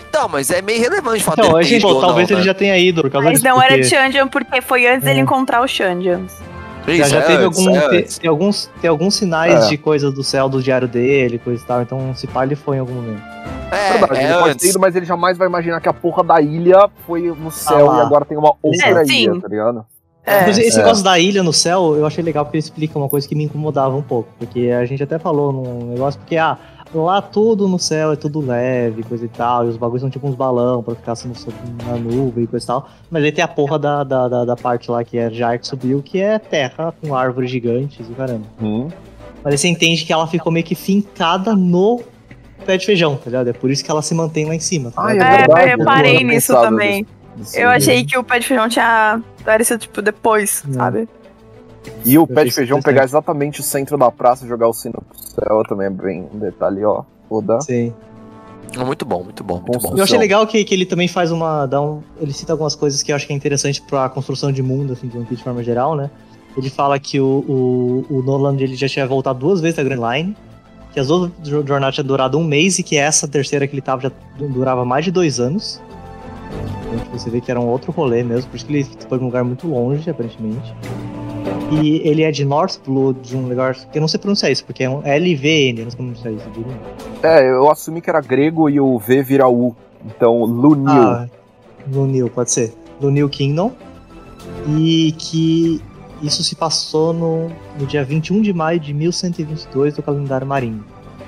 [0.10, 2.42] Então, mas é meio relevante o fato Então, a gente, ido ou talvez não, ele
[2.42, 2.46] né?
[2.48, 3.46] já tenha ido por causa Mas disso.
[3.46, 5.22] não era porque Shandian porque foi antes dele É.
[5.22, 6.34] encontrar o Shandians.
[6.88, 9.68] Já, já é teve antes, algum, é te- tem, alguns, tem alguns sinais É.
[9.70, 11.82] de coisa do céu do diário dele, coisa e tal.
[11.84, 13.22] Então, se pá, ele foi em algum momento.
[13.72, 14.70] É, Verdade, é ele pode ter antes.
[14.72, 17.98] ido, mas ele jamais vai imaginar que a porra da ilha foi no céu Ah
[18.00, 19.26] e agora tem uma outra É, sim.
[19.26, 19.86] ilha, tá ligado?
[20.30, 20.50] É.
[20.50, 20.84] Esse É.
[20.84, 23.44] negócio da ilha no céu, eu achei legal porque ele explica uma coisa que me
[23.46, 24.30] incomodava um pouco.
[24.38, 26.58] Porque a gente até falou num negócio, porque, ah,
[26.94, 30.28] lá tudo no céu é tudo leve, coisa e tal, e os bagulhos são tipo
[30.28, 31.32] uns balão pra ficar assim
[31.86, 32.90] na nuvem e coisa e tal.
[33.12, 35.68] Mas aí tem a porra da, da, da, da parte lá que é já que
[35.68, 38.46] subiu, que é terra com árvores gigantes e caramba.
[38.62, 38.88] Hum.
[39.44, 42.02] Mas aí você entende que ela ficou meio que fincada no
[42.66, 43.48] pé de feijão, tá ligado?
[43.50, 44.92] É por isso que ela se mantém lá em cima.
[44.92, 47.06] Tá Ah, é É, eu reparei nisso também.
[47.54, 50.74] Eu achei que o pé de feijão tinha aparecido, tipo, depois, Não.
[50.74, 51.08] sabe?
[52.06, 54.74] E o Eu pé de feijão pegar exatamente o centro da praça e jogar o
[54.74, 57.04] sino pro céu também é bem um detalhe, ó.
[57.28, 57.62] Foda.
[57.62, 57.94] Sim.
[58.86, 59.98] Muito bom, muito bom, muito bom.
[59.98, 61.66] Eu achei legal que, que ele também faz uma.
[61.66, 64.62] Dá um, ele cita algumas coisas que eu acho que é interessante pra construção de
[64.62, 66.10] mundo, assim, de Piece de forma geral, né?
[66.56, 70.02] Ele fala que o, o, o Nolan ele já tinha voltado duas vezes da Grand
[70.14, 70.36] Line,
[70.94, 73.82] que as duas jo- jornadas tinham durado um mês e que essa terceira que ele
[73.82, 75.82] tava já du- durava mais de dois anos.
[76.88, 79.18] Então, tipo, você vê que era um outro rolê mesmo, por isso que ele foi
[79.18, 80.74] pra um lugar muito longe, aparentemente.
[81.72, 84.66] E ele é de North Blue, de um lugar que eu não sei pronunciar isso,
[84.66, 86.80] porque é um LVN, eu não sei pronunciar isso, diria.
[87.22, 89.76] É, eu assumi que era grego e o V vira U.
[90.06, 90.92] Então, Lunil.
[90.92, 91.28] Ah,
[91.92, 92.74] Lunil, pode ser.
[93.00, 93.72] Lunil Kingdom.
[94.68, 95.82] E que
[96.22, 97.50] isso se passou no,
[97.80, 100.84] no dia 21 de maio de 1122 do calendário marinho.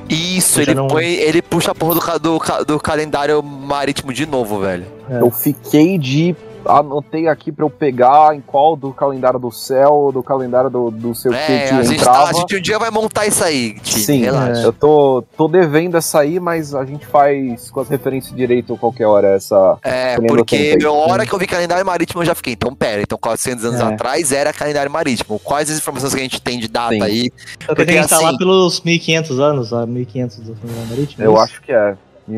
[0.10, 4.60] Isso, ele, não- põe, ele puxa a porra do, do, do calendário marítimo de novo,
[4.60, 4.86] velho.
[5.12, 5.22] É.
[5.22, 6.36] Eu fiquei de.
[6.64, 11.16] Anotei aqui pra eu pegar em qual do calendário do céu, do calendário do, do
[11.16, 12.30] seu É, que a gente, tá- entrava.
[12.30, 14.62] a gente um dia vai montar isso aí, time, Sim, relaxa.
[14.62, 19.08] eu tô, tô devendo essa aí, mas a gente faz com as referências direito qualquer
[19.08, 19.80] hora essa.
[19.82, 23.18] É, porque a hora que eu vi calendário marítimo eu já fiquei, então pera, então
[23.18, 23.84] 400 anos É.
[23.84, 25.40] atrás era calendário marítimo.
[25.40, 27.02] Quais as informações que a gente tem de data Sim.
[27.02, 27.32] aí?
[27.66, 31.24] Porque tem que estar lá assim- pelos 1500 anos, a 1500 do calendário marítimo.
[31.24, 31.42] Eu isso?
[31.42, 31.96] acho que é.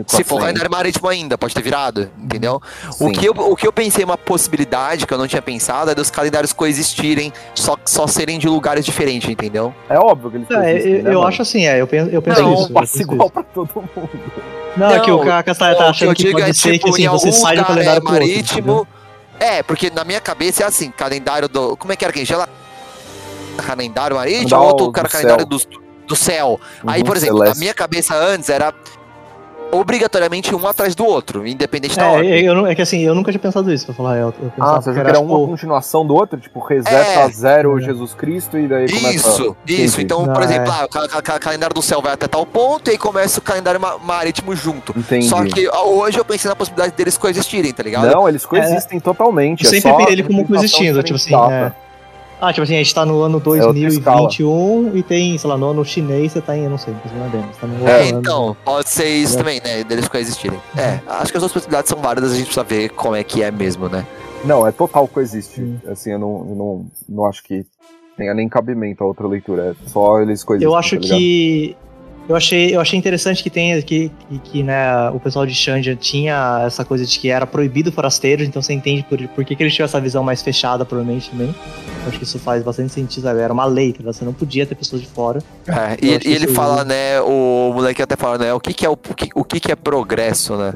[0.07, 0.39] Se for 1400.
[0.39, 2.61] calendário marítimo ainda, pode ter virado, entendeu?
[2.99, 5.95] O que, eu, o que eu pensei uma possibilidade que eu não tinha pensado é
[5.95, 9.73] dos calendários coexistirem, só, só serem de lugares diferentes, entendeu?
[9.89, 11.27] É óbvio que eles É, coexistem, eu, né, eu mano?
[11.27, 12.63] acho assim, é, eu penso, eu penso Não, isso.
[12.63, 13.31] eu passa igual isso.
[13.31, 14.09] pra todo mundo.
[14.77, 17.31] Não, é que o Não, Castanha tá achando que, digo pode ser que assim, você
[17.31, 18.59] sai do calendário é outro, marítimo.
[18.59, 18.87] entendeu?
[19.39, 21.75] é, porque na minha cabeça é assim, calendário do.
[21.77, 22.47] Como é que era que a gente chama?
[23.57, 25.57] Calendário marítimo, outro cara, calendário do,
[26.07, 26.59] do céu.
[26.87, 27.55] Aí, Uhum, por exemplo, celeste.
[27.55, 28.73] na minha cabeça antes era
[29.73, 32.45] obrigatoriamente um atrás do outro, independente da É, ordem.
[32.45, 34.33] eu, não- é que assim, eu nunca tinha pensado isso, pra falar real.
[34.59, 36.39] Ah, você achou que era uma tipo, continuação do outro?
[36.39, 37.29] Tipo, reseta É.
[37.29, 37.81] zero É.
[37.81, 39.15] Jesus Cristo e daí começa...
[39.17, 40.01] Isso, isso.
[40.01, 40.45] Então, Não, por é.
[40.45, 42.97] exemplo, ah, o ca- ca- ca- calendário do céu vai até tal ponto e aí
[42.97, 44.93] começa o calendário ma- marítimo junto.
[44.97, 45.27] Entendi.
[45.27, 48.07] Só que ah, hoje eu pensei na possibilidade deles coexistirem, tá ligado?
[48.11, 49.63] Não, eles coexistem totalmente.
[49.63, 51.71] eu é sempre só vi ele como coexistindo, tipo assim, é.
[52.45, 55.69] Ah, tipo assim, a gente tá no ano outra 2021 e tem, sei lá, no
[55.69, 58.09] ano chinês você tá em, eu não sei, não é bem, você tá no É,
[58.09, 58.19] ano.
[58.19, 59.37] então, pode ser isso É.
[59.37, 59.83] também, né?
[59.85, 60.59] Deles coexistirem.
[60.77, 63.41] É, acho que as duas possibilidades são válidas, a gente precisa ver como é que
[63.41, 64.05] é mesmo, né?
[64.43, 65.61] Não, é total coexiste.
[65.61, 65.77] Hum.
[65.89, 67.65] Assim, eu não, eu não, não acho que
[68.17, 69.73] tenha nem cabimento a outra leitura.
[69.81, 70.69] É só eles coexistem.
[70.69, 71.77] Eu acho tá que.
[72.27, 75.93] Eu achei, eu achei interessante que tenha que, que, que, né, o pessoal de Xandia
[75.95, 79.61] tinha essa coisa de que era proibido forasteiros, então você entende por, por que, que
[79.63, 81.53] eles tinham essa visão mais fechada, provavelmente também.
[82.03, 83.41] Eu acho que isso faz bastante sentido, sabe?
[83.41, 85.43] Era uma lei, tá você não podia ter pessoas de fora.
[85.67, 87.19] É, e, e ele fala, né?
[87.21, 88.53] O moleque até fala, né?
[88.53, 90.73] O que, que é o, o que, o que, que é progresso, né?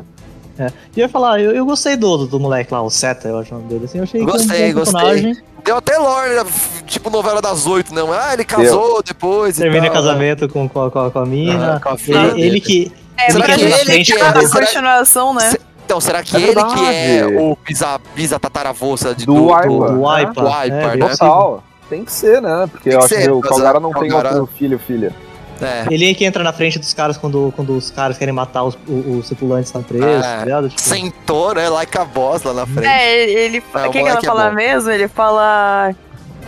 [0.96, 3.54] E eu ia falar, eu, eu gostei do, do moleque lá, o Seta, eu acho
[3.54, 3.86] o nome dele.
[3.86, 5.38] Assim, eu achei Gostei, que é um personagem.
[5.64, 6.44] Deu até lore, né,
[6.86, 8.12] tipo novela das oito, não?
[8.14, 9.58] Ah, ele casou depois.
[9.58, 9.94] e Termina o né?
[9.94, 11.76] casamento com, com, a- com, a- com a mina.
[11.76, 12.92] Ah, com a filha ele, ele que.
[13.18, 15.54] É, Será que ele, que que é- é a continuação, né?
[15.86, 19.68] Então, será que É ele que é o bisa, bisa tataravôça de, Do do, Aiba.
[19.68, 19.98] Do, do né?
[20.00, 20.42] Waipa.
[20.42, 21.10] Do é, bem né?
[21.10, 21.64] Total.
[21.90, 22.68] Tem que ser, né?
[22.70, 25.14] Porque Tem eu que acho ser, que o Calgara não tem outro filho, filha.
[25.62, 25.86] É.
[25.90, 28.78] Ele é que entra na frente dos caras quando, quando os caras querem matar os,
[28.88, 30.38] os, os tripulantes estão presos, É.
[30.38, 30.70] tá ligado?
[30.70, 31.68] Tipo, Sentou, né?
[31.70, 32.88] Like a boss lá na frente.
[32.88, 33.64] É, ele.
[33.74, 34.56] É, O que, que ela é fala bom.
[34.56, 34.90] mesmo?
[34.92, 35.94] Ele fala.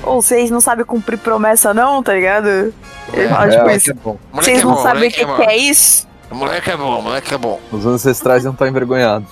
[0.04, 2.48] Ou vocês não sabem cumprir promessa, não, tá ligado?
[2.48, 3.92] Ele fala, é, tipo isso.
[3.92, 4.16] é.
[4.34, 6.08] Vocês não sabem o que, que é isso?
[6.32, 7.60] Moleque é bom, moleque é bom.
[7.72, 9.28] Os ancestrais não estão envergonhados.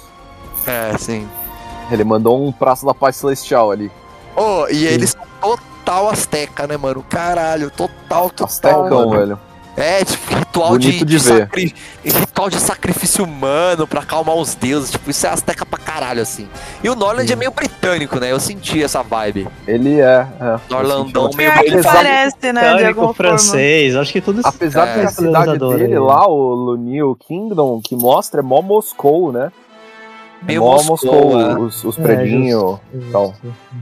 [0.65, 1.27] É, sim.
[1.91, 3.89] Ele mandou um praça da paz celestial ali.
[4.35, 7.05] Oh, e eles são total asteca, né, mano?
[7.07, 8.45] Caralho, total, total.
[8.47, 9.09] Astecão, mano.
[9.11, 9.39] velho.
[9.79, 11.39] É, tipo, ritual Bonito de, de ver.
[11.41, 14.89] sacri- ritual de sacrifício humano pra acalmar os deuses.
[14.89, 16.49] Tipo, isso é asteca pra caralho, assim.
[16.83, 18.31] E o Norland é meio britânico, né?
[18.31, 19.47] Eu senti essa vibe.
[19.67, 20.25] Ele é.
[20.41, 20.59] é.
[20.67, 22.75] Norlandão meio É, parece, né?
[22.77, 23.13] De alguma forma.
[23.13, 24.47] francês, acho que tudo isso.
[24.49, 24.93] Apesar É.
[24.93, 25.99] de que a cidade dele aí.
[25.99, 29.51] lá, o Lunil Kingdom, que mostra é mó Moscou, né?
[30.41, 31.59] É Meio mó Moscou, Moscou, é.
[31.59, 32.79] os, os É, predinhos.
[32.91, 33.31] Então.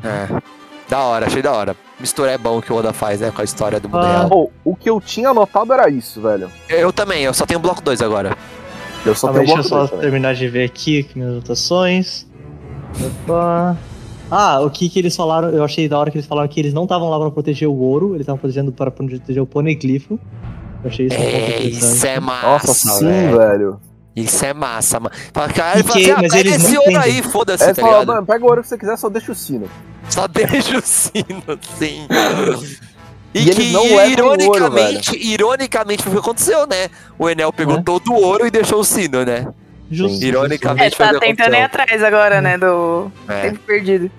[0.04, 0.42] É.
[0.90, 1.76] Da hora, achei da hora.
[2.00, 3.32] Mistura é bom que o Oda faz, né?
[3.32, 4.12] Com a história do mundo Ah.
[4.20, 4.30] real.
[4.30, 6.50] Pô, o que eu tinha anotado era isso, velho.
[6.70, 8.36] Eu também, eu só tenho bloco 2 agora.
[9.06, 10.02] Eu só Calma tenho aí, deixa eu bloco só dois também.
[10.04, 12.26] terminar de ver aqui aqui minhas anotações.
[13.24, 13.78] Opa.
[14.30, 16.74] Ah, o que que eles falaram, eu achei da hora que eles falaram que eles
[16.74, 20.20] não estavam lá pra proteger o ouro, eles estavam protegendo para proteger o poneglypho.
[20.84, 21.72] Eu achei isso um pouco É, interessante.
[21.96, 22.48] isso é massa.
[22.68, 23.38] Nossa, sim, velho.
[23.38, 23.80] velho.
[24.16, 25.14] Isso é massa, mano.
[25.34, 27.82] Fala, cara, ele E fala assim, ah, mas pega esse ouro aí, foda-se, É, tá
[27.82, 28.08] fala, ligado?
[28.08, 29.70] mano, pega o ouro que você quiser, só deixa o sino.
[30.10, 32.08] Só deixa o sino, sim.
[33.34, 36.88] E, E que não levam ouro, ironicamente, ironicamente foi o que aconteceu, né?
[37.20, 37.82] O Enel pegou É.
[37.84, 39.46] todo o ouro e deixou o sino, né?
[39.92, 40.24] Justo.
[40.24, 40.96] Ironicamente.
[41.02, 42.58] É, tá tentando ir atrás agora, né?
[42.58, 43.42] Do É.
[43.50, 44.10] tempo perdido.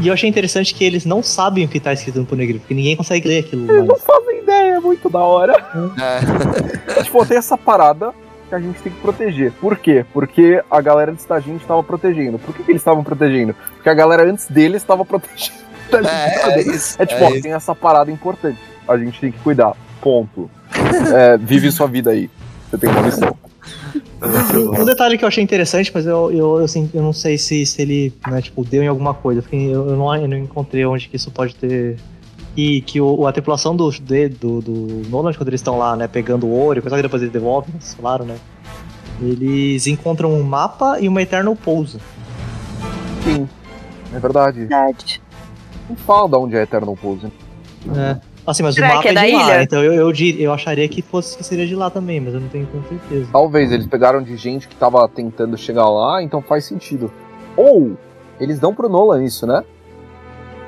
[0.00, 2.74] E eu achei interessante que eles não sabem o que tá escrito no Poneglyph, porque
[2.74, 3.70] ninguém consegue ler aquilo.
[3.70, 5.52] Eles não fazem ideia, é muito da hora.
[6.00, 7.02] É.
[7.02, 8.12] tipo, tem essa parada
[8.54, 9.52] que a gente tem que proteger.
[9.52, 10.04] Por quê?
[10.12, 12.38] Porque a galera antes da gente estava protegendo.
[12.38, 13.54] Por que, que eles estavam protegendo?
[13.74, 15.64] Porque a galera antes deles estava protegendo.
[15.94, 17.00] É, é isso.
[17.00, 17.42] É tipo, é ó, isso.
[17.42, 18.58] tem essa parada importante.
[18.88, 19.76] A gente tem que cuidar.
[20.00, 20.50] Ponto.
[21.14, 22.28] É, vive sua vida aí.
[22.68, 23.36] Você tem uma missão.
[24.80, 27.64] Um detalhe que eu achei interessante, mas eu, eu, eu, assim, eu não sei se,
[27.66, 29.42] se ele né, tipo, deu em alguma coisa.
[29.42, 31.96] Porque eu, eu, não, eu não encontrei onde que isso pode ter.
[32.56, 36.06] E que o, a tripulação do, de- do, do Nolan, quando eles estão lá, né,
[36.06, 38.36] pegando o ouro, e coisa que depois eles devolvem, eles falaram, né?
[39.20, 41.98] Eles encontram um mapa e uma Eternal Pose.
[43.24, 43.48] Sim.
[44.12, 44.60] É verdade.
[44.60, 45.22] Verdade.
[45.88, 47.26] Não fala de onde é Eternal Pose.
[47.96, 48.16] É.
[48.46, 49.62] Assim, mas Será o mapa que é é, da de lá, ilha?
[49.62, 52.48] então eu, eu, eu acharia que fosse que seria de lá também, mas eu não
[52.48, 53.28] tenho tanta certeza.
[53.32, 57.10] Talvez eles pegaram de gente que tava tentando chegar lá, então faz sentido.
[57.56, 57.96] Ou
[58.38, 59.64] eles dão pro Nolan isso, né?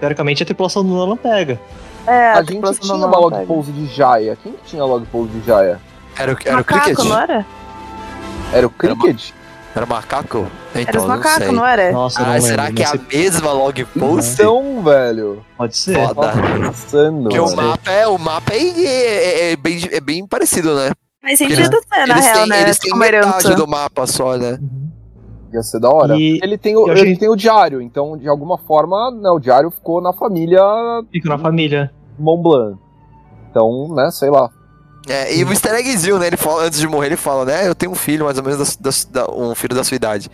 [0.01, 1.60] Teoricamente a tripulação do Nolan pega.
[2.06, 3.47] É, a a gente tinha não uma log pega.
[3.47, 4.36] pose de Jaya.
[4.43, 5.81] Quem que tinha log pose de Jaya?
[6.18, 7.05] Era, o- era o Macaco, Cricket?
[7.05, 7.47] não era?
[8.52, 9.31] Era o Cricket?
[9.74, 10.47] Era o macaco?
[10.74, 11.52] Então, Era os não macacos, sei.
[11.55, 11.93] não era?
[11.93, 12.48] Nossa, eu não Ah, lembro.
[12.48, 14.32] será que é a mesma log post?
[14.32, 15.44] Então, velho.
[15.59, 15.94] Pode ser.
[15.94, 16.14] Foda.
[16.32, 17.23] Tava pensando.
[17.24, 20.93] Porque o mapa é, o mapa é, é- é bem, é bem parecido, né?
[21.20, 21.62] Faz sentido
[21.93, 22.60] ser, na eles real, têm, né?
[22.62, 23.55] eles têm metade herança.
[23.55, 24.52] do mapa só, né?
[24.62, 24.89] Uhum.
[25.52, 26.16] Ia ser da hora.
[26.16, 29.39] E Ele tem, o, achei- ele tem o diário, então de alguma forma, né, o
[29.39, 30.60] diário ficou na família
[31.12, 31.90] Fica na família.
[32.18, 32.78] Montblanc.
[33.51, 34.51] Então, né, sei lá.
[35.09, 36.27] É, e o easter eggzinho, né?
[36.27, 37.68] Ele fala, antes de morrer, ele fala, né?
[37.68, 38.90] Eu tenho um filho, mais ou menos, da-
[39.24, 40.28] da- um filho da sua idade.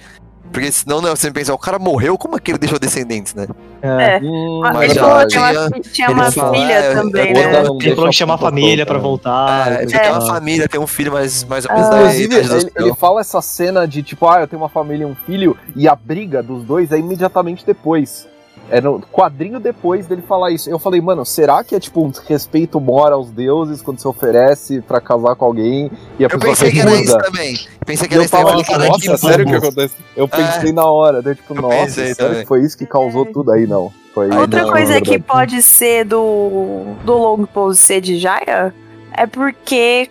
[0.52, 3.46] Porque senão, né, você pensa, o cara morreu, como é que ele deixou descendentes, né?
[3.82, 4.16] É.
[4.16, 4.20] É.
[4.22, 7.28] Hum, Ah, Mas ele já falou que tinha- tinha uma, uma fala, filha é, também,
[7.28, 7.62] eu- né?
[7.64, 9.72] Não Ele falou que chamar a pra família pra voltar.
[9.72, 11.96] É, ele tem uma família, tem um filho mais, mais ou menos Ah.
[11.98, 15.16] Inclusive, ele, ele fala essa cena de tipo, ah, eu tenho uma família e um
[15.26, 18.28] filho, e a briga dos dois é imediatamente depois.
[18.72, 20.70] É no quadrinho depois dele falar isso.
[20.70, 24.80] Eu falei, mano, será que é tipo um respeito mora aos deuses quando se oferece
[24.80, 27.58] pra casar com alguém e a Eu pessoa pensei que era isso também.
[27.84, 28.46] Pensei que E era eu isso também.
[28.46, 29.94] tava Eu tipo, nossa, cara, que sério que acontece?
[30.16, 33.66] Eu pensei na hora, daí tipo, Eu nossa, sério foi isso que causou tudo aí,
[33.66, 33.92] não.
[34.14, 38.74] Foi Outra não, coisa que pode ser do, do long pose ser de Jaya
[39.12, 40.08] é porque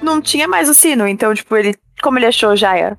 [0.00, 1.06] não tinha mais o sino.
[1.08, 1.74] Então, tipo, ele.
[2.00, 2.96] Como ele achou Jaya?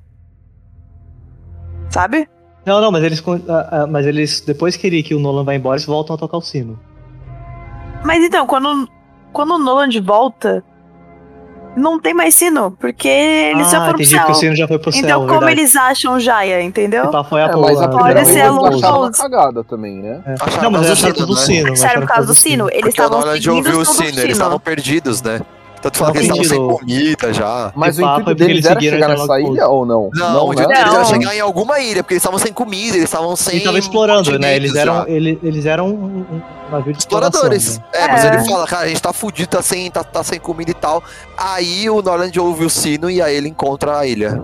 [1.89, 2.27] Sabe?
[2.69, 3.23] Não, não, mas eles,
[3.89, 6.41] mas eles depois que, ele, que o Nolan vai embora, eles voltam a tocar o
[6.41, 6.79] sino.
[8.05, 8.87] Mas então, quando,
[9.33, 10.63] quando o Nolan de volta,
[11.75, 14.19] não tem mais sino, porque eles ah, já foram pro entendi, céu.
[14.19, 15.51] porque o sino já foi pro Então, céu, como verdade.
[15.61, 17.07] eles acham Jaya, entendeu?
[17.09, 17.97] Tá, foi a É, mas a né?
[17.97, 19.17] Pode ser a uma pose.
[19.19, 20.21] cagada também, né?
[20.27, 20.33] É.
[20.33, 21.71] Acharam Não, mas por eles causa acharam do tudo o sino, né?
[21.73, 22.65] Acharam por causa do sino.
[22.67, 22.69] sino.
[22.71, 25.41] Eles estavam seguindo o sino, eles estavam perdidos, né?
[25.81, 27.71] Tanto fala Não, que eles estavam sem comida já.
[27.75, 30.09] Mas Que o intuito é deles eles era chegar nessa ilha ou não?
[30.13, 30.53] Não, não o né?
[30.63, 33.53] intuito deles era chegar em alguma ilha, porque eles estavam sem comida, eles estavam sem.
[33.53, 34.55] Eles estavam explorando, né?
[34.55, 37.77] Eles eram, eles, eles eram um, navio de Exploradores.
[37.77, 37.83] né?
[37.93, 38.27] É, mas É.
[38.33, 41.01] ele fala, cara, a gente tá fudido, tá sem, tá, tá sem comida e tal.
[41.37, 44.43] Aí o Norland ouve o sino e aí ele encontra a ilha.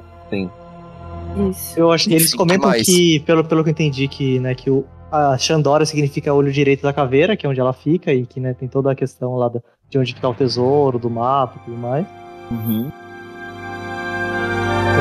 [1.51, 1.77] Isso.
[1.79, 2.85] Eu acho, eles Sim, comentam demais.
[2.85, 6.81] que, pelo, pelo que eu entendi, que, né, que o, a Xandora significa olho direito
[6.83, 9.49] da caveira, que é onde ela fica, e que né, tem toda a questão lá
[9.49, 9.59] da-
[9.89, 12.05] de onde fica o tesouro, do mapa e tudo mais.
[12.51, 12.91] Uhum.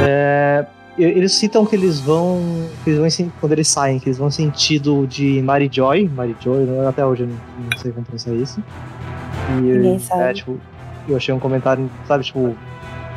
[0.06, 0.66] É,
[0.98, 2.40] eles citam que eles vão.
[2.82, 6.08] Que eles vão quando eles saem, que eles vão em sentido de Mary Joy.
[6.08, 7.36] Mary Joy, né, até hoje eu não,
[7.70, 8.62] não sei como pronunciar isso.
[9.50, 10.22] E, Ninguém sabe.
[10.22, 10.60] É, tipo,
[11.08, 12.56] eu achei um comentário, sabe, tipo.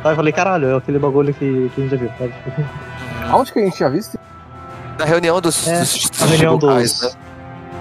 [0.02, 2.32] Sabe, eu falei, caralho, é aquele bagulho que, que a gente já viu, sabe?
[2.44, 2.62] Tipo,
[3.30, 4.18] Aonde que a gente tinha visto?
[4.98, 7.16] Na reunião dos, É, dos, dos a reunião dos.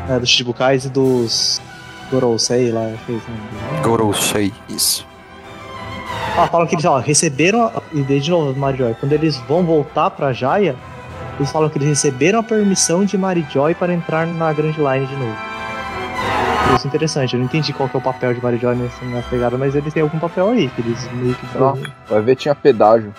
[0.10, 1.62] É, dos Chichibukais e dos.
[2.12, 2.96] Gorosei lá, é
[4.70, 5.06] isso.
[6.38, 7.64] Ah, falam que eles ó, receberam.
[7.66, 8.96] a- E daí, de novo, Marijoy.
[9.00, 10.76] Quando eles vão voltar pra Jaya,
[11.38, 15.16] eles falam que eles receberam a permissão de Marijoy para entrar na Grand Line de
[15.16, 15.36] novo.
[16.76, 17.34] Isso é interessante.
[17.34, 19.94] Eu não entendi qual que é o papel de Marijoy nessa, nessa pegada, mas eles
[19.94, 21.58] têm algum papel aí, que eles meio que.
[21.58, 21.74] Lá.
[22.08, 23.14] Vai ver, tinha pedágio.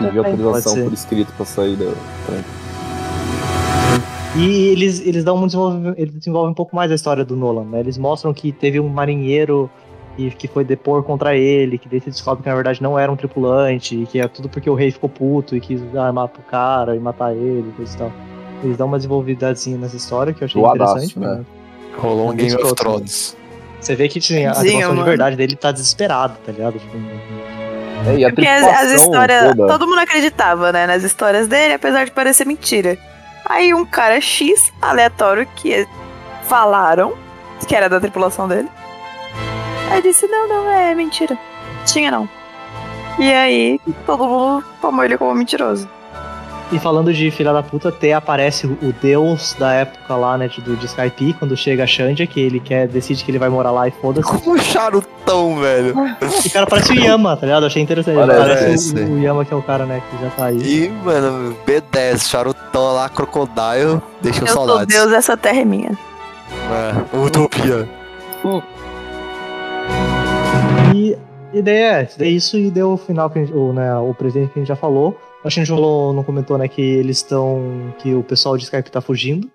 [0.00, 1.92] Eu pedi autorização por escrito pra sair da.
[4.36, 7.64] E eles, eles dão um desenvolvimento, eles desenvolvem um pouco mais a história do Nolan,
[7.64, 7.80] né?
[7.80, 9.70] Eles mostram que teve um marinheiro
[10.18, 13.10] e que foi depor contra ele, que daí se descobre que na verdade não era
[13.10, 16.42] um tripulante, e que é tudo porque o rei ficou puto e quis armar pro
[16.42, 18.12] cara e matar ele e coisa e tal.
[18.62, 21.26] Eles dão uma desenvolvidadezinha nessa história que eu achei interessante, né?
[21.36, 21.44] né?
[21.96, 23.36] Rolou um É Game of escroto, Thrones.
[23.80, 26.78] Você vê que assim, a Sim, situação de verdade dele tá desesperado, tá ligado?
[26.78, 26.96] Tipo,
[28.06, 29.54] É, e a Porque as, as histórias.
[29.54, 29.66] toda.
[29.68, 30.86] Todo mundo acreditava, né?
[30.86, 32.96] Nas histórias dele, apesar de parecer mentira.
[33.44, 35.86] Aí um cara X, aleatório, que
[36.44, 37.14] falaram
[37.66, 38.68] que era da tripulação dele.
[39.90, 41.38] Aí disse, não, não, é mentira.
[41.86, 42.28] Tinha não.
[43.18, 45.88] E aí, todo mundo tomou ele como mentiroso.
[46.74, 50.76] E falando de filha da puta, T aparece o deus da época lá, né, do
[50.76, 53.86] de Skype, quando chega a Xandia, que ele quer, decide que ele vai morar lá
[53.86, 54.26] e foda-se.
[54.28, 55.94] Como um charutão, velho.
[56.20, 57.66] E o cara parece o Yama, tá ligado?
[57.66, 58.16] Achei interessante.
[58.16, 59.04] Parece, Parece, é.
[59.04, 60.56] o, o Yama, que é o cara, né, que já tá aí.
[60.56, 64.96] E, mano, B10, charutão lá, crocodile, deixa Eu saudades.
[64.96, 65.92] Deus, essa terra é minha.
[65.92, 67.88] É, utopia.
[70.92, 71.16] E,
[71.52, 74.12] e daí é, daí isso e deu o final, que a gente, o, né, o
[74.12, 75.16] presente que a gente já falou.
[75.44, 77.94] Acho que a gente falou, não comentou, né, que eles estão.
[77.98, 79.50] que o pessoal de Skype tá fugindo.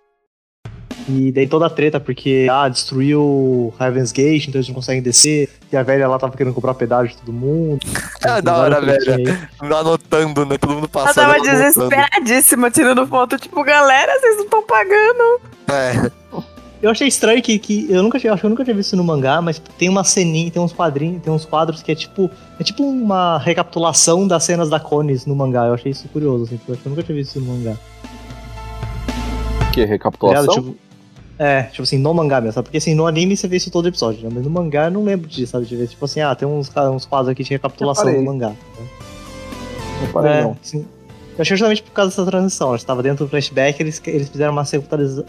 [1.07, 5.49] E daí toda a treta, porque, ah, destruiu Heaven's Gate, então eles não conseguem descer.
[5.72, 7.80] E a velha lá tava querendo comprar pedágio de todo mundo.
[8.22, 9.02] Ah, da hora, velho.
[9.02, 9.72] tretinhas aí.
[9.72, 10.57] Anotando, né?
[10.57, 11.16] Todo mundo Ela passando.
[11.16, 11.57] tava anotando.
[11.57, 15.41] desesperadíssima tirando foto, tipo, galera, vocês não estão pagando.
[15.70, 16.11] É,
[16.81, 18.95] Eu achei estranho que, que eu nunca tinha, acho que eu nunca tinha visto isso
[18.95, 22.31] no mangá, mas tem uma ceninha, tem uns quadrinhos, tem uns quadros que é tipo,
[22.57, 25.65] é tipo uma recapitulação das cenas da Cones no mangá.
[25.68, 27.76] Eu achei isso curioso, assim, porque eu eu nunca tinha visto isso no mangá.
[29.73, 29.81] Que?
[29.84, 29.88] Tá?
[29.89, 30.53] Recapitulação?
[30.53, 30.76] Tipo,
[31.38, 32.65] é, tipo assim, no mangá mesmo, sabe?
[32.65, 34.30] Porque assim, no anime você vê isso todo episódio, né?
[34.34, 35.65] Mas no mangá eu não lembro disso, sabe?
[35.65, 38.49] De ver, tipo assim, ah, tem uns, uns quadros aqui de recapitulação no mangá.
[38.49, 38.56] né?
[40.01, 40.57] Não parei, é, não.
[40.73, 42.69] Eu achei justamente por causa dessa transição.
[42.69, 45.26] Eles estavam dentro do flashback, eles, eles fizeram umas recapitaliza-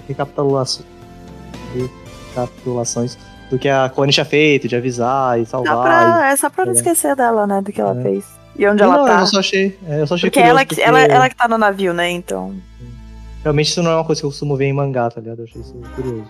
[1.75, 3.19] recapitulações, recapitulações
[3.51, 5.83] do que a Connie tinha feito, de avisar e Dá salvar.
[5.83, 6.77] pra, é só pra não É.
[6.77, 8.03] esquecer dela, né, do que ela É.
[8.03, 8.25] fez.
[8.57, 8.85] E onde e...
[8.85, 9.21] ela não, tá.
[9.21, 11.49] eu só achei, é, eu só achei Porque curioso, ela, que- ela, ela que tá
[11.49, 12.55] no navio, né, então...
[13.43, 15.39] Realmente isso não é uma coisa que eu costumo ver em mangá, tá ligado?
[15.39, 16.25] Eu achei isso curioso.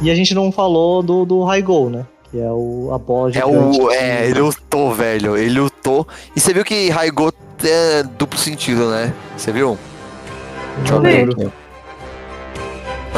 [0.00, 2.06] E a gente não falou do, do Raigou, né?
[2.30, 3.90] Que é o, a bola é o.
[3.90, 5.36] É, ele lutou, velho.
[5.36, 6.08] Ele lutou.
[6.34, 7.30] E você viu que Raigo
[7.62, 9.12] é duplo sentido, né?
[9.36, 9.78] Você viu?
[10.90, 11.52] Não lembro.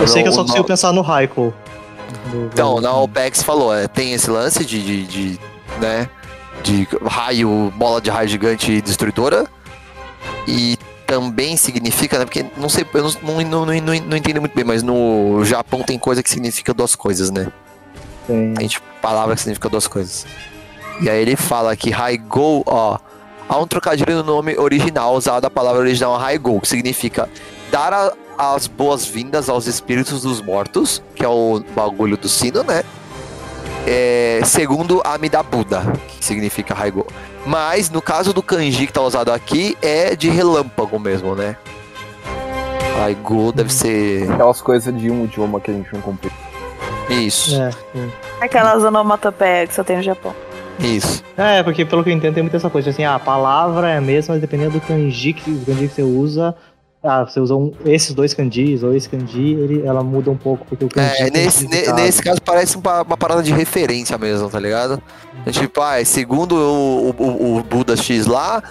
[0.01, 1.53] Eu sei que eu só consigo pensar no Raikou.
[2.53, 5.41] Então, na OPEX falou, é, tem esse lance de, de, de,
[5.81, 6.09] né,
[6.63, 9.47] de raio, bola de raio gigante destruidora.
[10.47, 10.77] E
[11.07, 14.65] também significa, né, porque não sei, eu não, não, não, não, não entendo muito bem,
[14.65, 17.49] mas no Japão tem coisa que significa duas coisas, né?
[18.27, 18.55] Tem.
[18.55, 20.27] Tem tipo, palavra que significa duas coisas.
[21.01, 22.99] E aí ele fala que Raigou, ó,
[23.49, 27.29] há um trocadilho no nome original usado a palavra original Raigou, que significa
[27.71, 32.85] dar a- as boas-vindas aos espíritos dos mortos, que é o bagulho do sino, né?
[33.85, 37.07] É, segundo Amida Buda, que significa Raigou.
[37.45, 41.57] Mas no caso do kanji que tá usado aqui, é de relâmpago mesmo, né?
[42.99, 46.37] Raigou deve ser Aquelas coisas de um idioma que a gente não compreende.
[47.09, 47.71] isso, É.
[48.41, 50.35] Aquelas onomatopeias que só tem no Japão.
[50.79, 51.25] isso.
[51.37, 53.97] É, porque pelo que eu entendo tem muita essa coisa, assim, ah, a palavra é
[53.97, 56.55] a mesma, mas dependendo do kanji que, do kanji que você usa,
[57.03, 60.65] ah, você usa um- esses dois kanjis ou esse kanji, ele, ela muda um pouco,
[60.67, 64.49] porque o kanji É, tem nesse, nesse caso parece uma, uma parada de referência mesmo,
[64.51, 65.01] tá ligado?
[65.47, 68.63] É tipo, ah, é segundo o, o, o Buda X lá,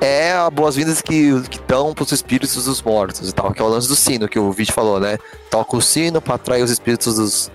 [0.00, 3.68] é a boas-vindas que que dão pros espíritos dos mortos e tal, que é o
[3.68, 5.18] lance do sino que o Vit falou, né?
[5.50, 7.50] Toca o sino pra atrair os espíritos dos,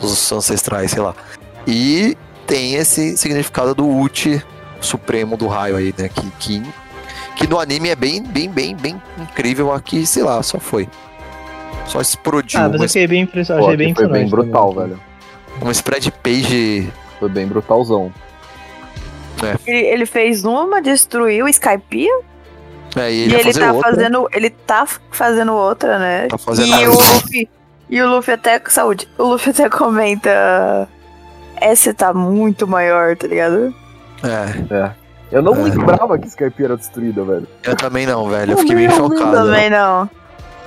[0.00, 1.14] dos ancestrais, sei lá.
[1.66, 2.16] E
[2.46, 4.42] tem esse significado do Uchi
[4.80, 6.08] supremo do raio aí, né?
[6.08, 6.62] Que, que,
[7.36, 10.88] que no anime é bem, bem, bem, bem incrível aqui, sei lá, só foi.
[11.86, 12.60] Só explodiu.
[12.60, 14.88] Ah, mas eu fiquei bem impressionado, achei bem foi bem impressionante brutal, também.
[14.88, 15.00] velho.
[15.62, 16.92] um spread page.
[17.18, 18.12] Foi bem brutalzão.
[19.66, 22.08] Ele, ele fez uma, destruiu o Skype
[22.96, 23.90] É, e e ele, ele vai fazer tá outra.
[23.90, 24.28] fazendo.
[24.32, 26.26] Ele tá fazendo outra, né?
[26.28, 27.04] Tá fazendo e outra.
[27.10, 27.48] o Luffy.
[27.90, 28.62] E o Luffy até.
[28.68, 29.08] Saúde.
[29.18, 30.88] O Luffy até comenta.
[31.56, 33.74] Essa tá muito maior, tá ligado?
[34.22, 34.84] É,
[35.32, 35.70] Eu não É.
[35.70, 37.46] lembrava que Skype era destruída, velho.
[37.64, 38.52] eu também não, velho.
[38.52, 39.32] Eu fiquei meio chocado.
[39.32, 40.08] Também não.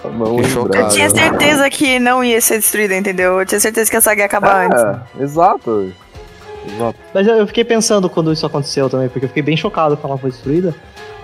[0.03, 0.39] Eu não.
[0.39, 3.39] Eu tinha certeza que não ia ser destruída, entendeu?
[3.39, 4.81] Eu tinha certeza que essa guia ia acabar antes.
[5.19, 5.91] É, exato.
[6.67, 6.95] Exato.
[7.13, 10.11] Mas eu eu fiquei pensando quando isso aconteceu também, porque eu fiquei bem chocado quando
[10.11, 10.75] ela foi destruída.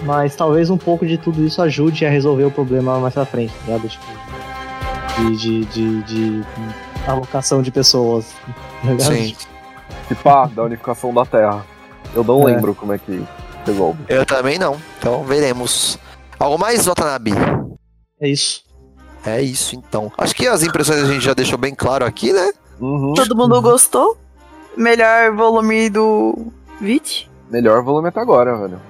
[0.03, 3.53] Mas talvez um pouco de tudo isso ajude a resolver o problema mais pra frente,
[3.53, 3.87] tá ligado?
[3.89, 4.05] Tipo,
[5.17, 6.43] de, de, de, de
[7.07, 8.33] alocação de pessoas.
[8.83, 9.13] tá ligado?
[9.13, 9.35] Sim.
[10.07, 11.65] Se pá, da unificação da Terra.
[12.15, 12.53] Eu não É.
[12.53, 13.23] lembro como é que
[13.65, 13.99] resolve.
[14.07, 14.77] Eu também não.
[14.99, 15.97] Então veremos.
[16.39, 17.31] Algo mais, Watanabe?
[18.19, 18.63] É isso.
[19.25, 20.11] É isso, então.
[20.17, 22.51] Acho que as impressões a gente já deixou bem claro aqui, né?
[22.79, 23.13] Uhum.
[23.13, 24.17] Todo mundo gostou?
[24.75, 26.47] Melhor volume do
[26.81, 27.29] Vit?
[27.49, 28.81] Melhor volume até agora, velho.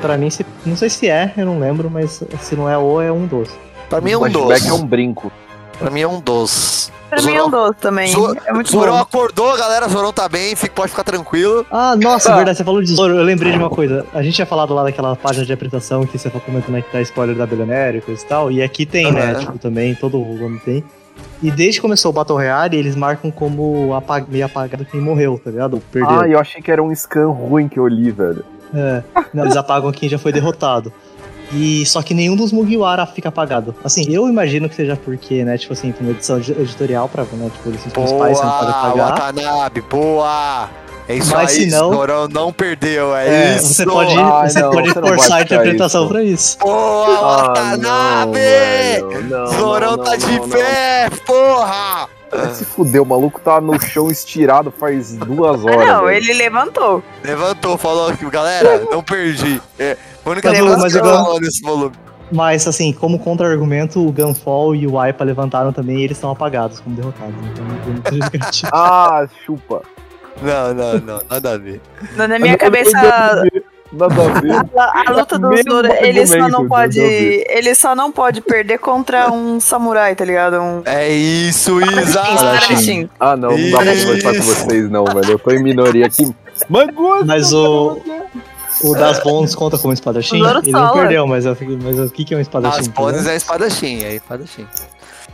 [0.00, 3.00] Pra mim, se, não sei se é, eu não lembro, mas se não é o,
[3.00, 3.56] é um doce.
[3.88, 4.68] Pra mim é o um flashback doce.
[4.68, 5.32] é um brinco.
[5.78, 6.92] Pra mim é um doce.
[7.10, 8.08] Pra mim é um doce também.
[8.12, 9.00] Zoro- é muito Zorão bom.
[9.02, 9.88] acordou, galera.
[9.88, 11.64] Zorão tá bem, fica- pode ficar tranquilo.
[11.70, 12.36] Ah, nossa, Ah.
[12.36, 13.14] verdade, você falou de Zoro.
[13.14, 14.04] Eu lembrei de uma coisa.
[14.12, 17.00] A gente tinha falado lá daquela página de apresentação que você comentou né, que dá
[17.02, 18.50] spoiler da Bilionário e coisa e tal.
[18.50, 19.34] E aqui tem, né?
[19.34, 20.82] Tipo, também, todo volume tem.
[21.42, 25.40] E desde que começou o Battle Royale, eles marcam como apag meio apagado quem morreu,
[25.42, 25.80] tá ligado?
[25.92, 26.20] Perdeu.
[26.20, 28.44] Ah, eu achei que era um scan ruim que eu li, velho.
[28.74, 30.92] É, não, eles apagam quem já foi derrotado.
[31.52, 33.74] E só que nenhum dos Mugiwara fica apagado.
[33.84, 37.22] Assim, eu imagino que seja porque, né, tipo assim, tem uma edição edi- editorial pra,
[37.24, 39.10] né, tipo, eles são os principais, você não pode Boa, apagar.
[39.10, 40.70] Watanabe, boa!
[41.06, 43.74] É isso Mas aí, se não- Zorão não perdeu, é, É, isso!
[43.74, 46.10] você pode, Ah, você não, pode você não forçar a interpretação isso.
[46.12, 46.58] pra isso.
[46.60, 48.38] Boa, Ah, Watanabe!
[49.28, 52.08] não, Zorão não, tá não, de não, pé, porra!
[52.32, 55.86] Vai se fuder, o maluco tá no chão estirado faz duas Ah, horas.
[55.88, 56.16] não, velho.
[56.16, 57.02] ele levantou.
[57.22, 59.60] Levantou, falou que, galera, não perdi.
[59.78, 61.92] É, a única Mas, coisa mas que igual- nesse volume.
[62.32, 66.80] Mas, assim, como contra-argumento, o Gunfall e o Aipa levantaram também e eles estão apagados
[66.80, 67.34] como derrotados.
[67.52, 68.42] Então não tem muito.
[68.72, 69.82] Ah, chupa.
[70.42, 71.80] Não, não, não, nada a ver.
[72.16, 73.62] Na na minha cabeça, Nada a ver.
[74.76, 76.98] a, a luta do Zoro, ele só não pode.
[76.98, 80.60] Ele só não pode perder contra um samurai, tá ligado?
[80.60, 80.82] Um.
[80.84, 82.22] É isso, Isa!
[82.22, 83.08] Espadachim.
[83.20, 85.30] Ah, não, não dá pra conversar com vocês, não, velho.
[85.32, 86.34] Eu tô em minoria aqui.
[86.68, 87.24] Mangoso!
[87.26, 88.00] Mas o,
[88.90, 90.36] o Das Bones conta como espadachim?
[90.36, 92.80] Ele não perdeu, mas, eu fiquei- mas o que, que é um espadachim?
[92.80, 94.66] As pones é espadachim, é espadachim.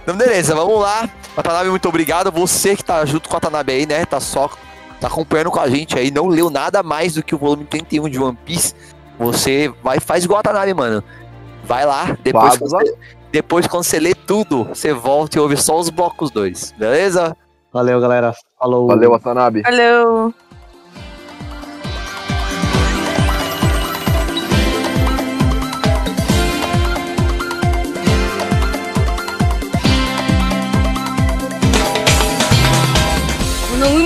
[0.03, 1.09] Então, beleza, vamos lá.
[1.37, 2.31] Watanabe, muito obrigado.
[2.33, 4.05] Você que tá junto com a Watanabe aí, né?
[4.07, 4.49] Tá só
[5.01, 8.09] tá acompanhando com a gente aí, não leu nada mais do que o volume 31
[8.09, 8.75] de One Piece.
[9.19, 11.03] Você vai faz igual a Watanabe, mano.
[11.65, 12.95] Vai lá, depois, você,
[13.31, 17.37] depois quando você lê tudo, você volta e ouve só os blocos 2, beleza?
[17.73, 18.35] Valeu, galera.
[18.59, 18.87] Falou.
[18.89, 19.63] Valeu, Watanabe.
[19.63, 20.35] Valeu.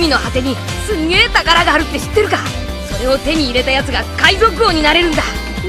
[0.05, 0.55] 海の果てに
[0.85, 2.37] すんげえ宝があるって知ってるか？
[2.95, 5.23] それを手に入れたやつが海賊王になれるんだ。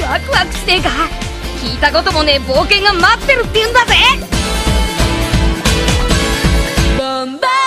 [0.06, 0.90] ワクワクしねえか？
[1.62, 3.94] 聞いたこともねえ冒険が待ってるって言うんだぜ！
[6.98, 7.65] ボンバン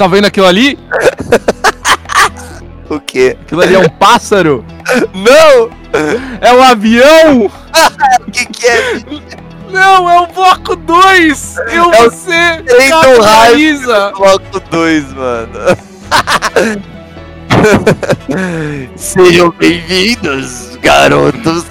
[0.00, 0.78] tá vendo aquilo ali?
[2.88, 3.36] O quê?
[3.40, 4.64] Aquilo ali é um pássaro?
[5.14, 5.70] Não!
[6.40, 7.48] É um avião?
[8.26, 9.00] O que que é?
[9.70, 11.56] Não, é o bloco 2!
[11.72, 12.90] Eu, É você, do raio.
[12.90, 14.12] capitaliza!
[14.16, 15.52] Bloco 2, mano.
[18.96, 21.64] Sejam bem-vindos, garotos,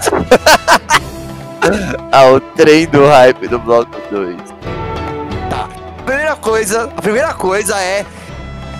[2.12, 4.49] ao trem do hype do bloco 2.
[6.30, 8.06] Primeira coisa, a primeira coisa é.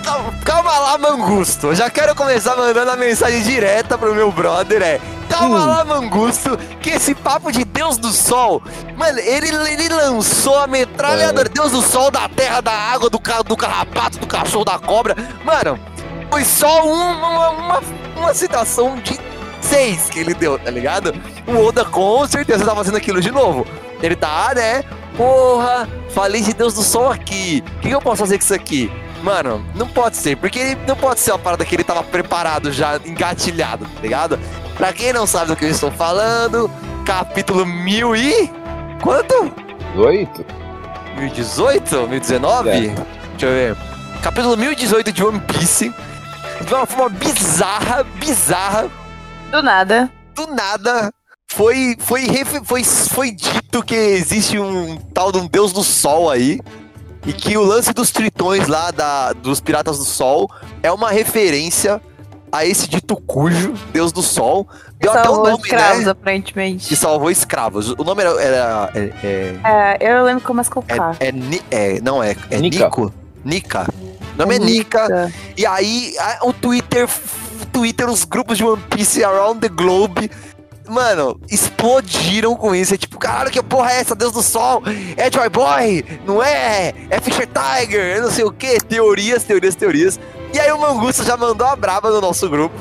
[0.04, 1.68] Cal- Calma lá, Mangusto.
[1.68, 4.80] Eu já quero começar mandando a mensagem direta pro meu brother.
[4.82, 5.00] É.
[5.28, 8.62] Calma lá, Mangusto, que esse papo de Deus do Sol.
[8.96, 13.42] Mano, ele, ele lançou a metralhadora Deus do Sol, da terra, da água, do, ca-
[13.42, 15.16] do carrapato, do cachorro, da cobra.
[15.44, 15.78] Mano,
[16.30, 17.80] foi só um- uma, uma,
[18.16, 19.18] uma citação de
[19.60, 21.12] seis que ele deu, tá ligado?
[21.46, 23.66] O Oda com certeza tá fazendo aquilo de novo.
[24.02, 24.82] Ele tá, né?
[25.20, 27.62] Porra, falei de Deus do Sol aqui.
[27.76, 28.90] O que, que eu posso fazer com isso aqui?
[29.22, 32.72] Mano, não pode ser, porque ele não pode ser uma parada que ele tava preparado
[32.72, 34.38] já, engatilhado, tá ligado?
[34.78, 36.70] Pra quem não sabe do que eu estou falando,
[37.04, 38.50] capítulo mil e.
[39.02, 39.52] Quanto?
[39.94, 40.46] 18?
[41.18, 42.08] 1018?
[42.08, 42.70] 1019?
[42.70, 42.72] É.
[42.80, 42.96] Deixa
[43.42, 43.76] eu ver.
[44.22, 45.94] Capítulo 1018 de One Piece.
[46.66, 48.88] De uma forma bizarra, bizarra,
[49.50, 50.10] Do nada.
[50.34, 51.12] do nada,
[51.54, 52.26] foi, foi,
[52.64, 56.60] foi, foi dito que existe um tal de um deus do sol aí.
[57.26, 60.50] E que o lance dos tritões lá, da, dos Piratas do Sol,
[60.82, 62.00] é uma referência
[62.50, 64.66] a esse dito cujo, deus do sol.
[64.98, 66.10] Deu até o Salvou nome, escravos, né?
[66.10, 66.88] aparentemente.
[66.88, 67.90] Que salvou escravos.
[67.90, 68.42] O nome era.
[68.42, 71.16] era é, é, É, eu lembro como começa com K.
[71.20, 71.28] é,
[71.70, 72.84] é, é- não, é, é Nika.
[72.86, 73.12] Nico?
[73.44, 73.86] Nika.
[74.34, 75.30] O nome é Nika.
[75.58, 77.06] E aí, a- o Twitter,
[77.62, 80.30] o Twitter, os grupos de One Piece around the globe,
[80.90, 82.94] mano, explodiram com isso.
[82.94, 84.14] É tipo, caralho, que porra é essa?
[84.14, 84.82] Deus do Sol?
[85.16, 86.04] É Joy Boy?
[86.26, 86.92] Não é?
[87.08, 88.16] É Fisher Tiger?
[88.16, 88.78] Eu não sei o que.
[88.80, 90.20] Teorias, teorias, teorias.
[90.52, 92.74] E aí o Mangusta já mandou a braba no nosso grupo.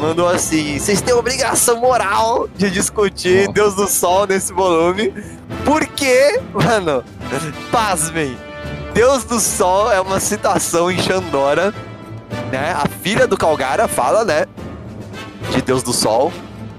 [0.00, 3.52] Mandou assim: vocês têm obrigação moral de discutir.
[3.52, 5.12] Deus do Sol nesse volume.
[5.64, 7.04] Porque, mano,
[7.70, 8.36] pasmem.
[8.92, 11.72] Deus do Sol é uma citação em Xandora,
[12.50, 12.72] né?
[12.72, 14.46] A filha do Calgara fala, né?
[15.52, 16.32] De Deus do Sol.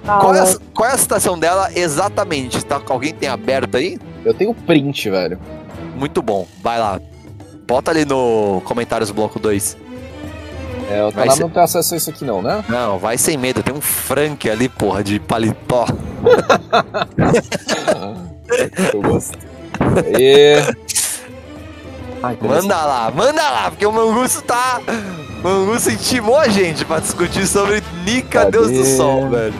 [0.03, 2.63] Qual é, a, qual é a citação dela exatamente?
[2.65, 3.99] Tá, alguém tem aberto aí?
[4.25, 5.39] Eu tenho print, velho.
[5.95, 6.99] Muito bom, vai lá.
[7.67, 9.77] Bota ali no comentários do bloco 2.
[10.89, 12.65] É, o Taná ser- não tem acesso a isso aqui não, né?
[12.67, 13.63] Não, vai sem medo.
[13.63, 15.85] Tem um Frank ali, porra, de paletó.
[18.93, 19.37] Eu gosto.
[20.17, 20.55] E...
[22.23, 24.79] Ai, Manda lá, manda lá, porque o Mangusto tá.
[25.39, 28.51] O Mangusto intimou a gente pra discutir sobre Nika, Cadê?
[28.51, 29.53] Deus do Sol, velho.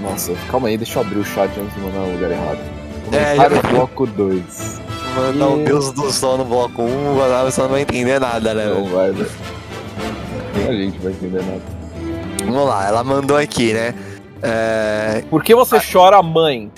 [0.00, 2.58] Nossa, calma aí, deixa eu abrir o chat antes de mandar no lugar errado.
[3.12, 4.80] É, Comentário já- bloco 2.
[5.16, 8.66] Mandar o E- Deus do Sol no bloco 1, você não vai entender nada, né,
[8.66, 9.12] Não vai.
[9.12, 11.62] Nem a gente vai entender nada.
[12.44, 13.94] Vamos lá, ela mandou aqui, né?
[14.42, 16.70] É, Por que você chora, mãe?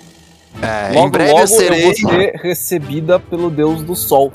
[0.63, 1.83] é, Logo, em breve logo eu serei.
[1.83, 4.33] vou ser recebida pelo Deus do Sol.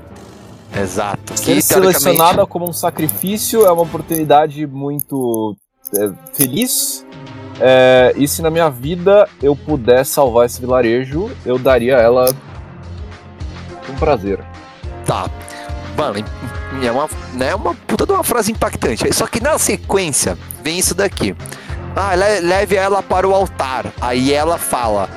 [0.80, 1.38] Exato.
[1.38, 5.56] Ser que, selecionada como um sacrifício é uma oportunidade muito
[5.98, 7.06] é, feliz.
[7.60, 12.34] É, e se na minha vida eu puder salvar esse vilarejo, eu daria ela
[13.90, 14.40] um prazer.
[15.06, 15.30] Tá.
[15.98, 16.26] Mano,
[16.84, 19.14] é uma, né, uma puta de uma frase impactante.
[19.14, 21.34] Só que na sequência vem isso daqui.
[21.96, 23.86] Ah, le- leve ela para o altar.
[24.02, 25.08] Aí ela fala: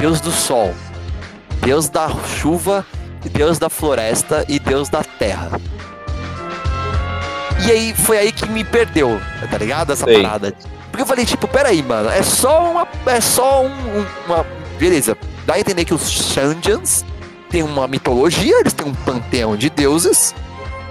[0.00, 0.74] Deus do sol,
[1.62, 2.84] Deus da chuva,
[3.30, 5.60] Deus da floresta e Deus da terra.
[7.64, 9.92] E aí foi aí que me perdeu, tá ligado?
[9.92, 10.20] Essa Sei.
[10.22, 10.52] parada.
[10.94, 12.86] Porque eu falei, tipo, peraí, mano, é só uma.
[13.06, 14.46] É só um, um- uma.
[14.78, 17.04] Beleza, dá a entender que os Shanjans
[17.50, 20.32] têm uma mitologia, eles têm um panteão de deuses.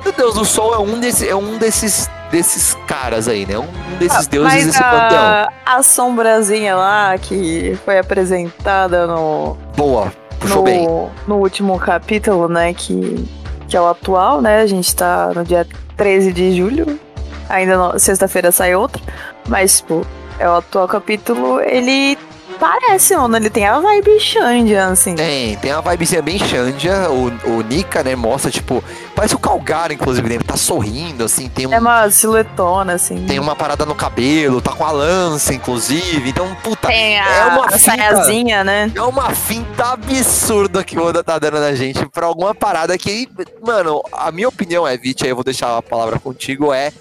[0.05, 3.57] E o Deus do Sol é um, desse, é um desses, desses caras aí, né?
[3.57, 5.21] Um desses deuses Mas desse panteão.
[5.21, 10.85] a, a sombrazinha lá que foi apresentada no, Boa, puxou bem.
[10.85, 12.73] no, no último capítulo, né?
[12.73, 13.25] Que,
[13.69, 14.59] que é o atual, né?
[14.59, 15.65] A gente tá no dia
[15.95, 16.99] 13 de julho.
[17.47, 19.01] Ainda sexta-feira sai outro.
[19.47, 20.05] Mas, tipo,
[20.39, 21.59] é o atual capítulo.
[21.61, 22.17] Ele
[22.59, 23.35] parece, mano.
[23.35, 25.15] Ele tem a vibe Xandian, assim.
[25.15, 27.09] Tem, tem uma vibezinha bem Xandia.
[27.09, 28.81] O, o Nika, né, mostra, tipo,
[29.15, 30.35] parece o Calgara, inclusive, né?
[30.35, 31.73] Ele tá sorrindo, assim, tem um.
[31.73, 33.25] É uma silhuetona, assim.
[33.25, 36.29] Tem uma parada no cabelo, tá com a lança, inclusive.
[36.29, 37.79] Então, puta, Tem a, é uma a finta.
[37.79, 38.91] saiazinha, né?
[38.95, 43.27] É uma finta absurda que o Oda tá dando na gente pra alguma parada que,
[43.61, 46.91] mano, a minha opinião é, Vit, aí eu vou deixar a palavra contigo, é.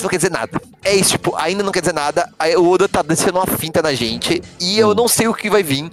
[0.00, 0.58] Isso não quer dizer nada.
[0.82, 2.26] É isso, tipo, ainda não quer dizer nada.
[2.56, 5.62] O Oda tá descendo uma finta na gente e eu não sei o que vai
[5.62, 5.90] vir.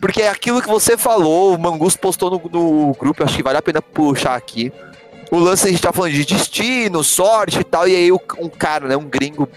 [0.00, 3.58] Porque é aquilo que você falou, o Mangus postou no, no grupo, acho que vale
[3.58, 4.72] a pena puxar aqui.
[5.32, 8.48] O lance a gente tá falando de destino, sorte e tal, e aí o- um
[8.48, 9.48] cara, né, um gringo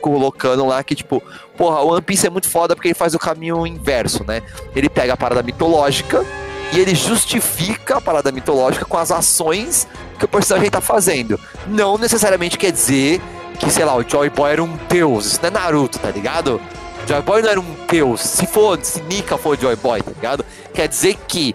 [0.00, 1.22] colocando lá que, tipo,
[1.56, 4.42] porra, o One Piece é muito foda porque ele faz o caminho inverso, né?
[4.74, 6.24] Ele pega a parada mitológica
[6.72, 9.86] e ele justifica a parada mitológica com as ações
[10.18, 11.38] que o personagem tá fazendo.
[11.66, 13.20] Não necessariamente quer dizer
[13.62, 15.26] que, sei lá, o Joy Boy era um deus.
[15.26, 16.60] Isso não é Naruto, tá ligado?
[17.06, 18.20] Joy Boy não era um deus.
[18.20, 20.44] Se for, se Nika for Joy Boy, tá ligado?
[20.74, 21.54] Quer dizer que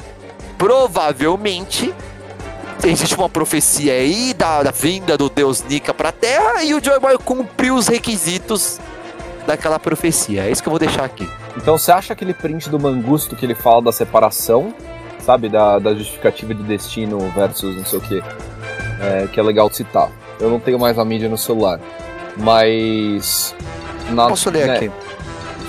[0.58, 1.94] provavelmente
[2.84, 7.00] existe uma profecia aí da, da vinda do deus Nika pra Terra e o Joy
[7.00, 8.80] Boy cumpriu os requisitos
[9.46, 10.46] daquela profecia.
[10.46, 11.28] É isso que eu vou deixar aqui.
[11.58, 14.74] Então você acha aquele print do Mangusto que ele fala da separação,
[15.20, 15.50] sabe?
[15.50, 18.24] Da, da justificativa de destino versus não sei o que,
[19.34, 20.10] que é legal citar.
[20.40, 21.80] Eu não tenho mais a mídia no celular.
[22.38, 23.56] Mas.
[24.10, 24.92] na- Posso ler né, aqui?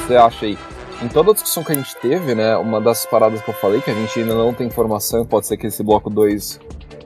[0.06, 0.58] Você acha aí?
[1.02, 2.56] Em toda a discussão que a gente teve, né?
[2.56, 5.56] Uma das paradas que eu falei, que a gente ainda não tem informação, pode ser
[5.56, 6.58] que esse bloco 2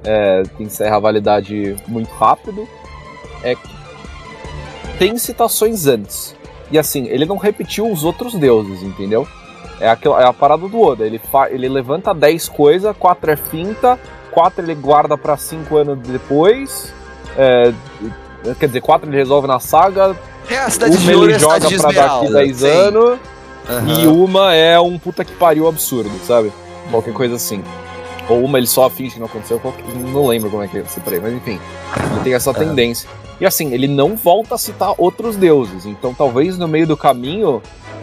[0.05, 2.67] é, encerra a validade muito rápido,
[3.43, 3.69] é que
[4.99, 6.35] tem citações antes.
[6.71, 9.29] E assim, ele não repetiu os outros deuses, entendeu?
[9.79, 11.05] É, aquilo, é a parada do Oda.
[11.05, 11.21] Ele,
[11.51, 13.99] ele levanta 10 coisas, 4 é finta,
[14.31, 16.95] 4 ele guarda pra 5 anos depois.
[17.37, 17.73] É,
[18.59, 20.17] Quer dizer, quatro ele resolve na saga,
[20.51, 22.31] É a cidade uma de ouro ele a joga pra daqui esmeralda.
[22.33, 22.67] 10 Sim.
[22.69, 23.19] anos,
[23.71, 23.89] Aham.
[24.03, 26.53] e uma é um puta que pariu absurdo, sabe?
[26.91, 27.63] Qualquer coisa assim.
[28.29, 30.81] Ou uma ele só finge que não aconteceu, qualquer- não lembro como é que é
[30.81, 31.61] esse mas enfim.
[32.13, 33.09] Ele tem essa tendência.
[33.41, 37.63] E assim, ele não volta a citar outros deuses, então talvez no meio do caminho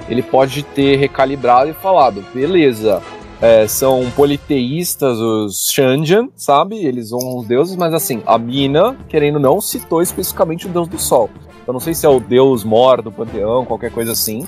[0.09, 3.01] ele pode ter recalibrado e falado, beleza,
[3.41, 6.77] é, são politeístas os Shanjan, sabe?
[6.77, 10.87] Eles são os deuses, mas assim, a Mina, querendo ou não, citou especificamente o deus
[10.87, 11.29] do sol.
[11.65, 14.45] Eu não sei se é o deus mor do panteão, qualquer coisa assim.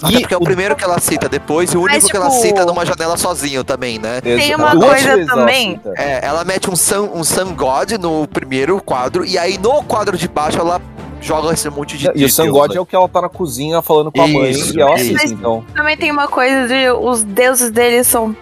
[0.00, 2.30] Até porque é o primeiro que ela cita depois e o único Mas, que ela
[2.30, 4.20] tipo- cita numa janela sozinho também, né?
[4.20, 5.80] Tem uma duas coisa também-.
[5.96, 10.16] É, ela mete um Sun, um sun God no primeiro quadro, e aí no quadro
[10.16, 10.80] de baixo ela
[11.20, 12.06] joga esse monte de.
[12.06, 12.76] E o de Sun deus, God né?
[12.76, 15.14] é o que ela tá na cozinha falando com a mãe Isso, e ela isso.
[15.16, 15.64] assiste, então.
[15.74, 18.34] Também tem uma coisa de os deuses deles são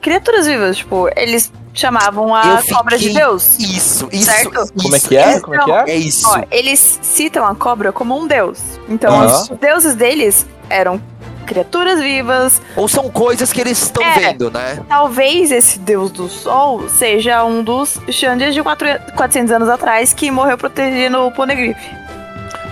[0.00, 3.58] criaturas vivas, tipo, eles chamavam a Eu fiquei- cobra de Deus.
[3.58, 4.24] Isso, isso.
[4.30, 4.72] Certo?
[4.80, 5.30] Como é isso, que é?
[5.32, 5.84] Eles Como é que é?
[5.90, 6.28] É isso.
[6.28, 8.58] Ó, eles citam a cobra como um deus.
[8.88, 9.26] Então, Aham.
[9.42, 11.00] os deuses deles eram
[11.46, 12.62] criaturas vivas.
[12.76, 14.18] Ou são coisas que eles estão É.
[14.18, 14.78] vendo, né?
[14.88, 18.86] Talvez esse deus do sol seja um dos Xandias de quatro-
[19.16, 21.76] 400 anos atrás que morreu protegendo o Poneglyph.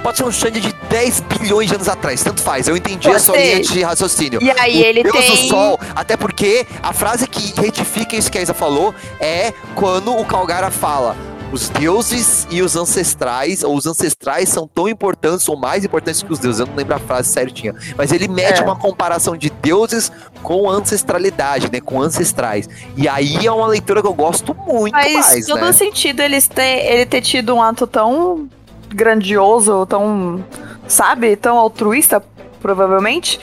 [0.02, 2.66] Pode ser um Xande de 10 bilhões de anos atrás, tanto faz.
[2.66, 3.42] Eu entendi a Pode sua ser.
[3.44, 4.42] linha de raciocínio.
[4.42, 5.28] E aí O ele Deus tem.
[5.30, 10.14] do Sol, até porque a frase que retifica isso que a Isa falou é quando
[10.16, 11.16] o Calgara fala.
[11.52, 16.32] Os deuses e os ancestrais, ou os ancestrais são tão importantes ou mais importantes que
[16.32, 16.60] os deuses.
[16.60, 17.74] Eu não lembro a frase certinha.
[17.94, 18.64] Mas ele mete É.
[18.64, 20.10] uma comparação de deuses
[20.42, 21.78] com ancestralidade, né?
[21.78, 22.66] Com ancestrais.
[22.96, 25.72] E aí é uma leitura que eu gosto muito Faz mais, todo né?
[25.72, 28.48] sentido eles ter, ele ter tido um ato tão
[28.94, 30.44] grandioso, tão,
[30.86, 32.23] sabe, tão altruísta,
[32.60, 33.40] provavelmente,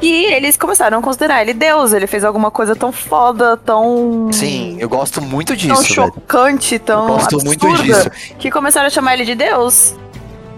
[0.00, 1.92] que eles começaram a considerar ele Deus.
[1.92, 4.28] Ele fez alguma coisa tão foda, tão.
[4.32, 6.12] Sim, eu gosto muito Tão disso, velho.
[6.12, 8.10] chocante, Eu tão gosto absurda, muito disso.
[8.38, 9.94] que começaram a chamar ele de Deus.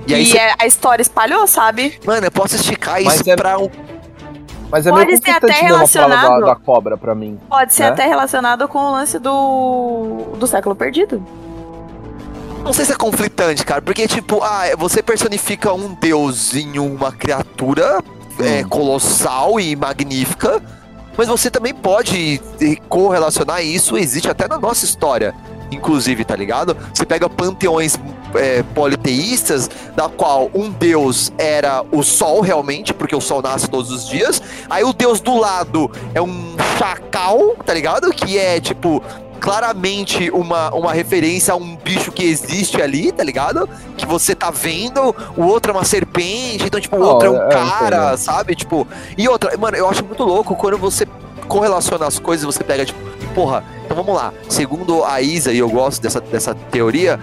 [0.07, 1.99] E E, aí, cê- é- a história espalhou, sabe?
[2.07, 3.69] mano, eu posso esticar Mas isso é- pra um.
[4.71, 6.41] Mas é Pode meio ser até fala da, relacionado.
[6.45, 7.39] da cobra pra mim.
[7.49, 7.89] Pode ser Né?
[7.89, 11.25] até relacionado com o lance do, do século perdido.
[12.69, 17.11] Não sei se é conflitante, cara, porque, tipo, ah, você personifica um deus em uma
[17.11, 18.05] criatura
[18.39, 20.63] é, colossal e magnífica,
[21.17, 22.39] mas você também pode
[22.87, 25.35] correlacionar isso, existe até na nossa história,
[25.71, 26.77] inclusive, tá ligado?
[26.93, 27.99] Você pega panteões
[28.35, 33.91] é, politeístas, da qual um deus era o sol, realmente, porque o sol nasce todos
[33.91, 38.11] os dias, aí o deus do lado é um chacal, tá ligado?
[38.13, 39.03] Que é, tipo,
[39.41, 43.69] claramente uma, uma referência a um bicho que existe ali, tá ligado?
[43.97, 47.31] Que você tá vendo, o outro é uma serpente, então, tipo, o Não, outro é
[47.31, 48.55] um é, cara, sabe?
[48.55, 48.87] Tipo,
[49.17, 51.07] e outra, mano, eu acho muito louco quando você
[51.47, 52.99] correlaciona as coisas, você pega, tipo,
[53.35, 54.33] porra, então vamos lá.
[54.49, 57.19] Segundo a Isa, e eu gosto dessa, dessa teoria,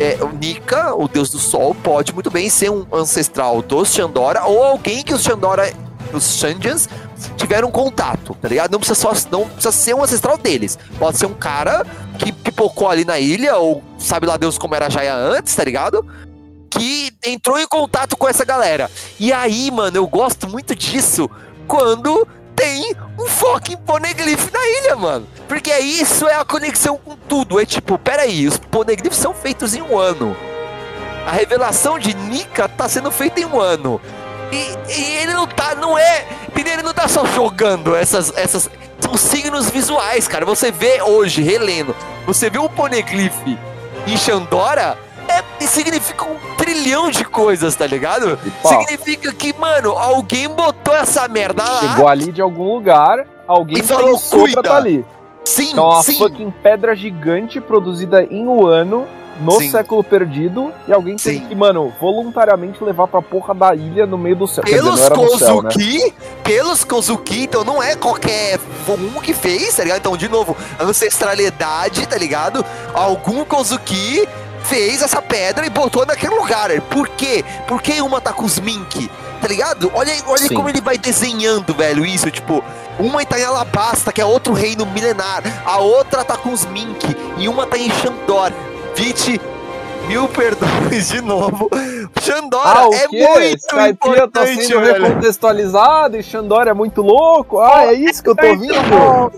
[0.00, 4.44] é, o Nika, o deus do sol, pode muito bem ser um ancestral dos Xandora
[4.44, 5.72] ou alguém que os Xandora,
[6.12, 6.88] os Shandians,
[7.36, 8.72] tiveram contato, tá ligado?
[8.72, 10.78] Não precisa, só, não precisa ser um ancestral deles.
[10.98, 11.84] Pode ser um cara
[12.18, 16.04] que pipocou ali na ilha, ou sabe lá Deus como era Jaya antes, tá ligado?
[16.70, 18.90] Que entrou em contato com essa galera.
[19.18, 21.30] E aí, mano, eu gosto muito disso
[21.66, 22.26] quando
[22.58, 25.26] tem um fucking poneglyph na ilha, mano.
[25.46, 27.60] Porque isso é a conexão com tudo.
[27.60, 30.36] É tipo, peraí, os poneglyphs são feitos em um ano.
[31.24, 34.00] A revelação de Nika tá sendo feita em um ano.
[34.52, 36.26] E, e ele não tá, não é.
[36.48, 36.74] Entendeu?
[36.74, 38.32] Ele não tá só jogando essas.
[38.36, 38.70] essas
[39.00, 40.44] são signos visuais, cara.
[40.44, 41.94] Você vê hoje, relendo,
[42.26, 43.32] você vê um poneglyph
[44.06, 44.98] em Xandora,
[45.28, 48.38] é, significa um trilhão de coisas, tá ligado?
[48.64, 51.80] Significa que, mano, alguém botou essa merda lá.
[51.80, 55.04] chegou ali de algum lugar, alguém E falou, "Cuida." pra tá ali.
[55.44, 56.18] Sim, Então, uma sim.
[56.18, 59.06] fucking pedra gigante produzida em um ano,
[59.40, 59.70] no Sim.
[59.70, 61.46] século perdido, e alguém tem Sim.
[61.46, 64.64] que, mano, voluntariamente levar pra porra da ilha no meio do céu.
[64.64, 65.70] Dizer, Pelos era no céu, né?
[65.70, 68.58] Kozuki, pelos Kozuki, então não é qualquer
[68.88, 69.98] um que fez, tá ligado?
[69.98, 72.64] Então, de novo, ancestralidade, tá ligado?
[72.94, 74.28] Algum Kozuki
[74.64, 76.70] fez essa pedra e botou naquele lugar.
[76.82, 77.44] Por quê?
[77.66, 79.10] Por que uma tá com os mink?
[79.40, 79.90] Tá ligado?
[79.94, 80.54] Olha, olha Sim.
[80.54, 82.62] como ele vai desenhando, velho, isso, tipo...
[82.98, 85.44] Uma tá em Alabasta, que é outro reino milenar.
[85.64, 87.16] A outra tá com os mink.
[87.36, 88.52] E uma tá em Xandor.
[88.98, 89.40] Vite,
[90.08, 91.70] mil perdões de novo.
[92.20, 93.16] Xandora Ah, é quê?
[93.28, 95.04] muito Skypiea tá importante, sendo velho.
[95.04, 97.60] recontextualizado e Xandora é muito louco.
[97.60, 98.74] Ah, é isso que eu tô ouvindo?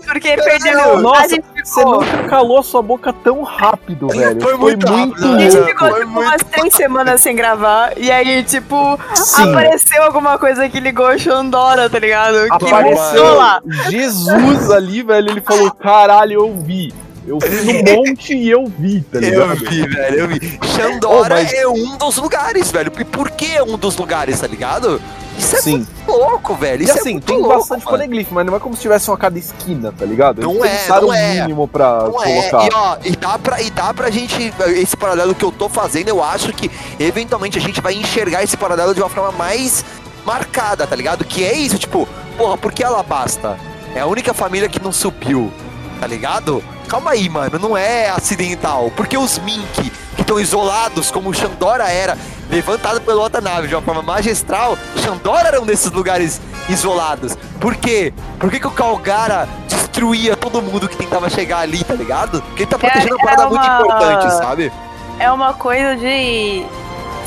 [0.07, 0.99] Porque perdeu.
[0.99, 4.41] nossa, a gente Você nunca calou sua boca tão rápido, velho.
[4.41, 5.41] Foi muito rápido, a né?
[5.49, 7.93] gente É, ficou foi tipo, muito umas três semanas sem gravar.
[7.97, 9.51] E aí, tipo, Sim.
[9.51, 12.45] apareceu alguma coisa que ligou a Xandora, tá ligado?
[12.57, 13.61] Que Apareceu voltou lá.
[13.89, 15.29] Jesus ali, velho.
[15.29, 16.91] Ele falou: caralho, eu vi.
[17.25, 19.51] Eu fui no monte e eu vi, tá ligado?
[19.51, 20.59] Eu vi, velho, eu vi.
[20.75, 22.91] Xandora Oh, mas- é um dos lugares, velho.
[22.99, 24.99] E por que é um dos lugares, tá ligado?
[25.37, 25.71] Isso é Sim.
[25.77, 26.81] muito louco, velho.
[26.81, 28.25] E Isso é assim, muito tem louco, bastante mano.
[28.31, 30.41] mas não é como se tivesse um a cada esquina, tá ligado?
[30.41, 31.31] Não Eles é, pensaram não é.
[31.31, 32.65] o mínimo pra Não é, colocar.
[32.67, 36.09] e ó, e dá, pra, e dá pra gente, esse paralelo que eu tô fazendo,
[36.09, 36.69] eu acho que
[36.99, 39.85] eventualmente a gente vai enxergar esse paralelo de uma forma mais
[40.25, 41.23] marcada, tá ligado?
[41.23, 42.07] Que é isso, tipo,
[42.37, 43.57] porra, por que Alabasta?
[43.95, 45.51] É a única família que não subiu,
[45.99, 46.63] tá ligado?
[46.91, 48.91] Calma aí, mano, não é acidental.
[48.97, 52.17] Porque os Mink, que estão isolados, como o Xandora era,
[52.49, 57.37] levantado pela outra nave de uma forma magistral, Xandora era um desses lugares isolados.
[57.61, 58.13] Por quê?
[58.37, 62.41] Por que, que o Calgara destruía todo mundo que tentava chegar ali, tá ligado?
[62.41, 64.71] Porque ele tá protegendo uma é parada muito uma- importante, sabe?
[65.17, 66.65] É uma coisa de.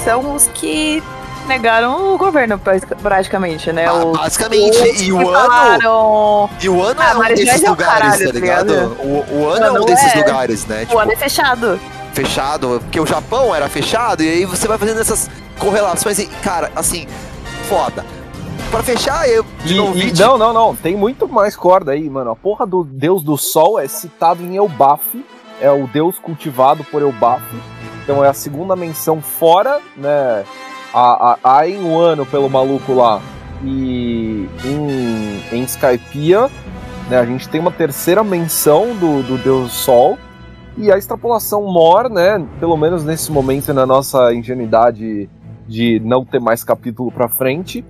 [0.05, 1.03] São os que
[1.47, 2.61] negaram o governo,
[3.03, 3.87] praticamente, né?
[3.87, 7.69] Ah, basicamente, os e o ano- falaram- E o ano Ah, é um desses é
[7.69, 8.67] lugares, caralho, tá tá ligado?
[8.73, 8.97] ligado?
[9.03, 10.19] O, o ano é um Não, desses é.
[10.19, 10.87] lugares, né?
[10.93, 11.81] O ano é fechado.
[12.13, 16.71] fechado, porque o Japão era fechado, e aí você vai fazendo essas correlações e, cara,
[16.77, 17.07] assim,
[17.69, 18.05] foda.
[18.71, 20.75] Pra fechar, eu de E- novo, e- não, não, não.
[20.77, 22.31] Tem muito mais corda aí, mano.
[22.31, 25.01] A porra do deus do sol é citado em Elbaf.
[25.61, 27.43] É o deus cultivado por Elbaf.
[28.03, 30.45] Então é a segunda menção fora, né?
[30.95, 33.21] A, a, a em um ano pelo maluco lá.
[33.63, 36.49] E em, em Skypiea,
[37.09, 37.19] né?
[37.19, 40.17] A gente tem uma terceira menção do, do deus sol.
[40.77, 42.45] E a extrapolação mor, né?
[42.59, 45.29] Pelo menos nesse momento na nossa ingenuidade
[45.67, 47.85] de não ter mais capítulo pra frente,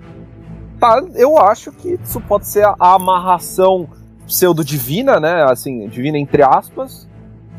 [0.78, 3.88] tá, eu acho que isso pode ser a, a amarração
[4.26, 5.44] pseudo-divina, né?
[5.44, 7.08] Assim, divina entre aspas,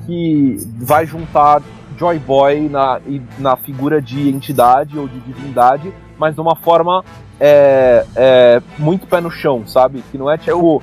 [0.05, 1.61] que vai juntar
[1.97, 2.99] Joy Boy na,
[3.37, 7.03] na figura de entidade ou de divindade, mas de uma forma
[7.39, 10.03] é, é, muito pé no chão, sabe?
[10.11, 10.81] Que não é tipo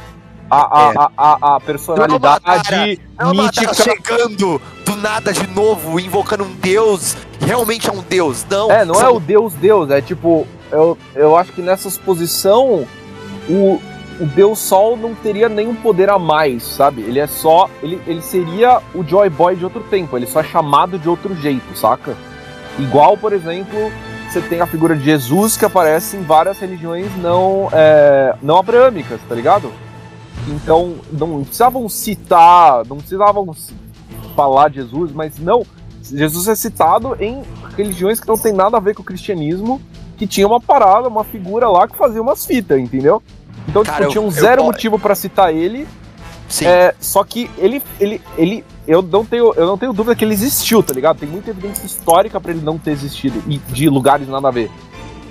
[0.50, 0.94] a, a, É.
[0.98, 3.72] a, a, a personalidade É uma mítica.
[3.74, 8.70] chegando do nada de novo, invocando um deus, realmente é um deus, não.
[8.70, 12.86] É, não é são- o Deus Deus, é tipo, eu, eu acho que nessa exposição
[13.48, 13.80] o,
[14.22, 17.02] o Deus Sol não teria nenhum poder a mais, sabe?
[17.02, 17.68] Ele é só.
[17.82, 21.34] Ele, ele seria o Joy Boy de outro tempo, ele só é chamado de outro
[21.34, 22.16] jeito, saca?
[22.78, 23.90] Igual, por exemplo,
[24.30, 29.20] você tem a figura de Jesus que aparece em várias religiões não, é, não abraâmicas,
[29.28, 29.70] tá ligado?
[30.48, 33.74] Então, não precisavam citar, não precisavam ci-
[34.34, 35.66] falar de Jesus, mas não.
[36.02, 37.42] Jesus é citado em
[37.76, 39.80] religiões que não tem nada a ver com o cristianismo,
[40.16, 43.22] que tinha uma parada, uma figura lá que fazia umas fitas, entendeu?
[43.68, 45.86] Então, Cara, tipo, eu- tinha um eu zero po- motivo pra citar ele.
[46.48, 46.66] Sim.
[46.66, 50.34] É, só que ele, ele, ele, eu não tenho, eu não tenho dúvida que ele
[50.34, 51.18] existiu, tá ligado?
[51.18, 54.70] Tem muita evidência histórica pra ele não ter existido e de lugares nada a ver.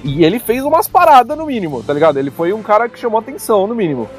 [0.04, 2.18] E ele fez umas paradas no mínimo, tá ligado?
[2.18, 4.10] Ele foi um cara que chamou atenção no mínimo.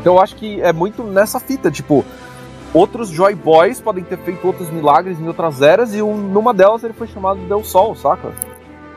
[0.00, 2.04] Então eu acho que é muito nessa fita, tipo,
[2.72, 6.84] outros Joy Boys podem ter feito outros milagres em outras eras e um- numa delas
[6.84, 8.30] ele foi chamado de Deus Sol, saca?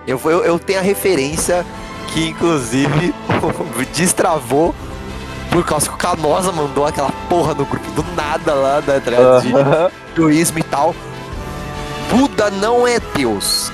[0.05, 1.65] Eu, eu, eu tenho a referência
[2.13, 3.13] que, inclusive,
[3.95, 4.75] destravou
[5.51, 9.41] por causa que o Canosa mandou aquela porra no grupo do nada lá, né, tá
[10.11, 10.95] hinduísmo e tal.
[12.09, 13.71] Buda não é Deus.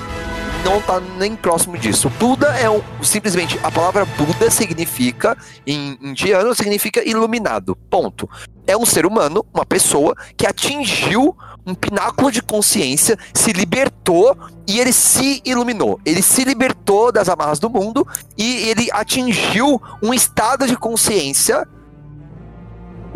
[0.64, 2.10] Não tá nem próximo disso.
[2.18, 2.82] Buda é um.
[3.00, 5.36] Simplesmente, a palavra Buda significa,
[5.66, 7.76] em indiano, significa iluminado.
[7.88, 8.28] Ponto.
[8.66, 11.36] É um ser humano, uma pessoa, que atingiu
[11.66, 14.36] um pináculo de consciência, se libertou
[14.66, 16.00] e ele se iluminou.
[16.04, 18.06] Ele se libertou das amarras do mundo
[18.38, 21.66] e ele atingiu um estado de consciência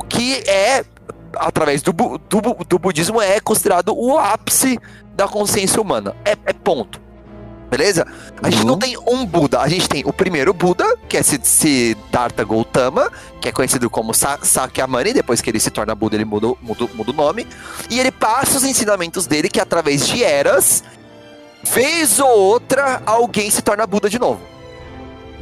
[0.09, 0.85] que é
[1.37, 4.79] através do, do, do budismo é considerado o ápice
[5.15, 6.17] da consciência humana.
[6.25, 7.01] É, é ponto.
[7.71, 8.05] Beleza?
[8.43, 8.67] A gente Uhum.
[8.67, 13.11] não tem um Buda, a gente tem o primeiro Buda, que é Sid- Siddhartha Gautama,
[13.41, 16.59] que é conhecido como Sa Sakyamuni, depois que ele se torna Buda, ele muda, o-
[16.61, 17.47] muda, muda o nome.
[17.89, 20.83] E ele passa os ensinamentos dele, que através de eras,
[21.63, 24.41] vez ou outra, alguém se torna Buda de novo.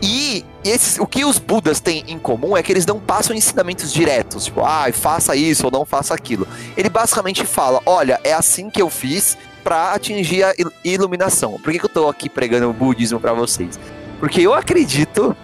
[0.01, 3.93] E esses, o que os Budas têm em comum é que eles não passam ensinamentos
[3.93, 6.47] diretos, tipo, ah, faça isso ou não faça aquilo.
[6.77, 9.37] Ele basicamente fala: olha, é assim que eu fiz
[9.69, 11.61] pra atingir a il- iluminação.
[11.61, 13.79] Por que, que eu tô aqui pregando o budismo pra vocês?
[14.19, 15.37] Porque eu acredito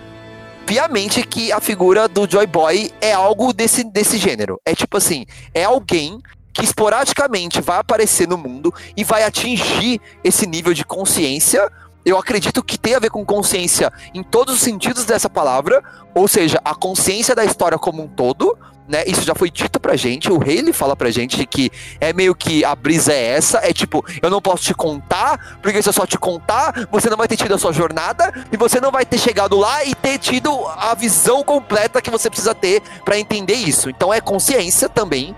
[0.65, 4.59] piamente que a figura do Joy Boy é algo desse, desse gênero.
[4.65, 6.19] É tipo assim, é alguém
[6.55, 11.71] que esporadicamente vai aparecer no mundo e vai atingir esse nível de consciência.
[12.03, 15.83] Eu acredito que tem a ver com consciência em todos os sentidos dessa palavra,
[16.15, 18.57] ou seja, a consciência da história como um todo,
[18.89, 19.05] né?
[19.07, 21.71] Isso já foi dito pra gente, o rei ele fala pra gente que
[22.01, 25.83] é meio que a brisa é essa, é tipo, eu não posso te contar, porque
[25.83, 28.81] se eu só te contar, você não vai ter tido a sua jornada e você
[28.81, 32.83] não vai ter chegado lá e ter tido a visão completa que você precisa ter
[33.05, 33.91] pra entender isso.
[33.91, 35.35] Então é consciência também.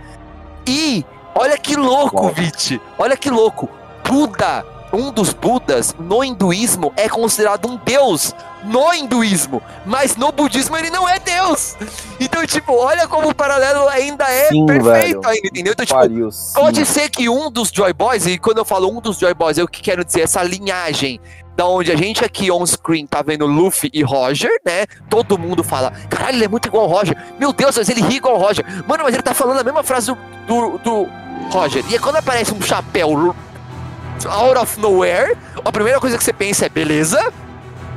[0.67, 1.05] E
[1.39, 2.31] Olha que louco.
[2.31, 2.81] Vit.
[2.99, 3.69] Olha que louco.
[4.03, 4.65] Buda,
[4.97, 9.63] um dos Budas, no hinduísmo, é considerado um deus no hinduísmo.
[9.85, 11.77] Mas no budismo ele não é deus.
[12.19, 15.29] Então, tipo, olha como o paralelo ainda é Sim, perfeito velho.
[15.29, 15.73] ainda, entendeu?
[15.73, 16.31] Então, tipo, Pariu.
[16.55, 19.59] Pode ser que um dos Joy Boys, e quando eu falo um dos Joy Boys,
[19.59, 21.21] eu que quero dizer essa linhagem
[21.57, 24.87] da onde a gente aqui on screen tá vendo Luffy e Roger, né?
[25.09, 27.17] Todo mundo fala, caralho, ele é muito igual ao Roger.
[27.39, 28.65] Meu Deus, mas ele ri igual ao Roger.
[28.87, 30.17] Mano, mas ele tá falando a mesma frase do,
[30.47, 31.09] do, do
[31.51, 31.83] Roger.
[31.89, 33.35] E aí quando aparece um chapéu
[34.25, 37.33] out of nowhere, a primeira coisa que você pensa é, beleza,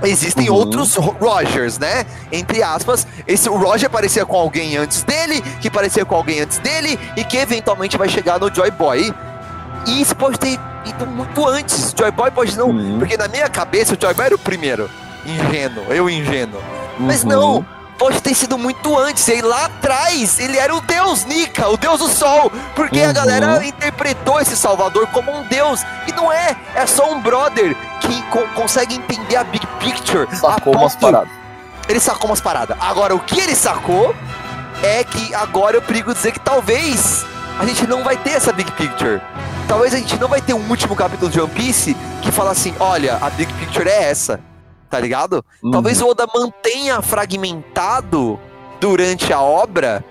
[0.02, 0.56] Existem Uhum.
[0.56, 2.06] outros Ro- Rogers, né?
[2.32, 6.58] Entre aspas, esse o Roger parecia com alguém antes dele, que parecia com alguém antes
[6.60, 9.14] dele e que eventualmente vai chegar no Joy Boy.
[9.86, 11.94] E isso pode ter ido muito antes.
[11.98, 12.98] Joy Boy pode não, Uhum.
[12.98, 14.90] porque na minha cabeça o Joy Boy era o primeiro.
[15.26, 16.62] Ingênuo, eu ingênuo.
[16.98, 17.30] Mas Uhum.
[17.30, 17.66] não,
[18.00, 19.28] pode ter sido muito antes.
[19.28, 22.52] E lá atrás ele era o deus Nika, o deus do sol.
[22.74, 23.14] Porque a Uhum.
[23.14, 25.82] galera interpretou esse salvador como um deus.
[26.08, 30.28] E não é, é só um brother que co- consegue entender a big picture.
[30.36, 31.30] Sacou a umas paradas.
[31.88, 32.78] Ele sacou umas paradas.
[32.80, 34.16] Agora, o que ele sacou
[34.82, 37.26] é que agora eu perigo dizer que talvez
[37.60, 39.20] a gente não vai ter essa big picture.
[39.68, 42.74] Talvez a gente não vai ter um último capítulo de One Piece que fala assim,
[42.80, 44.40] olha, a big picture é essa.
[44.90, 45.46] Tá ligado?
[45.64, 45.72] Uhum.
[45.72, 48.40] Talvez o Oda mantenha fragmentado
[48.80, 50.04] durante a obra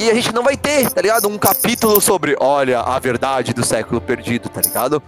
[0.00, 1.28] e a gente não vai ter, tá ligado?
[1.28, 5.02] Um capítulo sobre, olha, a verdade do século perdido, tá ligado?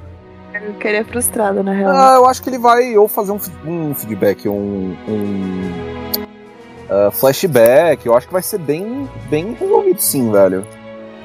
[0.52, 1.90] Eu queria frustrada, na real.
[1.90, 5.72] Ah, eu acho que ele vai ou fazer um, um feedback, um, um
[6.90, 8.04] ah, flashback.
[8.04, 10.66] Eu acho que vai ser bem, bem resolvido, sim, velho.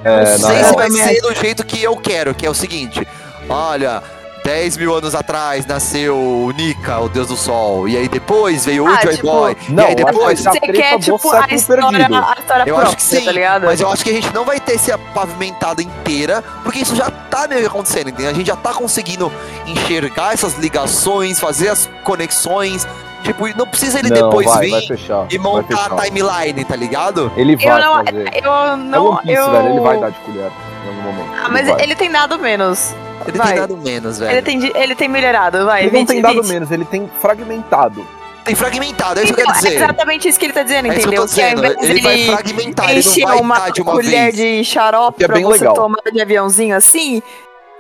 [0.04, 3.06] É, não sei se vai ser do jeito que eu quero, que é o seguinte:
[3.50, 4.02] olha,
[4.48, 8.86] 10 mil anos atrás nasceu o Nika, o deus do sol, e aí depois veio
[8.86, 10.40] o Ah, Joy tipo, Boy, Não, e aí depois.
[10.42, 12.16] Você quer, tipo, a história, perdido.
[12.16, 13.66] a história Eu própria, acho que sim, tá ligado?
[13.66, 17.12] mas eu acho que a gente não vai ter esse pavimentado inteira, porque isso já
[17.12, 18.32] tá meio que acontecendo, entendeu?
[18.32, 19.30] A gente já tá conseguindo
[19.66, 22.88] enxergar essas ligações, fazer as conexões.
[23.24, 25.26] Tipo, não precisa ele Não, depois vai, vir vai fechar.
[25.30, 27.30] e montar a timeline, tá ligado?
[27.36, 28.30] Ele vai Eu não, fazer.
[28.46, 29.52] eu é não, One Piece, eu...
[29.52, 29.70] velho.
[29.72, 30.52] Ele vai dar de colher
[30.88, 31.30] algum momento.
[31.44, 31.82] Ah, mas vai.
[31.84, 32.94] ele tem dado menos.
[33.28, 33.48] Ele Vai.
[33.48, 34.32] tem dado menos, velho.
[34.32, 35.82] Ele tem, ele tem melhorado, vai.
[35.84, 36.48] Ele não 20, tem dado 20.
[36.48, 38.08] menos, ele tem fragmentado.
[38.46, 39.84] Tem fragmentado, é isso que eu Então, quero é dizer.
[39.84, 41.28] exatamente isso que ele tá dizendo, É isso que eu entendeu?
[41.28, 41.66] tô Que ao dizendo.
[41.74, 44.36] invés Ele vai dele fragmentar, ele encher não vai uma de uma colher vez.
[44.36, 45.74] de xarope Que é pra você legal.
[45.74, 47.22] tomar de aviãozinho assim,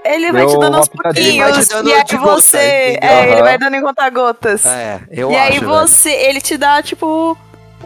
[0.04, 0.90] ele vai Deu te dando uma aos.
[1.16, 1.88] Ele vai te pouquinhos.
[1.88, 2.58] E aí você.
[3.02, 3.44] É, ele Aham.
[3.44, 4.66] vai dando em conta-gotas.
[4.66, 5.44] É, eu e acho.
[5.54, 5.68] aí velho.
[5.72, 6.10] você.
[6.12, 7.38] Ele te dá, tipo,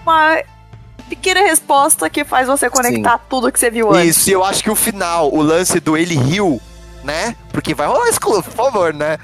[0.04, 0.42] uma
[1.12, 4.18] pequena resposta que faz você conectar tudo que você viu antes.
[4.18, 6.62] Isso, e eu acho que o final, o lance do ele riu,
[7.04, 7.36] né?
[7.52, 9.18] Porque vai rolar isso, por favor, né?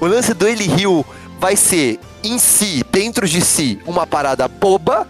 [0.00, 1.04] O lance do ele riu
[1.38, 5.06] vai ser, em si, dentro de si, uma parada boba,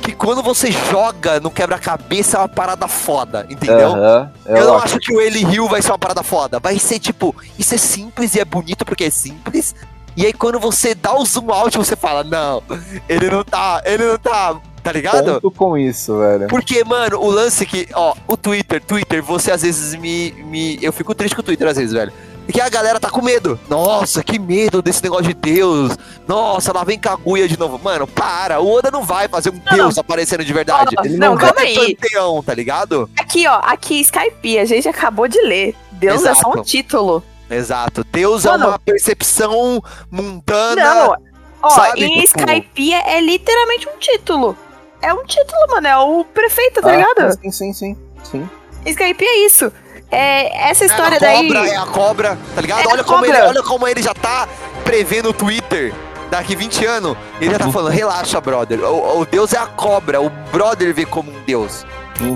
[0.00, 3.88] que quando você joga no quebra-cabeça é uma parada foda, entendeu?
[3.96, 6.60] Aham, Eu não acho que o ele riu vai ser uma parada foda.
[6.60, 9.74] Vai ser tipo, isso é simples e é bonito porque é simples.
[10.16, 12.62] E aí quando você dá o zoom out, você fala, não,
[13.08, 15.40] ele não tá, ele não tá, tá ligado?
[15.40, 16.48] Ponto com isso, velho.
[16.48, 20.78] Porque, mano, o lance que, ó, o Twitter, Twitter, você às vezes me, me.
[20.82, 22.12] Eu fico triste com o Twitter às vezes, velho.
[22.44, 23.58] Porque a galera tá com medo.
[23.68, 25.96] Nossa, que medo desse negócio de Deus.
[26.26, 27.78] Nossa, lá vem Kaguya de novo.
[27.82, 28.60] Mano, para.
[28.60, 30.96] O Oda não vai fazer um Deus aparecendo de verdade.
[31.04, 31.96] Ele não, não, vai calma ter aí.
[31.96, 33.08] panteão, tá ligado?
[33.16, 35.76] Aqui, ó, aqui, Skype, a gente acabou de ler.
[35.92, 36.62] Deus é só um Exato.
[36.64, 37.22] título.
[37.48, 38.04] Exato.
[38.10, 38.64] Deus Mano.
[38.64, 39.80] é uma percepção
[40.10, 40.82] mundana.
[40.84, 41.16] Não,
[41.62, 44.56] ó, sabe, em tipo- Skype é, é literalmente um título.
[45.02, 47.32] É um título, mano, é o prefeito, tá Ah, ligado?
[47.42, 47.96] Sim, sim, sim.
[48.22, 48.48] sim.
[48.86, 49.72] Skype é isso.
[50.10, 51.46] É, essa história é a daí.
[51.48, 52.80] cobra, é a cobra, tá ligado?
[52.80, 53.48] É a olha, como ele, cobra.
[53.48, 54.46] olha como ele já tá
[54.84, 55.92] prevendo o Twitter
[56.30, 57.16] daqui 20 anos.
[57.40, 57.72] Ele já tá Uhum.
[57.72, 58.80] falando, relaxa, brother.
[58.84, 61.84] O, o Deus é a cobra, o brother vê como um Deus.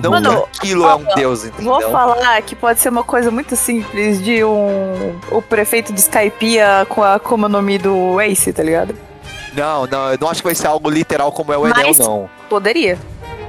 [0.03, 1.71] Não Mano, aquilo é um Deus, entendeu?
[1.73, 5.21] Vou falar que pode ser uma coisa muito simples de um.
[5.31, 8.97] O prefeito de Skypiea com a como o nome do Ace, tá ligado?
[9.53, 11.99] Não, não, eu não acho que vai ser algo literal como é o Enel, Mas-
[11.99, 12.29] não.
[12.49, 12.99] Poderia.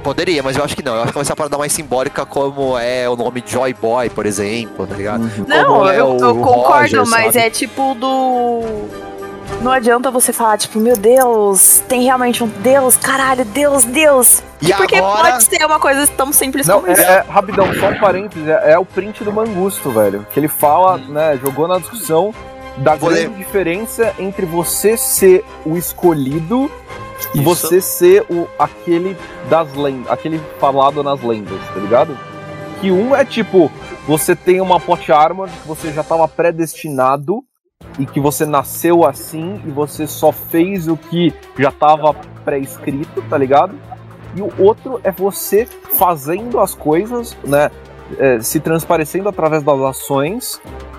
[0.02, 0.94] Poderia, mas eu acho que não.
[0.94, 4.08] Eu acho que vai ser uma parada mais simbólica como é o nome Joy Boy,
[4.10, 5.22] por exemplo, tá ligado?
[5.22, 5.44] Uhum.
[5.46, 7.46] Não, Como é eu, eu concordo, Roger, mas sabe?
[7.46, 8.62] é tipo do.
[9.60, 14.42] Não adianta você falar, tipo, meu Deus, tem realmente um Deus, caralho, Deus, Deus.
[14.62, 17.02] E Porque agora- pode ser uma coisa tão simples Não, como é, isso.
[17.02, 20.24] é- rapidão, só um parênteses, é, é o print do Mangusto, velho.
[20.32, 22.32] Que ele fala, né, jogou na discussão
[22.76, 26.70] da Vou grande diferença entre você ser o escolhido
[27.34, 27.42] Isso.
[27.42, 29.16] você ser o, aquele
[29.48, 32.18] das lendas, aquele falado nas lendas, tá ligado?
[32.80, 33.70] Que um é tipo,
[34.06, 37.42] você tem uma pot armor que você já tava predestinado
[37.98, 42.14] e que você nasceu assim e você só fez o que já tava
[42.44, 43.74] pré-escrito, tá ligado?
[44.36, 45.66] E o outro é você
[45.98, 47.70] fazendo as coisas, né?
[48.18, 50.58] é, se transparecendo através das ações,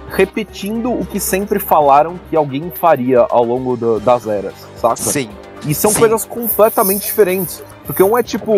[0.10, 4.96] repetindo o que sempre falaram que alguém faria ao longo do- das eras, saca?
[4.98, 5.30] Sim.
[5.66, 6.00] E são Sim.
[6.00, 7.62] coisas completamente diferentes.
[7.86, 8.54] Porque um é tipo.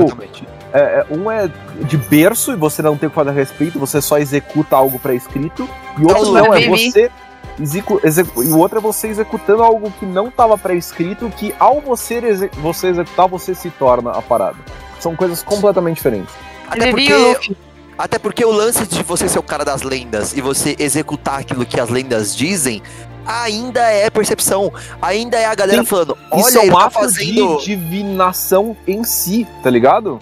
[0.74, 1.50] É, é, um é
[1.82, 4.98] de berço e você não tem o que fazer a respeito, você só executa algo
[5.00, 5.68] pré-escrito.
[5.98, 7.12] E o outro o não, é você.
[7.60, 11.82] execu- execu- e o outro é você executando algo que não estava pré-escrito, que ao
[11.82, 14.58] você, exe- você executar, você se torna a parada.
[15.00, 16.34] São coisas completamente diferentes.
[16.70, 17.56] Até porque,
[17.98, 21.66] até porque o lance de você ser o cara das lendas e você executar aquilo
[21.66, 22.82] que as lendas dizem
[23.26, 24.72] ainda é percepção.
[25.02, 25.86] Ainda é a galera Sim.
[25.86, 27.58] falando: Isso olha, é ele um tá ato fazendo.
[27.58, 30.20] de divinação em si, tá ligado?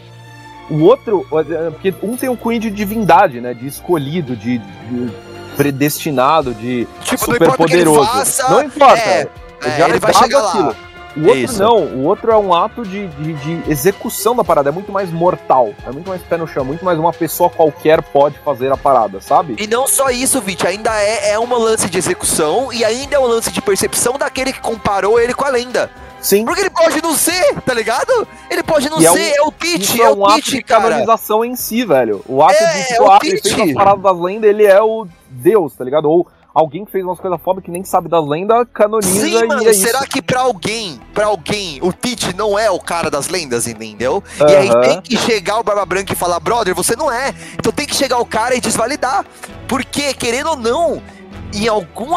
[0.69, 3.53] O outro, é, porque um tem um cunho de divindade, né?
[3.55, 5.11] De escolhido, de, de
[5.55, 8.11] predestinado, de Tipo, não super importa o que ele poderoso.
[8.11, 8.97] faça, não importa.
[9.01, 9.27] é,
[9.63, 10.75] é, já ele vai chegar lá.
[11.17, 11.61] O outro Isso.
[11.61, 15.11] não, o outro é um ato de, de, de execução da parada, é muito mais
[15.11, 18.77] mortal, é muito mais pé no chão, muito mais uma pessoa qualquer pode fazer a
[18.77, 19.55] parada, sabe?
[19.59, 23.19] E não só isso, Vit, ainda é, é uma lance de execução e ainda é
[23.19, 25.89] um lance de percepção daquele que comparou ele com a lenda.
[26.21, 28.27] Sim, Porque ele pode não ser, tá ligado?
[28.49, 30.61] Ele pode não E é ser, é, o Pete, é, é o um ato de
[30.61, 30.83] cara.
[30.83, 32.21] canonização em si, velho.
[32.27, 33.69] O ato É, de, é tipo, o ah, ele fez Pete.
[33.69, 36.09] as paradas das lendas, ele é o Deus, tá ligado?
[36.09, 36.27] Ou
[36.59, 39.67] alguém que fez umas coisas foda que nem sabe das lendas, canoniza Sim, e mano,
[39.67, 40.09] é será isso.
[40.09, 44.23] que pra alguém, pra alguém, o Pete não é o cara das lendas, entendeu?
[44.39, 47.33] E aí tem que chegar o Barba Branca e falar, brother, você não é.
[47.53, 49.25] Então tem que chegar o cara e desvalidar.
[49.67, 51.01] Porque, querendo ou não,
[51.53, 52.13] em algum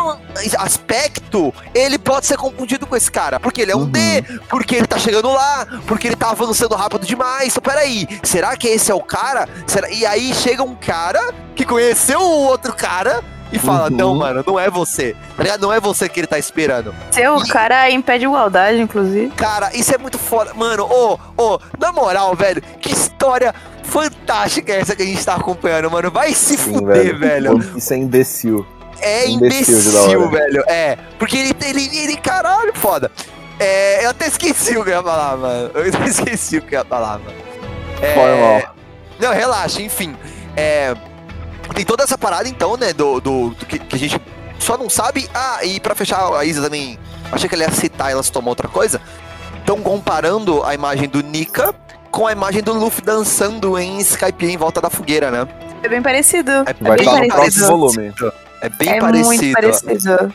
[0.59, 3.39] aspecto, ele pode ser confundido com esse cara.
[3.39, 3.91] Porque ele é um Uhum.
[3.91, 7.49] D, porque ele tá chegando lá, porque ele tá avançando rápido demais.
[7.49, 9.49] Então, peraí, será que esse é o cara?
[9.67, 9.89] Será...
[9.91, 13.23] E aí chega um cara que conheceu o outro cara
[13.53, 13.97] e fala: Uhum.
[13.97, 15.15] Não, mano, não é você.
[15.37, 15.61] Tá ligado?
[15.61, 16.95] Não é você que ele tá esperando.
[17.11, 19.31] Seu cara impede igualdade, inclusive.
[19.37, 20.55] Cara, isso é muito foda.
[20.55, 25.35] Mano, ô, ô, na moral, velho, que história fantástica é essa que a gente tá
[25.35, 26.11] acompanhando, mano.
[26.11, 27.59] Vai se Sim, fuder, velho.
[27.77, 28.67] Isso é imbecil.
[29.01, 30.65] É Imbecil imbecil, velho.
[30.69, 30.97] É.
[31.19, 33.11] Porque ele, ele, ele, caralho, foda.
[33.59, 35.71] É, eu até esqueci o que eu ia falar, mano.
[35.75, 37.37] Eu até esqueci o que eu ia falar, mano.
[38.01, 38.75] É, Foi mal.
[39.21, 40.17] Não, relaxa, enfim.
[40.57, 40.95] É,
[41.75, 44.21] tem toda essa parada, então, né, do, do, do que, que a gente
[44.59, 45.29] só não sabe.
[45.35, 46.99] Ah, e pra fechar, a Isa também.
[47.31, 49.01] Achei que ela ia citar e ela se tomou outra coisa.
[49.59, 51.75] Estão comparando a imagem do Nika
[52.11, 55.49] com a imagem do Luffy dançando em Skype em volta da fogueira, né?
[55.83, 56.51] É bem parecido.
[56.51, 57.35] É Vai bem parecido.
[57.35, 58.15] próximo volume.
[58.61, 59.27] É bem é parecido.
[59.27, 60.35] muito parecido.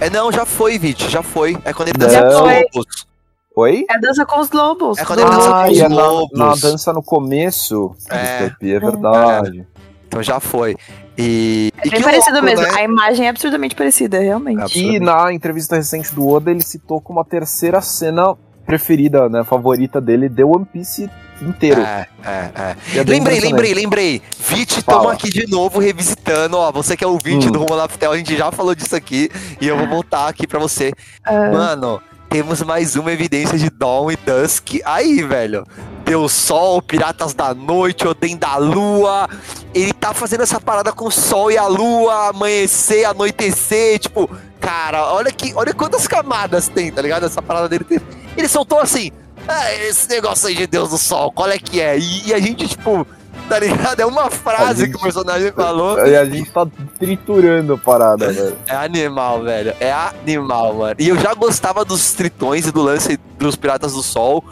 [0.00, 1.56] É, não, já foi, Vit, já foi.
[1.64, 2.06] É quando ele Não.
[2.06, 2.54] dança com os foi.
[2.74, 3.06] lobos.
[3.54, 3.86] Oi?
[3.90, 4.98] É a dança com os lobos.
[4.98, 6.38] É quando ele dança do- com Ah, os é na, lobos.
[6.38, 7.94] na dança no começo.
[8.10, 8.16] É.
[8.16, 9.66] É, é verdade.
[10.12, 10.76] Então já foi.
[11.16, 11.72] E.
[11.78, 12.62] É e bem que parecido louco, mesmo.
[12.66, 12.70] né?
[12.80, 14.78] A imagem é absurdamente parecida, realmente.
[14.78, 18.36] E na entrevista recente do Oda, ele citou como a terceira cena
[18.66, 21.10] preferida, né, favorita dele, de One Piece
[21.40, 21.80] inteiro.
[21.80, 22.76] É, é, é.
[22.94, 24.22] E é Lembrei, lembrei, lembrei.
[24.38, 26.56] Vit, estamos aqui de novo revisitando.
[26.58, 27.52] Ó, você que é o ouvinte Hum.
[27.52, 29.28] do Rumo Laftel, a gente já falou disso aqui.
[29.60, 30.92] E eu vou voltar aqui pra você.
[31.24, 32.00] Ah, Mano,
[32.32, 35.66] temos mais uma evidência de Dawn e Dusk aí, velho.
[36.02, 39.28] Deus Sol, Piratas da Noite, Odem da Lua.
[39.74, 43.98] Ele tá fazendo essa parada com o Sol e a Lua, amanhecer, anoitecer.
[43.98, 47.26] Tipo, cara, olha que, olha quantas camadas tem, tá ligado?
[47.26, 47.84] Essa parada dele.
[47.84, 48.00] Tem...
[48.34, 49.10] Ele soltou assim.
[49.46, 51.98] Ah, esse negócio aí de Deus do Sol, qual é que é?
[51.98, 53.06] E, e a gente, tipo,
[53.52, 54.00] tá ligado?
[54.00, 55.98] É uma frase gente- que o personagem falou.
[56.06, 56.66] E a gente tá
[56.98, 58.56] triturando a parada, velho.
[58.66, 59.74] É animal, velho.
[59.80, 60.96] É animal, mano.
[60.98, 64.42] E eu já gostava dos tritões e do lance dos Piratas do Sol.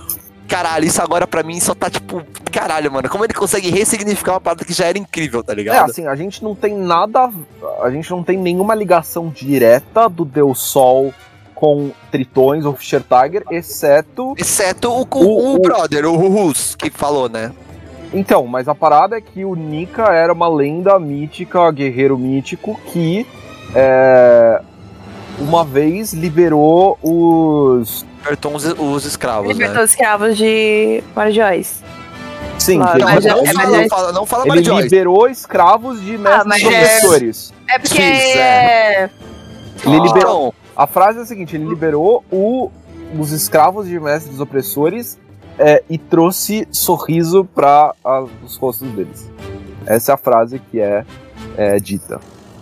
[0.48, 2.22] Caralho, isso agora pra mim só tá tipo.
[2.50, 3.08] Caralho, mano.
[3.08, 5.90] Como ele consegue ressignificar uma parada que já era incrível, tá É, ligado?
[5.90, 7.30] assim, a gente não tem nada.
[7.82, 11.14] A gente não tem nenhuma ligação direta do Deus Sol
[11.54, 14.34] com tritões ou Fischer Tiger, exceto.
[14.36, 17.52] Exceto o, o, O- o o- brother, o Rus, que falou, né?
[18.12, 23.24] Então, mas a parada é que o Nika era uma lenda mítica, guerreiro mítico, que
[23.74, 24.60] é,
[25.38, 28.04] uma vez liberou os.
[28.18, 29.84] Libertou os, os escravos, Libertou né?
[29.84, 31.76] os escravos de Marjoice.
[32.58, 34.62] Sim, Claro, Não, ele, mas não, é- fala, mas não é- fala, não fala Mary
[34.64, 34.82] Joyce.
[34.82, 37.54] liberou escravos de mestres mas é- opressores.
[37.70, 39.10] É porque é.
[39.86, 40.02] Ele Ah.
[40.02, 40.54] liberou.
[40.76, 42.70] A frase é a seguinte: ele liberou o-
[43.18, 45.18] os escravos de mestres opressores
[45.60, 47.92] é, e trouxe sorriso para
[48.42, 49.30] os rostos deles.
[49.86, 51.04] Essa é a frase que é,
[51.56, 52.18] é dita.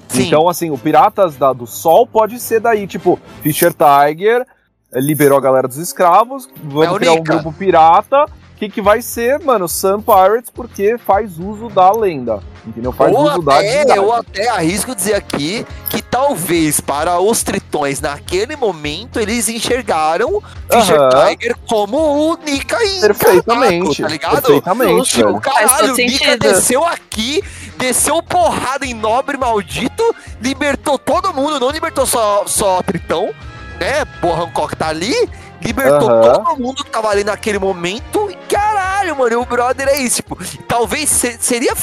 [0.08, 0.26] Sim.
[0.26, 4.44] Então, assim, o Piratas da- do Sol pode ser daí, tipo, Fischer Tiger
[4.92, 8.26] eh, liberou a galera dos escravos, vamos É criar um grupo pirata,
[8.58, 12.90] que que vai ser, mano, Sun Pirates, porque faz uso da lenda, entendeu?
[12.92, 13.98] Faz Ou uso da até, divindade.
[13.98, 20.98] eu até arrisco dizer aqui que talvez para os tritões naquele momento eles enxergaram Fischer
[21.00, 21.26] Aham.
[21.36, 21.96] Tiger como
[22.32, 24.42] o Nika e Perfeitamente, tá ligado?
[24.42, 25.40] perfeitamente, Tipo, velho.
[25.40, 27.42] caralho, o Nika desceu aqui,
[27.78, 30.02] desceu porrada em nobre maldito,
[30.42, 33.30] libertou todo mundo, não libertou só, só Tritão,
[33.78, 34.04] né?
[34.20, 35.14] Pô, Hancock tá ali,
[35.62, 36.32] libertou Aham.
[36.44, 38.30] todo mundo que tava ali naquele momento.
[38.30, 40.16] E caralho, mano, e o brother é isso.
[40.16, 40.36] Tipo,
[40.66, 41.74] talvez se- seria.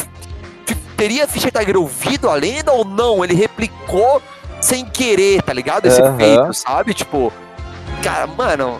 [0.98, 3.24] Teria Fischer Tiger ouvido a lenda ou não?
[3.24, 4.22] Ele replicou
[4.62, 5.86] sem querer, tá ligado?
[5.88, 6.18] Esse Aham.
[6.18, 6.94] feito, sabe?
[6.94, 7.32] Tipo.
[8.02, 8.80] Cara, mano,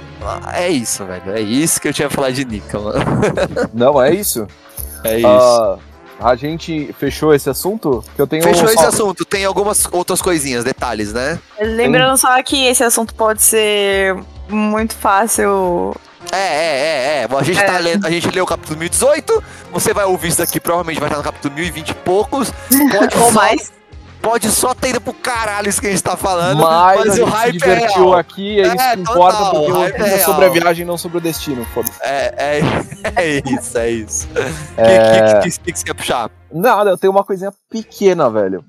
[0.54, 1.34] é isso, velho.
[1.36, 3.00] É isso que eu tinha que falar de Nika, mano.
[3.74, 4.48] Não, é isso.
[5.04, 5.28] É isso.
[5.28, 5.78] Ah,
[6.20, 8.04] a gente fechou esse assunto?
[8.16, 9.26] Que eu tenho Fechou só- esse assunto.
[9.26, 11.40] Tem algumas outras coisinhas, detalhes, né?
[11.60, 14.16] Lembrando só que esse assunto pode ser
[14.50, 15.96] muito fácil.
[16.32, 17.38] É, é, é, é.
[17.38, 17.64] A gente, É.
[17.64, 19.44] Tá lendo, a gente leu o capítulo 1018.
[19.72, 22.52] Você vai ouvir isso daqui, provavelmente vai estar no capítulo 1020 e poucos.
[22.92, 23.74] Pode Ou só- mais.
[24.22, 26.58] Pode só ter ido pro caralho isso que a gente tá falando.
[26.60, 28.14] Mas, mas a o gente se hype é real.
[28.16, 30.84] aqui, é isso É, que importa, total, porque o hype é é sobre a viagem,
[30.84, 31.64] não sobre o destino.
[31.66, 32.00] Foda-se.
[32.02, 32.62] É, é,
[33.22, 34.28] é isso, é isso.
[34.36, 35.42] O É.
[35.44, 36.32] que, que, que, que você quer puxar?
[36.52, 38.66] Nada, eu tenho uma coisinha pequena, velho.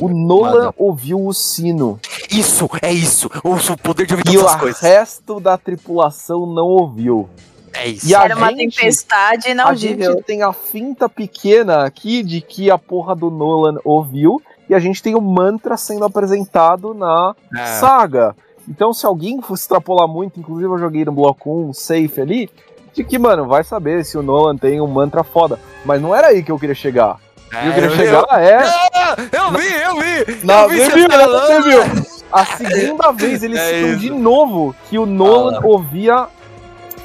[0.00, 0.74] O Nolan Manda.
[0.78, 2.00] ouviu o sino
[2.38, 3.30] Isso, é isso.
[3.42, 4.80] Ouço o poder de ouvir e o todas as coisas.
[4.80, 7.28] resto da tripulação não ouviu.
[7.72, 8.06] É isso.
[8.08, 10.12] E a Era uma gente- tempestade A inaudível.
[10.12, 14.78] gente tem a finta pequena aqui de que a porra do Nolan ouviu e a
[14.78, 17.66] gente tem o mantra sendo apresentado na É.
[17.78, 18.34] saga.
[18.68, 22.48] Então, se alguém fosse extrapolar muito, inclusive eu joguei no bloco 1, safe ali,
[22.94, 25.58] de que, mano, vai saber se o Nolan tem um mantra foda.
[25.84, 27.18] Mas não era aí que eu queria chegar.
[27.52, 28.56] É, eu queria eu- chegar é.
[28.94, 30.44] Ah, eu vi, eu vi!
[30.46, 31.18] Na, eu vi você você viu, né?
[31.18, 31.46] falando.
[31.46, 32.13] Você viu?
[32.34, 33.98] A segunda vez eles É citam isso.
[34.00, 35.66] de novo que o Nolan Fala.
[35.66, 36.26] ouvia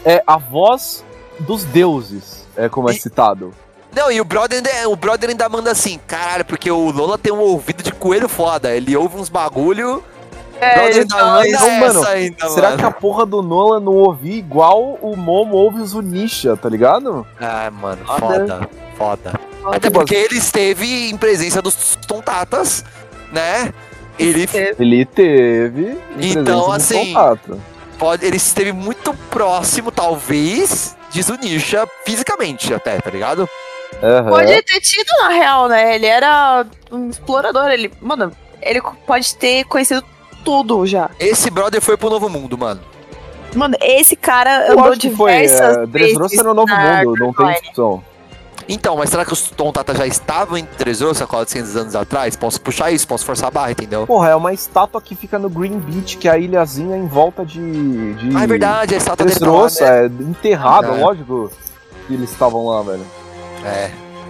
[0.04, 1.04] é, a voz
[1.42, 3.54] dos deuses, é como é E- citado.
[3.96, 7.34] Não, e o brother, ainda, o brother ainda manda assim, caralho, porque o Lola tem
[7.34, 8.70] um ouvido de coelho foda.
[8.76, 9.98] Ele ouve uns bagulho.
[9.98, 12.80] o É, brother então, ainda manda então, essa mano, ainda, Será mano.
[12.80, 17.26] que a porra do Nolan não ouvia igual o Momo ouve os Unisha, tá ligado?
[17.42, 18.20] Ah, mano, Foda.
[18.20, 19.40] foda, foda.
[19.66, 22.86] Até Tipo, porque ele esteve em presença dos Tontatas,
[23.32, 23.74] né?
[24.20, 24.48] Ele
[24.78, 25.98] Ele teve.
[26.20, 27.62] Então, assim, contato.
[27.98, 33.50] pode, ele esteve muito próximo, talvez, de Zunisha fisicamente até, tá ligado?
[34.04, 34.30] Aham.
[34.30, 35.96] Pode ter tido, na real, né?
[35.96, 37.70] Ele era um explorador.
[37.70, 38.32] Ele, mano,
[38.62, 40.04] ele pode ter conhecido
[40.44, 41.10] tudo já.
[41.20, 42.82] Esse brother foi pro Novo Mundo, mano.
[43.56, 45.32] Mano, esse cara Eu andou acho que foi.
[45.32, 48.04] diversas É, Dressrosa vezes no Novo Mundo, não tem discussão.
[48.72, 52.36] Então, mas será que os Tontatas já estavam em Dressrosa 400 anos atrás?
[52.36, 54.06] Posso puxar isso, posso forçar a barra, entendeu?
[54.06, 57.44] Porra, é uma estátua que fica no Green Beach, que é a ilhazinha em volta
[57.44, 58.14] de.
[58.14, 60.04] de Ah, é verdade, a estátua dele tá Dressrosa, né?
[60.04, 61.04] é enterrado, É.
[61.04, 61.52] lógico
[62.08, 63.06] que eles estavam lá, velho.
[63.66, 63.90] É.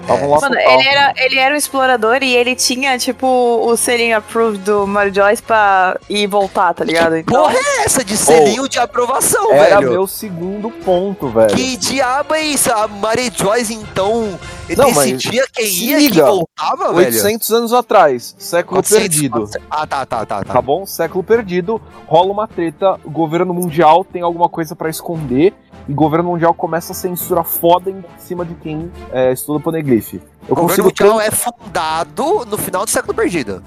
[0.09, 0.73] Estavam lá Mano, total.
[0.79, 5.13] ele era, ele era um explorador e ele tinha, tipo, o selinho approved do Mario
[5.13, 7.15] Joyce pra ir voltar, tá ligado?
[7.17, 9.91] Então, Porra é essa de selinho de aprovação, Era velho?
[9.91, 11.55] meu segundo ponto, velho.
[11.55, 12.71] Que diabo é isso?
[12.71, 14.39] A Mary Joyce, então,
[14.75, 17.05] Não, decidia quem ia e quem voltava, velho?
[17.07, 19.33] 800 anos atrás, século 400, perdido.
[19.33, 19.67] 400.
[19.69, 20.43] Ah, tá, tá, tá.
[20.43, 20.53] tá.
[20.53, 20.85] Tá bom?
[20.85, 25.53] Século perdido, rola uma treta, o governo mundial tem alguma coisa pra esconder
[25.89, 30.13] e o governo mundial começa a censura foda em cima de quem é, estuda poneglyph.
[30.13, 33.63] Eu O governo mundial é fundado no final do século perdido.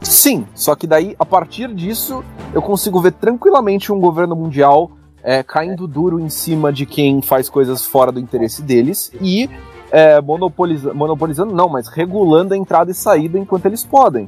[0.00, 2.24] Sim, só que daí, a partir disso,
[2.54, 4.92] eu consigo ver tranquilamente um governo mundial
[5.22, 9.50] é, caindo duro em cima de quem faz coisas fora do interesse deles e
[9.90, 14.26] é, monopoliza- monopolizando, não, mas regulando a entrada e saída enquanto eles podem.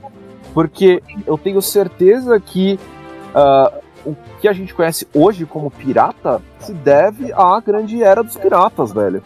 [0.52, 2.78] Porque eu tenho certeza que
[3.34, 3.72] ah,
[4.04, 8.92] o que a gente conhece hoje como pirata se deve à grande era dos piratas,
[8.92, 9.22] velho.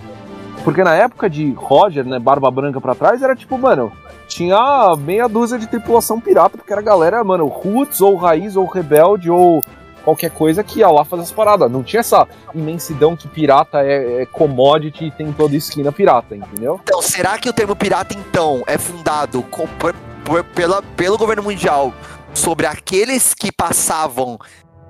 [0.62, 3.92] Porque na época de Roger, né, Barba Branca pra trás, era tipo, mano,
[4.26, 9.30] tinha meia dúzia de tripulação pirata, porque era galera, mano, roots, ou raiz, ou rebelde,
[9.30, 9.62] ou
[10.02, 11.70] qualquer coisa que ia lá fazer as paradas.
[11.70, 16.80] Não tinha essa imensidão que pirata é, é commodity e tem toda esquina pirata, entendeu?
[16.82, 19.94] Então, será que o termo pirata, então, é fundado com- por-
[20.24, 21.92] por- pela, pelo governo mundial
[22.32, 24.38] sobre aqueles que passavam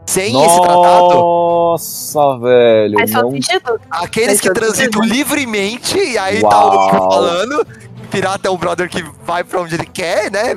[0.06, 1.14] sem esse tratado?
[1.14, 2.98] Nossa, velho.
[2.98, 3.30] faz Não...
[3.30, 3.80] sentido.
[3.90, 5.14] Aqueles Faz que transitam sentido.
[5.14, 7.10] livremente, e aí tá o Uau.
[7.10, 7.66] falando.
[8.10, 10.56] Pirata é um brother que vai pra onde ele quer, né?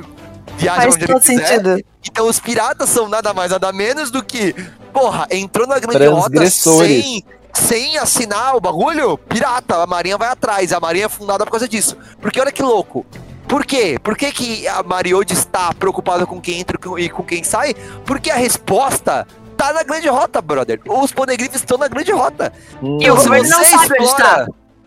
[0.56, 1.46] Viaja Faz onde ele quiser.
[1.46, 1.84] sentido.
[2.10, 4.54] Então os piratas são nada mais, nada menos do que,
[4.92, 10.72] porra, entrou na grande rota sem, sem assinar o bagulho, pirata, a marinha vai atrás,
[10.72, 11.96] a marinha é fundada por causa disso.
[12.20, 13.04] Porque olha que louco.
[13.48, 13.98] Por quê?
[14.02, 17.74] Por que, que a Mariode está preocupada com quem entra e com quem sai?
[18.04, 19.26] Porque a resposta
[19.56, 20.80] tá na grande rota, brother.
[20.86, 22.52] Os poneglyphs estão na grande rota.
[22.82, 24.46] Hum, E o se governo não sabe onde explora- tá.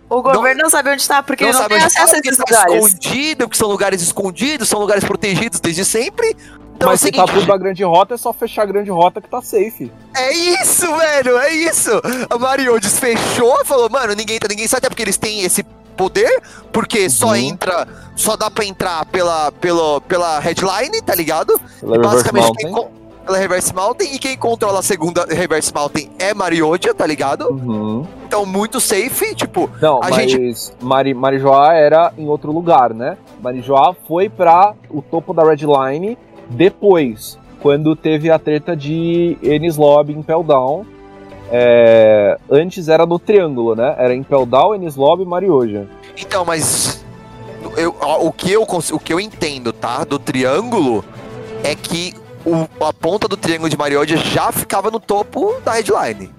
[0.10, 2.38] O governo não, sabe onde tá, porque não sabe tem onde tá, acesso a esses
[2.38, 2.86] tá lugares.
[2.88, 6.36] escondido, que são lugares escondidos, são lugares protegidos desde sempre.
[6.76, 8.66] Então Mas é o se tá seguinte, tudo da grande rota, é só fechar a
[8.66, 9.90] grande rota que tá safe.
[10.16, 11.92] É isso, velho, é isso.
[12.30, 16.42] A Mario desfechou, falou, mano, ninguém tá, ninguém sai, até porque eles têm esse poder,
[16.72, 17.36] porque só Uhum.
[17.36, 21.60] entra, só dá pra entrar pela, pela, pela headline, tá ligado?
[21.80, 22.74] Pela E basicamente quem
[23.26, 27.48] pela Reverse Mountain e quem controla a segunda Reverse Mountain é Mariodia, tá ligado?
[27.52, 28.06] Uhum.
[28.28, 33.18] Então muito safe, tipo, Não, A mas Mari, Marijoá era em outro lugar, né?
[33.40, 36.18] Marijoá foi pra o topo da Red Line
[36.50, 40.86] depois, quando teve a treta de Ennis Lobby em Peldown.
[41.52, 43.94] É, antes era no Triângulo, né?
[43.98, 45.88] Era em Peldown, Ennis Lobby e Marioja.
[46.18, 47.04] Então, mas
[47.78, 50.04] eu- o, que eu, o que eu entendo, tá?
[50.04, 51.04] Do triângulo
[51.64, 52.14] é que
[52.46, 56.32] o- a ponta do triângulo de Mariodia já ficava no topo da headline.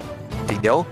[0.44, 0.86] Entendeu?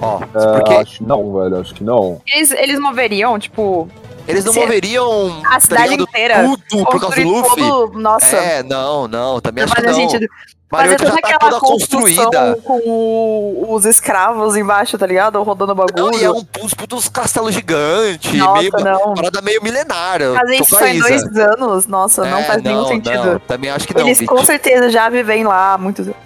[0.00, 2.20] Ó, É, porque Acho que não, velho, acho que não.
[2.32, 3.88] Eles, eles moveriam, tipo,
[4.26, 6.08] eles não se- moveriam a cidade ligado?
[6.08, 6.34] inteira.
[6.68, 7.62] tudo por causa do Luffy.
[7.68, 9.94] todo- Nossa, É, não, não, também não acho que não.
[9.94, 10.26] sentido.
[10.70, 12.58] Fazer toda tá aquela construída.
[12.64, 15.40] com o- os escravos embaixo, tá ligado?
[15.40, 16.06] Rodando o bagulho.
[16.10, 19.14] Não, e é um uns putos castelo gigante, Nossa, meio, não.
[19.14, 20.34] parada meio milenária.
[20.34, 23.24] Fazer isso só em dois anos, nossa, não É, faz nenhum não, sentido.
[23.24, 26.18] não, também acho que não, Eles com certeza já vivem lá há muitos anos.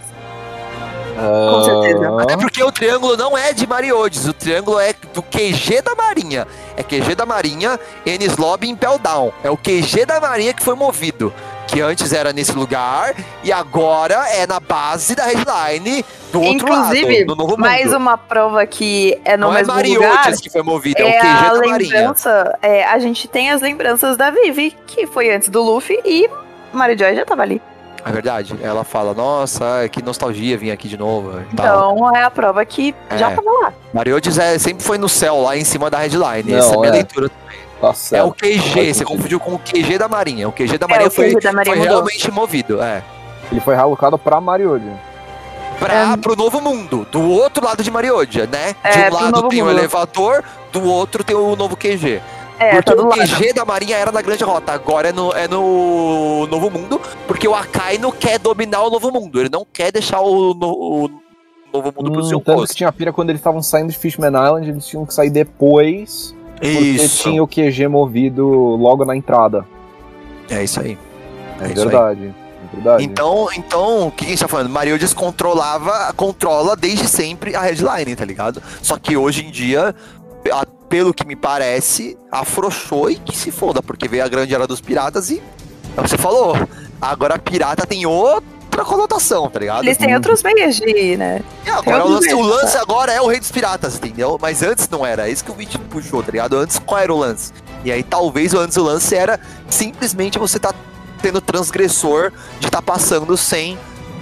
[1.18, 2.22] Com certeza.
[2.22, 6.46] Até porque o triângulo não é de Mariodes, o triângulo é do QG da Marinha.
[6.76, 9.32] É QG da Marinha, Ennis Lobby em Peldown.
[9.42, 11.32] É o QG da Marinha que foi movido.
[11.66, 13.14] Que antes era nesse lugar
[13.44, 18.16] e agora é na base da headline do outro Inclusive, lado, no Novo Mais uma
[18.16, 20.14] prova que é no não é mesmo lugar.
[20.14, 21.94] Mariotes que foi movido, é, É o QG a da Marinha.
[21.94, 26.30] lembrança, é, a gente tem as lembranças da Vivi, que foi antes do Luffy, e
[26.72, 27.60] Mary Joy já tava ali.
[28.08, 28.54] É verdade.
[28.62, 31.40] Ela fala, nossa, que nostalgia vir aqui de novo.
[31.52, 31.92] e tal.
[31.94, 33.34] Então é a prova que já É.
[33.34, 33.72] tava lá.
[33.92, 36.50] Mariodes é, sempre foi no céu, lá em cima da headline.
[36.50, 36.92] Não, Essa é a minha é.
[36.92, 37.30] leitura.
[37.80, 40.48] Tá É o QG, você confundiu com o QG da Marinha.
[40.48, 43.02] O QG da É, Marinha o foi, da Marinha foi realmente movido, é.
[43.52, 44.92] Ele foi realocado pra Marioja.
[45.78, 46.16] Pra, É.
[46.16, 48.74] pro novo mundo, do outro lado de Mariodia, né?
[48.82, 52.20] É, de um lado tem o elevador, do outro tem o novo QG.
[52.58, 53.08] É, porque tá o.
[53.10, 57.46] QG da Marinha era na Grande Rota, agora é no, é no Novo Mundo, porque
[57.46, 60.72] o Akainu quer dominar o Novo Mundo, ele não quer deixar o, no-
[61.06, 61.10] o
[61.72, 62.76] Novo Mundo pro Hum, seu tanto que posto.
[62.76, 66.66] tinha pira quando eles estavam saindo de Fishman Island, eles tinham que sair depois, porque
[66.68, 69.64] Isso, tinha o QG movido logo na entrada.
[70.50, 70.98] é isso aí.
[71.60, 71.88] É, É isso aí.
[71.88, 72.34] verdade.
[72.70, 73.04] É verdade.
[73.04, 74.68] Então, então, o que a gente tá falando?
[74.68, 78.62] Mariodes controlava, controla desde sempre a headline, tá ligado?
[78.82, 79.94] Só que hoje em dia,
[80.88, 84.80] pelo que me parece, afrouxou e que se foda, porque veio a grande era dos
[84.80, 85.42] piratas e.
[85.96, 86.54] É o que você falou.
[87.00, 89.84] Agora pirata tem outra conotação, tá ligado?
[89.84, 91.42] Eles têm outros meios de, né?
[91.66, 94.38] E agora, o, lance, o lance agora é o rei dos piratas, entendeu?
[94.40, 95.28] Mas antes não era.
[95.28, 96.56] É isso que o Vit puxou, tá ligado?
[96.56, 97.52] Antes qual era o lance?
[97.84, 100.72] E aí talvez antes o lance era simplesmente você tá
[101.20, 103.78] tendo transgressor de tá passando sem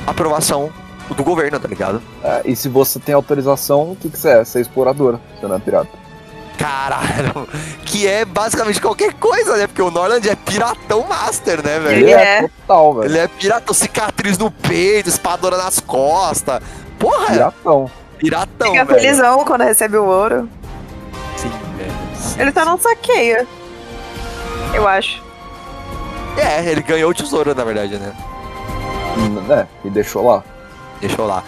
[0.07, 0.71] aprovação
[1.15, 2.03] do governo, tá ligado?
[2.23, 4.45] É, e se você tem autorização, o que, que você é?
[4.45, 6.06] Você é explorador, você não é pirata.
[6.59, 7.49] Caralho.
[7.85, 9.67] Que é basicamente qualquer coisa, né?
[9.67, 11.99] Porque o Norland é piratão master, né, velho?
[12.03, 12.49] Ele é.
[12.67, 13.07] total, velho.
[13.11, 16.61] Ele é piratão, cicatriz no peito, espadona nas costas.
[16.99, 17.91] Porra, Piratão.
[18.19, 19.01] piratão, Fica velho.
[19.01, 20.49] felizão quando recebe o ouro.
[21.37, 21.93] Sim, velho.
[22.39, 23.47] Ele tá não saqueia.
[24.75, 25.23] Eu acho.
[26.37, 28.13] É, ele ganhou o tesouro, na verdade, né?
[29.19, 30.43] Hum, É, e deixou lá.
[31.01, 31.43] Deixou lá.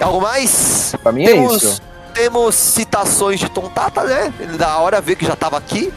[0.00, 0.94] Algo mais?
[1.02, 1.82] Pra mim Temos- é isso.
[2.20, 4.30] Temos citações de Tontata, né?
[4.38, 5.90] Ele da hora ver que já tava aqui.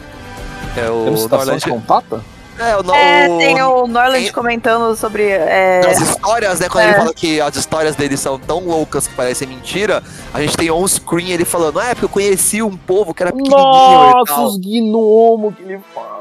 [0.78, 2.22] É o Temos citações Norland- com Tata?
[2.58, 5.28] É, o, no- É, tem o Norland tem- comentando sobre.
[5.28, 6.70] É, As histórias, né?
[6.70, 6.88] Quando É.
[6.90, 10.02] ele fala que as histórias dele são tão loucas que parecem mentira,
[10.34, 13.32] a gente tem on-screen ele falando, ah, é porque eu conheci um povo que era
[13.34, 14.46] pequenininho e Nossa, tal.
[14.46, 16.14] os gnomos que ele fala.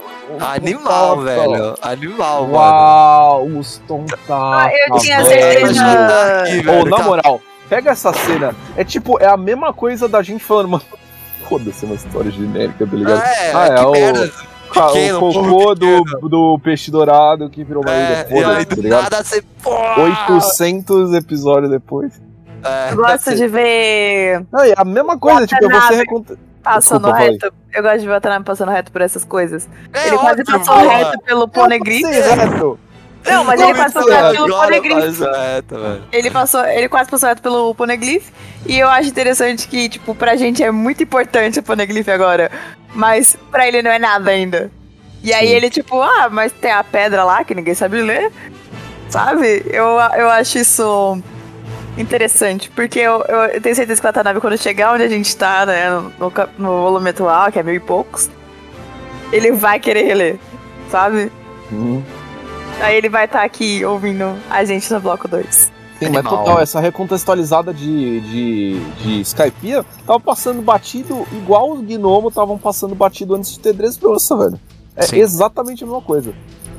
[0.55, 1.75] Animal, velho.
[1.83, 2.55] Animal, mano.
[2.55, 4.19] Uau, os Tontata.
[4.31, 5.85] Ah, eu tinha certeza.
[6.45, 7.41] Velho, na moral,
[7.73, 8.55] pega essa cena.
[8.77, 10.85] É tipo, é a mesma coisa da gente falando, mano.
[11.49, 13.23] Foda-se uma história genérica, tá ligado?
[13.23, 14.33] É, Ah, é, que o- merda.
[14.73, 18.13] Pequeno, o cocô do, do peixe dourado que virou marido.
[18.13, 19.03] É, e Foda-se, aí tá do ligado?
[19.03, 19.43] nada você.
[19.99, 22.21] 800 episódios depois.
[22.65, 26.39] É, Eu gosto de ver Não, é a mesma coisa, tipo, é você reconta...
[26.63, 27.31] passando Desculpa, vai.
[27.33, 27.53] reto.
[27.75, 29.69] Eu gosto de ver o Watanabe passando reto por essas coisas.
[29.93, 32.07] É ele quase passou reto pelo Poneglyph.
[33.25, 35.21] Não, mas ele quase passou reto pelo Agora Poneglyph.
[36.13, 38.29] Ele passou, ele quase passou reto pelo Poneglyph.
[38.67, 42.51] E eu acho interessante que, tipo, pra gente é muito importante o Poneglyph agora.
[42.95, 44.71] Mas pra ele não é nada ainda.
[45.23, 45.55] E aí Sim.
[45.55, 48.33] ele, tipo, ah, mas tem a pedra lá que ninguém sabe ler.
[49.09, 49.63] Sabe?
[49.67, 49.87] Eu,
[50.17, 51.23] eu acho isso
[51.97, 52.71] interessante.
[52.71, 55.65] Porque eu, eu, eu tenho certeza que o Watanabe, quando chegar onde a gente tá,
[55.67, 58.31] né, no, no, no volume atual, que é mil e poucos,
[59.33, 60.39] ele vai querer reler,
[60.91, 61.31] sabe?
[61.73, 62.03] Hum,
[62.83, 65.71] Aí ele vai estar aqui ouvindo a gente no bloco 2.
[66.01, 72.33] Sim, mas total, essa recontextualizada de, de, de Skypiea tava passando batido igual os gnomos
[72.33, 74.61] estavam passando batido antes de ter Dressrosa, velho.
[74.97, 75.21] É Sim.
[75.21, 76.35] exatamente a mesma coisa.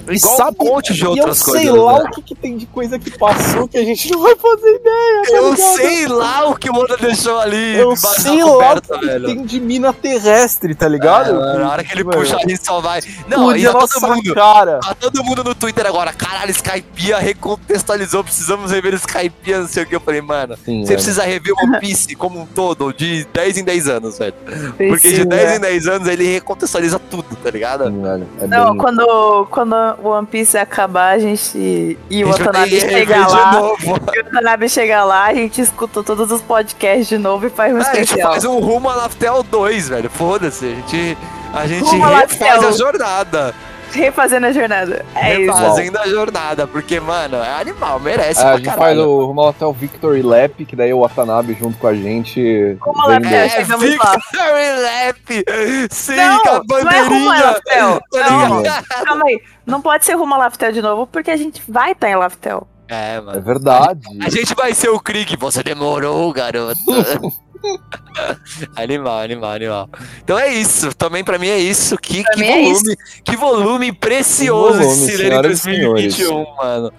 [0.10, 1.76] E Igual sabe, um monte de e eu outras sei coisas.
[1.76, 2.06] lá né?
[2.06, 5.22] o que, que tem de coisa que passou que a gente não vai fazer ideia.
[5.24, 5.76] tá Eu ligado?
[5.78, 7.76] sei lá o que o Oda deixou ali.
[7.78, 9.26] Eu sei lá o que velho.
[9.28, 11.30] tem de mina terrestre, tá ligado?
[11.32, 13.02] É, na hora que ele Mano, puxa ali só vai.
[13.28, 14.34] Não, e a tá todo mundo.
[14.34, 14.80] cara.
[14.80, 16.12] Tá todo mundo no Twitter agora.
[16.14, 18.24] Caralho, Skypiea recontextualizou.
[18.24, 19.96] Precisamos rever Skypiea, não sei o que.
[19.96, 20.96] Eu falei, mano, Sim, você velho.
[20.98, 24.34] precisa rever One Piece como um todo, de 10 em 10 anos, velho.
[24.44, 25.26] Porque de Precisa.
[25.26, 27.86] 10 em 10 anos ele recontextualiza tudo, tá ligado?
[27.86, 28.28] Sim, velho.
[28.42, 31.98] É Não, bem- quando, quando o One Piece acabar, a gente.
[32.10, 33.54] E o A Watanabe rever chegar lá.
[33.82, 33.92] E o
[34.24, 37.82] Watanabe chegar lá, a gente escuta todos os podcasts de novo e faz um Ah,
[37.82, 38.32] a gente especial.
[38.32, 40.10] faz um rumo a Laftel 2, velho.
[40.10, 40.66] Foda-se.
[40.66, 41.18] A gente,
[41.54, 42.70] a gente Rumo a refaz Laftel.
[42.70, 43.56] a jornada.
[43.94, 45.06] Refazendo a jornada.
[45.16, 45.54] É isso.
[45.54, 46.68] Refazendo a jornada.
[46.68, 48.40] Porque, mano, é animal, merece.
[48.40, 49.08] É, pra a gente faz caralho.
[49.10, 52.78] o rumo até o Victory Lap, que daí o Watanabe junto com a gente.
[52.82, 53.50] Rumo a vendo- Laftel.
[53.50, 54.12] chegamos lá.
[54.16, 55.46] Victory Lap!
[55.92, 57.08] Sim, Não, com a não é bandeirinha!
[57.10, 58.04] rumo.
[58.14, 59.42] Tá Não, calma aí.
[59.66, 62.68] Não pode ser rumo a Laftel de novo, porque a gente vai estar em Laftel.
[62.90, 63.42] É, É mano.
[63.42, 64.02] verdade.
[64.22, 65.36] A gente vai ser o Krieg.
[65.38, 66.76] Você demorou, garoto.
[68.76, 69.90] animal, animal, animal.
[70.24, 70.94] Então é isso.
[70.94, 71.98] Também pra mim é isso.
[71.98, 76.94] Que, que é volume, que volume precioso volume, esse Cileiro em senhoras e 2021, mano.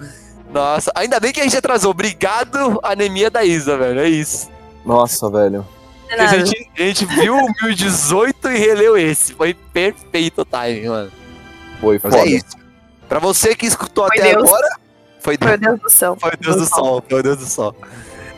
[0.52, 1.90] Nossa, ainda bem que a gente atrasou.
[1.90, 4.00] Obrigado, anemia da Isa, velho.
[4.00, 4.48] É isso.
[4.84, 5.66] Nossa, velho.
[6.08, 9.34] Porque A gente, a gente viu o 1018 e releu esse.
[9.34, 11.12] Foi perfeito o timing, mano.
[11.80, 12.18] Foi foda.
[12.18, 12.56] é isso.
[13.08, 14.44] Pra você que escutou Foi até Deus.
[14.48, 14.68] agora,
[15.20, 16.16] foi Meu Deus do céu.
[16.20, 17.74] Foi Deus do sol, foi Deus do sol.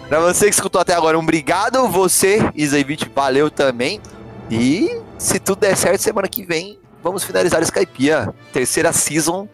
[0.08, 1.86] Pra você que escutou até agora, um obrigado.
[1.88, 4.00] Você, Isaivich, valeu também.
[4.50, 8.32] E se tudo der certo, semana que vem, vamos finalizar Skypiea.
[8.52, 9.48] Terceira season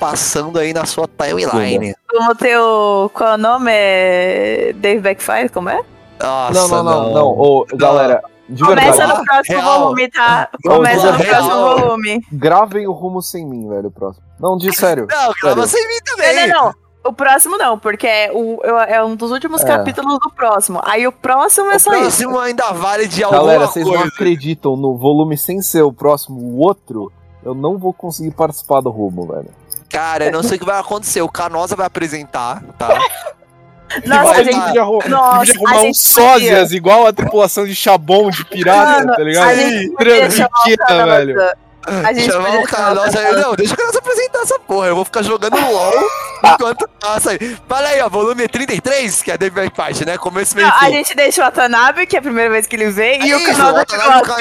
[0.00, 1.94] passando aí na sua timeline.
[2.12, 3.10] Vamos ter o.
[3.12, 3.70] Qual é o nome?
[3.72, 4.72] É.
[4.76, 5.50] Dave Backfire?
[5.50, 5.82] Como é?
[6.20, 7.26] Nossa, Não, não, não, não.
[7.28, 9.78] Ô, galera, de Começa verdade, no próximo Real.
[9.80, 10.48] volume, tá?
[10.64, 11.34] Não, Começa no real.
[11.44, 12.20] próximo volume.
[12.32, 14.24] gravem o rumo sem mim, velho, o próximo.
[14.40, 15.06] Não, de sério.
[15.10, 15.86] Não, grava Sério.
[15.86, 16.48] sem mim Não, também.
[16.48, 16.74] não, não.
[17.08, 19.66] O próximo não, porque é, o, é um dos últimos É.
[19.66, 20.80] capítulos do próximo.
[20.84, 22.00] Aí o próximo é O só isso.
[22.02, 24.08] próximo ainda vale de alguma Galera, vocês não coisa.
[24.08, 27.10] acreditam no volume sem ser o próximo, o outro,
[27.44, 29.48] eu não vou conseguir participar do rumo, velho.
[29.90, 31.22] Cara, eu não sei o que vai acontecer.
[31.22, 32.88] O Canosa vai apresentar, tá?
[34.04, 34.78] Nossa, vai a gente.
[34.78, 39.48] a arrumar uns sósias igual a tripulação de Chabon de pirata, Mano, tá ligado?
[39.48, 41.58] a gente podia Entrando chamar o pequena, Canosa.
[42.04, 43.36] A gente Chamar o Canosa aí.
[43.36, 44.86] Não, deixa o Canosa apresentar essa porra.
[44.88, 45.92] Eu vou ficar jogando LOL
[46.44, 47.56] enquanto passa aí.
[47.68, 48.08] Fala aí, ó.
[48.08, 50.16] Volume 33, que é a David Parte, né?
[50.18, 52.90] Começo, meio Não, a gente deixa o Watanabe, que é a primeira vez que ele
[52.90, 53.92] vem, e o Isso, o assim.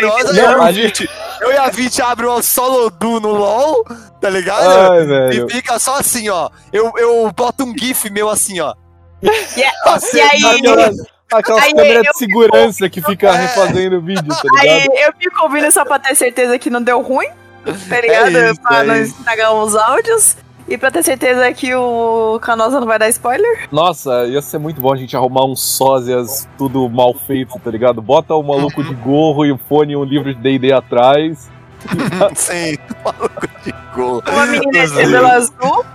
[0.01, 1.09] eu, Não, e a o Vit-
[1.41, 3.85] eu e a Vit abre o solo do no LOL,
[4.21, 4.91] tá ligado?
[4.91, 5.47] Ai, velho.
[5.47, 6.49] E fica só assim, ó.
[6.71, 8.73] Eu, eu boto um GIF meu assim, ó.
[9.21, 9.27] E,
[9.59, 10.61] e aí,
[11.31, 13.31] Aquelas, aquelas Aí câmeras eu de segurança que fica É.
[13.31, 14.93] refazendo o vídeo, tá aí ligado?
[14.97, 17.27] eu fico ouvindo só pra ter certeza que não deu ruim,
[17.89, 18.37] tá ligado?
[18.37, 19.15] É isso, pra é não isso.
[19.17, 20.37] estragar os áudios.
[20.69, 23.69] E pra ter certeza que o Canosa não vai dar spoiler.
[23.71, 28.01] Nossa, ia ser muito bom a gente arrumar uns sósias tudo mal feito, tá ligado?
[28.01, 31.49] Bota o maluco de gorro e o fone e um livro de D&D atrás.
[32.35, 34.21] Sim, maluco de gol.
[34.27, 35.85] Uma menina de cabelo azul.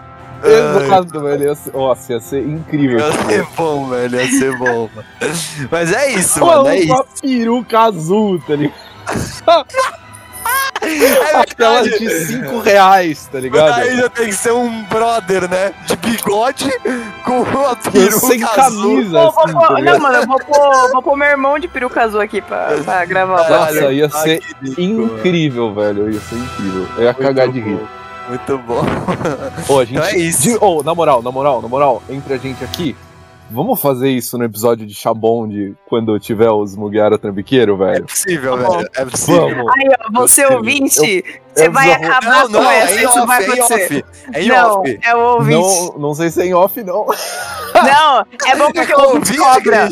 [0.45, 1.43] Exato, velho.
[1.45, 2.99] Ia ser, nossa, ia ser incrível.
[2.99, 4.21] Ia ser bom, velho.
[4.21, 5.09] Ia ser bom, mano.
[5.71, 6.69] Mas é isso, Pô, mano.
[6.69, 6.93] É isso.
[6.93, 8.75] uma peruca azul, tá ligado?
[10.85, 11.99] É Aquelas verdade.
[12.09, 13.71] de 5 reais, tá ligado?
[13.77, 15.73] daí já tem que ser um brother, né?
[15.87, 16.69] De bigode
[17.25, 18.57] com uma peruca sem azul.
[18.97, 22.03] camisa, vou assim, tá não, mano, eu vou pôr, vou pôr meu irmão de peruca
[22.03, 23.49] azul aqui pra, pra gravar.
[23.49, 24.75] Nossa, ia Ah, ser mano.
[24.77, 26.11] incrível, velho.
[26.11, 26.87] Ia ser incrível.
[26.97, 27.89] Eu ia Muito cagar de bom, rir.
[28.33, 28.81] Muito bom.
[29.69, 29.97] Ô, a gente.
[29.99, 30.43] Então é isso.
[30.43, 32.97] de- ô, na moral, na moral, na moral, entre a gente aqui.
[33.51, 38.07] Vamos fazer isso no episódio de Chabonde quando tiver os Mugiara Trambiqueiro, É velho?
[38.07, 38.89] possível, Tá velho.
[38.97, 39.49] É possível.
[39.49, 39.73] Vamos.
[39.77, 42.99] Aí, ó, você Eu- ouvinte, você eu vai acabar Não, não, com é essa, em
[43.05, 43.83] isso off, vai é em acontecer.
[43.85, 44.05] off.
[44.33, 44.99] É em não, off.
[45.03, 45.61] é o ouvinte.
[45.61, 47.07] Não, não sei se é em off, não.
[47.75, 49.89] Não, é bom porque o ouvinte cobra.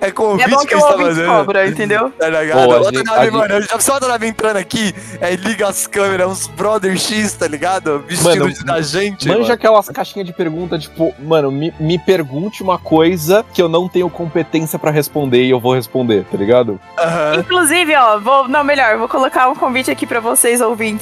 [0.00, 2.10] É o É bom que o gente tá ouvinte cobra, entendeu?
[2.18, 2.64] Tá ligado?
[2.68, 5.86] Pô, a gente- nave, a mano, já só a nave entrando aqui, é, liga as
[5.86, 8.00] câmeras, uns brother X, tá ligado?
[8.06, 9.52] Vestido Mano, da gente, Manja mano.
[9.54, 14.08] aquelas caixinhas de pergunta, tipo, mano, me, me pergunte uma coisa que eu não tenho
[14.10, 16.80] competência pra responder e eu vou responder, tá ligado?
[16.98, 17.36] Aham.
[17.40, 20.99] Inclusive, ó, vou, não, melhor, vou colocar um convite aqui pra vocês, ouvintes.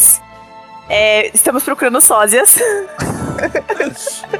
[0.88, 2.56] É, estamos procurando sósias.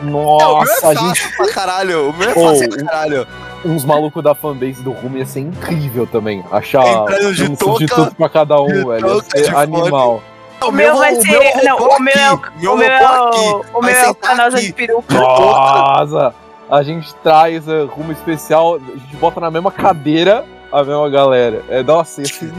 [0.03, 1.37] Não, o meu Nossa, é a fácil gente.
[1.37, 2.11] pra caralho.
[2.11, 3.27] O meu é fácil pra caralho.
[3.65, 6.45] Uns malucos da fanbase do Rumo ia ser incrível também.
[6.51, 8.93] Achar Entrando de um substituto pra cada um, de velho.
[8.95, 10.23] Ia touca, ser animal.
[10.61, 13.01] O meu vai o ser- meu não, o meu é o- meu o meu é
[13.07, 14.67] o- o meu é o aqui.
[14.67, 15.15] de peruca.
[15.15, 16.35] Nossa!
[16.71, 21.63] a gente traz uh, rumo especial, a gente bota na mesma cadeira a mesma galera.
[21.69, 22.53] É, nossa, ia ser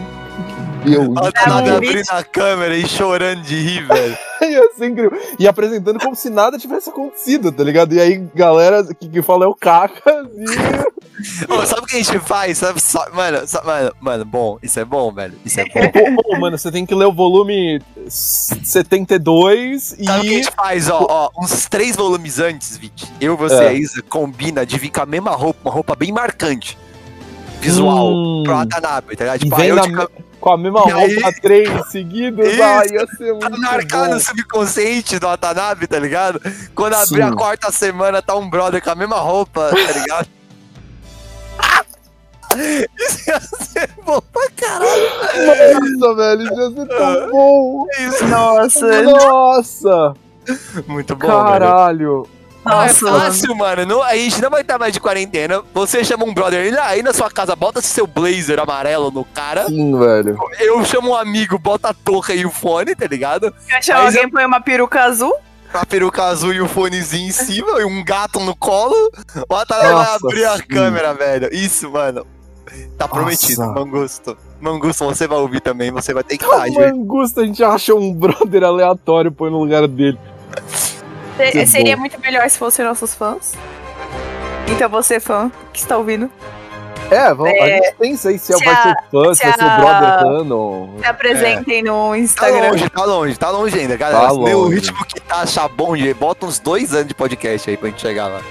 [0.84, 1.08] Deus.
[1.18, 4.18] Ela tá abrindo a câmera e chorando de rir, velho.
[4.42, 5.20] Ia ser incrível.
[5.38, 7.94] E apresentando como se nada tivesse acontecido, tá ligado?
[7.94, 10.02] E aí, galera, que, que fala é o Caca.
[10.34, 10.90] E...
[11.52, 12.58] Ô, sabe o que a gente faz?
[12.60, 15.34] Sabe, só- mano, só- mano, mano, bom, isso é bom, velho.
[15.46, 15.82] Isso é bom.
[15.92, 20.30] Pô, pô, mano, você tem que ler o volume 72 Sabe o que a e.
[20.44, 23.06] gente faz, ó, ó, uns três volumes antes, Vit.
[23.20, 23.68] Eu, você e É.
[23.68, 26.78] a Isa combina de vir com a mesma roupa, uma roupa bem marcante.
[27.60, 28.44] Visual, Hum.
[28.46, 29.36] pro Watanabe, tá ligado?
[29.42, 29.92] E Tipo, aí eu na de
[30.40, 32.48] com a mesma roupa três seguidos.
[32.48, 32.64] Isso.
[32.64, 34.14] Ai, ia ser Tá muito marcado bom.
[34.16, 36.42] no subconsciente do Watanabe, tá ligado?
[36.74, 37.22] Quando abrir Sim.
[37.22, 40.28] a quarta semana, tá um brother com a mesma roupa, tá ligado?
[42.98, 46.00] Isso ia ser bom pra caralho.
[46.00, 47.86] Nossa, velho, isso ia ser tão bom.
[48.00, 50.14] Isso, Nossa, Nossa,
[50.88, 51.44] muito bom, velho.
[51.44, 52.28] caralho.
[52.34, 53.20] É nossa, mano.
[53.20, 53.86] fácil, mano.
[53.86, 55.64] Não, a gente não vai estar mais de quarentena.
[55.74, 59.24] Você chama um brother aí na, aí na sua casa, bota seu blazer amarelo no
[59.26, 59.66] cara.
[59.68, 60.38] Sim, velho.
[60.60, 63.46] Eu chamo um amigo, bota a touca e o fone, tá ligado?
[63.46, 65.34] Eu chamo Mas alguém põe uma peruca azul.
[65.74, 68.96] A peruca azul e o fonezinho em cima, e um gato no colo.
[69.48, 71.50] O Atala vai abrir a câmera, velho.
[71.54, 72.26] Isso, mano.
[72.98, 73.80] Tá prometido, Nossa.
[73.80, 74.38] Mangusto.
[74.60, 76.94] Mangusto, você vai ouvir também, você vai ter que Ah, estar, gente.
[76.98, 80.20] Mangusta, a gente acha um brother aleatório põe no lugar dele.
[81.52, 82.02] Se- Seria bom.
[82.02, 83.54] muito melhor se fossem nossos fãs.
[84.68, 86.30] Então você, fã, que está ouvindo,
[87.12, 89.48] É, vamos, a É, gente pensa aí se, se vai a- ser fã, se se
[89.48, 92.70] vai ser o a- brother se apresentem no Tá Instagram.
[92.70, 94.28] longe, tá longe, tá longe ainda, galera.
[94.28, 97.78] Tá o ritmo que tá achar bom, gente, bota uns dois anos de podcast aí
[97.78, 98.42] pra gente chegar lá.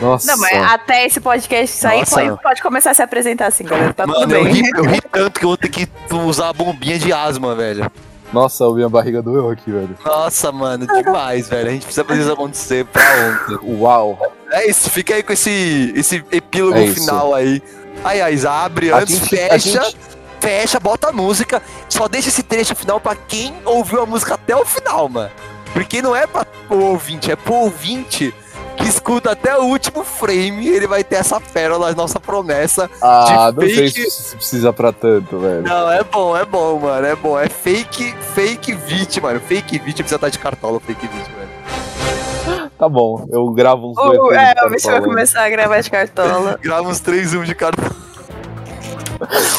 [0.00, 0.26] Nossa.
[0.30, 3.92] Não, mas até esse podcast sair, pode, pode começar a se apresentar assim, galera.
[3.92, 4.54] Tá Mano, tudo eu bem.
[4.54, 7.90] ri, eu ri tanto que eu vou ter que usar a bombinha de asma, velho.
[8.32, 9.96] Nossa, a minha barriga doeu aqui, velho.
[10.04, 11.68] Nossa, mano, demais, velho.
[11.68, 13.58] A gente precisa fazer isso acontecer pra ontem.
[13.80, 14.18] Uau.
[14.52, 17.62] É isso, fica aí com esse, esse epílogo É final aí.
[18.04, 19.96] Aí, aí, abre A antes, gente- fecha, gente-
[20.40, 21.62] fecha, bota a música.
[21.88, 25.30] Só deixa esse trecho final pra quem ouviu a música até o final, mano.
[25.72, 28.34] Porque não é pra o ouvinte, é pro ouvinte
[28.78, 30.68] que escuta até o último frame.
[30.68, 32.88] Ele vai ter essa pérola, nossa promessa.
[33.02, 35.62] Ah, De não sei fake- se precisa pra tanto, velho.
[35.62, 37.06] Não, é bom, é bom, mano.
[37.06, 37.38] É bom.
[37.38, 39.40] É fake, fake vítima, mano.
[39.40, 42.70] Fake vítima precisa estar de cartola, fake vítima, velho.
[42.78, 44.18] Tá bom, eu gravo uns dois.
[44.18, 46.58] Uh, filmes é, o bicho vai começar a gravar de cartola.
[46.62, 47.90] Grava uns 3 1 de cartola.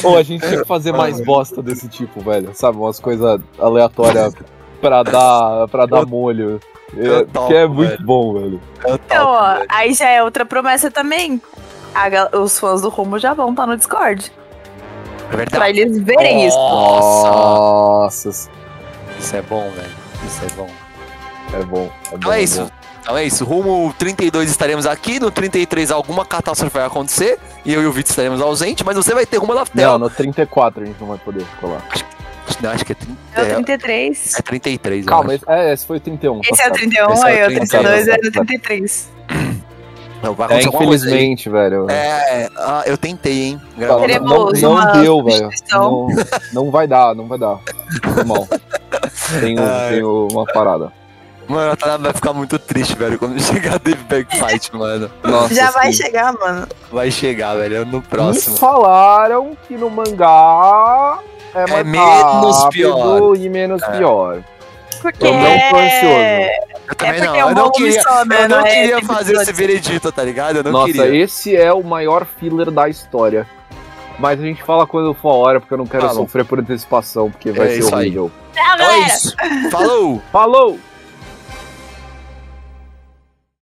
[0.03, 2.51] Ou a gente tinha que fazer mais bosta desse tipo, velho.
[2.53, 4.33] Sabe, umas coisas aleatórias
[4.79, 6.61] pra dar, pra dar molho.
[6.97, 8.05] É, eu topo, que é muito velho.
[8.05, 8.61] bom, velho.
[8.85, 9.65] É o Então, top, ó, velho.
[9.69, 11.41] aí já é outra promessa também.
[11.93, 14.31] A os fãs do Rumo já vão estar no Discord.
[15.31, 15.57] É verdade.
[15.57, 16.57] Pra eles verem isso.
[16.57, 18.29] Nossa.
[18.29, 19.89] Isso é bom, velho.
[20.25, 20.67] Isso é bom.
[21.53, 21.89] é bom.
[22.11, 22.61] É Então bom, é é isso.
[22.63, 22.69] bom.
[23.01, 23.43] Então é isso.
[23.45, 25.19] Rumo 32 estaremos aqui.
[25.19, 27.39] No 33 alguma catástrofe vai acontecer.
[27.65, 28.83] E eu e o Vitor estaremos ausentes.
[28.85, 29.97] Mas você vai ter rumo Não, Laftel.
[29.99, 31.81] no 34 a gente não vai poder colar.
[32.61, 33.17] Não, acho que é 30.
[33.35, 34.35] É o É, 33.
[34.37, 35.05] é 33.
[35.05, 35.43] eu Calma, acho.
[35.43, 36.41] esse, é, esse foi o 31.
[36.41, 36.73] tá Esse é o certo.
[36.79, 38.47] 31, Esse é o aí o 32, 32 é tá do certo.
[38.47, 39.09] 33.
[40.21, 41.89] Não, vai É, infelizmente, velho.
[41.89, 43.61] É, ah, eu tentei, hein?
[43.77, 45.49] Não, não uma deu, velho.
[45.71, 46.07] Não,
[46.51, 47.57] não vai dar, não vai dar.
[48.13, 48.45] Foi mal.
[49.39, 49.91] Tenho, Ai.
[49.93, 50.91] tenho uma parada.
[51.47, 55.09] Mano, a Tanabe vai ficar muito triste, velho, quando chegar a Dave Backfight, mano.
[55.23, 56.03] Nossa, Já vai sim.
[56.03, 56.67] chegar, mano.
[56.91, 58.57] Vai chegar, velho, no Me próximo.
[58.57, 61.17] falaram que no mangá
[61.53, 63.35] é, mais menos rápido pior.
[63.37, 63.91] e menos É.
[63.97, 64.43] pior.
[65.01, 66.05] Porque Eu não tô ansioso.
[66.07, 66.49] é...
[66.89, 68.43] Eu também é não, porque é um eu não volume queria, né?
[68.43, 70.57] eu não é queria fazer esse veredito, tá ligado?
[70.57, 71.23] Eu não Nossa, queria.
[71.23, 73.47] esse é o maior filler da história.
[74.17, 76.15] Mas a gente fala quando for a hora, porque eu não quero Fala.
[76.15, 78.01] sofrer por antecipação, porque vai É ser isso aí.
[78.07, 78.31] horrível.
[78.53, 79.69] Tchau, Então é.
[79.71, 80.21] Falou!
[80.31, 80.79] Falou!